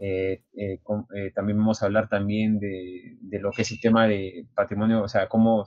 eh, 0.00 0.44
eh, 0.56 0.80
eh, 1.16 1.32
también 1.34 1.58
vamos 1.58 1.82
a 1.82 1.86
hablar 1.86 2.08
también 2.08 2.60
de, 2.60 3.16
de, 3.20 3.40
lo 3.40 3.50
que 3.50 3.62
es 3.62 3.72
el 3.72 3.80
tema 3.80 4.06
de 4.06 4.46
patrimonio, 4.54 5.02
o 5.02 5.08
sea, 5.08 5.28
como 5.28 5.66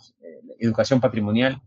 educación 0.57 1.01
patrimonial 1.01 1.61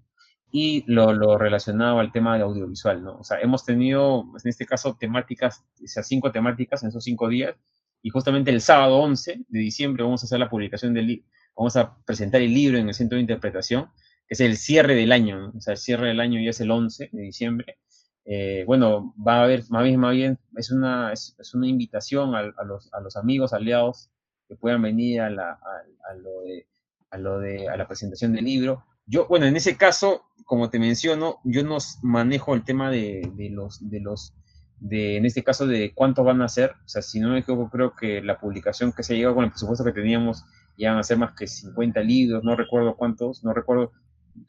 y 0.57 0.85
lo, 0.87 1.13
lo, 1.13 1.37
relacionado 1.37 1.99
al 1.99 2.13
tema 2.13 2.37
de 2.37 2.45
audiovisual, 2.45 3.03
¿no? 3.03 3.19
O 3.19 3.25
sea, 3.25 3.41
hemos 3.41 3.65
tenido, 3.65 4.23
en 4.23 4.49
este 4.49 4.67
caso, 4.67 4.97
temáticas, 4.99 5.65
o 5.83 5.87
sea, 5.87 6.05
cinco 6.05 6.31
temáticas 6.31 6.83
en 6.85 6.91
esos 6.91 7.03
cinco 7.03 7.29
días 7.29 7.57
y 8.03 8.11
justamente 8.11 8.53
el 8.53 8.61
sábado 8.61 8.99
11 8.99 9.47
de 9.49 9.59
diciembre 9.59 10.05
vamos 10.05 10.23
a 10.23 10.27
hacer 10.27 10.39
la 10.39 10.49
publicación 10.49 10.95
del 10.95 11.25
vamos 11.57 11.77
a 11.77 11.97
presentar 12.05 12.41
el 12.41 12.55
libro 12.55 12.79
en 12.79 12.89
el 12.89 12.95
centro 12.95 13.17
de 13.17 13.23
interpretación, 13.23 13.87
que 14.29 14.35
es 14.35 14.41
el 14.41 14.57
cierre 14.57 14.95
del 14.95 15.11
año, 15.11 15.39
¿no? 15.41 15.53
o 15.57 15.61
sea, 15.61 15.73
el 15.73 15.79
cierre 15.79 16.09
del 16.09 16.21
año 16.21 16.41
ya 16.41 16.51
es 16.51 16.61
el 16.61 16.71
11 16.71 17.11
de 17.13 17.23
diciembre 17.23 17.79
eh, 18.25 18.65
bueno, 18.67 19.15
va 19.17 19.41
a 19.41 19.45
haber, 19.45 19.65
más 19.69 19.85
bien, 19.85 20.01
más 20.01 20.13
bien 20.13 20.39
es, 20.57 20.71
una, 20.71 21.13
es, 21.13 21.35
una 21.55 21.67
invitación 21.69 22.35
a, 22.35 22.39
a, 22.57 22.65
los, 22.65 22.93
a 22.95 23.01
los 23.01 23.17
amigos 23.17 23.53
aliados 23.53 24.11
que 24.49 24.57
puedan 24.57 24.83
venir 24.83 25.21
a, 25.21 25.31
la, 25.31 25.51
a, 25.53 26.15
lo 26.15 26.41
de, 26.43 26.67
a 27.11 27.19
lo 27.19 27.39
de 27.39 27.69
a 27.69 27.77
la 27.77 27.87
presentación 27.87 28.33
del 28.33 28.45
libro. 28.45 28.85
Yo, 29.07 29.27
bueno, 29.29 29.47
en 29.47 29.57
ese 29.57 29.77
caso, 29.77 30.25
como 30.47 30.71
te 30.71 30.79
menciono, 30.79 31.39
yo 31.45 31.63
no 31.63 31.79
manejo 32.03 32.55
el 32.55 32.65
tema 32.65 32.91
de, 32.91 33.31
de 33.35 33.51
los, 33.51 33.89
de 33.89 34.01
los, 34.01 34.35
de, 34.79 35.17
en 35.17 35.27
este 35.27 35.43
caso, 35.43 35.67
de 35.67 35.93
cuántos 35.95 36.25
van 36.25 36.43
a 36.43 36.49
ser. 36.49 36.73
O 36.85 36.89
sea, 36.89 37.03
si 37.03 37.21
no 37.21 37.31
me 37.31 37.41
equivoco, 37.41 37.71
creo 37.71 37.95
que 37.95 38.23
la 38.23 38.39
publicación 38.39 38.93
que 38.93 39.03
se 39.03 39.17
llegado 39.17 39.35
con 39.35 39.45
el 39.45 39.51
presupuesto 39.51 39.85
que 39.85 39.93
teníamos 39.93 40.45
iban 40.77 40.99
a 40.99 41.03
ser 41.03 41.19
más 41.19 41.35
que 41.35 41.47
50 41.47 42.01
libros, 42.01 42.43
no 42.45 42.57
recuerdo 42.57 42.97
cuántos, 42.97 43.45
no 43.45 43.53
recuerdo. 43.53 43.93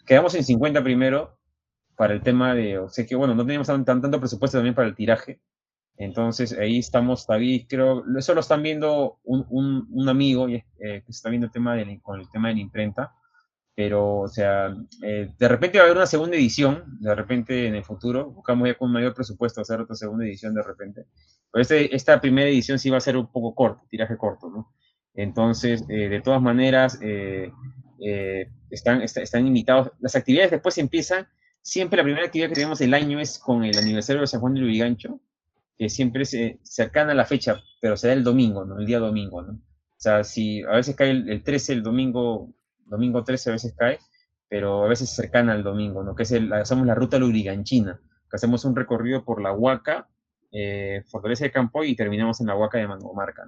Quedamos 0.05 0.33
en 0.35 0.43
50 0.43 0.83
primero 0.83 1.37
para 1.95 2.13
el 2.13 2.21
tema 2.21 2.53
de, 2.55 2.79
o 2.79 2.89
sea 2.89 3.05
que 3.05 3.15
bueno, 3.15 3.35
no 3.35 3.45
teníamos 3.45 3.67
tan, 3.67 3.85
tanto 3.85 4.19
presupuesto 4.19 4.57
también 4.57 4.75
para 4.75 4.87
el 4.87 4.95
tiraje. 4.95 5.41
Entonces 5.97 6.57
ahí 6.57 6.79
estamos, 6.79 7.25
David, 7.27 7.67
creo, 7.69 8.03
eso 8.17 8.33
lo 8.33 8.41
están 8.41 8.63
viendo 8.63 9.19
un, 9.23 9.45
un, 9.49 9.87
un 9.91 10.09
amigo 10.09 10.47
eh, 10.49 10.63
que 10.79 11.03
está 11.07 11.29
viendo 11.29 11.45
el 11.47 11.53
tema 11.53 11.75
de, 11.75 11.99
con 12.01 12.19
el 12.19 12.29
tema 12.29 12.49
de 12.49 12.55
la 12.55 12.61
imprenta 12.61 13.13
pero, 13.75 14.21
o 14.21 14.27
sea, 14.29 14.73
eh, 15.03 15.33
de 15.37 15.47
repente 15.49 15.77
va 15.77 15.83
a 15.83 15.87
haber 15.87 15.97
una 15.97 16.05
segunda 16.05 16.37
edición, 16.37 16.97
de 17.01 17.13
repente 17.13 17.67
en 17.67 17.75
el 17.75 17.83
futuro, 17.83 18.31
buscamos 18.31 18.69
ya 18.69 18.77
con 18.77 18.89
mayor 18.89 19.13
presupuesto 19.13 19.59
hacer 19.59 19.81
otra 19.81 19.95
segunda 19.95 20.25
edición 20.25 20.53
de 20.53 20.63
repente. 20.63 21.05
Pero 21.51 21.61
este, 21.61 21.93
esta 21.93 22.21
primera 22.21 22.49
edición 22.49 22.79
sí 22.79 22.89
va 22.89 22.97
a 22.97 23.01
ser 23.01 23.17
un 23.17 23.29
poco 23.29 23.53
corto, 23.53 23.85
tiraje 23.89 24.15
corto, 24.17 24.49
¿no? 24.49 24.73
Entonces, 25.13 25.83
eh, 25.89 26.07
de 26.07 26.21
todas 26.21 26.41
maneras, 26.41 26.99
eh, 27.01 27.51
están, 28.69 29.01
están 29.01 29.45
invitados. 29.45 29.91
Las 29.99 30.15
actividades 30.15 30.51
después 30.51 30.77
empiezan, 30.77 31.27
siempre 31.61 31.97
la 31.97 32.03
primera 32.03 32.25
actividad 32.25 32.47
que 32.49 32.55
tenemos 32.55 32.79
del 32.79 32.93
año 32.93 33.19
es 33.19 33.39
con 33.39 33.65
el 33.65 33.77
aniversario 33.77 34.21
de 34.21 34.27
San 34.27 34.39
Juan 34.39 34.53
de 34.53 34.61
Lurigancho, 34.61 35.19
que 35.77 35.89
siempre 35.89 36.23
es 36.23 36.33
cercana 36.63 37.11
a 37.11 37.15
la 37.15 37.25
fecha, 37.25 37.61
pero 37.81 37.97
se 37.97 38.07
da 38.07 38.13
el 38.13 38.23
domingo, 38.23 38.63
¿no? 38.63 38.79
El 38.79 38.85
día 38.85 38.99
domingo, 38.99 39.41
¿no? 39.41 39.53
O 39.53 39.97
sea, 39.97 40.23
si 40.23 40.61
a 40.63 40.75
veces 40.75 40.95
cae 40.95 41.11
el, 41.11 41.29
el 41.29 41.43
13, 41.43 41.73
el 41.73 41.83
domingo 41.83 42.53
domingo 42.85 43.23
13 43.23 43.49
a 43.49 43.53
veces 43.53 43.73
cae, 43.77 43.99
pero 44.47 44.83
a 44.83 44.87
veces 44.87 45.09
cercana 45.09 45.53
al 45.53 45.63
domingo, 45.63 46.03
¿no? 46.03 46.15
Que 46.15 46.23
es 46.23 46.31
el, 46.31 46.51
hacemos 46.53 46.85
la 46.85 46.95
ruta 46.95 47.17
luriganchina, 47.17 47.99
que 48.29 48.35
hacemos 48.35 48.65
un 48.65 48.75
recorrido 48.75 49.23
por 49.23 49.41
la 49.41 49.51
Huaca, 49.51 50.07
eh, 50.51 51.03
Fortaleza 51.07 51.45
de 51.45 51.51
Campoy 51.51 51.89
y 51.89 51.95
terminamos 51.95 52.39
en 52.41 52.47
la 52.47 52.55
Huaca 52.55 52.77
de 52.77 52.87
Mangomarca. 52.87 53.43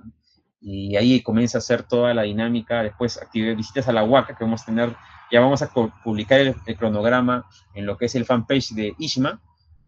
Y 0.60 0.96
ahí 0.96 1.22
comienza 1.22 1.58
a 1.58 1.60
hacer 1.60 1.84
toda 1.84 2.14
la 2.14 2.24
dinámica, 2.24 2.84
después 2.84 3.20
visitas 3.34 3.88
a 3.88 3.94
la 3.94 4.04
Huaca 4.04 4.36
que 4.36 4.44
vamos 4.44 4.64
a 4.64 4.66
tener, 4.66 4.96
ya 5.32 5.40
vamos 5.40 5.62
a 5.62 5.72
publicar 6.04 6.40
el, 6.42 6.56
cronograma 6.78 7.46
en 7.76 7.86
lo 7.86 7.98
que 7.98 8.06
es 8.06 8.16
el 8.16 8.26
fanpage 8.26 8.74
de 8.74 8.96
Ishma, 8.98 9.40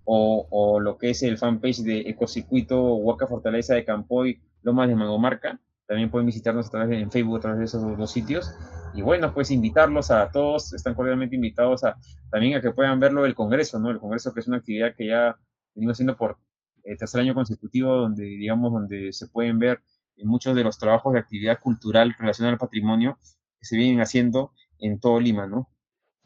o, 0.05 0.47
o, 0.49 0.79
lo 0.79 0.97
que 0.97 1.11
es 1.11 1.21
el 1.23 1.37
fanpage 1.37 1.79
de 1.79 1.99
Ecocircuito 2.01 2.95
Huaca 2.95 3.27
Fortaleza 3.27 3.75
de 3.75 3.85
Campoy, 3.85 4.41
Lomas 4.63 4.87
de 4.87 4.95
Mangomarca, 4.95 5.59
también 5.89 6.11
pueden 6.11 6.27
visitarnos 6.27 6.67
a 6.67 6.69
través 6.69 6.89
de 6.89 6.99
en 6.99 7.09
Facebook, 7.09 7.37
a 7.37 7.39
través 7.39 7.59
de 7.59 7.65
esos 7.65 7.97
dos 7.97 8.11
sitios. 8.11 8.53
Y 8.93 9.01
bueno, 9.01 9.33
pues 9.33 9.49
invitarlos 9.49 10.11
a 10.11 10.29
todos, 10.29 10.71
están 10.73 10.93
cordialmente 10.93 11.35
invitados 11.35 11.83
a 11.83 11.97
también 12.29 12.55
a 12.55 12.61
que 12.61 12.69
puedan 12.69 12.99
verlo 12.99 13.25
el 13.25 13.33
Congreso, 13.33 13.79
¿no? 13.79 13.89
El 13.89 13.97
Congreso 13.97 14.31
que 14.31 14.41
es 14.41 14.47
una 14.47 14.57
actividad 14.57 14.93
que 14.95 15.07
ya 15.07 15.35
venimos 15.73 15.95
haciendo 15.95 16.15
por 16.15 16.37
el 16.83 16.95
tercer 16.95 17.21
año 17.21 17.33
consecutivo, 17.33 17.95
donde, 17.95 18.23
digamos, 18.23 18.71
donde 18.71 19.11
se 19.11 19.29
pueden 19.29 19.57
ver 19.57 19.81
muchos 20.17 20.55
de 20.55 20.63
los 20.63 20.77
trabajos 20.77 21.11
de 21.13 21.19
actividad 21.19 21.59
cultural 21.59 22.15
relacionada 22.19 22.53
al 22.53 22.59
patrimonio 22.59 23.17
que 23.59 23.65
se 23.65 23.75
vienen 23.75 23.99
haciendo 23.99 24.51
en 24.77 24.99
todo 24.99 25.19
Lima, 25.19 25.47
¿no? 25.47 25.71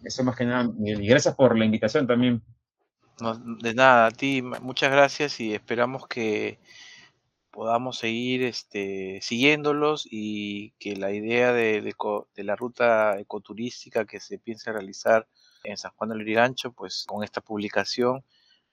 Eso 0.04 0.26
más 0.26 0.36
que 0.36 0.44
nada, 0.44 0.70
y 0.78 1.08
gracias 1.08 1.36
por 1.36 1.58
la 1.58 1.64
invitación 1.64 2.06
también. 2.06 2.44
No, 3.22 3.34
de 3.36 3.74
nada, 3.74 4.08
a 4.08 4.12
ti 4.12 4.42
muchas 4.42 4.92
gracias 4.92 5.40
y 5.40 5.54
esperamos 5.54 6.06
que 6.06 6.60
podamos 7.54 8.00
seguir 8.00 8.44
este, 8.44 9.20
siguiéndolos 9.22 10.08
y 10.10 10.72
que 10.80 10.96
la 10.96 11.12
idea 11.12 11.54
de, 11.54 11.82
de, 11.84 12.44
la 12.44 12.56
ruta 12.56 13.20
ecoturística 13.20 14.06
que 14.06 14.20
se 14.20 14.40
piensa 14.40 14.72
realizar 14.74 15.28
en 15.64 15.78
San 15.78 15.92
Juan 15.96 16.10
del 16.10 16.20
Lurigancho, 16.20 16.74
pues 16.74 17.06
con 17.08 17.24
esta 17.24 17.42
publicación 17.42 18.26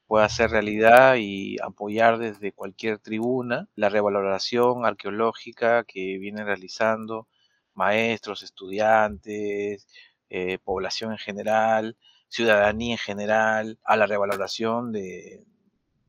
pueda 0.06 0.28
ser 0.30 0.50
realidad 0.50 1.16
y 1.18 1.58
apoyar 1.62 2.18
desde 2.18 2.52
cualquier 2.52 2.98
tribuna 2.98 3.68
la 3.76 3.90
revaloración 3.90 4.86
arqueológica 4.86 5.84
que 5.84 6.16
vienen 6.18 6.46
realizando 6.46 7.28
maestros, 7.74 8.42
estudiantes, 8.42 9.86
eh, 10.30 10.58
población 10.58 11.12
en 11.12 11.18
general, 11.18 11.96
ciudadanía 12.28 12.92
en 12.92 12.98
general, 12.98 13.78
a 13.84 13.96
la 13.98 14.06
revaloración 14.06 14.90
de, 14.90 15.44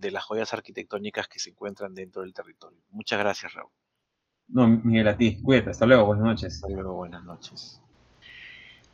de 0.01 0.11
las 0.11 0.23
joyas 0.25 0.53
arquitectónicas 0.53 1.27
que 1.27 1.39
se 1.39 1.51
encuentran 1.51 1.93
dentro 1.93 2.23
del 2.23 2.33
territorio. 2.33 2.79
Muchas 2.89 3.19
gracias, 3.19 3.53
Raúl. 3.53 3.71
No, 4.47 4.67
Miguel, 4.67 5.07
a 5.07 5.15
ti. 5.15 5.41
Cuídate. 5.41 5.69
Hasta 5.69 5.85
luego. 5.85 6.05
Buenas 6.07 6.25
noches. 6.25 6.55
Hasta 6.55 6.67
luego. 6.69 6.93
Buenas 6.93 7.23
noches. 7.23 7.79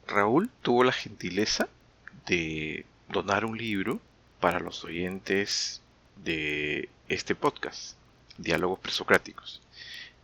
Raúl 0.05 0.49
tuvo 0.61 0.84
la 0.84 0.91
gentileza 0.91 1.67
de 2.27 2.85
donar 3.09 3.45
un 3.45 3.57
libro 3.57 3.99
para 4.39 4.59
los 4.59 4.84
oyentes 4.84 5.81
de 6.17 6.89
este 7.07 7.35
podcast, 7.35 7.97
Diálogos 8.38 8.79
Presocráticos. 8.79 9.61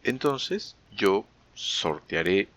Entonces, 0.03 0.75
yo 0.91 1.25
sortearé 1.53 2.49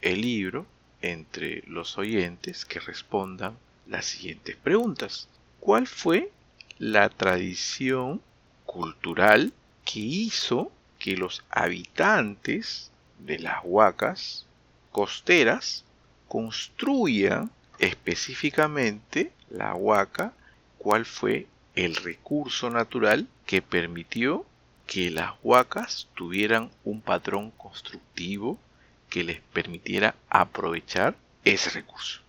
el 0.00 0.22
libro 0.22 0.66
entre 1.02 1.62
los 1.66 1.98
oyentes 1.98 2.64
que 2.64 2.80
respondan 2.80 3.56
las 3.86 4.06
siguientes 4.06 4.56
preguntas. 4.56 5.28
¿Cuál 5.60 5.86
fue 5.86 6.32
la 6.78 7.08
tradición 7.08 8.20
cultural 8.64 9.52
que 9.84 10.00
hizo 10.00 10.72
que 10.98 11.16
los 11.16 11.44
habitantes 11.50 12.90
de 13.18 13.38
las 13.38 13.60
huacas 13.64 14.46
costeras 14.92 15.84
construyan 16.28 17.50
específicamente 17.78 19.32
la 19.50 19.74
huaca, 19.74 20.32
cuál 20.78 21.04
fue 21.04 21.46
el 21.74 21.94
recurso 21.96 22.70
natural 22.70 23.28
que 23.44 23.62
permitió 23.62 24.44
que 24.86 25.10
las 25.10 25.32
huacas 25.42 26.08
tuvieran 26.14 26.70
un 26.84 27.00
patrón 27.00 27.50
constructivo 27.52 28.58
que 29.10 29.24
les 29.24 29.40
permitiera 29.40 30.14
aprovechar 30.28 31.16
ese 31.44 31.70
recurso. 31.70 32.20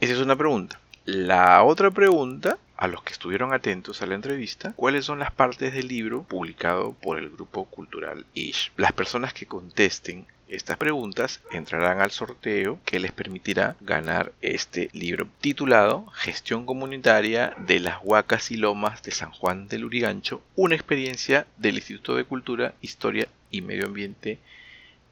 Esa 0.00 0.14
es 0.14 0.18
una 0.18 0.36
pregunta. 0.36 0.80
La 1.04 1.62
otra 1.62 1.90
pregunta 1.90 2.58
a 2.76 2.88
los 2.88 3.02
que 3.02 3.12
estuvieron 3.12 3.52
atentos 3.52 4.02
a 4.02 4.06
la 4.06 4.14
entrevista 4.14 4.72
cuáles 4.76 5.04
son 5.04 5.18
las 5.18 5.32
partes 5.32 5.72
del 5.72 5.88
libro 5.88 6.22
publicado 6.22 6.92
por 6.94 7.18
el 7.18 7.30
grupo 7.30 7.64
cultural 7.64 8.26
Ish. 8.34 8.72
Las 8.76 8.92
personas 8.92 9.32
que 9.32 9.46
contesten 9.46 10.26
estas 10.48 10.76
preguntas 10.76 11.40
entrarán 11.50 12.00
al 12.00 12.12
sorteo 12.12 12.78
que 12.84 13.00
les 13.00 13.10
permitirá 13.10 13.76
ganar 13.80 14.32
este 14.42 14.90
libro 14.92 15.26
titulado 15.40 16.06
Gestión 16.12 16.66
comunitaria 16.66 17.54
de 17.58 17.80
las 17.80 17.98
huacas 18.02 18.52
y 18.52 18.56
lomas 18.56 19.02
de 19.02 19.10
San 19.10 19.32
Juan 19.32 19.66
del 19.66 19.84
Urigancho, 19.84 20.42
una 20.54 20.76
experiencia 20.76 21.48
del 21.56 21.76
Instituto 21.76 22.14
de 22.14 22.24
Cultura, 22.24 22.74
Historia 22.80 23.26
y 23.50 23.60
Medio 23.60 23.86
Ambiente 23.86 24.38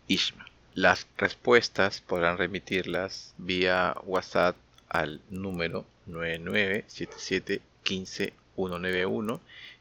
ISHMA. 0.07 0.47
Las 0.75 1.09
respuestas 1.17 2.01
podrán 2.01 2.39
remitirlas 2.39 3.35
vía 3.39 3.97
WhatsApp 4.05 4.57
al 4.89 5.21
número 5.31 5.85
9977 6.07 7.61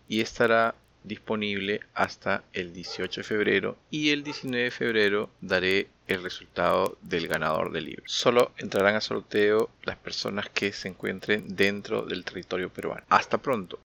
y 0.07 0.21
estará 0.21 0.75
disponible 1.03 1.81
hasta 1.93 2.43
el 2.53 2.73
18 2.73 3.21
de 3.21 3.23
febrero 3.23 3.77
y 3.91 4.11
el 4.11 4.23
19 4.23 4.65
de 4.65 4.71
febrero 4.71 5.29
daré 5.41 5.87
el 6.07 6.23
resultado 6.23 6.97
del 7.01 7.27
ganador 7.27 7.71
del 7.71 7.85
libro. 7.85 8.03
Solo 8.05 8.51
entrarán 8.57 8.95
a 8.95 9.01
sorteo 9.01 9.69
las 9.83 9.97
personas 9.97 10.49
que 10.49 10.71
se 10.71 10.87
encuentren 10.87 11.55
dentro 11.55 12.03
del 12.03 12.23
territorio 12.23 12.69
peruano. 12.69 13.03
Hasta 13.09 13.37
pronto. 13.37 13.79